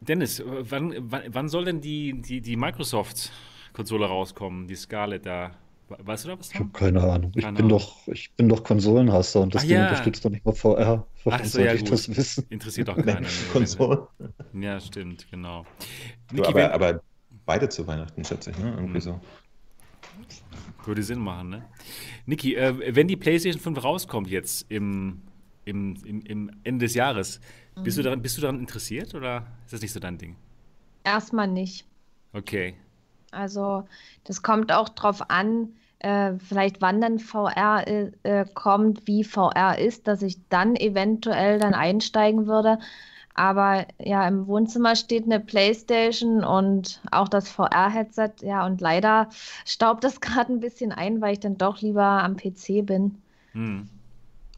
Dennis, 0.00 0.42
wann, 0.44 0.94
wann, 0.98 1.22
wann, 1.28 1.48
soll 1.48 1.64
denn 1.64 1.80
die, 1.80 2.20
die, 2.20 2.40
die 2.40 2.56
Microsoft-Konsole 2.56 4.06
rauskommen, 4.06 4.66
die 4.66 4.76
Scarlett 4.76 5.26
da? 5.26 5.52
Weißt 5.88 6.24
du 6.24 6.28
da 6.28 6.38
was? 6.38 6.52
Ich 6.52 6.58
habe 6.58 6.68
keine 6.70 7.02
Ahnung. 7.02 7.32
Ich, 7.34 7.46
bin 7.46 7.68
Doch, 7.68 8.06
ich 8.08 8.30
bin 8.32 8.48
doch 8.48 8.62
Konsolenhasser 8.62 9.40
und 9.40 9.54
das 9.54 9.62
Ach, 9.62 9.66
Ding 9.66 9.76
ja. 9.76 9.84
unterstützt 9.88 10.24
doch 10.24 10.30
nicht 10.30 10.44
mal 10.44 10.52
VR. 10.52 11.06
Warum 11.24 11.40
Ach 11.40 11.44
so, 11.44 11.60
ja, 11.60 11.72
ich 11.72 11.80
gut. 11.80 11.92
das 11.92 12.14
wissen? 12.14 12.44
Interessiert 12.50 12.88
doch 12.88 12.96
keiner. 12.96 13.26
Konsolen. 13.52 14.00
Ja, 14.52 14.78
stimmt, 14.80 15.26
genau. 15.30 15.64
Du, 16.32 16.44
aber, 16.44 16.72
aber, 16.72 17.02
beide 17.46 17.68
zu 17.70 17.86
Weihnachten, 17.86 18.22
schätze 18.24 18.50
ich, 18.50 18.58
ne? 18.58 18.72
Irgendwie 18.72 18.98
mhm. 18.98 19.00
so. 19.00 19.20
Würde 20.84 21.02
Sinn 21.02 21.18
machen, 21.18 21.50
ne? 21.50 21.64
Niki, 22.26 22.54
äh, 22.54 22.94
wenn 22.94 23.08
die 23.08 23.16
PlayStation 23.16 23.60
5 23.60 23.84
rauskommt 23.84 24.28
jetzt 24.28 24.70
im, 24.70 25.22
im, 25.64 25.96
im, 26.04 26.20
im 26.22 26.50
Ende 26.64 26.86
des 26.86 26.94
Jahres, 26.94 27.40
mhm. 27.78 27.84
bist, 27.84 27.98
du 27.98 28.02
daran, 28.02 28.22
bist 28.22 28.36
du 28.36 28.42
daran 28.42 28.60
interessiert 28.60 29.14
oder 29.14 29.46
ist 29.64 29.72
das 29.72 29.80
nicht 29.80 29.92
so 29.92 30.00
dein 30.00 30.18
Ding? 30.18 30.36
Erstmal 31.04 31.48
nicht. 31.48 31.86
Okay. 32.32 32.74
Also, 33.30 33.84
das 34.24 34.42
kommt 34.42 34.72
auch 34.72 34.88
drauf 34.88 35.30
an, 35.30 35.74
äh, 35.98 36.34
vielleicht 36.38 36.80
wann 36.80 37.00
dann 37.00 37.18
VR 37.18 37.86
äh, 37.86 38.12
äh 38.22 38.46
kommt, 38.54 39.06
wie 39.06 39.24
VR 39.24 39.78
ist, 39.78 40.06
dass 40.06 40.22
ich 40.22 40.38
dann 40.48 40.76
eventuell 40.76 41.58
dann 41.58 41.74
einsteigen 41.74 42.46
würde. 42.46 42.78
Aber 43.34 43.86
ja, 44.00 44.26
im 44.26 44.48
Wohnzimmer 44.48 44.96
steht 44.96 45.24
eine 45.24 45.38
Playstation 45.38 46.42
und 46.42 47.00
auch 47.12 47.28
das 47.28 47.48
VR-Headset. 47.48 48.32
Ja, 48.42 48.66
und 48.66 48.80
leider 48.80 49.28
staubt 49.64 50.02
das 50.02 50.20
gerade 50.20 50.52
ein 50.52 50.60
bisschen 50.60 50.90
ein, 50.92 51.20
weil 51.20 51.34
ich 51.34 51.40
dann 51.40 51.56
doch 51.56 51.80
lieber 51.80 52.02
am 52.02 52.36
PC 52.36 52.84
bin. 52.84 53.22
Hm. 53.52 53.88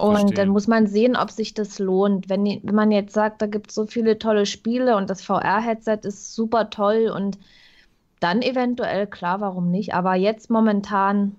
Und 0.01 0.39
dann 0.39 0.49
muss 0.49 0.67
man 0.67 0.87
sehen, 0.87 1.17
ob 1.17 1.31
sich 1.31 1.55
das 1.55 1.79
lohnt. 1.79 2.29
Wenn, 2.29 2.45
wenn 2.63 2.75
man 2.75 2.91
jetzt 2.91 3.13
sagt, 3.13 3.43
da 3.43 3.47
gibt 3.47 3.71
es 3.71 3.75
so 3.75 3.87
viele 3.87 4.19
tolle 4.19 4.47
Spiele 4.47 4.97
und 4.97 5.11
das 5.11 5.23
VR-Headset 5.23 6.01
ist 6.03 6.35
super 6.35 6.71
toll 6.71 7.13
und 7.15 7.39
dann 8.21 8.43
eventuell, 8.43 9.07
klar, 9.07 9.41
warum 9.41 9.71
nicht. 9.71 9.95
Aber 9.95 10.15
jetzt 10.15 10.51
momentan 10.51 11.37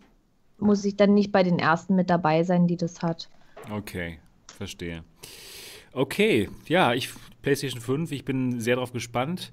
muss 0.58 0.86
ich 0.86 0.96
dann 0.96 1.14
nicht 1.14 1.32
bei 1.32 1.44
den 1.44 1.60
ersten 1.60 1.96
mit 1.96 2.10
dabei 2.10 2.44
sein, 2.44 2.68
die 2.68 2.78
das 2.78 3.02
hat. 3.02 3.30
Okay, 3.72 4.20
verstehe. 4.48 5.04
Okay, 5.94 6.50
ja, 6.68 6.94
ich 6.94 7.10
PlayStation 7.42 7.82
5, 7.82 8.12
ich 8.12 8.26
bin 8.26 8.60
sehr 8.60 8.76
darauf 8.76 8.94
gespannt. 8.94 9.52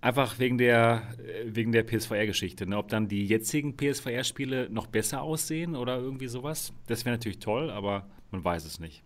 Einfach 0.00 0.38
wegen 0.38 0.58
der, 0.58 1.02
äh, 1.18 1.44
wegen 1.46 1.72
der 1.72 1.82
PSVR-Geschichte. 1.82 2.66
Ne? 2.66 2.76
Ob 2.78 2.88
dann 2.88 3.08
die 3.08 3.26
jetzigen 3.26 3.76
PSVR-Spiele 3.76 4.68
noch 4.70 4.86
besser 4.86 5.22
aussehen 5.22 5.74
oder 5.74 5.98
irgendwie 5.98 6.28
sowas. 6.28 6.72
Das 6.86 7.04
wäre 7.04 7.14
natürlich 7.16 7.40
toll, 7.40 7.70
aber 7.70 8.06
man 8.30 8.44
weiß 8.44 8.64
es 8.64 8.78
nicht. 8.78 9.02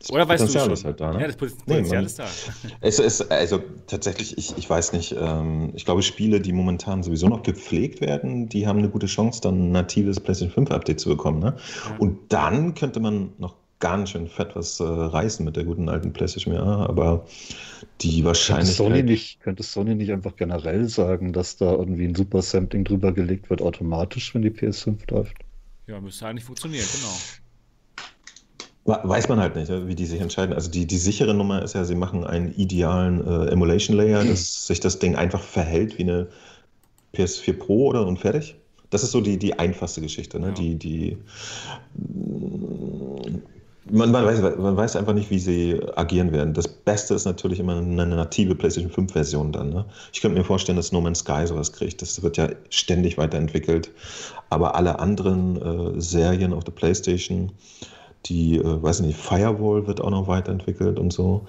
Das 0.00 0.10
Oder 0.10 0.28
weißt 0.28 0.40
Potenzial 0.42 0.64
du 0.64 0.70
schon? 0.70 0.72
ist 0.74 0.84
halt 0.84 1.00
da, 1.00 1.12
ne? 1.12 1.20
Ja, 1.20 1.26
das 1.28 1.36
Pot- 1.36 1.50
Nee, 1.66 1.74
Potenzial 1.74 1.98
man- 1.98 2.06
ist 2.06 2.18
da. 2.18 2.26
Es 2.80 2.98
ist, 2.98 3.30
also 3.30 3.60
tatsächlich, 3.86 4.36
ich, 4.36 4.56
ich 4.58 4.68
weiß 4.68 4.92
nicht, 4.92 5.14
ähm, 5.16 5.70
ich 5.74 5.84
glaube, 5.84 6.02
Spiele, 6.02 6.40
die 6.40 6.52
momentan 6.52 7.04
sowieso 7.04 7.28
noch 7.28 7.44
gepflegt 7.44 8.00
werden, 8.00 8.48
die 8.48 8.66
haben 8.66 8.80
eine 8.80 8.88
gute 8.88 9.06
Chance, 9.06 9.40
dann 9.40 9.68
ein 9.68 9.72
natives 9.72 10.18
PlayStation 10.18 10.52
5 10.52 10.70
Update 10.72 10.98
zu 10.98 11.08
bekommen. 11.08 11.38
Ne? 11.38 11.54
Ja. 11.88 11.96
Und 11.98 12.32
dann 12.32 12.74
könnte 12.74 12.98
man 12.98 13.32
noch 13.38 13.54
ganz 13.82 14.10
schön 14.10 14.28
fett 14.28 14.54
was 14.54 14.80
äh, 14.80 14.84
reißen 14.84 15.44
mit 15.44 15.56
der 15.56 15.64
guten 15.64 15.88
alten 15.90 16.12
PlayStation 16.14 16.54
VR, 16.54 16.88
aber 16.88 17.26
die 18.00 18.22
Könnte 18.22 18.24
Wahrscheinlichkeit. 18.26 18.76
Sony, 18.76 19.02
nicht, 19.02 19.40
könnte 19.40 19.62
Sony 19.64 19.94
nicht 19.96 20.12
einfach 20.12 20.36
generell 20.36 20.88
sagen, 20.88 21.32
dass 21.32 21.56
da 21.56 21.72
irgendwie 21.72 22.06
ein 22.06 22.14
Super 22.14 22.40
Sampling 22.42 22.84
drüber 22.84 23.12
gelegt 23.12 23.50
wird, 23.50 23.60
automatisch, 23.60 24.34
wenn 24.34 24.42
die 24.42 24.50
PS5 24.50 25.10
läuft? 25.10 25.36
Ja, 25.88 26.00
müsste 26.00 26.26
eigentlich 26.26 26.44
funktionieren, 26.44 26.86
genau. 26.92 27.14
We- 28.84 29.08
Weiß 29.08 29.28
man 29.28 29.40
halt 29.40 29.56
nicht, 29.56 29.70
wie 29.70 29.94
die 29.96 30.06
sich 30.06 30.20
entscheiden. 30.20 30.54
Also 30.54 30.70
die, 30.70 30.86
die 30.86 30.98
sichere 30.98 31.34
Nummer 31.34 31.62
ist 31.62 31.74
ja, 31.74 31.84
sie 31.84 31.94
machen 31.96 32.24
einen 32.24 32.52
idealen 32.54 33.26
äh, 33.26 33.50
Emulation 33.50 33.96
Layer, 33.96 34.24
dass 34.24 34.66
sich 34.66 34.78
das 34.80 35.00
Ding 35.00 35.16
einfach 35.16 35.42
verhält 35.42 35.98
wie 35.98 36.02
eine 36.02 36.28
PS4 37.14 37.52
Pro 37.52 37.86
oder 37.88 38.06
und 38.06 38.18
fertig. 38.18 38.56
Das 38.90 39.02
ist 39.02 39.12
so 39.12 39.20
die, 39.20 39.38
die 39.38 39.58
einfachste 39.58 40.00
Geschichte. 40.02 40.38
Ne? 40.38 40.48
Ja. 40.48 40.52
Die, 40.52 40.76
die, 40.76 41.18
man, 43.90 44.12
man, 44.12 44.24
weiß, 44.24 44.40
man 44.58 44.76
weiß 44.76 44.96
einfach 44.96 45.12
nicht, 45.12 45.30
wie 45.30 45.38
sie 45.38 45.80
agieren 45.96 46.32
werden. 46.32 46.54
Das 46.54 46.68
Beste 46.68 47.14
ist 47.14 47.24
natürlich 47.24 47.58
immer 47.58 47.76
eine 47.76 48.06
native 48.06 48.54
PlayStation 48.54 48.92
5 48.92 49.12
Version 49.12 49.52
dann. 49.52 49.70
Ne? 49.70 49.84
Ich 50.12 50.20
könnte 50.20 50.38
mir 50.38 50.44
vorstellen, 50.44 50.76
dass 50.76 50.92
No 50.92 51.00
Man's 51.00 51.20
Sky 51.20 51.46
sowas 51.46 51.72
kriegt. 51.72 52.00
Das 52.00 52.22
wird 52.22 52.36
ja 52.36 52.48
ständig 52.70 53.18
weiterentwickelt. 53.18 53.90
Aber 54.50 54.76
alle 54.76 54.98
anderen 55.00 55.96
äh, 55.96 56.00
Serien 56.00 56.52
auf 56.52 56.64
der 56.64 56.72
PlayStation, 56.72 57.52
die, 58.26 58.58
äh, 58.58 58.82
weiß 58.82 59.00
nicht, 59.00 59.18
Firewall 59.18 59.86
wird 59.86 60.00
auch 60.00 60.10
noch 60.10 60.28
weiterentwickelt 60.28 60.98
und 60.98 61.12
so. 61.12 61.46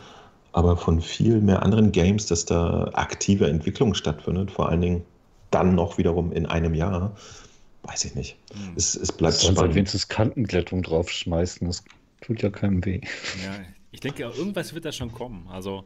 Aber 0.54 0.78
von 0.78 1.02
viel 1.02 1.40
mehr 1.40 1.64
anderen 1.64 1.92
Games, 1.92 2.26
dass 2.28 2.46
da 2.46 2.90
aktive 2.94 3.48
Entwicklung 3.48 3.94
stattfindet, 3.94 4.52
vor 4.52 4.70
allen 4.70 4.82
Dingen 4.82 5.04
dann 5.52 5.76
noch 5.76 5.98
wiederum 5.98 6.32
in 6.32 6.46
einem 6.48 6.74
Jahr, 6.74 7.16
weiß 7.84 8.06
ich 8.06 8.16
nicht. 8.16 8.38
Hm. 8.54 8.74
Es, 8.76 8.96
es 8.96 9.12
bleibt 9.12 9.36
Sonst 9.36 9.48
halt 9.50 9.58
spannend. 9.58 9.76
wenigstens 9.76 10.08
Kantenglättung 10.08 10.82
draufschmeißen, 10.82 11.68
das 11.68 11.84
tut 12.24 12.42
ja 12.42 12.50
keinem 12.50 12.84
weh. 12.86 13.02
Ja, 13.44 13.56
ich 13.92 14.00
denke, 14.00 14.24
irgendwas 14.24 14.74
wird 14.74 14.86
da 14.86 14.92
schon 14.92 15.12
kommen. 15.12 15.48
Also 15.50 15.86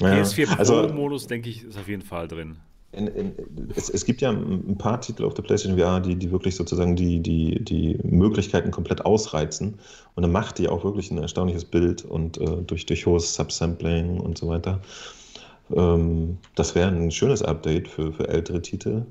Ja, 0.00 0.08
PS4 0.08 0.58
also 0.58 0.86
Pro-Modus, 0.86 1.26
denke 1.26 1.48
ich, 1.48 1.64
ist 1.64 1.78
auf 1.78 1.88
jeden 1.88 2.02
Fall 2.02 2.26
drin. 2.26 2.56
in, 2.92 3.06
in, 3.08 3.34
es, 3.76 3.88
es 3.88 4.04
gibt 4.04 4.20
ja 4.20 4.30
ein 4.30 4.76
paar 4.78 5.00
Titel 5.00 5.24
auf 5.24 5.34
der 5.34 5.42
PlayStation 5.42 5.78
VR, 5.78 6.00
die, 6.00 6.16
die 6.16 6.30
wirklich 6.30 6.56
sozusagen 6.56 6.96
die, 6.96 7.20
die, 7.20 7.62
die 7.62 7.98
Möglichkeiten 8.02 8.70
komplett 8.70 9.04
ausreizen. 9.04 9.78
Und 10.14 10.22
dann 10.22 10.32
macht 10.32 10.58
die 10.58 10.68
auch 10.68 10.84
wirklich 10.84 11.10
ein 11.10 11.18
erstaunliches 11.18 11.64
Bild 11.64 12.04
und 12.04 12.38
äh, 12.38 12.62
durch, 12.66 12.86
durch 12.86 13.06
hohes 13.06 13.34
Subsampling 13.34 14.18
und 14.20 14.38
so 14.38 14.48
weiter. 14.48 14.80
Ähm, 15.74 16.38
das 16.54 16.74
wäre 16.74 16.88
ein 16.88 17.10
schönes 17.10 17.42
Update 17.42 17.88
für, 17.88 18.12
für 18.12 18.28
ältere 18.28 18.62
Titel. 18.62 19.06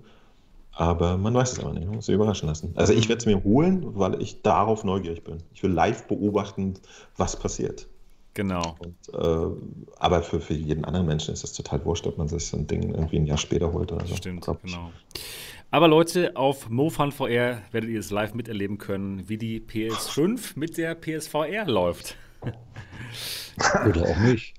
Aber 0.76 1.18
man 1.18 1.34
weiß 1.34 1.54
es 1.54 1.60
aber 1.60 1.74
nicht, 1.74 1.86
man 1.86 1.95
muss 1.95 2.08
sich 2.08 2.16
überraschen 2.16 2.48
lassen. 2.48 2.74
Also 2.76 2.94
ich 2.94 3.08
werde 3.08 3.20
es 3.20 3.26
mir 3.26 3.44
holen, 3.44 3.95
weil 3.95 4.22
ich 4.22 4.41
darauf 4.41 4.84
neugierig 4.84 5.24
bin. 5.24 5.38
Ich 5.54 5.62
will 5.62 5.72
live 5.72 6.08
beobachten, 6.08 6.74
was 7.16 7.38
passiert. 7.38 7.88
Genau. 8.34 8.76
Und, 8.80 8.95
äh, 9.14 9.56
aber 10.00 10.24
für, 10.24 10.40
für 10.40 10.56
jeden 10.56 10.86
anderen 10.86 11.06
Menschen 11.06 11.34
ist 11.34 11.44
es 11.44 11.54
total 11.54 11.86
wurscht, 11.86 12.08
ob 12.08 12.18
man 12.18 12.28
sich 12.28 12.48
so 12.48 12.58
ein 12.58 12.66
Ding 12.66 12.94
irgendwie 12.94 13.18
ein 13.18 13.28
Jahr 13.28 13.38
später 13.38 13.72
holt 13.72 13.91
oder 13.91 14.06
so. 14.08 14.16
Stimmt, 14.16 14.45
genau. 14.45 14.91
Aber 15.70 15.88
Leute, 15.88 16.36
auf 16.36 16.70
MoFun 16.70 17.12
VR 17.12 17.62
werdet 17.72 17.90
ihr 17.90 18.00
es 18.00 18.10
live 18.10 18.34
miterleben 18.34 18.80
können, 18.80 19.28
wie 19.30 19.38
die 19.38 19.60
PS5 19.60 20.54
mit 20.56 20.78
der 20.78 20.95
PSVR 20.95 21.66
läuft. 21.68 22.16
Oder 23.88 24.02
auch 24.10 24.18
nicht. 24.18 24.56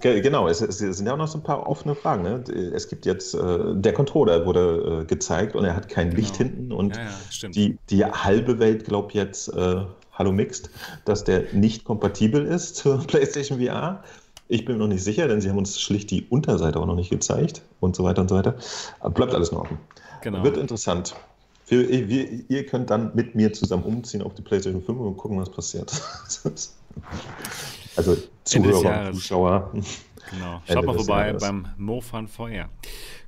Ge- 0.00 0.20
Genau, 0.20 0.46
es, 0.48 0.60
es 0.60 0.78
sind 0.78 1.06
ja 1.06 1.14
auch 1.14 1.18
noch 1.18 1.28
so 1.28 1.38
ein 1.38 1.42
paar 1.42 1.66
offene 1.66 1.94
Fragen. 1.94 2.22
Ne? 2.22 2.44
Es 2.74 2.88
gibt 2.88 3.06
jetzt, 3.06 3.34
äh, 3.34 3.74
der 3.74 3.92
Controller 3.94 4.44
wurde 4.44 5.00
äh, 5.02 5.04
gezeigt 5.06 5.56
und 5.56 5.64
er 5.64 5.74
hat 5.74 5.88
kein 5.88 6.10
Licht 6.10 6.36
Genau. 6.38 6.50
hinten 6.50 6.72
und 6.72 6.96
Ja, 6.96 7.04
ja, 7.04 7.48
die, 7.48 7.78
die 7.88 8.04
halbe 8.04 8.58
Welt 8.58 8.84
glaubt 8.84 9.14
jetzt, 9.14 9.48
äh, 9.48 9.84
hallo 10.12 10.32
Mixed, 10.32 10.68
dass 11.06 11.24
der 11.24 11.44
nicht 11.52 11.84
kompatibel 11.84 12.44
ist 12.44 12.76
zur 12.76 12.98
PlayStation 13.06 13.58
VR. 13.60 14.02
Ich 14.48 14.66
bin 14.66 14.76
mir 14.76 14.82
noch 14.82 14.88
nicht 14.92 15.02
sicher, 15.04 15.26
denn 15.28 15.40
sie 15.40 15.48
haben 15.48 15.56
uns 15.56 15.80
schlicht 15.80 16.10
die 16.10 16.26
Unterseite 16.28 16.78
auch 16.78 16.86
noch 16.86 16.96
nicht 16.96 17.08
gezeigt 17.08 17.62
und 17.80 17.96
so 17.96 18.04
weiter 18.04 18.20
und 18.20 18.28
so 18.28 18.36
weiter. 18.36 18.56
Aber 19.00 19.14
bleibt 19.14 19.34
alles 19.34 19.50
noch 19.52 19.62
offen. 19.62 19.78
Genau. 20.20 20.44
Wird 20.44 20.58
interessant. 20.58 21.14
Wir, 21.68 21.88
wir, 21.88 22.28
ihr 22.50 22.66
könnt 22.66 22.90
dann 22.90 23.12
mit 23.14 23.34
mir 23.34 23.54
zusammen 23.54 23.84
umziehen 23.84 24.20
auf 24.20 24.34
die 24.34 24.42
PlayStation 24.42 24.82
5 24.82 24.98
und 24.98 25.16
gucken, 25.16 25.40
was 25.40 25.48
passiert. 25.48 25.90
also 27.96 28.16
Zuhörer. 28.44 29.12
Zuschauer. 29.12 29.72
Genau. 30.30 30.62
Ende 30.66 30.72
Schaut 30.72 30.84
mal 30.86 30.94
vorbei 30.94 31.26
Jahres. 31.28 31.42
beim 31.42 31.66
MoFun 31.76 32.28
VR. 32.28 32.68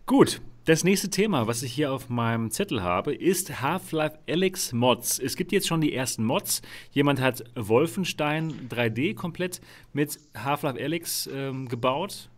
Gut, 0.07 0.41
das 0.65 0.85
nächste 0.85 1.11
Thema, 1.11 1.47
was 1.47 1.63
ich 1.63 1.73
hier 1.73 1.93
auf 1.93 2.09
meinem 2.09 2.51
Zettel 2.51 2.83
habe, 2.83 3.15
ist 3.15 3.61
Half-Life 3.61 4.19
Alyx 4.29 4.73
Mods. 4.73 5.19
Es 5.19 5.37
gibt 5.37 5.53
jetzt 5.53 5.67
schon 5.69 5.81
die 5.83 5.95
ersten 5.95 6.25
Mods. 6.25 6.63
Jemand 6.93 7.21
hat 7.21 7.45
Wolfenstein 7.55 8.69
3D 8.71 9.15
komplett 9.15 9.61
mit 9.93 10.19
Half-Life 10.35 10.83
Alyx 10.83 11.29
ähm, 11.33 11.69
gebaut. 11.69 12.31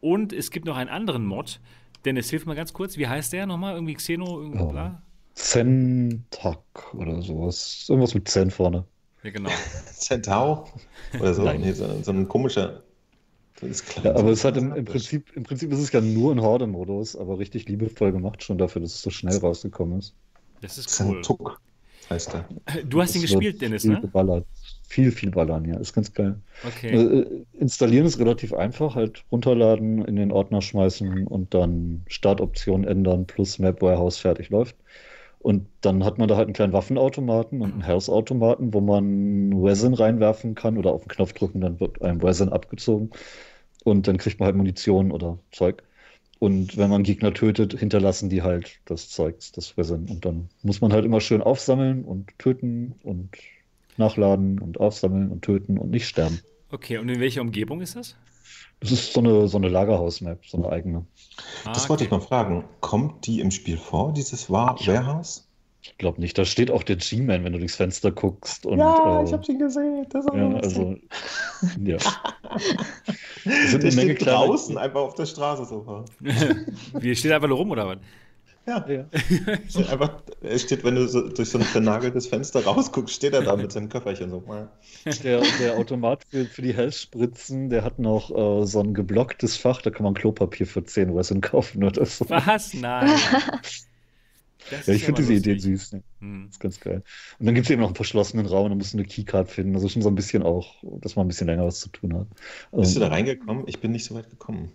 Und 0.00 0.32
es 0.34 0.50
gibt 0.50 0.66
noch 0.66 0.76
einen 0.76 0.90
anderen 0.90 1.24
Mod. 1.24 1.58
Dennis, 2.04 2.28
hilf 2.28 2.44
mal 2.44 2.54
ganz 2.54 2.72
kurz. 2.74 2.98
Wie 2.98 3.08
heißt 3.08 3.32
der 3.32 3.46
nochmal? 3.46 3.74
Irgendwie 3.74 3.94
Xeno? 3.94 4.40
Irgendwie 4.42 4.60
Oh. 4.60 4.68
bla? 4.68 5.02
Zentak 5.34 6.94
oder 6.94 7.20
sowas. 7.22 7.86
Irgendwas 7.88 8.14
mit 8.14 8.28
Zen 8.28 8.50
vorne. 8.50 8.84
Ja, 9.26 9.32
genau. 9.32 9.50
Centaur 9.92 10.68
oder 11.18 11.34
so. 11.34 11.42
Nein. 11.42 11.60
Nee, 11.60 11.72
so, 11.72 12.00
so 12.00 12.12
ein 12.12 12.28
komischer. 12.28 12.84
Das 13.60 13.70
ist 13.70 13.86
klar. 13.86 14.04
Ja, 14.04 14.14
aber 14.14 14.30
es 14.30 14.44
hat 14.44 14.56
im, 14.56 14.72
im 14.72 14.84
Prinzip, 14.84 15.34
im 15.34 15.42
Prinzip 15.42 15.72
ist 15.72 15.80
es 15.80 15.90
ja 15.90 16.00
nur 16.00 16.32
ein 16.32 16.40
Horde-Modus, 16.40 17.16
aber 17.16 17.38
richtig 17.40 17.68
liebevoll 17.68 18.12
gemacht 18.12 18.44
schon 18.44 18.56
dafür, 18.56 18.82
dass 18.82 18.94
es 18.94 19.02
so 19.02 19.10
schnell 19.10 19.36
rausgekommen 19.38 19.98
ist. 19.98 20.14
Das 20.60 20.78
ist 20.78 21.00
cool. 21.00 21.14
Zentuk 21.14 21.60
heißt 22.08 22.34
er. 22.34 22.84
Du 22.84 23.02
hast 23.02 23.16
ihn 23.16 23.22
gespielt, 23.22 23.60
Dennis, 23.60 23.82
viel 23.82 23.92
ne? 23.92 24.00
Geballert. 24.00 24.46
Viel, 24.86 25.10
viel 25.10 25.32
ballern, 25.32 25.64
ja. 25.64 25.76
Ist 25.78 25.92
ganz 25.92 26.12
geil. 26.12 26.36
Okay. 26.64 26.90
Äh, 26.90 27.44
installieren 27.58 28.06
ist 28.06 28.20
relativ 28.20 28.52
einfach, 28.52 28.94
halt 28.94 29.24
runterladen, 29.32 30.04
in 30.04 30.14
den 30.14 30.30
Ordner 30.30 30.62
schmeißen 30.62 31.26
und 31.26 31.52
dann 31.52 32.04
Startoption 32.06 32.84
ändern 32.84 33.26
plus 33.26 33.58
Map 33.58 33.82
Warehouse 33.82 34.18
fertig 34.18 34.50
läuft. 34.50 34.76
Und 35.46 35.68
dann 35.80 36.02
hat 36.02 36.18
man 36.18 36.26
da 36.26 36.36
halt 36.36 36.48
einen 36.48 36.54
kleinen 36.54 36.72
Waffenautomaten 36.72 37.60
und 37.60 37.72
einen 37.72 37.84
Health-Automaten, 37.84 38.74
wo 38.74 38.80
man 38.80 39.52
Resin 39.52 39.94
reinwerfen 39.94 40.56
kann 40.56 40.76
oder 40.76 40.90
auf 40.90 41.04
den 41.04 41.08
Knopf 41.08 41.34
drücken, 41.34 41.60
dann 41.60 41.78
wird 41.78 42.02
einem 42.02 42.20
Resin 42.20 42.48
abgezogen. 42.48 43.10
Und 43.84 44.08
dann 44.08 44.18
kriegt 44.18 44.40
man 44.40 44.46
halt 44.46 44.56
Munition 44.56 45.12
oder 45.12 45.38
Zeug. 45.52 45.84
Und 46.40 46.76
wenn 46.76 46.90
man 46.90 47.04
Gegner 47.04 47.32
tötet, 47.32 47.78
hinterlassen 47.78 48.28
die 48.28 48.42
halt 48.42 48.80
das 48.86 49.08
Zeug, 49.08 49.36
das 49.54 49.78
Resin. 49.78 50.08
Und 50.10 50.24
dann 50.24 50.48
muss 50.64 50.80
man 50.80 50.92
halt 50.92 51.04
immer 51.04 51.20
schön 51.20 51.42
aufsammeln 51.42 52.04
und 52.04 52.36
töten 52.40 52.96
und 53.04 53.30
nachladen 53.98 54.58
und 54.58 54.80
aufsammeln 54.80 55.30
und 55.30 55.42
töten 55.42 55.78
und 55.78 55.92
nicht 55.92 56.08
sterben. 56.08 56.40
Okay, 56.72 56.98
und 56.98 57.08
in 57.08 57.20
welcher 57.20 57.42
Umgebung 57.42 57.82
ist 57.82 57.94
das? 57.94 58.16
Das 58.80 58.92
ist 58.92 59.12
so 59.12 59.20
eine, 59.20 59.48
so 59.48 59.56
eine 59.56 59.68
Lagerhaus-Map, 59.68 60.44
so 60.46 60.58
eine 60.58 60.68
eigene. 60.68 61.06
Ah, 61.64 61.72
Das 61.72 61.88
wollte 61.88 62.04
ich 62.04 62.12
okay. 62.12 62.20
mal 62.20 62.26
fragen. 62.26 62.64
Kommt 62.80 63.26
die 63.26 63.40
im 63.40 63.50
Spiel 63.50 63.78
vor, 63.78 64.12
dieses 64.12 64.50
Wa- 64.50 64.76
Warehouse? 64.84 65.48
Ich 65.82 65.96
glaube 65.98 66.20
nicht. 66.20 66.36
Da 66.36 66.44
steht 66.44 66.70
auch 66.70 66.82
der 66.82 66.96
G-Man, 66.96 67.44
wenn 67.44 67.52
du 67.52 67.58
durchs 67.58 67.76
Fenster 67.76 68.10
guckst. 68.10 68.66
Und, 68.66 68.80
äh, 68.80 69.52
ihn 69.52 69.58
gesehen. 69.58 70.06
Das 70.10 70.24
ist 70.26 70.34
ja, 70.34 70.48
also, 70.56 70.96
ja. 71.82 71.96
Es 73.44 73.70
sind 73.70 73.82
Der 73.82 73.92
eine 73.92 73.96
Menge 73.96 74.16
steht 74.16 74.26
draußen, 74.26 74.76
einfach 74.76 75.00
auf 75.00 75.14
der 75.14 75.26
Straße 75.26 75.64
so. 75.64 76.04
Wie 77.00 77.14
steht 77.14 77.30
einfach 77.32 77.48
nur 77.48 77.58
rum 77.58 77.70
oder 77.70 77.86
was? 77.86 77.98
Ja, 78.66 78.84
Ja. 78.88 79.08
einfach, 79.90 80.22
er 80.40 80.58
steht, 80.58 80.82
wenn 80.84 80.96
du 80.96 81.06
so 81.06 81.28
durch 81.28 81.48
so 81.50 81.58
ein 81.58 81.64
vernageltes 81.64 82.26
Fenster 82.26 82.64
rausguckst, 82.64 83.14
steht 83.14 83.32
er 83.32 83.42
da 83.42 83.56
mit 83.56 83.70
seinem 83.72 83.88
Köfferchen 83.88 84.30
so. 84.30 84.42
Der, 85.22 85.40
der 85.60 85.76
Automat 85.76 86.24
für, 86.28 86.46
für 86.46 86.62
die 86.62 86.74
Health-Spritzen, 86.74 87.70
der 87.70 87.84
hat 87.84 87.98
noch 88.00 88.30
äh, 88.30 88.66
so 88.66 88.80
ein 88.80 88.92
geblocktes 88.92 89.56
Fach, 89.56 89.82
da 89.82 89.90
kann 89.90 90.04
man 90.04 90.14
Klopapier 90.14 90.66
für 90.66 90.82
10 90.84 91.10
Resin 91.10 91.40
kaufen 91.40 91.84
oder 91.84 92.04
so. 92.06 92.28
Was? 92.28 92.74
Nein. 92.74 93.08
Ja, 94.86 94.94
ich 94.94 95.04
finde 95.04 95.22
diese 95.22 95.34
Idee 95.34 95.58
süß. 95.58 95.92
Ne? 95.92 96.02
Hm. 96.20 96.48
ist 96.50 96.58
ganz 96.60 96.80
geil. 96.80 97.04
Und 97.38 97.46
dann 97.46 97.54
gibt 97.54 97.66
es 97.66 97.70
eben 97.70 97.80
noch 97.80 97.88
einen 97.88 97.94
verschlossenen 97.96 98.46
Raum, 98.46 98.68
da 98.68 98.74
musst 98.74 98.94
du 98.94 98.98
eine 98.98 99.06
Keycard 99.06 99.48
finden. 99.48 99.74
Also 99.74 99.88
schon 99.88 100.02
so 100.02 100.08
ein 100.08 100.14
bisschen 100.16 100.42
auch, 100.42 100.82
dass 101.00 101.14
man 101.16 101.26
ein 101.26 101.28
bisschen 101.28 101.46
länger 101.46 101.66
was 101.66 101.80
zu 101.80 101.88
tun 101.88 102.14
hat. 102.16 102.26
Bist 102.78 102.96
du 102.96 103.00
Ähm, 103.00 103.00
da 103.00 103.08
reingekommen? 103.08 103.64
Ich 103.68 103.80
bin 103.80 103.92
nicht 103.92 104.04
so 104.04 104.14
weit 104.14 104.28
gekommen. 104.30 104.72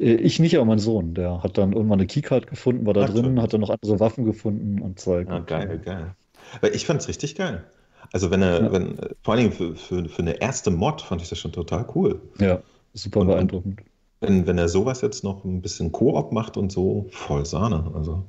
Äh, 0.00 0.14
Ich 0.14 0.40
nicht, 0.40 0.56
aber 0.56 0.64
mein 0.64 0.78
Sohn. 0.78 1.14
Der 1.14 1.42
hat 1.42 1.58
dann 1.58 1.72
irgendwann 1.72 2.00
eine 2.00 2.06
Keycard 2.06 2.46
gefunden, 2.48 2.86
war 2.86 2.94
da 2.94 3.04
Ach, 3.04 3.10
drin, 3.10 3.36
so. 3.36 3.42
hat 3.42 3.52
dann 3.52 3.60
noch 3.60 3.70
andere 3.70 4.00
Waffen 4.00 4.24
gefunden 4.24 4.80
und 4.80 4.98
Zeug. 4.98 5.28
Und, 5.30 5.46
geil, 5.46 5.80
geil. 5.84 6.14
Weil 6.60 6.74
ich 6.74 6.86
fand 6.86 7.00
es 7.00 7.08
richtig 7.08 7.34
geil. 7.36 7.64
Also 8.12 8.30
wenn 8.30 8.42
er, 8.42 8.62
Ja. 8.62 8.72
wenn, 8.72 8.98
äh, 8.98 9.10
vor 9.22 9.34
allen 9.34 9.44
Dingen 9.44 9.52
für, 9.52 9.76
für, 9.76 10.08
für 10.08 10.22
eine 10.22 10.40
erste 10.40 10.70
Mod 10.70 11.00
fand 11.02 11.22
ich 11.22 11.28
das 11.28 11.38
schon 11.38 11.52
total 11.52 11.86
cool. 11.94 12.20
Ja, 12.40 12.60
super 12.94 13.20
Und- 13.20 13.28
beeindruckend. 13.28 13.80
Wenn, 14.22 14.46
wenn 14.46 14.58
er 14.58 14.68
sowas 14.68 15.00
jetzt 15.00 15.24
noch 15.24 15.44
ein 15.44 15.62
bisschen 15.62 15.92
Koop 15.92 16.30
macht 16.32 16.58
und 16.58 16.70
so, 16.70 17.06
voll 17.10 17.46
Sahne. 17.46 17.90
Also 17.94 18.24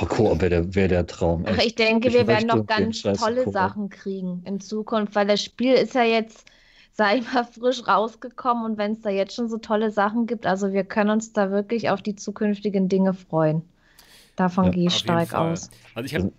Oh, 0.00 0.06
Koop 0.06 0.40
wäre 0.40 0.50
der, 0.50 0.74
wär 0.74 0.88
der 0.88 1.06
Traum. 1.06 1.44
Ach, 1.46 1.58
ich 1.64 1.74
denke, 1.76 2.08
Ich 2.08 2.14
wir 2.14 2.26
werden 2.26 2.48
noch 2.48 2.66
ganz 2.66 3.02
tolle. 3.02 3.48
Sachen 3.50 3.88
kriegen 3.88 4.42
in 4.46 4.58
Zukunft, 4.60 5.14
weil 5.14 5.26
das 5.26 5.42
Spiel 5.42 5.74
ist 5.74 5.94
ja 5.94 6.02
jetzt, 6.02 6.46
sag 6.92 7.16
ich 7.18 7.32
mal, 7.32 7.44
frisch 7.44 7.86
rausgekommen 7.86 8.64
und 8.64 8.78
wenn 8.78 8.92
es 8.92 9.00
da 9.00 9.10
jetzt 9.10 9.34
schon 9.34 9.48
so 9.48 9.58
tolle 9.58 9.90
Sachen 9.90 10.26
gibt, 10.26 10.46
also 10.46 10.72
wir 10.72 10.84
können 10.84 11.10
uns 11.10 11.32
da 11.32 11.50
wirklich 11.50 11.90
auf 11.90 12.02
die 12.02 12.16
zukünftigen 12.16 12.88
Dinge 12.88 13.14
freuen. 13.14 13.62
Davon 14.36 14.66
Ja, 14.66 14.70
gehe 14.70 14.86
ich 14.88 14.94
stark 14.96 15.34
aus. 15.34 15.70
Also 15.94 16.06
ich 16.06 16.14
habe 16.14 16.32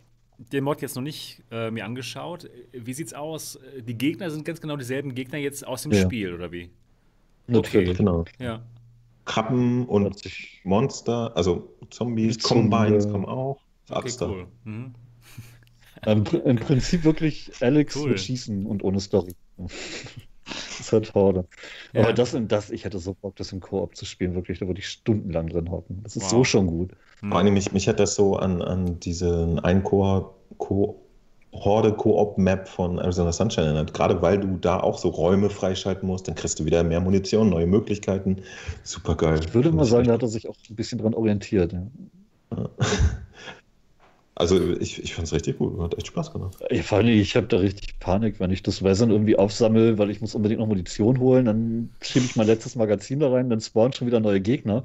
den 0.51 0.63
Mod 0.63 0.81
jetzt 0.81 0.95
noch 0.95 1.03
nicht 1.03 1.41
äh, 1.51 1.69
mir 1.71 1.85
angeschaut. 1.85 2.49
Wie 2.71 2.93
sieht's 2.93 3.13
aus? 3.13 3.59
Die 3.88 3.93
Gegner 3.97 4.30
sind 4.31 4.45
ganz 4.45 4.61
genau 4.61 4.75
dieselben 4.77 5.13
Gegner 5.15 5.38
jetzt 5.38 5.65
aus 5.65 5.84
dem 5.84 5.91
Ja. 5.91 6.01
Spiel, 6.01 6.34
oder 6.34 6.51
wie? 6.51 6.69
Natürlich. 7.47 7.97
genau. 7.97 8.25
Ja. 8.39 8.61
Krabben 9.25 9.85
und 9.88 10.21
Monster, 10.63 11.31
also 11.35 11.69
Zombies, 11.91 12.38
Zum, 12.39 12.69
Combines 12.69 13.05
äh, 13.05 13.11
kommen 13.11 13.25
auch. 13.25 13.59
Okay, 13.89 13.99
Alles 14.01 14.17
da. 14.17 14.27
cool. 14.30 14.47
Mhm. 14.65 14.95
Im, 16.05 16.23
Pr- 16.25 16.43
Im 16.43 16.55
Prinzip 16.57 17.03
wirklich 17.05 17.51
Alex 17.61 17.95
Cool. 17.95 18.09
mit 18.09 18.19
Schießen 18.19 18.65
und 18.65 18.84
ohne 18.84 18.99
Story. 18.99 19.34
Das 20.45 20.79
ist 20.79 20.91
halt 20.91 21.13
Horde. 21.13 21.45
Ja. 21.93 22.01
Aber 22.03 22.13
das 22.13 22.33
und 22.33 22.51
das, 22.51 22.69
ich 22.69 22.85
hätte 22.85 22.99
so 22.99 23.13
Bock, 23.13 23.35
das 23.35 23.51
im 23.51 23.59
Koop 23.59 23.95
zu 23.95 24.05
spielen, 24.05 24.35
wirklich, 24.35 24.59
da 24.59 24.67
würde 24.67 24.79
ich 24.79 24.89
stundenlang 24.89 25.47
drin 25.47 25.71
hocken. 25.71 26.01
Das 26.03 26.15
ist 26.15 26.23
Wow. 26.23 26.29
so 26.31 26.43
schon 26.43 26.67
gut. 26.67 26.91
Vor 27.19 27.37
allem, 27.37 27.53
mich, 27.53 27.71
mich 27.71 27.87
hat 27.87 27.99
das 27.99 28.15
so 28.15 28.35
an, 28.35 28.61
an 28.61 28.99
diesen 28.99 29.59
Eincore 29.59 30.31
Co 30.57 30.99
Horde 31.53 31.93
Koop-Map 31.93 32.67
von 32.67 32.97
Arizona 32.97 33.31
Sunshine 33.31 33.67
erinnert. 33.67 33.93
Gerade 33.93 34.21
weil 34.23 34.39
du 34.39 34.57
da 34.57 34.79
auch 34.79 34.97
so 34.97 35.09
Räume 35.09 35.51
freischalten 35.51 36.07
musst, 36.07 36.27
dann 36.27 36.33
kriegst 36.33 36.59
du 36.59 36.65
wieder 36.65 36.83
mehr 36.83 36.99
Munition, 36.99 37.49
neue 37.49 37.67
Möglichkeiten. 37.67 38.41
Super 38.81 39.15
geil. 39.15 39.39
Ich 39.39 39.53
würde 39.53 39.71
mal 39.71 39.85
sagen, 39.85 40.07
da 40.07 40.13
hat 40.13 40.23
er 40.23 40.29
sich 40.29 40.49
auch 40.49 40.55
ein 40.67 40.75
bisschen 40.75 40.97
dran 40.97 41.13
orientiert. 41.13 41.73
Ja. 41.73 41.87
Also 44.35 44.76
ich, 44.77 45.03
ich 45.03 45.14
fand 45.14 45.27
es 45.27 45.34
richtig 45.34 45.60
gut, 45.60 45.80
hat 45.80 45.95
echt 45.95 46.07
Spaß 46.07 46.34
gemacht. 46.34 46.57
Ja, 46.72 46.81
vor 46.81 46.97
allem, 46.97 47.07
ich 47.07 47.35
habe 47.35 47.45
da 47.47 47.57
richtig 47.57 47.99
Panik, 47.99 48.39
wenn 48.39 48.49
ich 48.49 48.64
das 48.64 48.84
Resin 48.84 49.11
irgendwie 49.11 49.35
aufsammle, 49.35 49.99
weil 49.99 50.10
ich 50.10 50.22
muss 50.22 50.34
unbedingt 50.34 50.60
noch 50.60 50.68
Munition 50.68 51.19
holen, 51.19 51.45
dann 51.45 51.89
schiebe 52.01 52.26
ich 52.26 52.35
mein 52.35 52.47
letztes 52.47 52.76
Magazin 52.76 53.19
da 53.19 53.31
rein, 53.31 53.49
dann 53.49 53.61
spawnen 53.61 53.93
schon 53.93 54.07
wieder 54.07 54.19
neue 54.19 54.41
Gegner. 54.41 54.84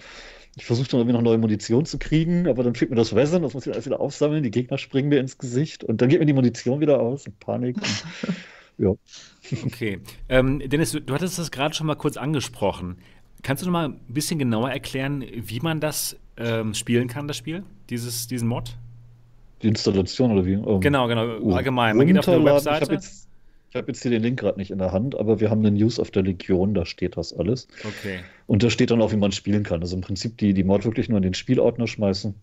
Ich 0.57 0.67
versuche 0.67 0.89
dann 0.89 1.01
irgendwie 1.01 1.15
noch 1.15 1.23
neue 1.23 1.39
Munition 1.39 1.87
zu 1.87 1.99
kriegen, 1.99 2.47
aber 2.47 2.63
dann 2.63 2.75
fehlt 2.75 2.91
mir 2.91 2.97
das 2.97 3.15
Resin, 3.15 3.43
das 3.43 3.55
muss 3.55 3.67
ich 3.67 3.73
alles 3.73 3.87
wieder 3.87 4.01
aufsammeln, 4.01 4.43
die 4.43 4.51
Gegner 4.51 4.77
springen 4.77 5.09
mir 5.09 5.21
ins 5.21 5.39
Gesicht 5.39 5.83
und 5.83 6.03
dann 6.03 6.11
geht 6.11 6.21
mir 6.21 6.27
die 6.27 6.33
Munition 6.35 6.81
wieder 6.81 7.01
aus 7.01 7.27
und 7.27 7.41
Panik. 7.41 7.77
Und, 7.77 8.05
ja. 8.79 8.95
Okay. 9.65 10.01
Ähm, 10.29 10.63
Dennis, 10.67 10.93
du, 10.93 11.01
du 11.01 11.15
hattest 11.15 11.39
das 11.39 11.51
gerade 11.51 11.75
schon 11.75 11.87
mal 11.87 11.95
kurz 11.95 12.19
angesprochen. 12.19 12.99
Kannst 13.43 13.63
du 13.63 13.67
noch 13.67 13.73
mal 13.73 13.89
ein 13.89 14.01
bisschen 14.09 14.39
genauer 14.39 14.71
erklären, 14.71 15.25
wie 15.33 15.61
man 15.61 15.81
das 15.81 16.17
ähm, 16.37 16.75
spielen 16.75 17.09
kann, 17.09 17.29
das 17.29 17.37
Spiel? 17.39 17.63
Dieses, 17.89 18.27
diesen 18.27 18.49
Mod? 18.49 18.77
Die 19.63 19.69
Installation 19.69 20.33
oder 20.33 20.45
wie? 20.47 20.53
Ähm, 20.55 20.81
Genau, 20.81 21.09
genau. 21.09 21.39
oh, 21.41 21.53
Allgemein. 21.53 21.97
Man 21.97 22.07
geht 22.07 22.19
auf 22.19 22.29
eine 22.29 22.37
runterladen. 22.39 22.61
Ich 22.61 22.67
Webseite. 22.67 22.85
habe 22.87 22.95
jetzt, 22.95 23.29
ich 23.71 23.77
hab 23.77 23.89
jetzt 23.89 24.03
hier 24.03 24.11
den 24.11 24.23
Link 24.23 24.39
gerade 24.39 24.59
nicht 24.59 24.71
in 24.71 24.79
der 24.79 24.93
Hand, 24.93 25.19
aber 25.19 25.41
wir 25.41 25.51
haben 25.51 25.61
eine 25.65 25.71
News 25.73 25.99
auf 25.99 26.11
der 26.11 26.23
Legion, 26.23 26.75
da 26.75 26.85
steht 26.87 27.17
das 27.17 27.33
alles. 27.37 27.67
Okay. 27.85 28.21
Und 28.47 28.63
da 28.63 28.71
steht 28.71 28.91
dann 28.91 29.03
auch, 29.03 29.13
wie 29.13 29.17
man 29.17 29.33
spielen 29.33 29.63
kann. 29.65 29.81
Also 29.81 29.97
im 29.97 30.03
Prinzip 30.03 30.39
die, 30.39 30.55
die 30.55 30.65
Mod 30.65 30.85
wirklich 30.85 31.09
nur 31.09 31.17
in 31.19 31.23
den 31.25 31.35
Spielordner 31.35 31.87
schmeißen. 31.87 32.35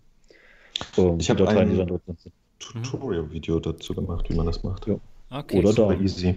Ähm, 0.98 1.16
Ich 1.18 1.26
die 1.26 1.30
hab 1.32 1.38
Dateien, 1.38 1.58
einen- 1.58 1.70
die 1.72 1.76
dann 1.78 1.88
drin 1.88 2.00
sind. 2.18 2.32
Tutorial-Video 2.58 3.60
dazu 3.60 3.94
gemacht, 3.94 4.28
wie 4.30 4.34
man 4.34 4.46
das 4.46 4.62
macht. 4.62 4.86
Ja. 4.86 4.96
Okay. 5.30 5.58
Oder 5.58 5.68
da. 5.70 5.88
super 5.90 6.00
easy. 6.00 6.34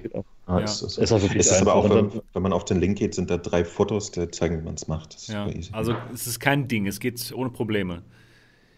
Ah, 0.47 0.57
Ja. 0.59 0.63
es 0.65 0.81
ist, 0.81 0.97
Ist 0.97 1.11
auch 1.11 1.21
wirklich 1.21 1.39
es 1.41 1.51
ist 1.51 1.61
aber 1.61 1.75
auch, 1.75 1.89
wenn, 1.89 2.09
wenn 2.33 2.41
man 2.41 2.51
auf 2.53 2.65
den 2.65 2.79
Link 2.79 2.97
geht, 2.97 3.13
sind 3.13 3.29
da 3.29 3.37
drei 3.37 3.63
Fotos, 3.63 4.11
die 4.11 4.29
zeigen, 4.31 4.59
wie 4.59 4.65
man 4.65 4.73
es 4.75 4.87
macht. 4.87 5.13
Das 5.13 5.21
ist 5.23 5.27
Ja. 5.29 5.45
super 5.45 5.57
easy. 5.57 5.69
Also 5.73 5.93
es 6.13 6.25
ist 6.25 6.39
kein 6.39 6.67
Ding, 6.67 6.87
es 6.87 6.99
geht 6.99 7.31
ohne 7.33 7.49
Probleme. 7.51 8.01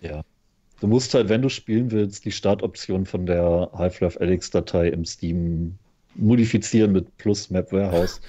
Ja. 0.01 0.21
Du 0.81 0.87
musst 0.87 1.13
halt, 1.13 1.29
wenn 1.29 1.41
du 1.41 1.49
spielen 1.49 1.91
willst, 1.91 2.25
die 2.25 2.31
Startoption 2.31 3.05
von 3.05 3.25
der 3.25 3.69
Half-Life 3.73 4.19
Alyx-Datei 4.19 4.89
im 4.89 5.05
Steam 5.05 5.77
modifizieren 6.15 6.91
mit 6.91 7.15
plus 7.17 7.49
Map 7.49 7.71
Warehouse, 7.71 8.19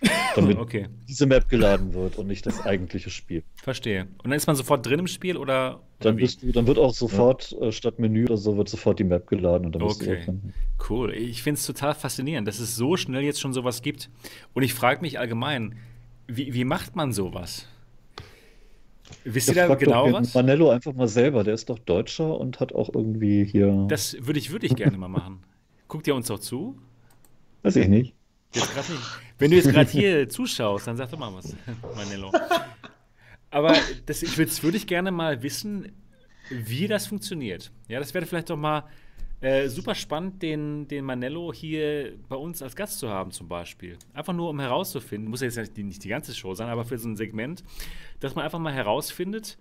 damit 0.34 0.58
Okay, 0.58 0.88
diese 1.08 1.26
Map 1.26 1.48
geladen 1.48 1.94
wird 1.94 2.16
und 2.16 2.26
nicht 2.28 2.46
das 2.46 2.60
eigentliche 2.60 3.10
Spiel. 3.10 3.42
verstehe. 3.62 4.02
Und 4.18 4.24
dann 4.30 4.32
ist 4.32 4.46
man 4.46 4.56
sofort 4.56 4.86
drin 4.86 5.00
im 5.00 5.06
Spiel 5.06 5.36
oder, 5.36 5.80
Dann, 6.00 6.16
bist 6.16 6.42
du, 6.42 6.52
dann 6.52 6.66
wird 6.66 6.78
auch 6.78 6.92
sofort 6.94 7.52
äh, 7.60 7.72
statt 7.72 7.98
Menü 7.98 8.26
oder 8.26 8.36
so 8.36 8.56
wird 8.56 8.68
sofort 8.68 8.98
die 8.98 9.04
Map 9.04 9.26
geladen 9.26 9.66
und 9.66 9.74
dann 9.74 9.82
bist 9.82 10.06
du 10.06 10.10
Okay. 10.10 10.24
drin. 10.24 10.52
Cool. 10.88 11.14
Ich 11.14 11.42
finde 11.42 11.58
es 11.58 11.66
total 11.66 11.94
faszinierend, 11.94 12.46
dass 12.46 12.58
es 12.60 12.76
so 12.76 12.96
schnell 12.96 13.22
jetzt 13.22 13.40
schon 13.40 13.52
sowas 13.54 13.80
gibt. 13.82 14.10
Und 14.52 14.62
ich 14.62 14.74
frage 14.74 15.00
mich 15.00 15.18
allgemein, 15.18 15.76
wie, 16.26 16.52
wie 16.54 16.64
macht 16.64 16.96
man 16.96 17.12
sowas? 17.12 17.66
Wisst 19.24 19.48
ihr 19.48 19.54
da 19.54 19.74
genau 19.74 20.12
was? 20.12 20.34
Manello 20.34 20.70
einfach 20.70 20.92
mal 20.92 21.08
selber, 21.08 21.44
der 21.44 21.54
ist 21.54 21.70
doch 21.70 21.78
Deutscher 21.78 22.38
und 22.38 22.60
hat 22.60 22.74
auch 22.74 22.90
irgendwie 22.94 23.44
hier. 23.44 23.86
Das 23.88 24.16
würde 24.20 24.38
ich, 24.38 24.52
würde 24.52 24.66
ich 24.66 24.76
gerne 24.76 24.98
mal 24.98 25.08
machen. 25.08 25.42
Guckt 25.88 26.06
ihr 26.06 26.14
uns 26.14 26.28
doch 26.28 26.38
zu? 26.38 26.78
weiß 27.62 27.76
ich 27.76 27.88
nicht. 27.88 28.14
Nicht. 28.54 28.68
Wenn 29.38 29.50
du 29.50 29.56
jetzt 29.56 29.70
gerade 29.70 29.90
hier 29.90 30.28
zuschaust, 30.28 30.86
dann 30.86 30.96
sag 30.96 31.10
doch 31.10 31.18
mal 31.18 31.34
was, 31.34 31.56
Manello. 31.96 32.30
Aber 33.50 33.74
das, 34.06 34.22
ich 34.22 34.36
würde 34.38 34.52
würd 34.62 34.74
ich 34.74 34.86
gerne 34.86 35.10
mal 35.10 35.42
wissen, 35.42 35.92
wie 36.50 36.86
das 36.86 37.06
funktioniert. 37.06 37.72
Ja, 37.88 37.98
das 37.98 38.14
wäre 38.14 38.26
vielleicht 38.26 38.50
doch 38.50 38.56
mal 38.56 38.84
äh, 39.44 39.68
super 39.68 39.94
spannend, 39.94 40.42
den, 40.42 40.88
den 40.88 41.04
Manello 41.04 41.52
hier 41.52 42.14
bei 42.28 42.36
uns 42.36 42.62
als 42.62 42.74
Gast 42.74 42.98
zu 42.98 43.10
haben, 43.10 43.30
zum 43.30 43.46
Beispiel. 43.46 43.98
Einfach 44.14 44.32
nur, 44.32 44.48
um 44.48 44.58
herauszufinden, 44.58 45.28
muss 45.28 45.42
ja 45.42 45.46
jetzt 45.48 45.58
nicht 45.58 45.76
die, 45.76 45.82
nicht 45.82 46.02
die 46.02 46.08
ganze 46.08 46.34
Show 46.34 46.54
sein, 46.54 46.68
aber 46.68 46.84
für 46.86 46.96
so 46.96 47.08
ein 47.08 47.16
Segment, 47.16 47.62
dass 48.20 48.34
man 48.34 48.44
einfach 48.44 48.58
mal 48.58 48.72
herausfindet, 48.72 49.58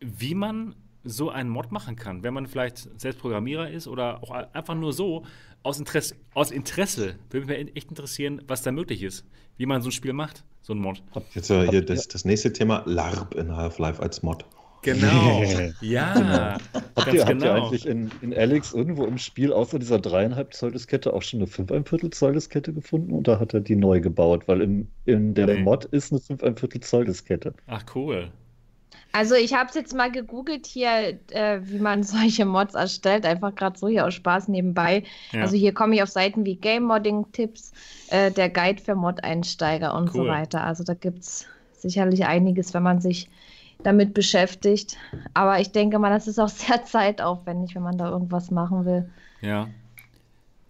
wie 0.00 0.36
man 0.36 0.76
so 1.02 1.30
einen 1.30 1.50
Mod 1.50 1.72
machen 1.72 1.96
kann, 1.96 2.22
wenn 2.22 2.34
man 2.34 2.46
vielleicht 2.46 3.00
selbst 3.00 3.20
Programmierer 3.20 3.68
ist 3.68 3.88
oder 3.88 4.22
auch 4.22 4.30
einfach 4.30 4.74
nur 4.76 4.92
so 4.92 5.24
aus 5.64 5.80
Interesse, 5.80 6.14
aus 6.34 6.52
Interesse 6.52 7.16
würde 7.30 7.46
mich 7.46 7.76
echt 7.76 7.88
interessieren, 7.90 8.42
was 8.46 8.62
da 8.62 8.70
möglich 8.70 9.02
ist, 9.02 9.24
wie 9.56 9.66
man 9.66 9.82
so 9.82 9.88
ein 9.88 9.92
Spiel 9.92 10.12
macht, 10.12 10.44
so 10.62 10.72
ein 10.72 10.78
Mod. 10.78 11.02
Jetzt 11.34 11.50
äh, 11.50 11.66
hier 11.68 11.84
das, 11.84 12.06
das 12.06 12.24
nächste 12.24 12.52
Thema, 12.52 12.84
LARP 12.86 13.34
in 13.34 13.56
Half-Life 13.56 14.00
als 14.00 14.22
Mod. 14.22 14.44
Genau. 14.86 15.42
ja, 15.80 16.58
Habt 16.94 16.94
ihr, 16.94 16.94
habt 16.96 17.12
ihr 17.14 17.24
genau. 17.24 17.66
eigentlich 17.66 17.86
in, 17.86 18.10
in 18.22 18.32
Alex 18.32 18.72
irgendwo 18.72 19.04
im 19.04 19.18
Spiel 19.18 19.52
außer 19.52 19.78
dieser 19.80 19.98
dreieinhalb 19.98 20.54
Zoll 20.54 20.70
Diskette 20.70 21.12
auch 21.12 21.22
schon 21.22 21.40
eine 21.40 21.48
5,1 21.48 22.12
Zoll 22.12 22.34
Diskette 22.34 22.72
gefunden 22.72 23.12
oder 23.12 23.40
hat 23.40 23.52
er 23.52 23.60
die 23.60 23.74
neu 23.76 24.00
gebaut? 24.00 24.46
Weil 24.46 24.60
in, 24.62 24.88
in 25.04 25.34
der 25.34 25.46
Nee. 25.46 25.60
Mod 25.62 25.86
ist 25.86 26.12
eine 26.12 26.20
5,1 26.20 26.82
Zoll 26.82 27.04
Diskette. 27.04 27.52
Ach 27.66 27.82
cool. 27.94 28.30
Also 29.12 29.34
ich 29.34 29.54
habe 29.54 29.68
es 29.70 29.74
jetzt 29.74 29.94
mal 29.94 30.12
gegoogelt 30.12 30.66
hier, 30.66 31.18
äh, 31.30 31.60
wie 31.62 31.78
man 31.78 32.02
solche 32.04 32.44
Mods 32.44 32.74
erstellt, 32.74 33.26
einfach 33.26 33.54
gerade 33.54 33.78
so 33.78 33.88
hier 33.88 34.06
aus 34.06 34.14
Spaß 34.14 34.48
nebenbei. 34.48 35.02
Ja. 35.32 35.42
Also 35.42 35.56
hier 35.56 35.74
komme 35.74 35.94
ich 35.96 36.02
auf 36.02 36.10
Seiten 36.10 36.44
wie 36.44 36.56
Game 36.56 36.84
Modding 36.84 37.26
Tipps, 37.32 37.72
äh, 38.10 38.30
der 38.30 38.50
Guide 38.50 38.80
für 38.82 38.94
Mod-Einsteiger 38.94 39.94
und 39.94 40.12
so 40.12 40.20
Cool. 40.20 40.28
weiter. 40.28 40.62
Also 40.64 40.84
da 40.84 40.94
gibt 40.94 41.20
es 41.20 41.46
sicherlich 41.72 42.24
einiges, 42.24 42.72
wenn 42.74 42.82
man 42.82 43.00
sich 43.00 43.28
damit 43.82 44.14
beschäftigt. 44.14 44.96
Aber 45.34 45.60
ich 45.60 45.72
denke 45.72 45.98
mal, 45.98 46.10
das 46.10 46.28
ist 46.28 46.38
auch 46.38 46.48
sehr 46.64 46.84
zeitaufwendig, 46.84 47.74
wenn 47.74 47.82
man 47.82 47.98
da 47.98 48.10
irgendwas 48.10 48.50
machen 48.50 48.84
will. 48.84 49.10
ja. 49.40 49.68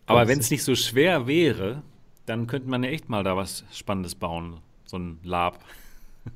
Aber 0.09 0.28
wenn 0.28 0.39
es 0.39 0.51
nicht 0.51 0.62
so 0.62 0.77
schwer 0.77 1.27
wäre, 1.27 1.83
dann 2.27 2.47
könnte 2.47 2.69
man 2.69 2.85
ja 2.85 2.91
echt 2.91 3.09
mal 3.09 3.24
da 3.24 3.37
was 3.37 3.65
Spannendes 3.73 4.15
bauen. 4.15 4.59
So 4.85 4.99
ein 4.99 5.19
Lab. 5.24 5.59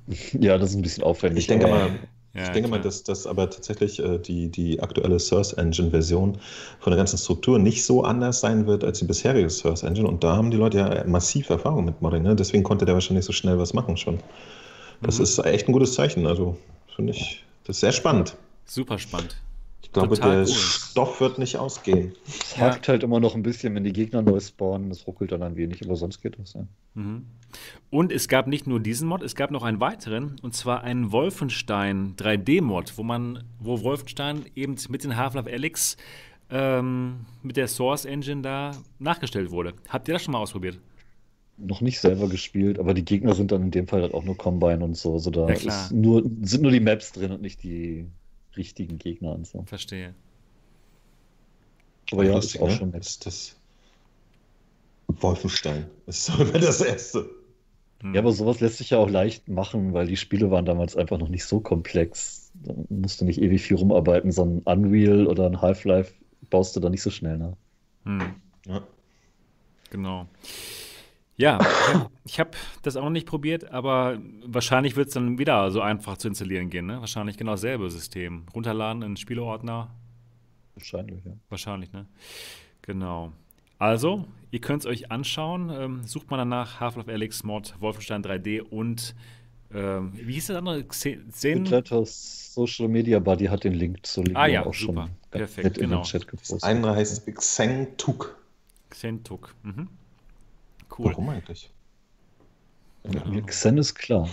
Ja, 0.33 0.59
das 0.59 0.71
ist 0.71 0.77
ein 0.77 0.83
bisschen 0.83 1.03
aufwendig. 1.05 1.43
Ich 1.45 1.47
denke 1.49 1.67
mal, 1.69 1.91
Ja, 2.35 2.43
ich 2.45 2.49
denke 2.51 2.69
mal, 2.69 2.81
dass 2.81 3.03
das 3.03 3.27
aber 3.27 3.51
tatsächlich 3.51 3.99
äh, 3.99 4.19
die, 4.19 4.49
die 4.49 4.81
aktuelle 4.81 5.19
Source 5.19 5.53
Engine 5.53 5.91
Version 5.91 6.39
von 6.79 6.93
der 6.93 6.97
ganzen 6.97 7.19
Struktur 7.19 7.59
nicht 7.59 7.85
so 7.85 8.05
anders 8.05 8.41
sein 8.41 8.67
wird 8.67 8.85
als 8.85 9.01
die 9.01 9.05
bisherige 9.05 9.51
Source 9.51 9.83
Engine. 9.83 10.07
Und 10.09 10.23
da 10.23 10.37
haben 10.37 10.51
die 10.51 10.57
Leute 10.57 10.79
ja 10.79 11.05
massiv 11.07 11.51
Erfahrung 11.51 11.85
mit 11.85 12.01
Modding. 12.03 12.23
Ne? 12.23 12.37
Deswegen 12.37 12.63
konnte 12.63 12.85
der 12.85 12.95
wahrscheinlich 12.95 13.25
so 13.25 13.33
schnell 13.33 13.59
was 13.59 13.75
machen 13.75 13.97
schon. 13.97 14.21
Das 15.03 15.19
Mhm. 15.19 15.25
ist 15.25 15.39
echt 15.39 15.69
ein 15.69 15.73
gutes 15.73 15.95
Zeichen. 15.95 16.27
Also 16.27 16.57
finde 16.95 17.13
ich, 17.13 17.45
das 17.65 17.77
ist 17.77 17.81
sehr 17.81 17.93
spannend. 17.93 18.37
Super 18.67 18.99
spannend. 18.99 19.37
Ich 19.83 19.93
glaube, 19.93 20.15
Total 20.15 20.31
der 20.31 20.41
cool. 20.43 20.47
Stoff 20.47 21.21
wird 21.21 21.39
nicht 21.39 21.57
ausgehen. 21.57 22.13
Es 22.29 22.57
hakt 22.57 22.87
halt 22.87 23.03
immer 23.03 23.19
noch 23.19 23.35
ein 23.35 23.43
bisschen, 23.43 23.75
wenn 23.75 23.83
die 23.83 23.93
Gegner 23.93 24.23
neu 24.23 24.39
spawnen. 24.39 24.89
Das 24.89 25.05
ruckelt 25.07 25.33
dann 25.33 25.43
ein 25.43 25.57
wenig, 25.57 25.85
aber 25.85 25.97
sonst 25.97 26.23
geht 26.23 26.39
das. 26.39 26.53
Ja. 26.53 26.65
Mhm. 26.95 27.27
Und 27.91 28.13
es 28.13 28.29
gab 28.29 28.47
nicht 28.47 28.69
nur 28.69 28.79
diesen 28.79 29.09
Mod, 29.09 29.23
es 29.23 29.35
gab 29.35 29.51
noch 29.51 29.65
einen 29.65 29.81
weiteren, 29.81 30.37
und 30.43 30.55
zwar 30.55 30.83
einen 30.85 31.11
Wolfenstein 31.11 32.15
3D-Mod, 32.17 32.97
wo 32.99 33.03
man, 33.03 33.43
wo 33.59 33.83
Wolfenstein 33.83 34.45
eben 34.55 34.77
mit 34.91 35.03
den 35.03 35.17
Half-Life 35.17 35.51
Alyx 35.51 35.97
ähm, 36.51 37.27
mit 37.43 37.57
der 37.57 37.67
Source 37.67 38.05
Engine 38.05 38.43
da 38.43 38.71
nachgestellt 39.01 39.51
wurde. 39.51 39.73
Habt 39.89 40.07
ihr 40.09 40.15
das 40.15 40.23
schon 40.23 40.33
mal 40.33 40.39
ausprobiert? 40.39 40.79
Noch 41.61 41.81
nicht 41.81 42.01
selber 42.01 42.29
gespielt, 42.29 42.79
aber 42.79 42.95
die 42.95 43.05
Gegner 43.05 43.35
sind 43.35 43.53
dann 43.53 43.63
in 43.63 43.71
dem 43.71 43.87
Fall 43.87 44.03
halt 44.03 44.15
auch 44.15 44.25
nur 44.25 44.37
Combine 44.37 44.85
und 44.85 44.97
so. 44.97 45.15
Also 45.15 45.31
da 45.31 45.49
Ja, 45.49 45.55
ist 45.55 45.93
nur, 45.93 46.23
sind 46.43 46.63
nur 46.63 46.71
die 46.73 46.81
Maps 46.81 47.13
drin 47.13 47.33
und 47.33 47.43
nicht 47.43 47.63
die 47.63 48.07
richtigen 48.57 48.99
Gegner 48.99 49.33
und 49.33 49.47
so. 49.47 49.63
Verstehe. 49.67 50.15
Aber 52.13 52.25
ja, 52.25 52.35
Lustig, 52.35 52.57
ist 52.57 52.63
auch 52.63 52.69
ne? 52.69 52.77
schon 52.77 52.91
nett. 52.91 53.05
Das, 53.05 53.19
das 53.21 53.57
Wolfenstein 55.09 55.87
ist 56.07 56.25
so 56.25 56.43
immer 56.43 56.59
das 56.59 56.81
Erste. 56.81 57.29
Hm. 58.01 58.15
Ja, 58.15 58.21
aber 58.21 58.33
sowas 58.33 58.61
lässt 58.61 58.79
sich 58.79 58.91
ja 58.91 58.99
auch 58.99 59.11
leicht 59.11 59.49
machen, 59.49 59.93
weil 59.93 60.07
die 60.07 60.17
Spiele 60.17 60.51
waren 60.51 60.65
damals 60.65 60.97
einfach 60.97 61.19
noch 61.19 61.29
nicht 61.29 61.45
so 61.45 61.61
komplex. 61.61 62.51
Da 62.55 62.75
musst 62.89 63.21
du 63.21 63.25
nicht 63.25 63.41
ewig 63.41 63.63
viel 63.63 63.77
rumarbeiten, 63.77 64.33
so 64.33 64.45
ein 64.45 64.59
Unreal 64.61 65.27
oder 65.27 65.47
ein 65.47 65.61
Half-Life 65.61 66.15
baust 66.49 66.75
du 66.75 66.81
da 66.81 66.91
nicht 66.91 67.03
so 67.03 67.11
schnell 67.11 67.39
nach. 67.39 67.57
Hm. 68.05 68.35
Ja. 68.67 68.83
Genau. 69.91 70.27
Ja, 71.41 71.59
ich 72.27 72.39
habe 72.39 72.51
hab 72.51 72.83
das 72.83 72.97
auch 72.97 73.05
noch 73.05 73.11
nicht 73.11 73.27
probiert, 73.27 73.71
aber 73.71 74.19
wahrscheinlich 74.45 74.95
wird 74.97 75.09
es 75.09 75.15
dann 75.15 75.39
wieder 75.39 75.71
so 75.71 75.81
einfach 75.81 76.19
zu 76.19 76.29
installieren 76.29 76.69
gehen. 76.69 76.85
Ne? 76.87 77.01
Wahrscheinlich 77.01 77.39
genau 77.39 77.53
dasselbe 77.53 77.89
System. 77.91 78.45
Runterladen 78.55 79.03
in 79.03 79.13
den 79.13 79.17
Spieleordner. 79.17 79.91
Wahrscheinlich, 80.75 81.25
ja. 81.25 81.33
Wahrscheinlich, 81.49 81.93
ne? 81.93 82.07
Genau. 82.83 83.33
Also, 83.79 84.27
ihr 84.51 84.61
könnt 84.61 84.83
es 84.83 84.87
euch 84.87 85.11
anschauen. 85.11 85.71
Ähm, 85.71 86.05
sucht 86.05 86.31
mal 86.31 86.37
danach 86.37 86.79
Half-Life 86.81 87.11
Alyx 87.11 87.43
Mod, 87.45 87.75
Wolfenstein 87.81 88.23
3D 88.23 88.61
und 88.61 89.15
ähm, 89.73 90.13
wie 90.15 90.35
hieß 90.35 90.49
das 90.49 90.57
andere? 90.57 90.81
Xe- 90.81 91.27
Zen? 91.31 91.63
Begleiters 91.65 92.53
Social 92.55 92.89
Media 92.89 93.19
Buddy 93.19 93.47
hat 93.47 93.65
den 93.65 93.73
Link 93.75 94.05
zur 94.05 94.25
Link 94.25 94.37
Ah 94.37 94.47
ja, 94.47 94.67
auch 94.67 94.75
super. 94.75 95.07
schon 95.07 95.11
Perfekt, 95.31 95.65
nett 95.65 95.79
in 95.79 95.85
genau. 95.89 96.03
den 96.03 96.05
Chat 96.05 96.27
gepostet. 96.27 96.57
Das 96.57 96.63
andere 96.65 96.97
heißt 96.97 97.27
Xeng 97.35 97.97
Tuk. 97.97 98.37
Xentuk. 98.91 99.55
Mhm. 99.63 99.89
Cool. 100.97 101.07
Warum 101.07 101.29
eigentlich? 101.29 101.71
Ja, 103.13 103.41
Xen 103.47 103.79
ist 103.79 103.95
klar. 103.95 104.29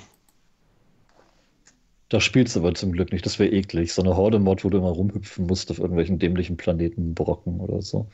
Da 2.09 2.21
spielst 2.21 2.55
du 2.55 2.59
aber 2.61 2.73
zum 2.73 2.93
Glück 2.93 3.11
nicht. 3.11 3.25
Das 3.25 3.37
wäre 3.37 3.51
eklig. 3.51 3.93
So 3.93 4.01
eine 4.01 4.15
Horde-Mod, 4.15 4.63
wo 4.63 4.69
du 4.69 4.77
immer 4.77 4.89
rumhüpfen 4.89 5.45
musst 5.45 5.69
auf 5.71 5.79
irgendwelchen 5.79 6.19
dämlichen 6.19 6.55
Planeten, 6.57 7.13
Brocken 7.13 7.59
oder 7.59 7.81
so. 7.81 8.09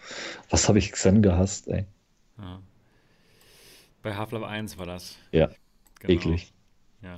Was 0.49 0.67
habe 0.67 0.79
ich 0.79 0.91
Xen 0.91 1.21
gehasst, 1.21 1.67
ey? 1.67 1.85
Ja. 2.39 2.61
Bei 4.01 4.15
Half-Life 4.15 4.45
1 4.47 4.77
war 4.77 4.85
das. 4.87 5.17
Ja, 5.31 5.49
Genau. 5.99 6.13
eklig. 6.13 6.51
Ja. 7.01 7.15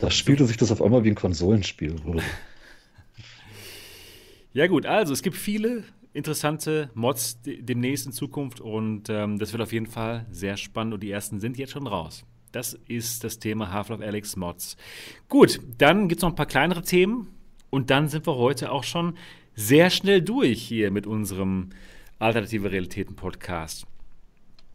Da 0.00 0.10
spielte 0.10 0.44
sich 0.46 0.56
das 0.56 0.72
auf 0.72 0.82
einmal 0.82 1.04
wie 1.04 1.08
ein 1.10 1.14
Konsolenspiel. 1.14 1.96
Ja, 4.54 4.66
gut, 4.66 4.84
also 4.84 5.14
es 5.14 5.22
gibt 5.22 5.36
viele 5.38 5.82
interessante 6.14 6.90
Mods 6.94 7.40
de- 7.42 7.62
demnächst 7.62 8.06
in 8.06 8.12
Zukunft 8.12 8.60
und 8.60 9.08
ähm, 9.08 9.38
das 9.38 9.52
wird 9.52 9.62
auf 9.62 9.72
jeden 9.72 9.86
Fall 9.86 10.26
sehr 10.30 10.56
spannend 10.56 10.94
und 10.94 11.02
die 11.02 11.10
ersten 11.10 11.40
sind 11.40 11.56
jetzt 11.58 11.72
schon 11.72 11.86
raus. 11.86 12.24
Das 12.52 12.78
ist 12.86 13.24
das 13.24 13.38
Thema 13.38 13.72
Half-Life 13.72 14.04
Alyx 14.04 14.36
Mods. 14.36 14.76
Gut, 15.28 15.58
dann 15.78 16.08
gibt 16.08 16.18
es 16.20 16.22
noch 16.22 16.30
ein 16.30 16.34
paar 16.36 16.46
kleinere 16.46 16.82
Themen 16.82 17.28
und 17.70 17.88
dann 17.90 18.08
sind 18.08 18.26
wir 18.26 18.36
heute 18.36 18.70
auch 18.72 18.84
schon 18.84 19.16
sehr 19.54 19.88
schnell 19.90 20.20
durch 20.20 20.62
hier 20.62 20.90
mit 20.90 21.06
unserem 21.06 21.70
Alternative 22.18 22.70
Realitäten 22.70 23.16
Podcast. 23.16 23.86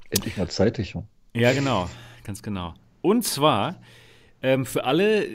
Endlich 0.10 0.38
mal 0.38 0.50
zeitig. 0.50 0.94
ja. 0.94 1.04
Ja, 1.34 1.54
genau, 1.54 1.88
ganz 2.24 2.42
genau. 2.42 2.74
Und 3.02 3.24
zwar 3.24 3.80
ähm, 4.42 4.66
für 4.66 4.86
alle 4.86 5.26
äh, 5.26 5.30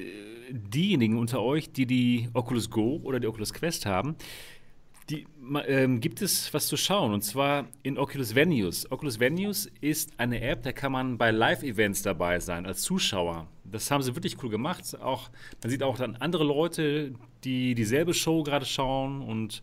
diejenigen 0.51 1.17
unter 1.19 1.41
euch, 1.41 1.71
die 1.73 1.87
die 1.87 2.29
Oculus 2.35 2.71
Go 2.71 3.01
oder 3.05 3.21
die 3.21 3.29
Oculus 3.29 3.53
Quest 3.53 3.87
haben, 3.87 4.17
die, 5.11 5.27
ähm, 5.67 6.01
gibt 6.01 6.23
es 6.23 6.53
was 6.55 6.69
zu 6.69 6.77
schauen 6.77 7.13
und 7.13 7.23
zwar 7.23 7.67
in 7.83 7.99
Oculus 7.99 8.35
Venues. 8.35 8.91
Oculus 8.91 9.19
Venues 9.19 9.71
ist 9.81 10.19
eine 10.19 10.41
App, 10.41 10.63
da 10.63 10.73
kann 10.73 10.93
man 10.93 11.19
bei 11.19 11.31
Live-Events 11.31 12.03
dabei 12.03 12.41
sein 12.41 12.67
als 12.67 12.83
Zuschauer. 12.83 13.49
Das 13.65 13.91
haben 13.91 14.03
sie 14.03 14.15
wirklich 14.15 14.43
cool 14.43 14.51
gemacht. 14.51 14.99
Auch, 15.01 15.31
man 15.63 15.71
sieht 15.71 15.83
auch 15.83 15.97
dann 15.97 16.17
andere 16.17 16.45
Leute, 16.45 17.15
die 17.45 17.75
dieselbe 17.75 18.15
Show 18.15 18.43
gerade 18.43 18.67
schauen 18.67 19.23
und 19.23 19.63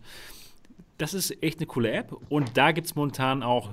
das 0.98 1.14
ist 1.14 1.42
echt 1.42 1.58
eine 1.58 1.66
coole 1.66 1.90
App. 1.90 2.14
Und 2.28 2.56
da 2.56 2.72
gibt 2.72 2.86
es 2.86 2.94
momentan 2.94 3.42
auch 3.42 3.70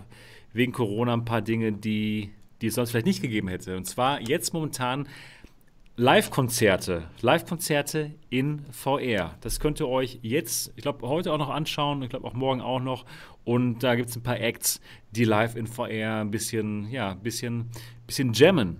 wegen 0.53 0.71
Corona 0.71 1.13
ein 1.13 1.25
paar 1.25 1.41
Dinge, 1.41 1.73
die, 1.73 2.31
die 2.61 2.67
es 2.67 2.75
sonst 2.75 2.91
vielleicht 2.91 3.05
nicht 3.05 3.21
gegeben 3.21 3.49
hätte. 3.49 3.75
Und 3.75 3.85
zwar 3.85 4.21
jetzt 4.21 4.53
momentan 4.53 5.07
Live-Konzerte. 5.99 7.05
Live-Konzerte 7.21 8.11
in 8.29 8.61
VR. 8.71 9.33
Das 9.41 9.59
könnt 9.59 9.79
ihr 9.79 9.87
euch 9.87 10.19
jetzt, 10.21 10.71
ich 10.75 10.83
glaube, 10.83 11.07
heute 11.07 11.33
auch 11.33 11.39
noch 11.39 11.49
anschauen. 11.49 12.03
Ich 12.03 12.09
glaube, 12.09 12.27
auch 12.27 12.33
morgen 12.35 12.61
auch 12.61 12.79
noch. 12.79 13.03
Und 13.45 13.79
da 13.79 13.95
gibt 13.95 14.09
es 14.09 14.15
ein 14.15 14.21
paar 14.21 14.39
Acts, 14.39 14.79
die 15.11 15.23
live 15.23 15.55
in 15.55 15.65
VR 15.65 16.21
ein 16.21 16.29
bisschen, 16.29 16.87
ja, 16.91 17.13
ein 17.13 17.21
bisschen, 17.21 17.71
bisschen 18.05 18.31
jammen. 18.33 18.77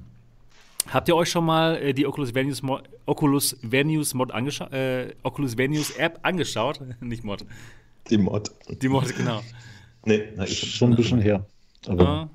Habt 0.92 1.08
ihr 1.08 1.16
euch 1.16 1.32
schon 1.32 1.44
mal 1.44 1.78
äh, 1.78 1.94
die 1.96 2.06
Oculus 2.06 2.36
Venues, 2.36 2.62
Mo 2.62 2.80
Oculus 3.08 3.58
Venues 3.64 4.14
Mod 4.14 4.32
angeschaut, 4.32 4.72
äh, 4.72 5.16
Oculus 5.24 5.58
Venues 5.58 5.90
App 5.98 6.20
angeschaut? 6.22 6.80
Nicht 7.02 7.24
Mod. 7.24 7.44
Die 8.12 8.20
Mod. 8.20 8.52
Die 8.82 8.90
Mod, 8.90 9.16
genau. 9.18 9.42
Nee, 10.06 10.30
na, 10.36 10.44
ich 10.44 10.76
Schon 10.76 10.92
ein 10.92 10.96
bisschen 10.96 11.20
her. 11.20 11.44
Aber 11.88 12.08
Ah, 12.08 12.30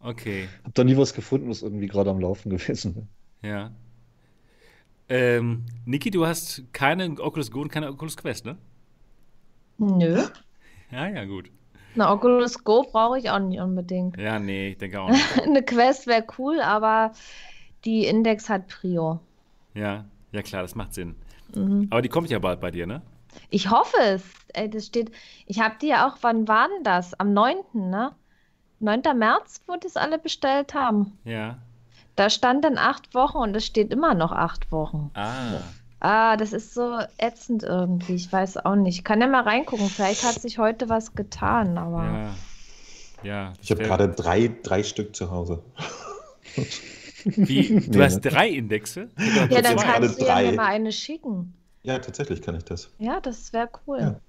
okay, 0.00 0.48
hab 0.62 0.74
da 0.74 0.84
nie 0.84 0.96
was 0.96 1.12
gefunden, 1.12 1.50
was 1.50 1.62
irgendwie 1.62 1.88
gerade 1.88 2.08
am 2.10 2.20
Laufen 2.20 2.50
gewesen 2.50 2.94
wäre. 3.42 3.52
ja. 3.54 3.72
Ähm, 5.14 5.66
Niki, 5.84 6.10
du 6.10 6.26
hast 6.26 6.62
keine 6.72 7.20
Oculus 7.20 7.50
Go 7.50 7.60
und 7.60 7.70
keine 7.70 7.90
Oculus 7.90 8.16
Quest, 8.16 8.46
ne? 8.46 8.56
Nö. 9.76 10.24
Ja, 10.90 11.06
ja, 11.06 11.24
gut. 11.26 11.50
Eine 11.94 12.08
Oculus 12.08 12.64
Go 12.64 12.82
brauche 12.90 13.18
ich 13.18 13.28
auch 13.28 13.38
nicht 13.38 13.60
unbedingt. 13.60 14.16
Ja, 14.16 14.38
nee, 14.38 14.70
ich 14.70 14.78
denke 14.78 15.02
auch 15.02 15.10
nicht. 15.10 15.22
Eine 15.42 15.62
Quest 15.62 16.06
wäre 16.06 16.24
cool, 16.38 16.62
aber 16.62 17.12
die 17.84 18.06
Index 18.06 18.48
hat 18.48 18.68
Prio. 18.68 19.20
Ja, 19.74 20.06
ja 20.32 20.40
klar, 20.40 20.62
das 20.62 20.74
macht 20.74 20.94
Sinn. 20.94 21.14
Mhm. 21.54 21.88
Aber 21.90 22.00
die 22.00 22.08
kommt 22.08 22.30
ja 22.30 22.38
bald 22.38 22.62
bei 22.62 22.70
dir, 22.70 22.86
ne? 22.86 23.02
Ich 23.50 23.70
hoffe 23.70 23.98
es. 24.00 24.24
Ey, 24.54 24.70
das 24.70 24.86
steht. 24.86 25.12
Ich 25.44 25.60
habe 25.60 25.74
die 25.82 25.88
ja 25.88 26.08
auch, 26.08 26.16
wann 26.22 26.48
war 26.48 26.68
denn 26.68 26.84
das? 26.84 27.12
Am 27.20 27.34
9., 27.34 27.56
ne? 27.74 28.12
9. 28.80 29.02
März, 29.14 29.60
wo 29.66 29.76
die 29.76 29.88
es 29.88 29.98
alle 29.98 30.18
bestellt 30.18 30.72
haben. 30.72 31.18
Ja. 31.24 31.58
Da 32.16 32.28
stand 32.30 32.64
dann 32.64 32.78
acht 32.78 33.14
Wochen 33.14 33.38
und 33.38 33.56
es 33.56 33.64
steht 33.66 33.92
immer 33.92 34.14
noch 34.14 34.32
acht 34.32 34.70
Wochen. 34.72 35.10
Ah, 35.14 35.60
Ah, 36.04 36.36
das 36.36 36.52
ist 36.52 36.74
so 36.74 36.98
ätzend 37.18 37.62
irgendwie. 37.62 38.14
Ich 38.14 38.32
weiß 38.32 38.56
auch 38.64 38.74
nicht. 38.74 38.96
Ich 38.98 39.04
kann 39.04 39.20
ja 39.20 39.28
mal 39.28 39.42
reingucken. 39.44 39.88
Vielleicht 39.88 40.24
hat 40.24 40.34
sich 40.34 40.58
heute 40.58 40.88
was 40.88 41.14
getan, 41.14 41.78
aber. 41.78 42.04
ja. 42.04 42.34
Ja. 43.22 43.52
Ich 43.62 43.70
habe 43.70 43.84
gerade 43.84 44.08
drei, 44.08 44.50
drei 44.64 44.82
Stück 44.82 45.14
zu 45.14 45.30
Hause. 45.30 45.62
Wie? 47.24 47.68
Du 47.80 47.98
Nee, 47.98 48.04
hast 48.04 48.24
ne? 48.24 48.30
drei 48.32 48.48
Indexe? 48.48 49.08
Ja, 49.48 49.62
dann 49.62 49.76
kannst 49.76 50.20
du 50.20 50.24
ja 50.26 50.34
drei. 50.34 50.50
mir 50.50 50.56
mal 50.56 50.64
eine 50.66 50.90
schicken. 50.90 51.54
Ja, 51.84 51.98
tatsächlich 52.00 52.42
kann 52.42 52.56
ich 52.56 52.64
das. 52.64 52.90
Ja, 52.98 53.20
das 53.20 53.52
wäre 53.52 53.68
cool. 53.86 53.98
Ja. 54.00 54.20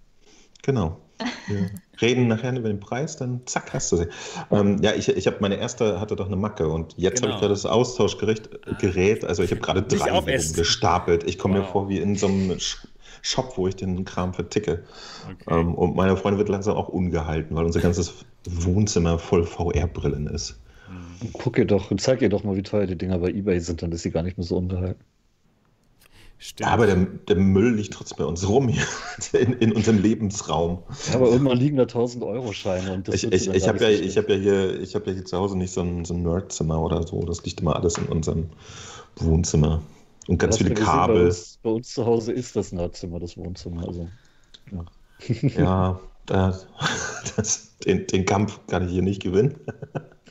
Genau. 0.62 1.00
Wir 1.48 1.72
reden 2.02 2.28
nachher 2.28 2.56
über 2.58 2.70
den 2.70 2.80
Preis, 2.80 3.18
dann 3.18 3.42
zack, 3.46 3.74
hast 3.74 3.92
du 3.92 3.98
sie. 3.98 4.08
Ähm, 4.52 4.78
ja, 4.82 4.94
ich, 4.94 5.10
ich 5.10 5.28
habe 5.28 5.38
meine 5.40 5.56
erste 5.56 6.00
hatte 6.00 6.16
doch 6.16 6.28
eine 6.28 6.36
Macke 6.36 6.68
und 6.68 6.94
jetzt 6.98 7.22
habe 7.22 7.28
Genau. 7.28 7.36
ich 7.36 7.42
gerade 7.42 7.54
das 7.54 7.66
Austauschgerät, 7.66 8.50
Gerät, 8.80 9.26
also 9.26 9.44
ich 9.44 9.52
habe 9.52 9.62
gerade 9.62 9.84
drei 9.84 10.22
gestapelt. 10.56 11.24
Ich 11.24 11.38
komme 11.38 11.56
mir 11.56 11.62
Wow. 11.62 11.72
vor 11.72 11.90
wie 11.90 12.00
in 12.00 12.16
so 12.16 12.28
einem 12.28 12.58
Shop, 13.22 13.58
wo 13.58 13.68
ich 13.68 13.76
den 13.76 14.04
Kram 14.06 14.34
verticke. 14.34 14.84
Okay. 15.26 15.60
Ähm, 15.60 15.76
und 15.76 15.96
meine 15.96 16.18
Freundin 16.18 16.40
wird 16.40 16.50
langsam 16.50 16.76
auch 16.76 16.90
ungehalten, 16.90 17.56
weil 17.56 17.66
unser 17.66 17.80
ganzes 17.80 18.14
Wohnzimmer 18.50 19.18
voll 19.18 19.46
VR-Brillen 19.46 20.28
ist. 20.28 20.60
Und 21.22 21.34
Guck 21.34 21.58
ihr 21.58 21.66
doch 21.66 21.90
und 21.90 22.02
zeig 22.02 22.22
ihr 22.22 22.30
doch 22.30 22.44
mal, 22.44 22.56
wie 22.58 22.64
teuer 22.64 22.86
die 22.86 22.98
Dinger 22.98 23.20
bei 23.20 23.30
Ebay 23.30 23.60
sind, 23.60 23.82
dann 23.82 23.92
ist 23.94 24.02
sie 24.04 24.12
gar 24.12 24.24
nicht 24.24 24.38
mehr 24.38 24.46
so 24.46 24.58
ungehalten. 24.58 25.02
Stimmt. 26.44 26.70
Aber 26.70 26.88
der, 26.88 26.98
der 26.98 27.38
Müll 27.38 27.76
liegt 27.76 27.94
trotzdem 27.94 28.18
bei 28.18 28.26
uns 28.26 28.46
rum 28.46 28.68
hier, 28.68 28.84
in, 29.40 29.54
in 29.54 29.72
unserem 29.72 30.00
Lebensraum. 30.00 30.84
Ja, 31.08 31.16
aber 31.16 31.30
irgendwann 31.30 31.58
liegen 31.58 31.78
da 31.78 31.84
1000-Euro-Scheine 31.84 32.96
und 32.96 33.08
das 33.08 33.16
Ich, 33.16 33.32
ich, 33.32 33.48
ich 33.48 33.66
habe 33.66 33.80
ja, 33.82 33.90
ich 33.90 34.18
hab 34.18 34.28
ja, 34.28 34.36
hier, 34.36 34.82
ich 34.82 34.94
hab 34.94 35.08
ja 35.08 35.14
hier 35.14 35.24
zu 35.24 35.38
Hause 35.38 35.58
nicht 35.58 35.72
so 35.72 35.80
ein, 35.80 36.04
so 36.04 36.14
ein 36.14 36.22
Nerdzimmer 36.22 36.82
oder 36.82 37.08
so. 37.08 37.24
Das 37.24 37.46
liegt 37.46 37.62
immer 37.62 37.78
alles 37.78 37.98
in 37.98 38.08
unserem 38.08 38.50
Wohnzimmer. 39.16 39.82
Und 40.28 40.38
ganz 40.38 40.58
viele 40.58 40.72
gesehen, 40.72 40.86
Bei 40.86 40.92
Kabel. 40.92 41.26
uns, 41.28 41.60
bei 41.64 41.70
uns 41.70 41.94
zu 41.94 42.06
Hause 42.06 42.34
ist 42.34 42.58
das 42.58 42.74
Nerdzimmer, 42.74 43.20
das 43.20 43.38
Wohnzimmer. 43.38 43.88
Also, 43.88 44.10
ja. 44.70 44.86
Ja, 45.58 46.00
da, 46.26 46.60
das, 47.38 47.78
den, 47.86 48.06
den 48.08 48.26
Kampf 48.26 48.60
kann 48.68 48.86
ich 48.86 48.92
hier 48.92 49.02
nicht 49.02 49.22
gewinnen. 49.22 49.56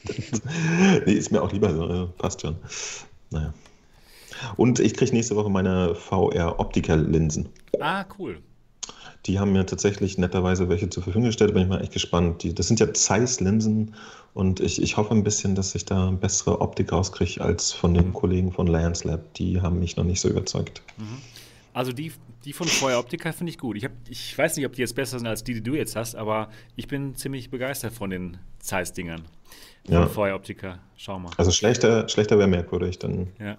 nee, 1.07 1.13
ist 1.15 1.33
mir 1.33 1.41
auch 1.41 1.53
lieber 1.53 1.75
so. 1.75 2.13
Passt 2.19 2.43
schon. 2.43 2.57
Naja. 3.31 3.55
Und 4.57 4.81
ich 4.81 4.95
kriege 4.95 5.13
nächste 5.13 5.37
Woche 5.37 5.51
meine 5.51 5.95
VR-Optiker-Linsen. 5.95 7.49
ah, 7.81 8.05
cool. 8.19 8.39
Die 9.27 9.39
haben 9.39 9.53
mir 9.53 9.65
tatsächlich 9.65 10.19
netterweise 10.19 10.69
welche 10.69 10.91
zur 10.91 11.05
Verfügung 11.05 11.29
gestellt, 11.29 11.55
bin 11.55 11.63
ich 11.63 11.69
mal 11.69 11.81
echt 11.81 11.93
gespannt. 11.93 12.43
Die, 12.43 12.55
das 12.55 12.67
sind 12.67 12.81
ja 12.81 12.93
Zeiss-Linsen 12.93 13.95
und 14.35 14.59
ich, 14.59 14.83
ich 14.83 14.97
hoffe 14.97 15.15
ein 15.15 15.23
bisschen, 15.23 15.55
dass 15.55 15.75
ich 15.75 15.85
da 15.85 16.11
bessere 16.11 16.61
Optik 16.61 16.93
rauskriege 16.93 17.41
als 17.41 17.73
von 17.73 17.95
den 17.95 18.13
Kollegen 18.13 18.51
von 18.51 18.67
Lions 18.67 19.05
Lab. 19.05 19.33
Die 19.35 19.61
haben 19.61 19.79
mich 19.79 19.97
noch 19.97 20.05
nicht 20.05 20.21
so 20.21 20.29
überzeugt. 20.29 20.83
Also 21.73 21.93
die, 21.93 22.13
die 22.45 22.53
von 22.53 22.67
Feuer 22.67 22.99
Optica 22.99 23.33
finde 23.33 23.51
ich 23.51 23.59
gut. 23.59 23.77
Ich, 23.77 23.85
hab, 23.85 23.93
ich 24.09 24.37
weiß 24.37 24.57
nicht, 24.57 24.67
ob 24.67 24.73
die 24.73 24.81
jetzt 24.81 24.95
besser 24.95 25.19
sind 25.19 25.29
als 25.29 25.45
die, 25.45 25.55
die 25.55 25.63
du 25.63 25.75
jetzt 25.75 25.95
hast, 25.97 26.17
aber 26.17 26.49
ich 26.77 26.89
bin 26.89 27.15
ziemlich 27.15 27.51
begeistert 27.51 27.93
von 27.93 28.11
den 28.11 28.39
Zeiss-Dingern. 28.59 29.23
Ja. 29.89 30.07
Feuer 30.07 30.37
Optica. 30.37 30.79
Schau 30.97 31.19
mal. 31.19 31.31
Also 31.37 31.51
schlechter, 31.51 32.09
schlechter 32.09 32.39
wäre 32.39 32.47
merkwürdig, 32.49 32.99
dann 33.01 33.33
Ja. 33.41 33.57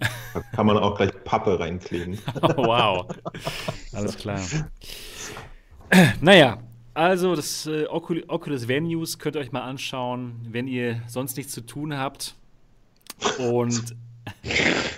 kann 0.54 0.66
man 0.66 0.78
auch 0.78 0.96
gleich 0.96 1.12
Pappe 1.26 1.60
reinkleben. 1.60 2.18
Oh, 2.42 2.66
wow. 2.66 3.08
Alles 3.92 4.16
klar. 4.18 4.40
Naja, 6.22 6.60
also 6.94 7.36
das 7.36 7.66
äh, 7.68 7.86
Ocul 7.88 8.24
Oculus 8.28 8.68
Venues 8.68 9.20
könnt 9.20 9.36
ihr 9.36 9.40
euch 9.42 9.52
mal 9.52 9.62
anschauen, 9.64 10.48
wenn 10.50 10.68
ihr 10.68 11.02
sonst 11.08 11.38
nichts 11.38 11.52
zu 11.54 11.62
tun 11.62 11.98
habt. 11.98 12.36
Und 13.40 13.96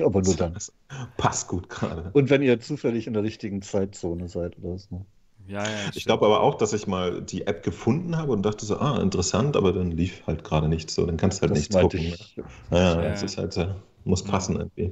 Aber 0.03 0.22
nur 0.22 0.35
dann. 0.35 0.56
Passt 1.18 1.47
gut 1.47 1.68
gerade. 1.69 2.11
Und 2.14 2.30
wenn 2.30 2.41
ihr 2.41 2.60
zufällig 2.60 3.07
in 3.07 3.14
der 3.14 3.23
richtigen 3.23 3.61
Zeitzone 3.61 4.27
seid 4.30 4.57
oder 4.60 4.77
so. 4.77 5.06
Ja, 5.48 5.64
ja, 5.64 5.70
Ich 5.94 6.06
glaube 6.06 6.26
aber 6.26 6.42
auch, 6.42 6.56
dass 6.56 6.74
ich 6.74 6.88
mal 6.88 7.22
die 7.22 7.46
App 7.48 7.64
gefunden 7.64 8.18
habe 8.18 8.32
und 8.32 8.44
dachte 8.44 8.66
so, 8.66 8.78
ah, 8.78 9.00
interessant, 9.02 9.56
aber 9.56 9.74
dann 9.74 9.92
lief 9.92 10.26
halt 10.28 10.44
gerade 10.44 10.68
nichts 10.68 10.96
so. 10.96 11.06
Dann 11.06 11.18
kannst 11.18 11.40
du 11.40 11.42
halt 11.44 11.52
Das 11.52 11.60
nichts 11.60 11.76
gucken. 11.78 12.00
ich. 12.00 12.36
Naja, 12.70 13.02
Ja. 13.04 13.10
das 13.10 13.24
ist 13.24 13.38
halt, 13.38 13.56
äh, 13.58 13.68
muss 14.04 14.24
passen 14.24 14.56
irgendwie. 14.58 14.92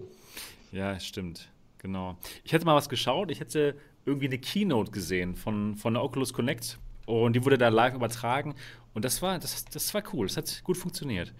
Ja, 0.71 0.99
stimmt. 0.99 1.49
Genau. 1.79 2.17
Ich 2.43 2.53
hätte 2.53 2.65
mal 2.65 2.75
was 2.75 2.89
geschaut. 2.89 3.29
Ich 3.31 3.39
hätte 3.39 3.75
irgendwie 4.05 4.27
eine 4.27 4.37
Keynote 4.37 4.91
gesehen 4.91 5.35
von, 5.35 5.75
von 5.75 5.93
der 5.93 6.03
Oculus 6.03 6.33
Connect. 6.33 6.79
Und 7.05 7.35
die 7.35 7.43
wurde 7.43 7.57
da 7.57 7.67
live 7.69 7.95
übertragen. 7.95 8.55
Und 8.93 9.03
das 9.05 9.21
war, 9.21 9.37
das, 9.39 9.65
das 9.65 9.93
war 9.93 10.03
cool. 10.13 10.27
Das 10.27 10.37
hat 10.37 10.61
gut 10.63 10.77
funktioniert. 10.77 11.33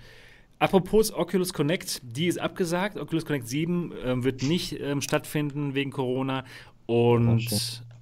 Apropos 0.60 1.14
Oculus 1.14 1.54
Connect, 1.54 2.02
die 2.04 2.28
ist 2.28 2.40
abgesagt. 2.40 2.98
Oculus 2.98 3.26
Connect 3.26 3.48
7 3.48 3.94
ähm, 4.06 4.24
wird 4.24 4.44
nicht 4.44 4.80
ähm, 4.80 5.02
stattfinden 5.02 5.74
wegen 5.74 5.92
Corona. 5.92 6.46
Und, 6.86 7.50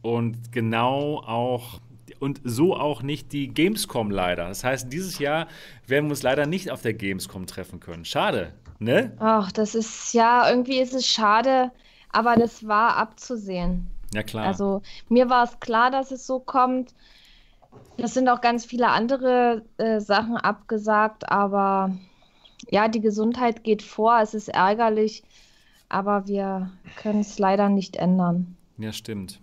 und 0.02 0.52
genau 0.52 1.20
auch. 1.20 1.80
Und 2.20 2.40
so 2.44 2.76
auch 2.76 3.02
nicht 3.02 3.32
die 3.32 3.48
Gamescom 3.48 4.12
leider. 4.12 4.48
Das 4.48 4.64
heißt, 4.64 4.94
dieses 4.94 5.18
Jahr 5.18 5.48
werden 5.88 6.06
wir 6.06 6.12
uns 6.12 6.22
leider 6.22 6.46
nicht 6.46 6.70
auf 6.70 6.84
der 6.84 6.94
Gamescom 6.94 7.48
treffen 7.48 7.80
können. 7.80 8.06
Schade, 8.06 8.54
ne? 8.78 9.14
Ach, 9.18 9.52
das 9.52 9.74
ist 9.74 10.14
ja, 10.14 10.48
irgendwie 10.48 10.80
ist 10.80 10.94
es 10.94 11.08
schade, 11.08 11.72
aber 12.12 12.36
das 12.36 12.68
war 12.68 12.98
abzusehen. 12.98 13.88
Ja, 14.14 14.22
klar. 14.22 14.46
Also 14.46 14.84
mir 15.10 15.30
war 15.30 15.46
es 15.46 15.60
klar, 15.60 15.90
dass 15.90 16.12
es 16.12 16.28
so 16.28 16.40
kommt. 16.40 16.94
Es 17.98 18.14
sind 18.14 18.30
auch 18.30 18.42
ganz 18.42 18.66
viele 18.66 18.90
andere 18.90 19.64
äh, 19.78 20.00
Sachen 20.00 20.38
abgesagt, 20.38 21.30
aber 21.30 21.92
ja, 22.70 22.88
die 22.88 23.02
Gesundheit 23.02 23.64
geht 23.64 23.82
vor. 23.82 24.20
Es 24.22 24.34
ist 24.34 24.50
ärgerlich, 24.50 25.24
aber 25.90 26.28
wir 26.28 26.72
können 26.98 27.22
es 27.22 27.40
leider 27.40 27.70
nicht 27.70 27.96
ändern. 27.96 28.56
ja, 28.78 28.92
stimmt. 28.94 29.41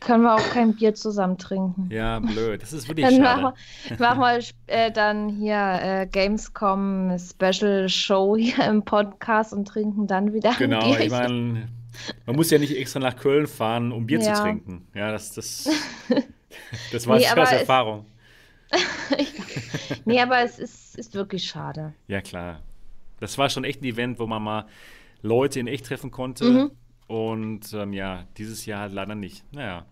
Können 0.00 0.22
wir 0.22 0.34
auch 0.36 0.50
kein 0.50 0.74
Bier 0.76 0.94
zusammen 0.94 1.38
trinken. 1.38 1.88
Ja, 1.90 2.20
blöd. 2.20 2.62
Das 2.62 2.72
ist 2.72 2.86
wirklich 2.88 3.04
Dann 3.06 3.16
schade. 3.24 3.54
machen 3.98 4.20
wir, 4.20 4.38
äh, 4.68 4.92
dann 4.92 5.28
hier 5.28 5.78
äh, 5.82 6.06
Gamescom 6.06 7.16
Special 7.18 7.88
Show 7.88 8.36
hier 8.36 8.64
im 8.66 8.84
Podcast 8.84 9.52
und 9.52 9.66
trinken 9.66 10.06
dann 10.06 10.32
wieder 10.32 10.50
ein 10.50 10.56
Genau, 10.58 10.84
Bierchen. 10.84 11.02
ich 11.06 11.10
meine, 11.10 11.68
man 12.26 12.36
muss 12.36 12.50
ja 12.50 12.58
nicht 12.58 12.76
extra 12.76 13.00
nach 13.00 13.16
Köln 13.16 13.46
fahren, 13.48 13.90
um 13.90 14.06
Bier 14.06 14.20
Ja. 14.20 14.34
zu 14.34 14.42
trinken. 14.42 14.86
Ja, 14.94 15.10
das, 15.10 15.32
das, 15.32 15.68
das 16.92 17.06
weiß 17.06 17.34
Nee, 17.34 17.40
aus 17.40 17.52
Erfahrung. 17.52 18.06
Nee, 20.04 20.20
aber 20.20 20.40
es 20.42 20.58
ist, 20.58 20.96
ist 20.98 21.14
wirklich 21.14 21.44
schade. 21.44 21.92
Ja, 22.06 22.20
klar. 22.20 22.60
Das 23.20 23.36
war 23.38 23.48
schon 23.50 23.64
echt 23.64 23.82
ein 23.82 23.84
Event, 23.84 24.18
wo 24.18 24.26
man 24.26 24.42
mal 24.42 24.66
Leute 25.22 25.58
in 25.60 25.66
echt 25.66 25.86
treffen 25.86 26.10
konnte. 26.10 26.44
Mhm. 26.44 26.70
Und 27.08 27.72
ähm, 27.72 27.92
ja, 27.92 28.24
dieses 28.36 28.64
Jahr 28.66 28.80
halt 28.82 28.92
leider 28.92 29.14
nicht. 29.14 29.42
Naja. 29.52 29.84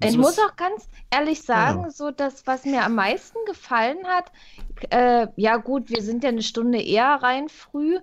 Ich 0.00 0.06
Müssen 0.16 0.20
muss 0.20 0.38
auch 0.38 0.56
ganz 0.56 0.88
ehrlich 1.10 1.42
sagen, 1.42 1.84
Ja. 1.84 1.90
so 1.90 2.10
das, 2.10 2.46
was 2.46 2.64
mir 2.64 2.84
am 2.84 2.94
meisten 2.94 3.38
gefallen 3.46 3.98
hat, 4.06 4.30
äh, 4.90 5.28
ja 5.36 5.56
gut, 5.56 5.88
wir 5.90 6.02
sind 6.02 6.22
ja 6.24 6.30
eine 6.30 6.42
Stunde 6.42 6.80
eher 6.82 7.22
rein 7.22 7.48
früh. 7.48 7.98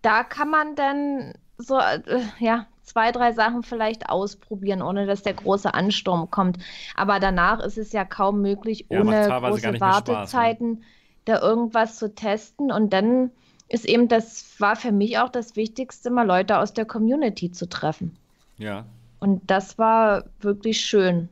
Da 0.00 0.22
kann 0.24 0.50
man 0.50 0.74
dann 0.74 1.32
so, 1.58 1.78
äh, 1.78 2.00
ja, 2.38 2.66
zwei, 2.82 3.10
drei 3.12 3.32
Sachen 3.32 3.62
vielleicht 3.62 4.08
ausprobieren, 4.08 4.82
ohne 4.82 5.06
dass 5.06 5.22
der 5.22 5.34
große 5.34 5.72
Ansturm 5.72 6.30
kommt. 6.30 6.58
Aber 6.94 7.20
danach 7.20 7.60
ist 7.60 7.78
es 7.78 7.92
ja 7.92 8.04
kaum 8.04 8.40
möglich, 8.40 8.86
Ja, 8.90 9.00
ohne 9.00 9.28
gar 9.28 9.40
große 9.40 9.60
Spaß, 9.60 9.72
ne? 9.72 9.80
Wartezeiten 9.80 10.82
da 11.24 11.40
irgendwas 11.40 11.96
zu 11.98 12.14
testen. 12.14 12.70
Und 12.70 12.92
dann 12.92 13.30
ist 13.74 13.84
eben, 13.84 14.08
das 14.08 14.58
war 14.60 14.76
für 14.76 14.92
mich 14.92 15.18
auch 15.18 15.28
das 15.28 15.56
Wichtigste, 15.56 16.10
mal 16.10 16.26
Leute 16.26 16.58
aus 16.58 16.72
der 16.72 16.84
Community 16.84 17.50
zu 17.50 17.68
treffen. 17.68 18.16
Ja, 18.58 18.86
Und 19.20 19.42
das 19.50 19.78
war 19.78 20.24
wirklich 20.40 20.80
schön. 20.80 21.28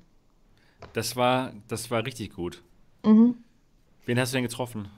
das 0.92 1.14
war, 1.16 1.52
das 1.68 1.90
war 1.90 2.04
richtig 2.04 2.34
gut. 2.34 2.62
Mhm. 3.04 3.36
Wen 4.06 4.18
hast 4.18 4.32
du 4.32 4.36
denn 4.36 4.44
getroffen? 4.44 4.88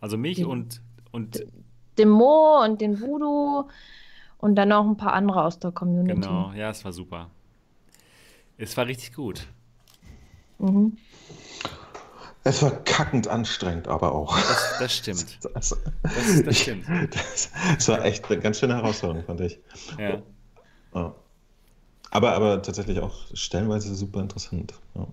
Also 0.00 0.16
mich 0.18 0.36
Die- 0.36 0.44
und, 0.44 0.80
und 1.10 1.42
den 1.96 2.08
Mo 2.10 2.62
und 2.62 2.80
den 2.80 3.00
Voodoo 3.00 3.68
und 4.38 4.54
dann 4.54 4.68
noch 4.68 4.86
ein 4.86 4.96
paar 4.96 5.14
andere 5.14 5.42
aus 5.42 5.58
der 5.58 5.72
Community. 5.72 6.20
genau, 6.20 6.52
ja, 6.52 6.70
es 6.70 6.84
war 6.84 6.92
super. 6.92 7.30
Es 8.58 8.76
war 8.76 8.86
richtig 8.86 9.14
gut. 9.14 9.46
Mhm. 10.58 10.96
Es 12.48 12.62
war 12.62 12.70
kackend 12.84 13.28
anstrengend, 13.28 13.88
aber 13.88 14.12
auch. 14.14 14.34
Das, 14.34 14.78
das 14.78 14.96
stimmt. 14.96 15.38
Das, 15.54 15.76
Das, 16.02 16.42
das 16.44 16.58
stimmt. 16.58 16.86
das, 17.10 17.50
das 17.76 17.88
war 17.88 18.04
echt 18.04 18.24
eine 18.30 18.40
ganz 18.40 18.58
schöne 18.58 18.74
Herausforderung, 18.76 19.24
fand 19.24 19.40
ich. 19.42 19.58
Ja. 19.98 20.22
Ja. 20.94 21.14
Aber, 22.10 22.32
aber 22.32 22.62
tatsächlich 22.62 23.00
auch 23.00 23.14
stellenweise 23.34 23.94
super 23.94 24.20
interessant. 24.20 24.72
Ja. 24.94 25.06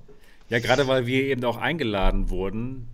Ja, 0.47 0.59
gerade 0.59 0.87
weil 0.87 1.07
wir 1.07 1.23
eben 1.23 1.43
auch 1.43 1.57
eingeladen 1.57 2.29
wurden 2.29 2.87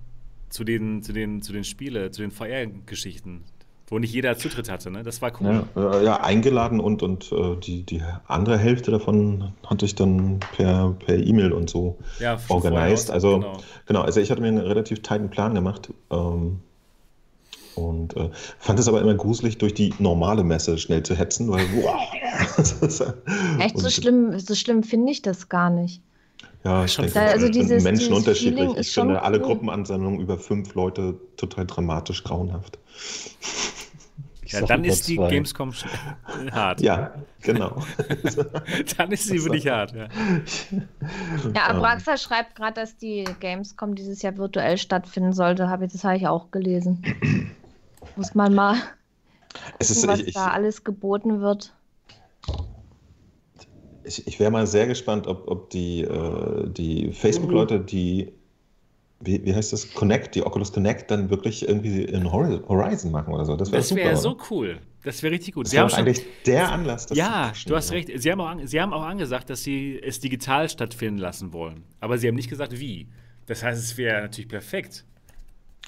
zu 0.50 0.64
den, 0.64 1.04
zu 1.04 1.14
den, 1.14 1.42
zu 1.44 1.54
den 1.54 1.64
Spiele, 1.64 2.10
zu 2.10 2.22
den 2.22 2.32
VR-Geschichten, 2.32 3.44
wo 3.92 4.00
nicht 4.00 4.14
jeder 4.14 4.36
Zutritt 4.38 4.72
hatte, 4.72 4.90
ne? 4.90 5.04
Das 5.04 5.22
war 5.22 5.32
cool. 5.42 5.66
Ja, 5.76 5.92
äh, 6.00 6.04
ja, 6.06 6.22
eingeladen 6.22 6.80
und, 6.80 7.04
und 7.04 7.32
äh, 7.32 7.58
die, 7.58 7.84
die 7.84 8.02
andere 8.26 8.58
Hälfte 8.58 8.90
davon 8.90 9.52
hatte 9.68 9.86
ich 9.86 9.94
dann 9.96 10.40
per 10.56 10.96
per 11.06 11.18
E-Mail 11.18 11.52
und 11.52 11.70
so 11.70 11.98
Ja, 12.20 12.40
organisiert. 12.48 13.12
Also 13.12 13.40
genau. 13.40 13.58
genau. 13.86 14.02
also 14.02 14.20
ich 14.22 14.32
hatte 14.32 14.42
mir 14.42 14.48
einen 14.48 14.58
relativ 14.60 15.02
tighten 15.04 15.30
Plan 15.30 15.54
gemacht 15.54 15.90
ähm, 16.10 16.62
und 17.76 18.16
äh, 18.16 18.30
fand 18.60 18.80
es 18.80 18.88
aber 18.88 19.02
immer 19.02 19.14
gruselig, 19.16 19.58
durch 19.58 19.74
die 19.74 19.94
normale 20.00 20.44
Messe 20.44 20.78
schnell 20.78 21.04
zu 21.04 21.14
hetzen, 21.16 21.50
weil 21.52 21.66
wow, 21.74 21.96
Echt 23.60 23.78
so 23.78 23.90
schlimm, 23.90 24.40
so 24.40 24.56
schlimm 24.56 24.84
finde 24.84 25.12
ich 25.12 25.22
das 25.22 25.50
gar 25.50 25.70
nicht. 25.70 26.02
Ja, 26.64 26.86
ich 26.86 26.94
Schon 26.94 27.06
denke, 27.06 27.20
Da- 27.20 27.26
also 27.32 27.46
sind 27.48 27.56
dieses- 27.56 27.84
Menschen 27.84 28.06
dieses 28.08 28.18
unterschiedlich. 28.18 28.60
Feeling 28.68 28.78
Ich 28.80 28.92
finde 28.94 29.22
alle 29.22 29.40
cool. 29.40 29.46
Gruppenansammlungen 29.48 30.20
über 30.22 30.38
fünf 30.38 30.76
Leute 30.76 31.16
total 31.36 31.66
dramatisch 31.66 32.24
grauenhaft. 32.24 32.78
Ich 34.52 34.60
Ja, 34.60 34.66
dann 34.66 34.84
ist 34.84 35.08
die 35.08 35.16
zwei. 35.16 35.30
Gamescom 35.30 35.72
hart. 36.52 36.82
Ja, 36.82 37.14
genau. 37.42 37.82
Dann 38.98 39.12
ist 39.12 39.28
sie 39.28 39.42
wirklich 39.44 39.68
hart. 39.68 39.94
Ja. 39.94 40.10
Ja, 41.56 41.70
Ähm. 41.70 41.78
Abraxa 41.78 42.18
schreibt 42.18 42.56
gerade, 42.56 42.74
dass 42.74 42.98
die 42.98 43.24
Gamescom 43.40 43.96
dieses 43.96 44.22
Jahr 44.22 44.36
virtuell 44.38 44.78
stattfinden 44.78 45.32
sollte. 45.32 45.70
Hab 45.70 45.82
ich, 45.82 45.92
das 45.94 46.04
habe 46.04 46.18
ich 46.18 46.28
auch 46.28 46.52
gelesen. 46.52 47.02
Muss 48.18 48.36
man 48.36 48.54
mal 48.54 48.76
Es 49.80 49.90
ist, 49.90 50.02
gucken, 50.02 50.10
was 50.10 50.20
ich, 50.20 50.28
ich, 50.30 50.34
da 50.34 50.48
alles 50.48 50.84
geboten 50.84 51.40
wird. 51.40 51.74
ich, 54.04 54.28
ich 54.28 54.40
wäre 54.40 54.52
mal 54.52 54.68
sehr 54.68 54.88
gespannt, 54.88 55.28
ob, 55.28 55.48
ob 55.48 55.70
die, 55.70 56.02
äh, 56.02 56.70
die 56.70 57.14
Facebook-Leute, 57.14 57.80
die, 57.80 58.34
wie, 59.24 59.44
wie 59.46 59.54
heißt 59.56 59.74
das, 59.74 59.94
Connect, 59.94 60.36
die 60.36 60.44
Oculus 60.46 60.72
Connect, 60.74 61.10
dann 61.12 61.30
wirklich 61.30 61.68
irgendwie 61.68 62.04
in 62.04 62.26
Hori- 62.32 62.62
Horizon 62.68 63.12
machen 63.12 63.34
oder 63.34 63.46
so. 63.46 63.56
Das 63.56 63.72
wäre 63.72 63.80
Das 63.80 63.90
super. 63.90 64.02
wäre 64.02 64.10
oder? 64.12 64.18
so 64.22 64.38
cool. 64.50 64.80
Das 65.04 65.24
wäre 65.24 65.34
richtig 65.34 65.56
gut. 65.56 65.66
Das 65.66 65.72
Sie 65.72 65.80
haben 65.80 65.90
wäre 65.90 66.00
eigentlich 66.00 66.24
der 66.46 66.72
Anlass, 66.72 67.08
das 67.08 67.18
ja, 67.18 67.52
du 67.66 67.76
hast 67.76 67.92
recht. 67.92 68.10
Sie 68.16 68.32
haben, 68.32 68.40
auch 68.42 68.48
an, 68.50 68.68
Sie 68.68 68.80
haben 68.80 68.94
auch 68.94 69.02
angesagt, 69.04 69.50
dass 69.50 69.64
Sie 69.64 70.00
es 70.02 70.20
digital 70.20 70.70
stattfinden 70.70 71.18
lassen 71.20 71.54
wollen. 71.54 71.84
Aber 72.00 72.18
Sie 72.18 72.28
haben 72.28 72.36
nicht 72.36 72.50
gesagt, 72.50 72.80
wie. 72.80 73.08
Das 73.48 73.64
heißt, 73.64 73.82
es 73.84 73.98
wäre 73.98 74.22
natürlich 74.22 74.48
perfekt. 74.50 75.04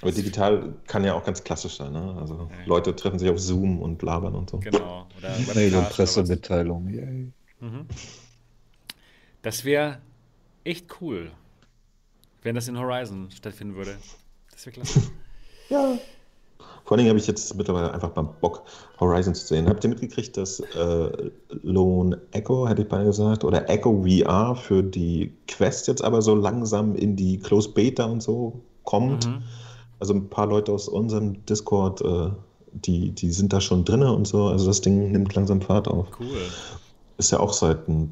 Aber 0.02 0.12
digital 0.12 0.74
kann 0.88 1.04
ja 1.04 1.14
auch 1.14 1.24
ganz 1.24 1.44
klassisch 1.44 1.76
sein. 1.78 1.94
Ne? 1.94 2.18
Also 2.20 2.50
Ja. 2.52 2.66
Leute 2.66 2.96
treffen 2.96 3.20
sich 3.20 3.30
auf 3.30 3.40
Zoom 3.40 3.80
und 3.80 4.02
labern 4.02 4.34
und 4.36 4.50
so. 4.50 4.58
Genau. 4.60 5.08
Oder 5.18 5.30
Mail- 5.56 5.76
und. 5.76 5.90
Pressemitteilung. 5.90 6.90
Yay. 6.90 7.32
Mhm. 7.62 7.86
Das 9.42 9.64
wäre 9.66 10.00
echt 10.64 10.88
cool, 11.02 11.32
wenn 12.44 12.56
das 12.56 12.68
in 12.68 12.78
Horizon 12.78 13.30
stattfinden 13.32 13.76
würde. 13.76 13.96
Das 14.52 14.66
wäre 14.66 14.74
klasse. 14.74 15.02
Ja. 15.70 15.98
Vor 16.84 16.92
allen 16.92 16.98
Dingen 17.00 17.10
habe 17.10 17.20
ich 17.20 17.26
jetzt 17.26 17.56
mittlerweile 17.56 17.94
einfach 17.94 18.14
mal 18.16 18.24
Bock, 18.42 18.64
Horizon 19.00 19.34
zu 19.34 19.48
sehen. 19.48 19.68
Habt 19.70 19.84
ihr 19.86 19.90
mitgekriegt, 19.90 20.36
dass 20.36 20.60
äh, 20.60 21.32
Lone 21.64 22.22
Echo, 22.32 22.68
hätte 22.68 22.82
ich 22.82 22.90
beinahe 22.90 23.06
gesagt, 23.08 23.46
oder 23.46 23.70
Echo 23.70 24.04
VR 24.04 24.56
für 24.56 24.84
die 24.84 25.32
Quest 25.48 25.88
jetzt 25.88 26.04
aber 26.04 26.22
so 26.22 26.36
langsam 26.36 26.96
in 26.96 27.16
die 27.16 27.40
Closed 27.40 27.74
Beta 27.74 28.04
und 28.04 28.22
so 28.22 28.62
kommt? 28.84 29.26
Mhm. 29.26 29.44
Also 30.00 30.14
ein 30.14 30.30
paar 30.30 30.48
Leute 30.48 30.74
aus 30.74 30.90
unserem 30.90 31.46
Discord, 31.46 32.02
äh, 32.02 32.32
die, 32.74 33.12
die 33.12 33.32
sind 33.32 33.54
da 33.54 33.62
schon 33.62 33.86
drinne 33.86 34.12
und 34.12 34.28
so. 34.28 34.48
Also 34.48 34.68
das 34.68 34.82
Ding 34.82 35.14
nimmt 35.14 35.34
langsam 35.34 35.62
Fahrt 35.62 35.88
auf. 35.88 36.08
Cool. 36.20 36.28
ist 37.18 37.32
ja 37.32 37.40
auch 37.40 37.54
seit 37.54 37.88
einem 37.88 38.12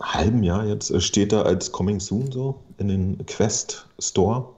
halben 0.00 0.42
Jahr 0.42 0.66
jetzt, 0.66 0.90
äh, 0.90 1.00
steht 1.00 1.32
da 1.32 1.42
als 1.42 1.72
Coming 1.72 2.00
Soon 2.00 2.30
so 2.30 2.62
in 2.78 2.88
den 2.88 3.26
Quest 3.26 3.86
Store. 3.98 4.48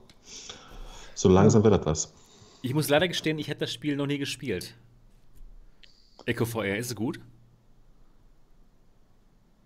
So 1.15 1.29
langsam 1.29 1.63
wird 1.63 1.73
das 1.73 1.85
was. 1.85 2.13
Ich 2.61 2.73
muss 2.73 2.89
leider 2.89 3.07
gestehen, 3.07 3.39
ich 3.39 3.47
hätte 3.47 3.61
das 3.61 3.73
Spiel 3.73 3.95
noch 3.95 4.07
nie 4.07 4.17
gespielt. 4.17 4.75
Echo 6.25 6.45
VR, 6.45 6.77
ist 6.77 6.87
es 6.87 6.95
gut? 6.95 7.19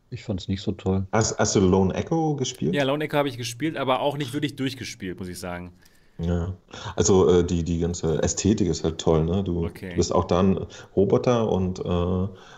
Ich 0.09 0.23
fand 0.23 0.39
es 0.39 0.47
nicht 0.47 0.61
so 0.61 0.71
toll. 0.71 1.05
Hast, 1.11 1.37
hast, 1.37 1.55
du 1.55 1.59
Lone 1.59 1.93
Echo 1.93 2.35
gespielt? 2.35 2.73
Ja, 2.73 2.83
Lone 2.83 3.03
Echo 3.03 3.17
habe 3.17 3.27
ich 3.27 3.37
gespielt, 3.37 3.75
aber 3.75 3.99
auch 3.99 4.17
nicht 4.17 4.31
wirklich 4.33 4.55
durchgespielt, 4.55 5.19
muss 5.19 5.27
ich 5.27 5.39
sagen. 5.39 5.73
Ja, 6.17 6.53
also 6.95 7.27
äh, 7.29 7.43
die, 7.43 7.63
die 7.63 7.79
ganze 7.79 8.23
Ästhetik 8.23 8.69
ist 8.69 8.85
halt 8.85 8.99
toll, 8.99 9.25
ne? 9.25 9.43
Du, 9.43 9.65
Okay. 9.65 9.89
du 9.89 9.95
bist 9.97 10.13
auch 10.13 10.23
da 10.25 10.39
ein 10.39 10.57
Roboter 10.95 11.51
und, 11.51 11.79
äh, 11.79 11.83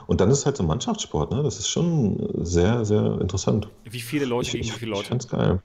und 0.07 0.21
dann 0.21 0.29
ist 0.29 0.39
es 0.39 0.45
halt 0.45 0.57
so 0.57 0.63
ein 0.63 0.67
Mannschaftssport, 0.67 1.31
ne? 1.31 1.41
Das 1.41 1.57
ist 1.57 1.67
schon 1.67 2.29
sehr, 2.45 2.85
sehr 2.85 3.19
interessant. 3.19 3.67
Wie 3.83 3.99
viele 3.99 4.25
Leute 4.25 4.45
Ich, 4.47 4.51
gegen 4.53 4.63
ich, 4.65 4.73
wie 4.75 4.79
viele 4.79 4.91
ich 4.91 4.97
Leute? 4.97 5.09
fand's 5.09 5.27
geil. 5.27 5.59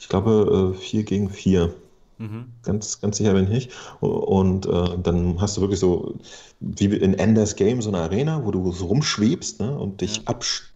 Ich 0.00 0.08
glaube, 0.08 0.72
äh, 0.74 0.78
vier 0.78 1.04
gegen 1.04 1.30
vier. 1.30 1.72
Mhm. 2.18 2.46
Ganz, 2.64 3.00
ganz 3.00 3.18
sicher 3.18 3.34
bin 3.34 3.44
ich 3.44 3.50
nicht. 3.50 3.70
Und 4.00 4.66
äh, 4.66 4.98
dann 5.00 5.40
hast 5.40 5.56
du 5.56 5.60
wirklich 5.60 5.80
so, 5.80 6.14
wie 6.60 6.86
in 6.86 7.14
Enders 7.14 7.54
Game, 7.56 7.82
so 7.82 7.88
eine 7.90 7.98
Arena, 7.98 8.44
wo 8.44 8.50
du 8.50 8.72
so 8.72 8.86
rumschwebst 8.86 9.60
ne? 9.60 9.78
und 9.78 10.00
dich 10.00 10.16
Ja. 10.18 10.22
absch... 10.26 10.72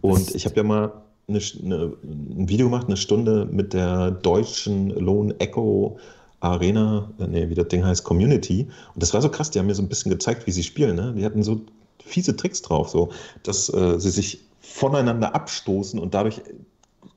Und 0.00 0.26
Das- 0.28 0.34
ich 0.34 0.46
habe 0.46 0.56
ja 0.56 0.62
mal 0.64 0.92
eine, 1.30 1.40
eine, 1.64 1.92
ein 2.02 2.48
Video 2.48 2.66
gemacht, 2.66 2.86
eine 2.86 2.96
Stunde 2.96 3.46
mit 3.50 3.72
der 3.72 4.10
deutschen 4.10 4.90
Lone 4.90 5.34
Echo 5.38 5.98
Arena, 6.40 7.10
äh, 7.18 7.26
nee, 7.26 7.48
wie 7.48 7.54
das 7.54 7.68
Ding 7.68 7.84
heißt, 7.84 8.04
Community. 8.04 8.66
Und 8.94 9.02
das 9.02 9.12
war 9.14 9.22
so 9.22 9.28
krass, 9.28 9.50
die 9.50 9.58
haben 9.58 9.66
mir 9.66 9.74
so 9.74 9.82
ein 9.82 9.88
bisschen 9.88 10.10
gezeigt, 10.10 10.46
wie 10.46 10.52
sie 10.52 10.62
spielen. 10.62 10.96
Ne? 10.96 11.14
Die 11.16 11.24
hatten 11.24 11.42
so 11.42 11.60
fiese 12.04 12.36
Tricks 12.36 12.62
drauf, 12.62 12.88
so, 12.88 13.10
dass 13.42 13.72
äh, 13.72 13.98
sie 14.00 14.10
sich 14.10 14.40
voneinander 14.60 15.34
abstoßen 15.34 15.98
und 16.00 16.14
dadurch 16.14 16.40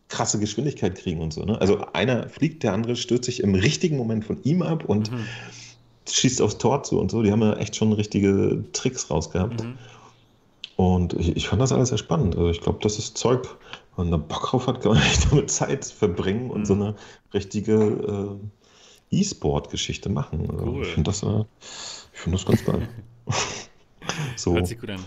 krasse 0.10 0.40
Geschwindigkeit 0.40 0.96
kriegen 0.96 1.22
und 1.22 1.34
so. 1.34 1.44
Ne? 1.44 1.60
Also 1.60 1.86
einer 1.94 2.28
fliegt, 2.30 2.64
der 2.64 2.74
andere 2.74 2.96
stürzt 2.96 3.26
sich 3.26 3.42
im 3.42 3.56
richtigen 3.56 3.98
Moment 3.98 4.26
von 4.26 4.38
ihm 4.44 4.62
ab 4.62 4.86
und 4.86 5.12
Mhm. 5.12 5.26
schießt 6.08 6.42
aufs 6.42 6.58
Tor 6.58 6.84
zu 6.84 7.00
und 7.00 7.10
so. 7.10 7.24
Die 7.24 7.32
haben 7.32 7.42
ja 7.42 7.54
echt 7.56 7.76
schon 7.76 7.94
richtige 7.94 8.64
Tricks 8.74 9.10
rausgehabt. 9.10 9.64
Mhm. 9.64 9.78
Und 10.76 11.14
ich, 11.14 11.36
ich 11.36 11.48
fand 11.48 11.62
das 11.62 11.72
alles 11.72 11.90
sehr 11.90 11.98
spannend. 11.98 12.36
Also 12.36 12.50
ich 12.50 12.62
glaube, 12.62 12.80
das 12.82 13.00
ist 13.00 13.18
Zeug, 13.18 13.48
man 13.98 14.12
da 14.12 14.18
Bock 14.18 14.50
drauf 14.50 14.68
hat, 14.68 14.82
kann 14.82 14.94
man 14.94 15.02
echt 15.04 15.32
damit 15.32 15.50
Zeit 15.52 15.86
verbringen 15.86 16.50
und 16.52 16.62
Mhm. 16.62 16.66
so 16.66 16.74
eine 16.74 16.96
richtige 17.34 18.40
äh, 19.12 19.16
E-Sport-Geschichte 19.20 20.10
machen. 20.10 20.50
Also 20.50 20.66
Cool. 20.66 20.82
Ich 20.84 20.90
finde 20.90 21.10
das, 21.12 21.24
äh, 21.24 21.44
ich 22.14 22.20
find 22.20 22.36
das 22.36 22.46
ganz 22.46 22.66
geil. 22.66 22.88
so, 24.36 24.54
Hört 24.56 24.68
sich 24.68 24.80
gut 24.80 24.90
an. 24.90 25.04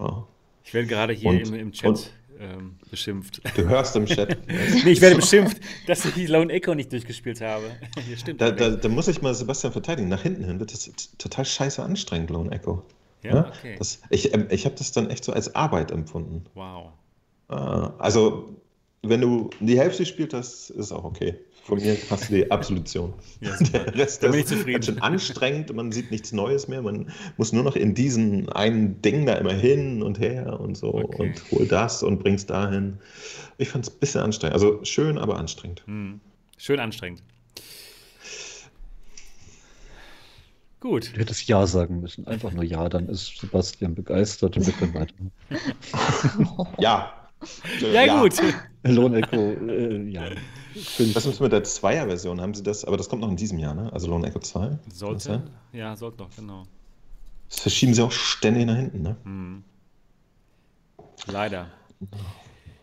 ja. 0.00 0.26
Ich 0.64 0.74
werde 0.74 0.86
gerade 0.88 1.12
hier 1.14 1.30
Und- 1.30 1.48
im, 1.48 1.54
im 1.54 1.72
Chat 1.72 1.88
und- 1.88 2.12
ähm, 2.40 2.76
beschimpft. 2.88 3.40
Du 3.56 3.68
hörst 3.68 3.96
im 3.96 4.06
Chat. 4.06 4.38
nee, 4.84 4.90
ich 4.92 5.00
werde 5.00 5.16
beschimpft, 5.16 5.56
dass 5.88 6.04
ich 6.04 6.28
Lone 6.28 6.52
Echo 6.52 6.72
nicht 6.74 6.92
durchgespielt 6.92 7.40
habe. 7.40 7.64
Hier 8.06 8.16
stimmt. 8.16 8.40
Da, 8.40 8.52
da, 8.52 8.70
da 8.70 8.88
muss 8.88 9.08
ich 9.08 9.22
mal 9.22 9.34
Sebastian 9.34 9.72
verteidigen. 9.72 10.08
Nach 10.08 10.22
hinten 10.22 10.44
hin 10.44 10.60
wird 10.60 10.72
das 10.72 10.88
total 11.18 11.44
scheiße 11.44 11.82
anstrengend, 11.82 12.30
Lone 12.30 12.52
Echo. 12.52 12.84
ja, 13.24 13.48
okay. 13.48 13.74
Das, 13.78 14.02
ich 14.10 14.32
ähm, 14.34 14.46
ich 14.50 14.66
habe 14.66 14.76
das 14.76 14.92
dann 14.92 15.10
echt 15.10 15.24
so 15.24 15.32
als 15.32 15.56
Arbeit 15.56 15.90
empfunden. 15.90 16.44
wow. 16.54 16.92
Ah, 17.48 17.92
Also, 17.98 18.56
wenn 19.02 19.20
du 19.20 19.50
die 19.60 19.78
Hälfte 19.78 20.02
gespielt 20.02 20.34
hast, 20.34 20.70
ist 20.70 20.92
auch 20.92 21.04
okay. 21.04 21.34
Von 21.64 21.78
mir 21.78 21.96
hast 22.10 22.30
du 22.30 22.34
die 22.34 22.50
Absolution. 22.50 23.12
Ja. 23.40 23.56
Der 23.58 23.94
Rest 23.94 24.22
Da 24.22 24.28
bin 24.28 24.40
ich 24.40 24.46
ist 24.46 24.50
zufrieden. 24.52 24.72
ganz 24.74 24.86
schön 24.86 24.98
anstrengend, 25.02 25.74
man 25.74 25.92
sieht 25.92 26.10
nichts 26.10 26.32
Neues 26.32 26.66
mehr, 26.66 26.80
man 26.82 27.10
muss 27.36 27.52
nur 27.52 27.62
noch 27.62 27.76
in 27.76 27.94
diesen 27.94 28.48
einen 28.50 29.00
Ding 29.02 29.26
da 29.26 29.34
immer 29.34 29.52
hin 29.52 30.02
und 30.02 30.18
her 30.18 30.58
und 30.60 30.76
so 30.76 30.92
Okay. 30.94 31.22
und 31.22 31.50
hol 31.52 31.66
das 31.66 32.02
und 32.02 32.18
bringst 32.20 32.48
dahin. 32.50 32.98
Ich 33.58 33.68
fand 33.68 33.86
es 33.86 33.92
ein 33.94 33.98
bisschen 33.98 34.22
anstrengend. 34.22 34.54
Also 34.54 34.82
schön, 34.84 35.18
aber 35.18 35.36
anstrengend. 35.38 35.82
Hm. 35.86 36.20
Schön 36.56 36.80
anstrengend. 36.80 37.22
Gut. 40.80 41.12
Du 41.14 41.20
hättest 41.20 41.46
Ja 41.48 41.66
sagen 41.66 42.00
müssen. 42.00 42.26
Einfach 42.26 42.52
nur 42.52 42.64
Ja, 42.64 42.88
dann 42.88 43.08
ist 43.08 43.38
Sebastian 43.38 43.94
begeistert 43.94 44.56
und 44.56 44.66
wir 44.66 44.72
können 44.74 44.94
weiter. 44.94 45.14
Ja. 46.78 47.12
Ja, 47.92 48.20
gut. 48.20 48.34
Lone 48.82 49.18
Echo, 49.18 49.36
äh, 49.36 50.10
ja. 50.10 50.22
Find 50.74 51.14
Was 51.14 51.26
ist 51.26 51.40
mit 51.40 51.52
der 51.52 51.64
Zweier-Version? 51.64 52.40
Haben 52.40 52.54
sie 52.54 52.62
das? 52.62 52.84
Aber 52.84 52.96
das 52.96 53.08
kommt 53.08 53.22
noch 53.22 53.30
in 53.30 53.36
diesem 53.36 53.58
Jahr, 53.58 53.74
ne? 53.74 53.92
Also 53.92 54.08
Lone 54.08 54.26
Echo 54.28 54.38
2. 54.38 54.60
Kann 54.60 54.80
das 54.88 54.98
Sollte. 54.98 55.20
sein? 55.20 55.50
Ja, 55.72 55.96
sollte 55.96 56.18
noch, 56.18 56.34
genau. 56.34 56.64
Das 57.48 57.60
verschieben 57.60 57.94
sie 57.94 58.02
auch 58.02 58.12
ständig 58.12 58.66
nach 58.66 58.76
hinten, 58.76 59.02
ne? 59.02 59.16
Hm. 59.24 59.64
Leider. 61.26 61.68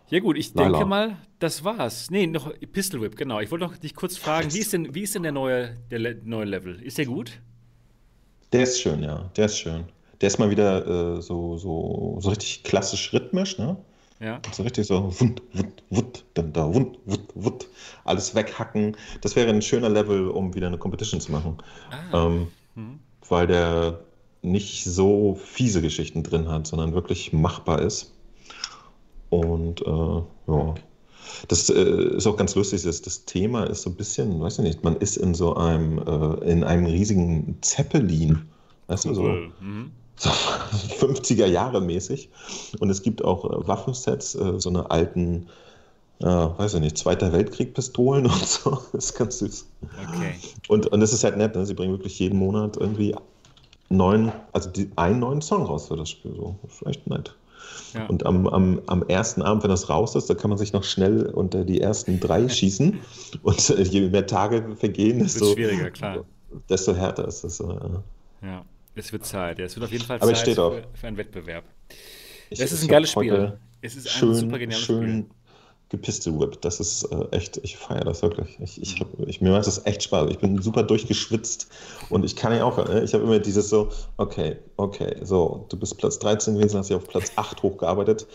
Ja 0.09 0.19
gut, 0.19 0.37
ich 0.37 0.53
Lala. 0.53 0.69
denke 0.71 0.85
mal, 0.85 1.17
das 1.39 1.63
war's. 1.63 2.09
Nee, 2.11 2.27
noch 2.27 2.51
Pistol 2.71 3.01
Whip, 3.01 3.15
genau. 3.15 3.39
Ich 3.39 3.51
wollte 3.51 3.65
noch 3.65 3.77
dich 3.77 3.95
kurz 3.95 4.17
fragen, 4.17 4.53
wie 4.53 4.59
ist 4.59 4.73
denn, 4.73 4.93
wie 4.93 5.01
ist 5.01 5.15
denn 5.15 5.23
der 5.23 5.31
neue, 5.31 5.77
der 5.89 5.99
Le 5.99 6.21
neue 6.23 6.45
Level? 6.45 6.81
Ist 6.81 6.97
der 6.97 7.05
gut? 7.05 7.39
Der 8.51 8.63
ist 8.63 8.79
schön, 8.79 9.01
ja. 9.01 9.29
Der 9.35 9.45
ist 9.45 9.57
schön. 9.57 9.85
Der 10.21 10.27
ist 10.27 10.37
mal 10.37 10.49
wieder 10.49 11.17
äh, 11.17 11.21
so, 11.21 11.57
so, 11.57 12.17
so 12.19 12.29
richtig 12.29 12.63
klassisch 12.63 13.13
rhythmisch, 13.13 13.57
ne? 13.57 13.77
Ja. 14.25 14.41
So 14.51 14.63
richtig 14.63 14.87
so 14.87 15.13
wund, 15.19 15.43
wund, 15.53 15.83
wund, 15.91 16.25
dann 16.33 16.51
da 16.51 16.73
wund, 16.73 16.97
wund, 17.05 17.27
wund. 17.35 17.67
Alles 18.05 18.33
weghacken. 18.33 18.97
Das 19.21 19.35
wäre 19.35 19.51
ein 19.51 19.61
schöner 19.61 19.89
Level, 19.89 20.29
um 20.29 20.55
wieder 20.55 20.65
eine 20.65 20.79
Competition 20.79 21.21
zu 21.21 21.31
machen. 21.31 21.57
Ah. 22.11 22.25
Ähm, 22.25 22.47
Hm. 22.73 22.99
weil 23.29 23.47
der 23.47 23.99
nicht 24.41 24.83
so 24.83 25.35
fiese 25.35 25.81
Geschichten 25.81 26.23
drin 26.23 26.49
hat, 26.49 26.65
sondern 26.67 26.93
wirklich 26.93 27.33
machbar 27.33 27.81
ist. 27.81 28.13
Und 29.29 29.81
äh, 29.81 30.21
ja, 30.47 30.73
das 31.47 31.69
äh, 31.69 32.15
ist 32.17 32.25
auch 32.25 32.35
ganz 32.35 32.55
lustig. 32.55 32.81
Das, 32.83 33.01
das 33.03 33.25
Thema 33.25 33.65
ist 33.65 33.83
so 33.83 33.91
ein 33.91 33.95
bisschen, 33.95 34.41
weiß 34.41 34.57
ich 34.57 34.65
nicht, 34.65 34.83
man 34.83 34.97
ist 34.97 35.17
in 35.17 35.35
so 35.35 35.55
einem, 35.55 35.99
äh, 35.99 36.51
in 36.51 36.63
einem 36.63 36.87
riesigen 36.87 37.59
Zeppelin. 37.61 38.49
Weißt 38.87 39.05
du, 39.05 39.13
so, 39.13 39.21
Cool. 39.23 39.51
Mhm. 39.61 39.91
So 40.17 40.29
50er 40.99 41.45
Jahre 41.45 41.81
mäßig. 41.81 42.29
Und 42.79 42.89
es 42.89 43.01
gibt 43.01 43.23
auch 43.23 43.45
äh, 43.45 43.67
Waffensets, 43.67 44.35
äh, 44.35 44.59
so 44.59 44.69
eine 44.69 44.89
alten, 44.91 45.47
ja, 46.19 46.57
weiß 46.57 46.75
ich 46.75 46.79
nicht, 46.81 46.97
Zweiter 46.97 47.31
Weltkrieg-Pistolen 47.33 48.25
und 48.25 48.47
so. 48.47 48.79
Das 48.93 49.05
ist 49.05 49.15
ganz 49.15 49.39
süß. 49.39 49.65
Okay. 50.07 50.35
Und, 50.67 50.87
und 50.87 50.99
das 50.99 51.13
ist 51.13 51.23
halt 51.23 51.37
nett, 51.37 51.55
ne? 51.55 51.65
sie 51.65 51.73
bringen 51.73 51.93
wirklich 51.93 52.19
jeden 52.19 52.39
Monat 52.39 52.77
irgendwie 52.77 53.15
neuen, 53.89 54.31
also 54.51 54.69
die, 54.69 54.89
einen 54.95 55.19
neuen 55.19 55.41
Song 55.41 55.63
raus 55.63 55.87
für 55.87 55.95
das 55.95 56.09
Spiel. 56.09 56.33
So. 56.35 56.55
Das 56.63 56.73
ist 56.73 56.87
echt 56.87 57.07
nett. 57.07 57.35
Ja. 57.93 58.05
Und 58.07 58.25
am, 58.25 58.47
am, 58.47 58.81
am 58.87 59.03
ersten 59.03 59.41
Abend, 59.41 59.63
wenn 59.63 59.69
das 59.69 59.89
raus 59.89 60.15
ist, 60.15 60.29
da 60.29 60.33
kann 60.33 60.49
man 60.49 60.57
sich 60.57 60.73
noch 60.73 60.83
schnell 60.83 61.27
unter 61.27 61.63
die 61.63 61.81
ersten 61.81 62.19
drei 62.19 62.47
schießen. 62.49 62.99
Und 63.43 63.69
äh, 63.69 63.81
je 63.83 64.09
mehr 64.09 64.27
Tage 64.27 64.75
vergehen, 64.75 65.19
desto, 65.19 65.53
schwieriger, 65.53 65.91
klar. 65.91 66.25
desto 66.69 66.93
härter 66.93 67.27
ist 67.27 67.43
es. 67.43 67.59
Äh, 67.59 67.65
Ja. 68.41 68.63
Es 68.95 69.11
wird 69.11 69.25
Zeit. 69.25 69.59
Ja, 69.59 69.65
es 69.65 69.75
wird 69.75 69.85
auf 69.85 69.91
jeden 69.91 70.05
Fall 70.05 70.17
Aber 70.21 70.33
Zeit 70.33 70.55
für, 70.55 70.83
für 70.93 71.07
einen 71.07 71.17
Wettbewerb. 71.17 71.63
ich, 72.49 72.59
Es 72.59 72.71
ist 72.71 72.83
ein 72.83 72.87
geiles 72.87 73.11
Spiel. 73.11 73.57
Es 73.81 73.95
ist 73.95 74.07
ein 74.07 74.11
Schön, 74.11 74.35
super 74.35 74.57
geniales 74.57 74.83
schön 74.85 75.01
Spiel. 75.03 75.25
gepistolwhippt. 75.89 76.63
Das 76.65 76.79
ist 76.79 77.03
äh, 77.03 77.25
echt, 77.31 77.57
ich 77.63 77.77
feiere 77.77 78.05
das 78.05 78.21
wirklich. 78.21 78.57
Ich, 78.59 78.81
ich 78.81 78.99
hab, 78.99 79.07
ich, 79.27 79.41
mir 79.41 79.51
macht 79.51 79.67
das 79.67 79.85
echt 79.85 80.03
Spaß. 80.03 80.29
Ich 80.31 80.39
bin 80.39 80.61
super 80.61 80.83
durchgeschwitzt 80.83 81.67
und 82.09 82.23
ich 82.25 82.35
kann 82.35 82.53
nicht 82.53 82.61
aufhören. 82.61 82.93
Ne? 82.93 83.03
Ich 83.03 83.13
habe 83.13 83.23
immer 83.23 83.39
dieses 83.39 83.69
so, 83.69 83.89
okay, 84.17 84.57
okay, 84.77 85.17
so, 85.21 85.65
du 85.69 85.77
bist 85.77 85.97
Platz 85.97 86.17
13 86.19 86.55
gewesen, 86.55 86.77
hast 86.79 86.89
dich 86.89 86.95
auf 86.97 87.07
Platz 87.07 87.31
8 87.35 87.61
hochgearbeitet. 87.63 88.25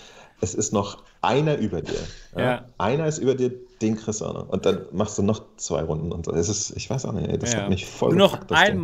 Es 0.42 0.54
ist 0.54 0.72
noch 0.72 1.02
einer 1.20 1.58
über 1.58 1.82
dir. 1.82 1.98
Ja. 2.36 2.64
Einer 2.78 3.06
ist 3.06 3.18
über 3.18 3.34
dir, 3.34 3.52
den 3.82 3.96
kriegst 3.96 4.20
du 4.22 4.26
auch 4.26 4.32
noch. 4.34 4.48
Und 4.48 4.64
dann 4.64 4.86
machst 4.92 5.18
du 5.18 5.22
noch 5.22 5.42
zwei 5.56 5.82
Runden 5.82 6.12
und 6.12 6.24
so. 6.26 6.32
Es 6.32 6.48
ist, 6.48 6.70
ich 6.76 6.88
weiß 6.88 7.04
auch 7.06 7.12
nicht, 7.12 7.28
ey, 7.28 7.38
das 7.38 7.52
Ja. 7.52 7.62
hat 7.62 7.68
mich 7.68 7.84
voll 7.84 8.10
Nur 8.10 8.18
noch 8.18 8.32
gepackt, 8.40 8.50
das 8.52 8.58
Ding. 8.68 8.78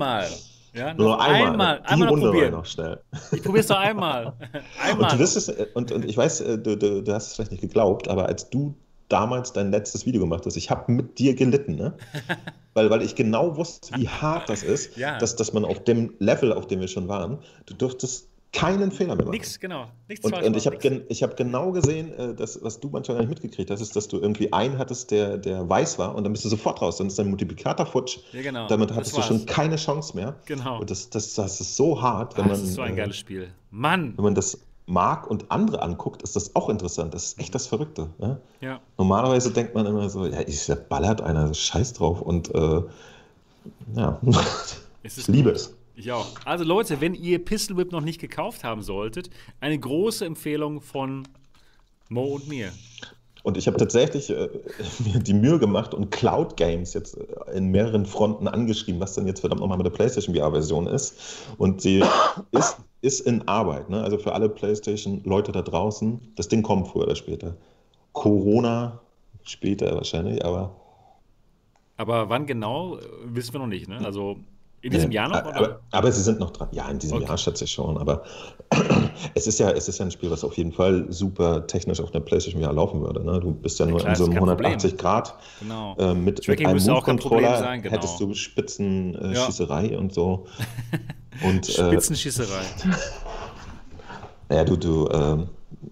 Ja, 0.76 0.94
Nur 0.94 1.20
einmal. 1.20 1.50
einmal. 1.52 1.80
Die 1.80 1.86
Einmal 1.88 2.06
noch 2.08 2.12
Runde 2.12 2.26
probieren. 2.30 2.52
noch 2.52 2.66
schnell. 2.66 3.00
Ich 3.32 3.42
probier's 3.42 3.66
doch 3.68 3.78
einmal. 3.78 4.34
einmal. 4.82 5.04
Und 5.04 5.12
du 5.12 5.18
wirst 5.18 5.36
es, 5.36 5.48
äh, 5.48 5.66
und, 5.74 5.90
und 5.92 6.04
ich 6.04 6.16
weiß, 6.16 6.40
äh, 6.42 6.58
du, 6.58 6.76
du, 6.76 7.02
du 7.02 7.12
hast 7.14 7.28
es 7.28 7.34
vielleicht 7.34 7.50
nicht 7.52 7.60
geglaubt, 7.62 8.08
aber 8.08 8.26
als 8.26 8.50
du 8.50 8.74
damals 9.08 9.52
dein 9.52 9.70
letztes 9.70 10.04
Video 10.04 10.20
gemacht 10.20 10.44
hast, 10.46 10.56
ich 10.56 10.68
habe 10.70 10.90
mit 10.92 11.18
dir 11.18 11.34
gelitten, 11.34 11.76
ne? 11.76 11.94
weil, 12.74 12.90
weil 12.90 13.02
ich 13.02 13.14
genau 13.14 13.56
wusste, 13.56 13.96
wie 13.98 14.08
hart 14.08 14.48
das 14.48 14.62
ist, 14.62 14.96
Ja. 14.96 15.16
dass, 15.18 15.36
dass 15.36 15.52
man 15.52 15.64
auf 15.64 15.82
dem 15.84 16.12
Level, 16.18 16.52
auf 16.52 16.66
dem 16.66 16.80
wir 16.80 16.88
schon 16.88 17.08
waren, 17.08 17.38
du 17.66 17.74
durftest 17.74 18.28
keinen 18.56 18.90
Fehler 18.90 19.16
mehr 19.16 19.26
machen. 19.26 19.32
Nichts, 19.32 19.60
genau. 19.60 19.88
Nichts 20.08 20.24
Und, 20.24 20.32
und 20.34 20.56
ich 20.56 20.66
habe 20.66 20.78
gen, 20.78 21.04
ich 21.08 21.22
hab 21.22 21.36
genau 21.36 21.72
gesehen, 21.72 22.12
äh, 22.14 22.34
dass, 22.34 22.62
was 22.62 22.80
du 22.80 22.88
manchmal 22.88 23.18
gar 23.18 23.20
nicht 23.24 23.30
mitgekriegt 23.30 23.70
hast, 23.70 23.82
ist, 23.82 23.94
dass 23.94 24.08
du 24.08 24.18
irgendwie 24.18 24.50
einen 24.52 24.78
hattest, 24.78 25.10
der, 25.10 25.36
der 25.36 25.68
weiß 25.68 25.98
war 25.98 26.14
und 26.14 26.24
dann 26.24 26.32
bist 26.32 26.44
du 26.46 26.48
sofort 26.48 26.80
raus. 26.80 26.96
Dann 26.96 27.08
ist 27.08 27.18
dein 27.18 27.28
Multiplikator 27.28 27.84
futsch. 27.84 28.18
Ja, 28.32 28.40
genau. 28.40 28.66
Damit 28.66 28.94
hattest 28.94 29.16
du 29.16 29.22
schon 29.22 29.44
keine 29.44 29.76
Chance 29.76 30.16
mehr. 30.16 30.36
Genau. 30.46 30.80
Und 30.80 30.90
das, 30.90 31.10
das, 31.10 31.34
das 31.34 31.60
ist 31.60 31.76
so 31.76 32.00
hart, 32.00 32.36
wenn 32.36 32.44
Ah, 32.44 32.48
man. 32.48 32.56
das 32.56 32.62
ist 32.68 32.74
so 32.74 32.82
ein 32.82 32.94
äh, 32.94 32.96
geiles 32.96 33.16
Spiel. 33.18 33.48
Mann! 33.70 34.14
wenn 34.16 34.24
man 34.24 34.34
das 34.34 34.58
mag 34.86 35.28
und 35.30 35.50
andere 35.50 35.82
anguckt, 35.82 36.22
ist 36.22 36.34
das 36.34 36.56
auch 36.56 36.70
interessant. 36.70 37.12
Das 37.12 37.24
ist 37.24 37.40
echt 37.40 37.54
das 37.54 37.66
Verrückte. 37.66 38.08
Ja? 38.18 38.38
Ja. 38.62 38.80
Normalerweise 38.96 39.50
denkt 39.50 39.74
man 39.74 39.84
immer 39.84 40.08
so, 40.08 40.26
ja, 40.26 40.40
ich 40.46 40.66
ballert 40.88 41.20
einer, 41.20 41.52
scheiß 41.52 41.92
drauf 41.92 42.22
und 42.22 42.54
äh, 42.54 42.82
ja, 43.96 44.18
ich 45.02 45.26
liebe 45.28 45.50
es. 45.50 45.75
Ich 45.96 46.12
auch. 46.12 46.26
Also 46.44 46.62
Leute, 46.62 47.00
wenn 47.00 47.14
ihr 47.14 47.42
Pistol 47.42 47.78
Whip 47.78 47.90
noch 47.90 48.02
nicht 48.02 48.20
gekauft 48.20 48.64
haben 48.64 48.82
solltet, 48.82 49.30
eine 49.60 49.78
große 49.78 50.26
Empfehlung 50.26 50.82
von 50.82 51.26
Mo 52.10 52.34
und 52.34 52.48
mir. 52.48 52.70
Und 53.42 53.56
ich 53.56 53.66
habe 53.66 53.78
tatsächlich 53.78 54.28
äh, 54.28 54.48
mir 55.04 55.20
die 55.20 55.32
Mühe 55.32 55.58
gemacht 55.58 55.94
und 55.94 56.10
Cloud 56.10 56.56
Games 56.58 56.92
jetzt 56.92 57.16
äh, 57.16 57.56
in 57.56 57.70
mehreren 57.70 58.04
Fronten 58.04 58.46
angeschrieben, 58.46 59.00
was 59.00 59.14
denn 59.14 59.26
jetzt 59.26 59.40
verdammt 59.40 59.62
nochmal 59.62 59.78
mit 59.78 59.86
der 59.86 59.92
PlayStation 59.92 60.34
VR-Version 60.34 60.86
ist. 60.86 61.46
Und 61.56 61.80
sie 61.80 62.04
ist, 62.50 62.76
ist 63.00 63.20
in 63.20 63.48
Arbeit. 63.48 63.88
Ne? 63.88 64.02
Also 64.02 64.18
für 64.18 64.34
alle 64.34 64.50
PlayStation-Leute 64.50 65.52
da 65.52 65.62
draußen, 65.62 66.20
das 66.36 66.48
Ding 66.48 66.62
kommt 66.62 66.88
früher 66.88 67.04
oder 67.04 67.16
später. 67.16 67.56
Corona 68.12 69.00
später 69.44 69.94
wahrscheinlich, 69.94 70.44
aber. 70.44 70.76
Aber 71.96 72.28
wann 72.28 72.46
genau, 72.46 72.98
äh, 72.98 73.02
wissen 73.28 73.54
wir 73.54 73.60
noch 73.60 73.66
nicht. 73.66 73.88
Ne? 73.88 74.04
Also 74.04 74.40
in 74.82 74.92
diesem 74.92 75.10
Jahr 75.10 75.28
noch? 75.28 75.40
Oder? 75.40 75.56
Aber, 75.56 75.80
aber, 75.90 76.12
sie 76.12 76.22
sind 76.22 76.38
noch 76.38 76.50
dran. 76.50 76.68
Ja, 76.72 76.88
in 76.88 76.98
diesem 76.98 77.18
okay. 77.18 77.26
Jahr 77.26 77.38
schätze 77.38 77.64
ich 77.64 77.72
schon. 77.72 77.98
Aber 77.98 78.22
es 79.34 79.46
ist 79.46 79.58
ja, 79.58 79.70
es 79.70 79.88
ist 79.88 79.98
ja 79.98 80.04
ein 80.04 80.10
Spiel, 80.10 80.30
was 80.30 80.44
auf 80.44 80.56
jeden 80.56 80.72
Fall 80.72 81.06
super 81.08 81.66
technisch 81.66 82.00
auf 82.00 82.10
der 82.10 82.20
PlayStation 82.20 82.62
VR 82.62 82.72
laufen 82.72 83.00
würde. 83.00 83.24
Ne? 83.24 83.40
Du 83.40 83.52
bist 83.52 83.78
ja, 83.78 83.86
ja 83.86 83.90
nur 83.90 84.00
klar, 84.00 84.10
in 84.10 84.16
so 84.16 84.24
einem 84.24 84.34
180 84.34 84.90
Problem. 84.90 84.96
Grad 84.98 85.34
genau. 85.60 85.96
äh, 85.98 86.14
mit, 86.14 86.46
mit 86.46 86.66
einem 86.66 86.82
Move-Controller. 86.82 87.78
Genau. 87.78 87.94
Hättest 87.94 88.20
du 88.20 88.34
Spitzenschießerei 88.34 89.86
äh, 89.86 89.92
ja. 89.92 89.98
und 89.98 90.12
so. 90.12 90.46
Und, 91.44 91.68
äh, 91.68 91.72
Spitzenschießerei. 91.72 92.62
Naja, 94.48 94.62
du, 94.62 94.76
du, 94.76 95.08
äh, 95.08 95.38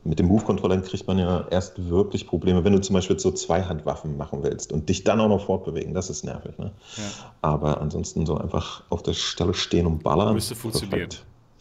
mit 0.04 0.18
dem 0.18 0.26
Move-Controller 0.26 0.80
kriegt 0.82 1.06
man 1.06 1.18
ja 1.18 1.46
erst 1.50 1.88
wirklich 1.88 2.26
Probleme, 2.26 2.64
wenn 2.64 2.72
du 2.72 2.80
zum 2.80 2.94
Beispiel 2.94 3.18
so 3.18 3.32
Zweihandwaffen 3.32 4.16
machen 4.16 4.42
willst 4.42 4.72
und 4.72 4.88
dich 4.88 5.04
dann 5.04 5.20
auch 5.20 5.28
noch 5.28 5.46
fortbewegen. 5.46 5.94
Das 5.94 6.10
ist 6.10 6.24
nervig. 6.24 6.56
Ne? 6.58 6.72
Ja. 6.96 7.02
Aber 7.42 7.80
ansonsten 7.80 8.26
so 8.26 8.36
einfach 8.38 8.84
auf 8.90 9.02
der 9.02 9.14
Stelle 9.14 9.54
stehen 9.54 9.86
und 9.86 10.02
ballern. 10.02 10.34
Müsste 10.34 10.54
funktionieren. 10.54 11.08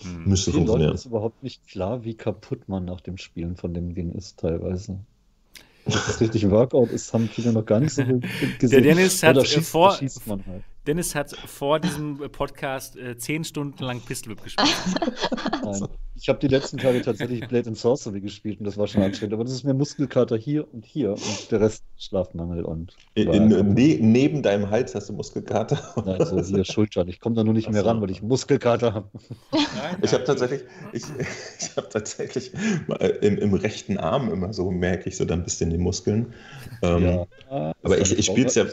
Hm. 0.01 0.25
Müsste 0.25 0.51
Den 0.51 0.57
funktionieren. 0.57 0.87
Leuten 0.89 0.95
ist 0.95 1.05
überhaupt 1.05 1.43
nicht 1.43 1.67
klar, 1.67 2.03
wie 2.03 2.13
kaputt 2.13 2.67
man 2.67 2.85
nach 2.85 3.01
dem 3.01 3.17
Spielen 3.17 3.55
von 3.55 3.73
dem 3.73 3.95
Ding 3.95 4.11
ist, 4.11 4.39
teilweise. 4.39 4.99
Dass 5.85 6.05
das 6.05 6.21
richtig 6.21 6.49
Workout 6.49 6.91
ist, 6.91 7.13
haben 7.13 7.27
viele 7.27 7.51
noch 7.51 7.65
gar 7.65 7.79
nicht 7.79 7.93
so 7.93 8.03
gesehen. 8.59 8.59
Der 8.61 8.81
Dennis 8.81 9.21
hat 9.21 9.45
schießt, 9.45 9.69
vor, 9.69 9.97
halt. 9.97 10.63
Dennis 10.87 11.13
hat 11.13 11.35
vor 11.45 11.79
diesem 11.79 12.17
Podcast 12.31 12.95
äh, 12.95 13.17
zehn 13.17 13.43
Stunden 13.43 13.83
lang 13.83 13.99
Pistol 14.01 14.33
Whip 14.33 14.43
gespielt. 14.43 14.75
Nein. 15.63 15.87
Ich 16.15 16.29
habe 16.29 16.39
die 16.39 16.47
letzten 16.47 16.77
Tage 16.77 17.01
tatsächlich 17.01 17.39
Blade 17.47 17.69
and 17.69 17.77
Sorcery 17.77 18.21
gespielt 18.21 18.59
und 18.59 18.65
das 18.65 18.77
war 18.77 18.87
schon 18.87 19.01
anstrengend. 19.01 19.33
Aber 19.33 19.43
das 19.43 19.53
ist 19.53 19.63
mir 19.63 19.73
Muskelkater 19.73 20.37
hier 20.37 20.71
und 20.73 20.85
hier 20.85 21.11
und 21.11 21.51
der 21.51 21.61
Rest 21.61 21.83
Schlafmangel 21.97 22.63
und. 22.63 22.95
In, 23.15 23.31
in, 23.31 23.73
ne, 23.73 23.97
neben 23.99 24.43
deinem 24.43 24.69
Hals 24.69 24.93
hast 24.93 25.09
du 25.09 25.13
Muskelkater? 25.13 25.79
Nein, 26.05 26.25
so 26.25 26.55
hier 26.55 26.65
Schultern. 26.65 27.07
Ich 27.07 27.19
komme 27.19 27.35
da 27.35 27.43
nur 27.43 27.53
nicht 27.53 27.69
mehr 27.69 27.85
ran, 27.85 28.01
weil 28.01 28.11
ich 28.11 28.21
Muskelkater 28.21 28.93
habe. 28.93 29.09
Ich 30.01 30.13
habe 30.13 30.23
tatsächlich, 30.23 30.61
ich, 30.91 31.03
ich 31.59 31.77
habe 31.77 31.87
tatsächlich 31.89 32.51
im, 33.21 33.37
im, 33.37 33.53
rechten 33.53 33.97
Arm 33.97 34.31
immer 34.31 34.53
so, 34.53 34.71
merke 34.71 35.09
ich 35.09 35.17
so 35.17 35.25
dann 35.25 35.39
ein 35.39 35.43
bisschen 35.43 35.69
die 35.69 35.77
Muskeln. 35.77 36.33
Ähm, 36.81 37.03
ja, 37.03 37.73
aber 37.83 37.97
ich, 37.99 38.17
ich 38.17 38.25
spiele 38.25 38.47
es 38.47 38.55
ja. 38.55 38.65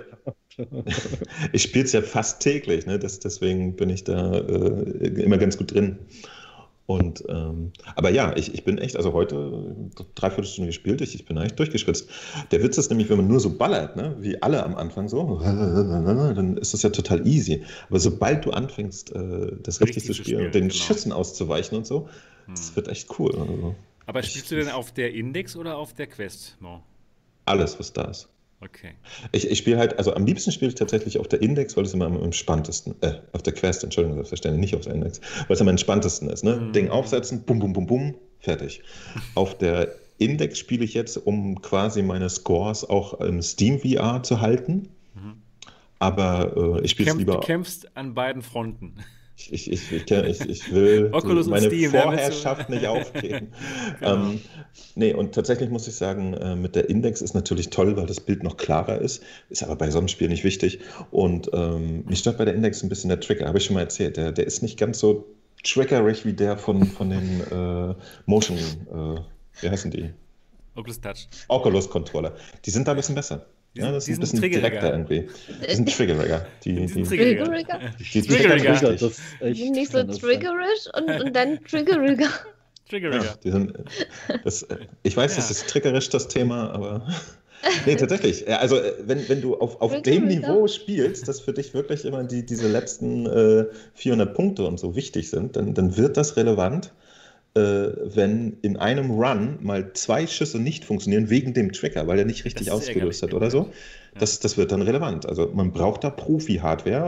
ich 1.52 1.62
spiele 1.62 1.84
es 1.84 1.92
ja 1.92 2.02
fast 2.02 2.40
täglich, 2.40 2.86
ne? 2.86 2.98
Das, 2.98 3.18
deswegen 3.18 3.76
bin 3.76 3.90
ich 3.90 4.04
da 4.04 4.38
äh, 4.38 5.08
immer 5.22 5.38
ganz 5.38 5.56
gut 5.56 5.72
drin. 5.72 5.98
Und, 6.90 7.22
ähm, 7.28 7.70
aber 7.94 8.10
ja, 8.10 8.36
ich, 8.36 8.52
ich 8.52 8.64
bin 8.64 8.76
echt, 8.76 8.96
also 8.96 9.12
heute 9.12 9.76
dreiviertel 10.16 10.50
Stunde 10.50 10.70
gespielt, 10.70 11.00
ich, 11.00 11.14
ich 11.14 11.24
bin 11.24 11.38
eigentlich 11.38 11.52
durchgeschwitzt. 11.52 12.10
Der 12.50 12.64
Witz 12.64 12.78
ist 12.78 12.90
nämlich, 12.90 13.08
wenn 13.08 13.18
man 13.18 13.28
nur 13.28 13.38
so 13.38 13.56
ballert, 13.56 13.94
ne, 13.94 14.16
wie 14.18 14.42
alle 14.42 14.64
am 14.64 14.74
Anfang 14.74 15.08
so, 15.08 15.38
dann 15.44 16.56
ist 16.56 16.74
das 16.74 16.82
ja 16.82 16.90
total 16.90 17.24
easy. 17.28 17.62
Aber 17.88 18.00
sobald 18.00 18.44
du 18.44 18.50
anfängst, 18.50 19.14
äh, 19.14 19.52
das 19.62 19.80
richtig, 19.80 20.04
zu 20.04 20.14
spielen 20.14 20.46
und 20.46 20.54
den 20.56 20.62
genau. 20.62 20.74
Schüssen 20.74 21.12
auszuweichen 21.12 21.78
und 21.78 21.86
so, 21.86 22.08
hm. 22.46 22.56
das 22.56 22.74
wird 22.74 22.88
echt 22.88 23.08
cool. 23.20 23.38
Also, 23.38 23.76
aber 24.06 24.24
spielst 24.24 24.50
du 24.50 24.56
denn 24.56 24.70
auf 24.70 24.90
der 24.90 25.14
Index 25.14 25.54
oder 25.54 25.76
auf 25.76 25.94
der 25.94 26.08
Quest? 26.08 26.56
No. 26.58 26.82
Alles, 27.44 27.78
was 27.78 27.92
da 27.92 28.02
ist. 28.06 28.28
Okay. 28.62 28.92
Ich, 29.32 29.50
ich 29.50 29.58
spiele 29.58 29.78
halt, 29.78 29.96
also 29.96 30.14
am 30.14 30.26
liebsten 30.26 30.52
spiele 30.52 30.68
ich 30.68 30.74
tatsächlich 30.74 31.18
auf 31.18 31.28
der 31.28 31.40
Index, 31.40 31.76
weil 31.76 31.84
es 31.84 31.94
immer 31.94 32.06
am 32.06 32.22
entspanntesten, 32.22 32.94
äh, 33.00 33.14
auf 33.32 33.42
der 33.42 33.54
Quest, 33.54 33.84
Entschuldigung, 33.84 34.16
selbstverständlich, 34.16 34.60
nicht 34.60 34.76
auf 34.76 34.82
der 34.82 34.94
Index, 34.94 35.20
weil 35.46 35.54
es 35.54 35.60
am 35.60 35.68
entspanntesten 35.68 36.28
ist. 36.28 36.44
Ne? 36.44 36.56
Mhm. 36.56 36.72
Ding 36.72 36.90
aufsetzen, 36.90 37.42
bum, 37.44 37.58
bum, 37.58 37.72
bum, 37.72 37.86
bum, 37.86 38.14
fertig. 38.38 38.82
auf 39.34 39.56
der 39.56 39.94
Index 40.18 40.58
spiele 40.58 40.84
ich 40.84 40.92
jetzt, 40.92 41.16
um 41.16 41.62
quasi 41.62 42.02
meine 42.02 42.28
Scores 42.28 42.88
auch 42.88 43.20
im 43.20 43.40
Steam 43.40 43.80
VR 43.80 44.22
zu 44.22 44.42
halten. 44.42 44.90
Mhm. 45.14 45.42
Aber 45.98 46.78
äh, 46.80 46.84
ich 46.84 46.90
spiele 46.90 47.10
es 47.10 47.16
lieber. 47.16 47.34
Du 47.34 47.40
kämpfst 47.40 47.96
an 47.96 48.12
beiden 48.12 48.42
Fronten. 48.42 48.96
Ich, 49.48 49.70
ich, 49.70 49.92
ich, 49.92 50.40
ich, 50.48 50.72
will 50.72 51.08
Oculus 51.12 51.46
meine 51.46 51.66
Steam, 51.66 51.90
Vorherrschaft 51.90 52.68
nicht 52.68 52.86
aufgeben. 52.86 53.48
genau. 53.98 54.14
ähm, 54.14 54.40
nee, 54.94 55.14
und 55.14 55.34
tatsächlich 55.34 55.70
muss 55.70 55.88
ich 55.88 55.94
sagen, 55.94 56.34
äh, 56.34 56.56
mit 56.56 56.76
der 56.76 56.90
Index 56.90 57.22
ist 57.22 57.34
natürlich 57.34 57.70
toll, 57.70 57.96
weil 57.96 58.06
das 58.06 58.20
Bild 58.20 58.42
noch 58.42 58.56
klarer 58.56 59.00
ist, 59.00 59.22
ist 59.48 59.62
aber 59.62 59.76
bei 59.76 59.90
so 59.90 59.98
einem 59.98 60.08
Spiel 60.08 60.28
nicht 60.28 60.44
wichtig. 60.44 60.80
Und 61.10 61.50
ähm, 61.52 62.04
mich 62.06 62.18
stört 62.18 62.38
bei 62.38 62.44
der 62.44 62.54
Index 62.54 62.82
ein 62.82 62.88
bisschen 62.88 63.08
der 63.08 63.20
Trigger, 63.20 63.46
habe 63.46 63.58
ich 63.58 63.64
schon 63.64 63.74
mal 63.74 63.80
erzählt. 63.80 64.16
Der, 64.16 64.32
der 64.32 64.46
ist 64.46 64.62
nicht 64.62 64.78
ganz 64.78 64.98
so 64.98 65.26
triggerig 65.64 66.24
wie 66.24 66.32
der 66.32 66.58
von, 66.58 66.84
von 66.86 67.10
den 67.10 67.40
äh, 67.50 67.94
Motion, 68.26 68.58
äh, 68.58 69.20
wie 69.62 69.70
heißen 69.70 69.90
die? 69.90 70.10
Oculus 70.74 71.00
Touch. 71.00 71.28
Oculus 71.48 71.90
Controller. 71.90 72.34
Die 72.64 72.70
sind 72.70 72.86
da 72.86 72.92
ein 72.92 72.96
bisschen 72.96 73.14
besser. 73.14 73.46
Die 73.74 73.80
ja, 73.80 73.92
das 73.92 74.08
ist 74.08 74.16
ein 74.16 74.20
bisschen 74.20 74.40
direkter 74.40 74.90
irgendwie. 74.90 75.28
Das 75.64 75.76
sind 75.76 75.88
Triggerigger. 75.94 76.44
Die, 76.64 76.74
die, 76.74 76.86
die, 76.86 77.02
Triggerigger? 77.04 77.80
Die, 78.12 78.22
Triggerigger. 78.22 79.10
Die 79.40 79.70
nicht 79.70 79.92
so 79.92 80.02
triggerisch 80.02 80.88
und, 80.96 81.08
und 81.22 81.36
dann 81.36 81.62
Triggerigger. 81.64 82.28
Triggerigger. 82.88 83.24
Ja, 83.24 83.34
die 83.44 83.50
sind, 83.52 83.72
das, 84.42 84.66
ich 85.04 85.16
weiß, 85.16 85.32
ja. 85.32 85.36
das 85.36 85.52
ist 85.52 85.68
triggerisch 85.68 86.08
das 86.08 86.26
Thema, 86.26 86.70
aber. 86.72 87.06
Nee, 87.86 87.94
tatsächlich. 87.94 88.48
Also, 88.48 88.80
wenn, 89.04 89.28
wenn 89.28 89.40
du 89.42 89.54
auf, 89.56 89.80
auf 89.80 90.02
dem 90.02 90.26
Niveau 90.26 90.66
spielst, 90.66 91.28
dass 91.28 91.40
für 91.40 91.52
dich 91.52 91.72
wirklich 91.74 92.04
immer 92.04 92.24
die, 92.24 92.44
diese 92.44 92.66
letzten 92.66 93.26
äh, 93.26 93.66
400 93.94 94.34
Punkte 94.34 94.64
und 94.66 94.80
so 94.80 94.96
wichtig 94.96 95.30
sind, 95.30 95.56
dann, 95.56 95.74
dann 95.74 95.96
wird 95.96 96.16
das 96.16 96.36
relevant 96.36 96.86
äh, 96.86 97.09
wenn 97.54 98.58
in 98.62 98.76
einem 98.76 99.10
Run 99.10 99.58
mal 99.60 99.92
zwei 99.94 100.26
Schüsse 100.26 100.60
nicht 100.60 100.84
funktionieren 100.84 101.30
wegen 101.30 101.52
dem 101.52 101.72
Trigger, 101.72 102.06
weil 102.06 102.18
er 102.18 102.24
nicht 102.24 102.44
richtig 102.44 102.70
ausgelöst 102.70 103.22
hat 103.22 103.34
oder 103.34 103.50
so. 103.50 103.70
Das, 104.18 104.40
das 104.40 104.56
wird 104.56 104.72
dann 104.72 104.82
relevant. 104.82 105.26
Also 105.26 105.50
man 105.52 105.72
braucht 105.72 106.04
da 106.04 106.10
Profi-Hardware 106.10 107.06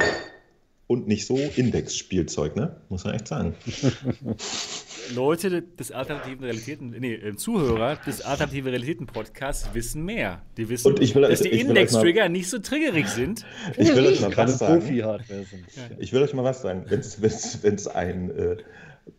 und 0.86 1.08
nicht 1.08 1.26
so 1.26 1.38
Index-Spielzeug, 1.38 2.54
ne? 2.54 2.76
Muss 2.88 3.04
man 3.04 3.14
echt 3.14 3.28
sagen. 3.28 3.54
Leute 5.14 5.62
des 5.62 5.90
alternativen 5.90 6.44
Realitäten, 6.44 6.90
nee, 6.90 7.14
äh, 7.14 7.34
Zuhörer 7.34 7.96
des 8.06 8.20
alternativen 8.20 8.68
Realitäten 8.68 9.06
Podcasts 9.06 9.70
wissen 9.72 10.04
mehr. 10.04 10.42
Die 10.56 10.68
wissen, 10.68 10.88
und 10.88 11.00
ich 11.00 11.14
will, 11.14 11.22
dass 11.22 11.40
die 11.40 11.48
Index-Trigger 11.48 12.28
nicht 12.28 12.48
so 12.48 12.58
triggerig 12.58 13.08
sind. 13.08 13.44
Ich 13.78 13.94
will 13.94 14.06
euch 14.06 14.20
mal 14.20 14.36
was 14.36 14.58
sagen. 14.58 14.80
Profi-Hardware 14.80 15.44
sind. 15.44 15.64
Ich 15.98 16.12
will 16.12 16.22
euch 16.22 16.34
mal 16.34 16.44
was 16.44 16.62
sagen. 16.62 16.84
Wenn 16.88 17.00
es 17.00 17.86
ein 17.88 18.30
äh, 18.30 18.56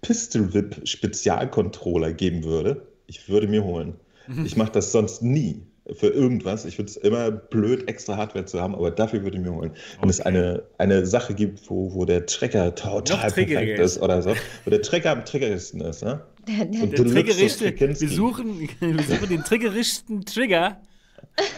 Pistol 0.02 0.54
Whip 0.54 0.82
Spezialcontroller 0.88 2.14
geben 2.14 2.44
würde, 2.44 2.88
ich 3.08 3.30
würde 3.30 3.48
mir 3.48 3.64
holen. 3.64 3.96
Mhm. 4.28 4.46
Ich 4.46 4.56
mache 4.56 4.72
das 4.72 4.92
sonst 4.92 5.22
nie 5.22 5.62
für 5.92 6.08
irgendwas. 6.08 6.66
Ich 6.66 6.78
finde 6.78 6.92
es 6.92 6.98
immer 6.98 7.30
blöd, 7.30 7.90
extra 7.90 8.16
Hardware 8.16 8.46
zu 8.46 8.62
haben, 8.62 8.74
aber 8.74 8.92
dafür 8.92 9.24
würde 9.24 9.38
ich 9.38 9.44
mir 9.44 9.54
holen. 9.54 9.72
Wenn 10.00 10.00
okay. 10.00 10.10
es 10.10 10.22
eine, 10.22 10.64
eine 10.78 11.06
Sache 11.06 11.34
gibt, 11.34 11.70
wo, 11.70 11.94
wo 11.94 12.06
der 12.06 12.26
Trigger 12.26 12.74
total 12.74 13.32
perfekt 13.32 13.80
ist 13.80 14.02
oder 14.02 14.22
so, 14.22 14.34
wo 14.64 14.70
der 14.70 14.82
Trigger 14.82 15.12
am 15.12 15.26
triggerigsten 15.26 15.82
ist. 15.82 16.04
Ne? 16.04 16.22
Der, 16.48 16.66
der, 16.66 16.88
der 16.88 17.06
triggerigste, 17.06 17.78
wir 17.78 18.10
suchen, 18.10 18.70
wir 18.80 19.04
suchen 19.04 19.30
den 19.30 19.44
triggerischsten 19.44 20.24
Trigger, 20.26 20.82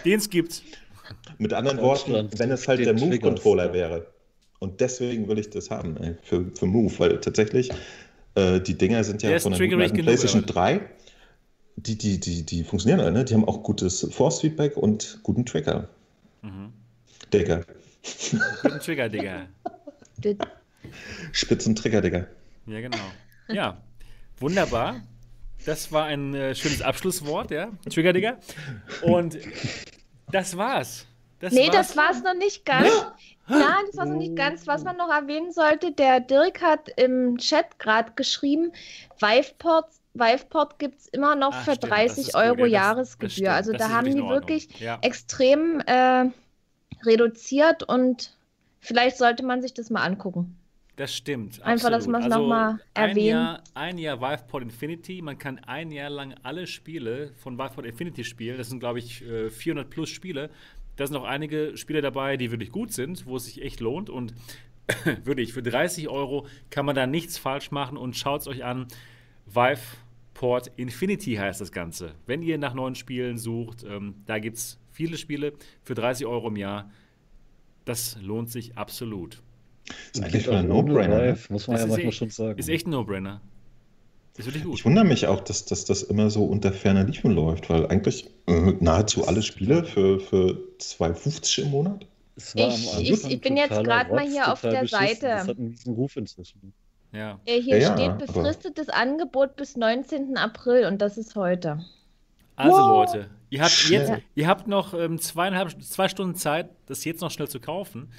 den 0.03 0.19
es 0.19 0.30
gibt. 0.30 0.64
Mit 1.38 1.53
anderen 1.53 1.80
Worten, 1.80 2.30
wenn 2.38 2.52
es 2.52 2.68
halt 2.68 2.84
der 2.84 2.93
Move-Controller 2.93 3.73
wäre. 3.73 4.07
Und 4.60 4.81
deswegen 4.81 5.27
will 5.27 5.38
ich 5.38 5.49
das 5.49 5.69
haben 5.69 5.97
ey, 5.97 6.15
für, 6.23 6.45
für 6.57 6.65
Move, 6.65 6.91
weil 6.97 7.19
tatsächlich 7.19 7.69
äh, 8.36 8.60
die 8.60 8.78
Dinger 8.78 9.03
sind 9.03 9.24
ja 9.24 9.38
von 9.40 9.53
der 9.53 9.68
guten 9.68 10.03
PlayStation 10.03 10.41
genug, 10.41 10.56
3. 10.56 10.82
Die, 11.78 11.98
die, 11.98 12.20
die, 12.20 12.45
die 12.45 12.64
funktionieren 12.64 13.02
alle, 13.02 13.12
ne? 13.12 13.26
Die 13.26 13.34
haben 13.34 13.45
auch 13.45 13.64
gutes 13.64 14.07
Force-Feedback 14.12 14.78
und 14.78 15.20
guten 15.24 15.45
Trigger. 15.45 15.90
Mhm. 16.41 16.72
Digga. 17.34 17.62
Guten 18.62 18.80
Trigger, 18.80 19.10
Digga. 19.10 19.48
Spitzen 21.32 21.76
Trigger, 21.76 22.02
Digga. 22.02 22.28
Ja, 22.68 22.82
genau. 22.82 22.98
Ja, 23.49 23.82
wunderbar. 24.40 25.02
Das 25.66 25.91
war 25.91 26.06
ein 26.06 26.34
äh, 26.34 26.56
schönes 26.56 26.82
Abschlusswort, 26.82 27.52
ja. 27.52 27.72
Trigger, 27.90 28.14
Digga. 28.14 28.38
Und 29.02 29.38
das 30.32 30.56
war's. 30.56 31.06
Das 31.40 31.53
nee, 31.53 31.68
war's. 31.68 31.90
das 31.90 31.98
war's 31.98 32.24
noch 32.24 32.34
nicht 32.34 32.66
ganz. 32.66 32.90
Nein, 33.48 33.86
das 33.88 33.98
war 33.98 34.06
noch 34.06 34.18
nicht 34.18 34.36
ganz. 34.36 34.66
Was 34.68 34.84
man 34.84 34.98
noch 34.98 35.10
erwähnen 35.10 35.52
sollte, 35.52 35.91
der 35.91 36.20
Dirk 36.20 36.62
hat 36.62 36.90
im 36.98 37.38
Chat 37.38 37.78
gerade 37.78 38.14
geschrieben, 38.16 38.72
Viveport, 39.20 39.88
Viveport 40.14 40.80
gibt 40.80 40.99
es 40.99 41.07
immer 41.10 41.36
noch 41.36 41.53
Ach, 41.53 41.66
für 41.66 41.76
stimmt, 41.76 41.94
30 41.94 42.36
Euro 42.36 42.56
gut, 42.56 42.70
Jahresgebühr. 42.70 43.45
Das, 43.45 43.68
das 43.68 43.68
also 43.68 43.74
da 43.74 43.90
haben 43.90 44.14
die 44.14 44.24
wirklich 44.24 44.80
ja. 44.80 44.98
extrem 45.02 45.82
äh, 45.82 46.26
reduziert 47.03 47.84
und 47.84 48.36
vielleicht 48.80 49.18
sollte 49.18 49.44
man 49.44 49.62
sich 49.62 49.74
das 49.74 49.90
mal 49.90 50.03
angucken. 50.03 50.57
Das 50.95 51.14
stimmt. 51.14 51.62
Einfach, 51.62 51.90
dass 51.90 52.07
absolut. 52.07 52.22
man's 52.22 52.26
also 52.34 52.40
noch 52.40 52.48
mal 52.48 52.80
ein 52.94 53.10
erwähnen. 53.10 53.28
Jahr, 53.28 53.64
ein 53.74 53.98
Jahr 53.98 54.22
VivePod 54.22 54.64
Infinity. 54.64 55.22
Man 55.22 55.38
kann 55.38 55.60
ein 55.66 55.91
Jahr 55.91 56.10
lang 56.10 56.36
alle 56.44 56.68
Spiele 56.68 57.34
von 57.36 57.57
VivePod 57.57 57.86
Infinity 57.86 58.24
spielen. 58.24 58.57
Das 58.57 58.70
sind, 58.70 58.80
glaube 58.80 58.99
ich, 58.99 59.22
äh, 59.22 59.49
400 59.49 59.90
plus 59.90 60.10
Spiele. 60.10 60.49
Da 60.95 61.05
sind 61.07 61.15
auch 61.17 61.23
einige 61.26 61.76
Spiele 61.77 62.01
dabei, 62.01 62.38
die 62.38 62.51
wirklich 62.51 62.72
gut 62.72 62.91
sind, 62.93 63.26
wo 63.26 63.35
es 63.38 63.45
sich 63.45 63.61
echt 63.61 63.80
lohnt. 63.80 64.09
Und 64.09 64.34
wirklich, 65.23 65.53
für 65.53 65.61
30 65.63 66.07
Euro 66.09 66.47
kann 66.69 66.85
man 66.85 66.95
da 66.95 67.05
nichts 67.07 67.38
falsch 67.38 67.72
machen. 67.72 67.97
Und 67.97 68.15
schaut 68.15 68.41
es 68.41 68.47
euch 68.47 68.63
an. 68.63 68.88
VivePort 69.47 70.72
Infinity 70.76 71.35
heißt 71.35 71.61
das 71.61 71.72
Ganze. 71.72 72.13
Wenn 72.26 72.41
ihr 72.41 72.57
nach 72.57 72.73
neuen 72.73 72.95
Spielen 72.95 73.38
sucht, 73.38 73.84
ähm, 73.88 74.15
da 74.26 74.39
gibt 74.39 74.57
es 74.57 74.80
viele 74.91 75.17
Spiele 75.17 75.53
für 75.84 75.95
30 75.95 76.26
Euro 76.26 76.47
im 76.47 76.55
Jahr. 76.57 76.89
Das 77.85 78.17
lohnt 78.22 78.49
sich 78.49 78.77
absolut. 78.77 79.41
ist 80.13 80.23
eigentlich 80.23 80.49
ein 80.49 80.67
No-Brainer. 80.67 81.17
Ne? 81.17 81.38
Muss 81.49 81.67
man 81.67 81.76
Das 81.76 81.81
ja 81.84 81.88
manchmal 81.88 82.07
echt- 82.09 82.17
schon 82.17 82.30
sagen. 82.30 82.57
Ist 82.57 82.69
echt 82.69 82.88
ein 82.88 82.91
No-Brainer. 82.91 83.41
Ist 84.38 84.47
wirklich 84.47 84.63
gut. 84.63 84.76
Ich 84.80 84.85
wundere 84.85 85.05
mich 85.05 85.27
auch, 85.27 85.41
dass, 85.41 85.65
dass 85.65 85.85
das 85.85 86.03
immer 86.03 86.30
so 86.30 86.43
unter 86.45 86.73
ferner 86.73 87.03
Liefen 87.05 87.31
läuft, 87.31 87.69
weil 87.69 87.85
eigentlich 87.88 88.30
nahezu 88.47 89.27
alle 89.27 89.41
Spiele 89.41 89.84
für, 89.84 90.19
für 90.19 90.57
2,50 90.80 91.63
im 91.63 91.72
Monat. 91.72 92.05
Ich- 92.38 92.99
ich- 92.99 93.26
ich 93.31 93.41
bin 93.41 93.55
jetzt 93.57 93.69
grad 93.84 94.11
mal 94.11 94.27
hier 94.27 94.51
auf 94.51 94.61
der 94.61 94.81
beschissen. 94.81 95.07
Seite. 95.07 95.27
Das 95.27 95.47
hat 95.47 95.57
einen 95.57 95.69
riesen 95.69 95.93
Ruf 95.93 96.15
inzwischen. 96.17 96.73
Ja. 97.13 97.39
Äh, 97.45 97.61
Hier 97.61 97.77
Ja, 97.80 97.93
steht 97.93 98.09
aber- 98.09 98.26
befristetes 98.26 98.89
Angebot 98.89 99.55
bis 99.55 99.77
19. 99.77 100.35
April 100.38 100.85
und 100.85 101.01
das 101.01 101.17
ist 101.17 101.35
heute. 101.35 101.84
Also 102.57 102.77
Wow. 102.77 103.13
Leute, 103.13 103.30
ihr 103.49 103.61
habt 103.61 103.72
Schnell. 103.72 104.01
jetzt, 104.09 104.22
ihr 104.35 104.47
habt 104.47 104.67
noch 104.67 104.93
ähm, 104.93 105.19
zweieinhalb, 105.19 105.81
zwei 105.81 106.09
Stunden 106.09 106.35
Zeit, 106.35 106.69
das 106.88 107.03
jetzt 107.05 107.22
noch 107.22 107.31
schnell 107.31 107.47
zu 107.47 107.59
kaufen 107.61 108.09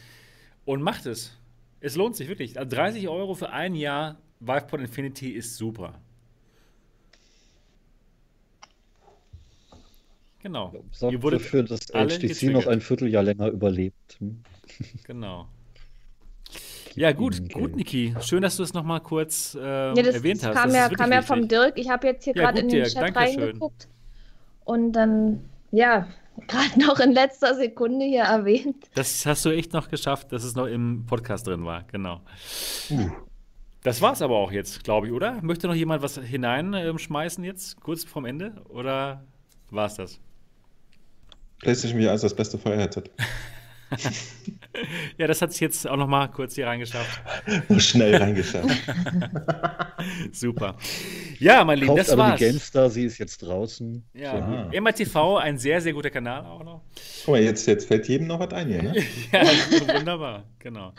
und 0.65 0.81
macht 0.83 1.05
es. 1.07 1.33
Es 1.81 1.95
lohnt 1.95 2.17
sich 2.17 2.29
wirklich. 2.29 2.59
Also 2.59 2.69
30 2.75 3.09
Euro 3.09 3.35
für 3.35 3.51
ein 3.51 3.75
Jahr 3.75 4.17
VivePod 4.41 4.81
Infinity 4.81 5.31
ist 5.31 5.57
super. 5.57 5.95
Genau. 10.47 10.73
Sorgt 10.93 11.13
Ihr 11.13 11.23
wurdet 11.25 11.41
dafür, 11.41 11.65
dass 11.65 11.81
HTC 11.89 12.53
noch 12.53 12.69
ein 12.69 12.81
Vierteljahr 12.81 13.25
länger 13.25 13.49
überlebt. 13.49 14.17
Hm? 14.21 14.43
Genau. 15.05 15.49
Ja, 16.95 17.11
gut, 17.11 17.41
Okay. 17.43 17.53
gut, 17.61 17.75
Niki. 17.75 18.15
Schön, 18.21 18.43
dass 18.43 18.57
du 18.57 18.63
es 18.63 18.73
nochmal 18.73 19.01
kurz 19.01 19.57
ähm, 19.61 19.97
Ja, 19.97 20.03
das, 20.05 20.15
erwähnt 20.15 20.41
das 20.43 20.51
hast. 20.51 20.55
kam 20.55 20.69
Das 20.71 20.77
ja, 20.77 20.89
kam 20.91 21.11
ja 21.11 21.17
wichtig. 21.19 21.27
vom 21.27 21.49
Dirk. 21.49 21.73
Ich 21.77 21.91
habe 21.91 22.07
jetzt 22.07 22.23
hier 22.25 22.35
Ja, 22.37 22.43
gerade 22.45 22.61
in 22.61 22.69
den 22.69 22.77
Dirk, 22.85 22.89
Chat 22.91 23.03
Dankeschön. 23.17 23.43
reingeguckt 23.43 23.89
und 24.65 24.93
dann, 24.93 25.45
ja, 25.73 26.07
gerade 26.47 26.79
noch 26.87 27.01
in 27.01 27.11
letzter 27.13 27.57
Sekunde 27.57 28.05
hier 28.07 28.23
erwähnt. 28.23 28.77
Das 28.95 29.27
hast 29.27 29.45
du 29.45 29.51
echt 29.51 29.73
noch 29.73 29.89
geschafft, 29.89 30.31
dass 30.31 30.45
es 30.45 30.55
noch 30.55 30.67
im 30.67 31.07
Podcast 31.07 31.49
drin 31.49 31.65
war, 31.65 31.83
genau. 31.91 32.21
Das 33.83 34.01
war's 34.01 34.23
aber 34.23 34.37
auch 34.37 34.53
jetzt, 34.53 34.85
glaube 34.85 35.09
ich, 35.09 35.13
oder? 35.13 35.43
Möchte 35.43 35.67
noch 35.67 35.75
jemand 35.75 36.03
was 36.05 36.19
hineinschmeißen 36.19 37.43
jetzt, 37.43 37.81
kurz 37.81 38.05
vorm 38.05 38.27
Ende? 38.27 38.53
Oder 38.69 39.25
war's 39.71 39.97
das? 39.97 40.21
PlayStation 41.61 42.01
VR 42.01 42.15
ist 42.15 42.25
das 42.25 42.35
beste 42.35 42.59
Feuerheadset. 42.59 43.11
Ja, 45.17 45.29
das 45.29 45.41
hat 45.41 45.53
sich 45.53 45.61
jetzt 45.61 45.87
auch 45.87 45.97
noch 45.97 46.09
mal 46.09 46.27
kurz 46.27 46.57
hier 46.57 46.67
reingeschafft. 46.67 47.23
Nur 47.69 47.79
schnell 47.81 48.17
reingeschaut. 48.17 48.69
Super. 50.33 50.77
Ja, 51.39 51.65
mein 51.65 51.79
Lieben, 51.79 51.89
Kauft 51.89 52.01
das 52.01 52.11
aber 52.11 52.25
war's. 52.25 52.39
die 52.41 52.47
GameStar, 52.47 52.91
sie 52.91 53.05
ist 53.05 53.19
jetzt 53.19 53.39
draußen. 53.39 54.05
Ja, 54.13 54.69
Ja. 54.73 54.81
MRTV, 54.81 55.37
ein 55.37 55.57
sehr, 55.59 55.81
sehr 55.81 55.93
guter 55.93 56.11
Kanal 56.11 56.45
auch 56.45 56.65
noch. 56.65 56.83
Guck 57.25 57.35
mal, 57.35 57.43
jetzt, 57.43 57.65
jetzt 57.67 57.87
fällt 57.87 58.09
jedem 58.09 58.27
noch 58.27 58.41
was 58.41 58.51
ein 58.53 58.67
hier, 58.69 58.83
ne? 58.83 59.05
Ja, 59.33 59.43
wunderbar, 59.97 60.45
genau. 60.59 60.93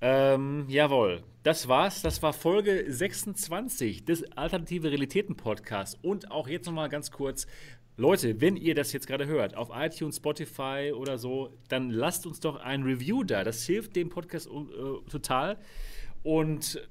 Ähm, 0.00 0.66
jawohl, 0.68 1.24
das 1.42 1.66
war's. 1.66 2.02
Das 2.02 2.22
war 2.22 2.32
Folge 2.32 2.84
26 2.86 4.04
des 4.04 4.30
Alternative 4.36 4.90
Realitäten 4.90 5.36
Podcasts. 5.36 5.98
Und 6.02 6.30
auch 6.30 6.46
jetzt 6.46 6.66
nochmal 6.66 6.88
ganz 6.88 7.10
kurz, 7.10 7.46
Leute, 7.98 8.40
wenn 8.40 8.56
ihr 8.56 8.76
das 8.76 8.92
jetzt 8.92 9.08
gerade 9.08 9.26
hört, 9.26 9.56
auf 9.56 9.70
iTunes, 9.74 10.16
Spotify 10.18 10.92
oder 10.94 11.18
so, 11.18 11.52
dann 11.68 11.90
lasst 11.90 12.26
uns 12.26 12.38
doch 12.38 12.54
ein 12.54 12.84
Review 12.84 13.24
da. 13.24 13.42
Das 13.42 13.64
hilft 13.64 13.96
dem 13.96 14.08
Podcast 14.08 14.46
äh, 14.46 15.10
total. 15.10 15.58
Und 16.22 16.88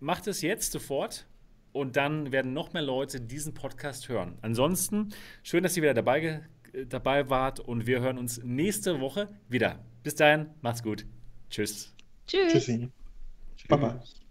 macht 0.00 0.26
es 0.26 0.42
jetzt 0.42 0.72
sofort. 0.72 1.28
Und 1.70 1.94
dann 1.94 2.32
werden 2.32 2.54
noch 2.54 2.72
mehr 2.72 2.82
Leute 2.82 3.20
diesen 3.20 3.54
Podcast 3.54 4.08
hören. 4.08 4.36
Ansonsten, 4.42 5.10
schön, 5.44 5.62
dass 5.62 5.76
ihr 5.76 5.84
wieder 5.84 5.94
dabei, 5.94 6.42
äh, 6.72 6.86
dabei 6.86 7.30
wart. 7.30 7.60
Und 7.60 7.86
wir 7.86 8.00
hören 8.00 8.18
uns 8.18 8.42
nächste 8.42 9.00
Woche 9.00 9.28
wieder. 9.48 9.84
Bis 10.02 10.16
dahin, 10.16 10.46
macht's 10.60 10.82
gut. 10.82 11.06
Tschüss. 11.50 11.94
Tschüss. 12.26 12.52
Tschüssi. 12.52 12.88
Baba. 13.68 14.00
Tschüss. 14.00 14.27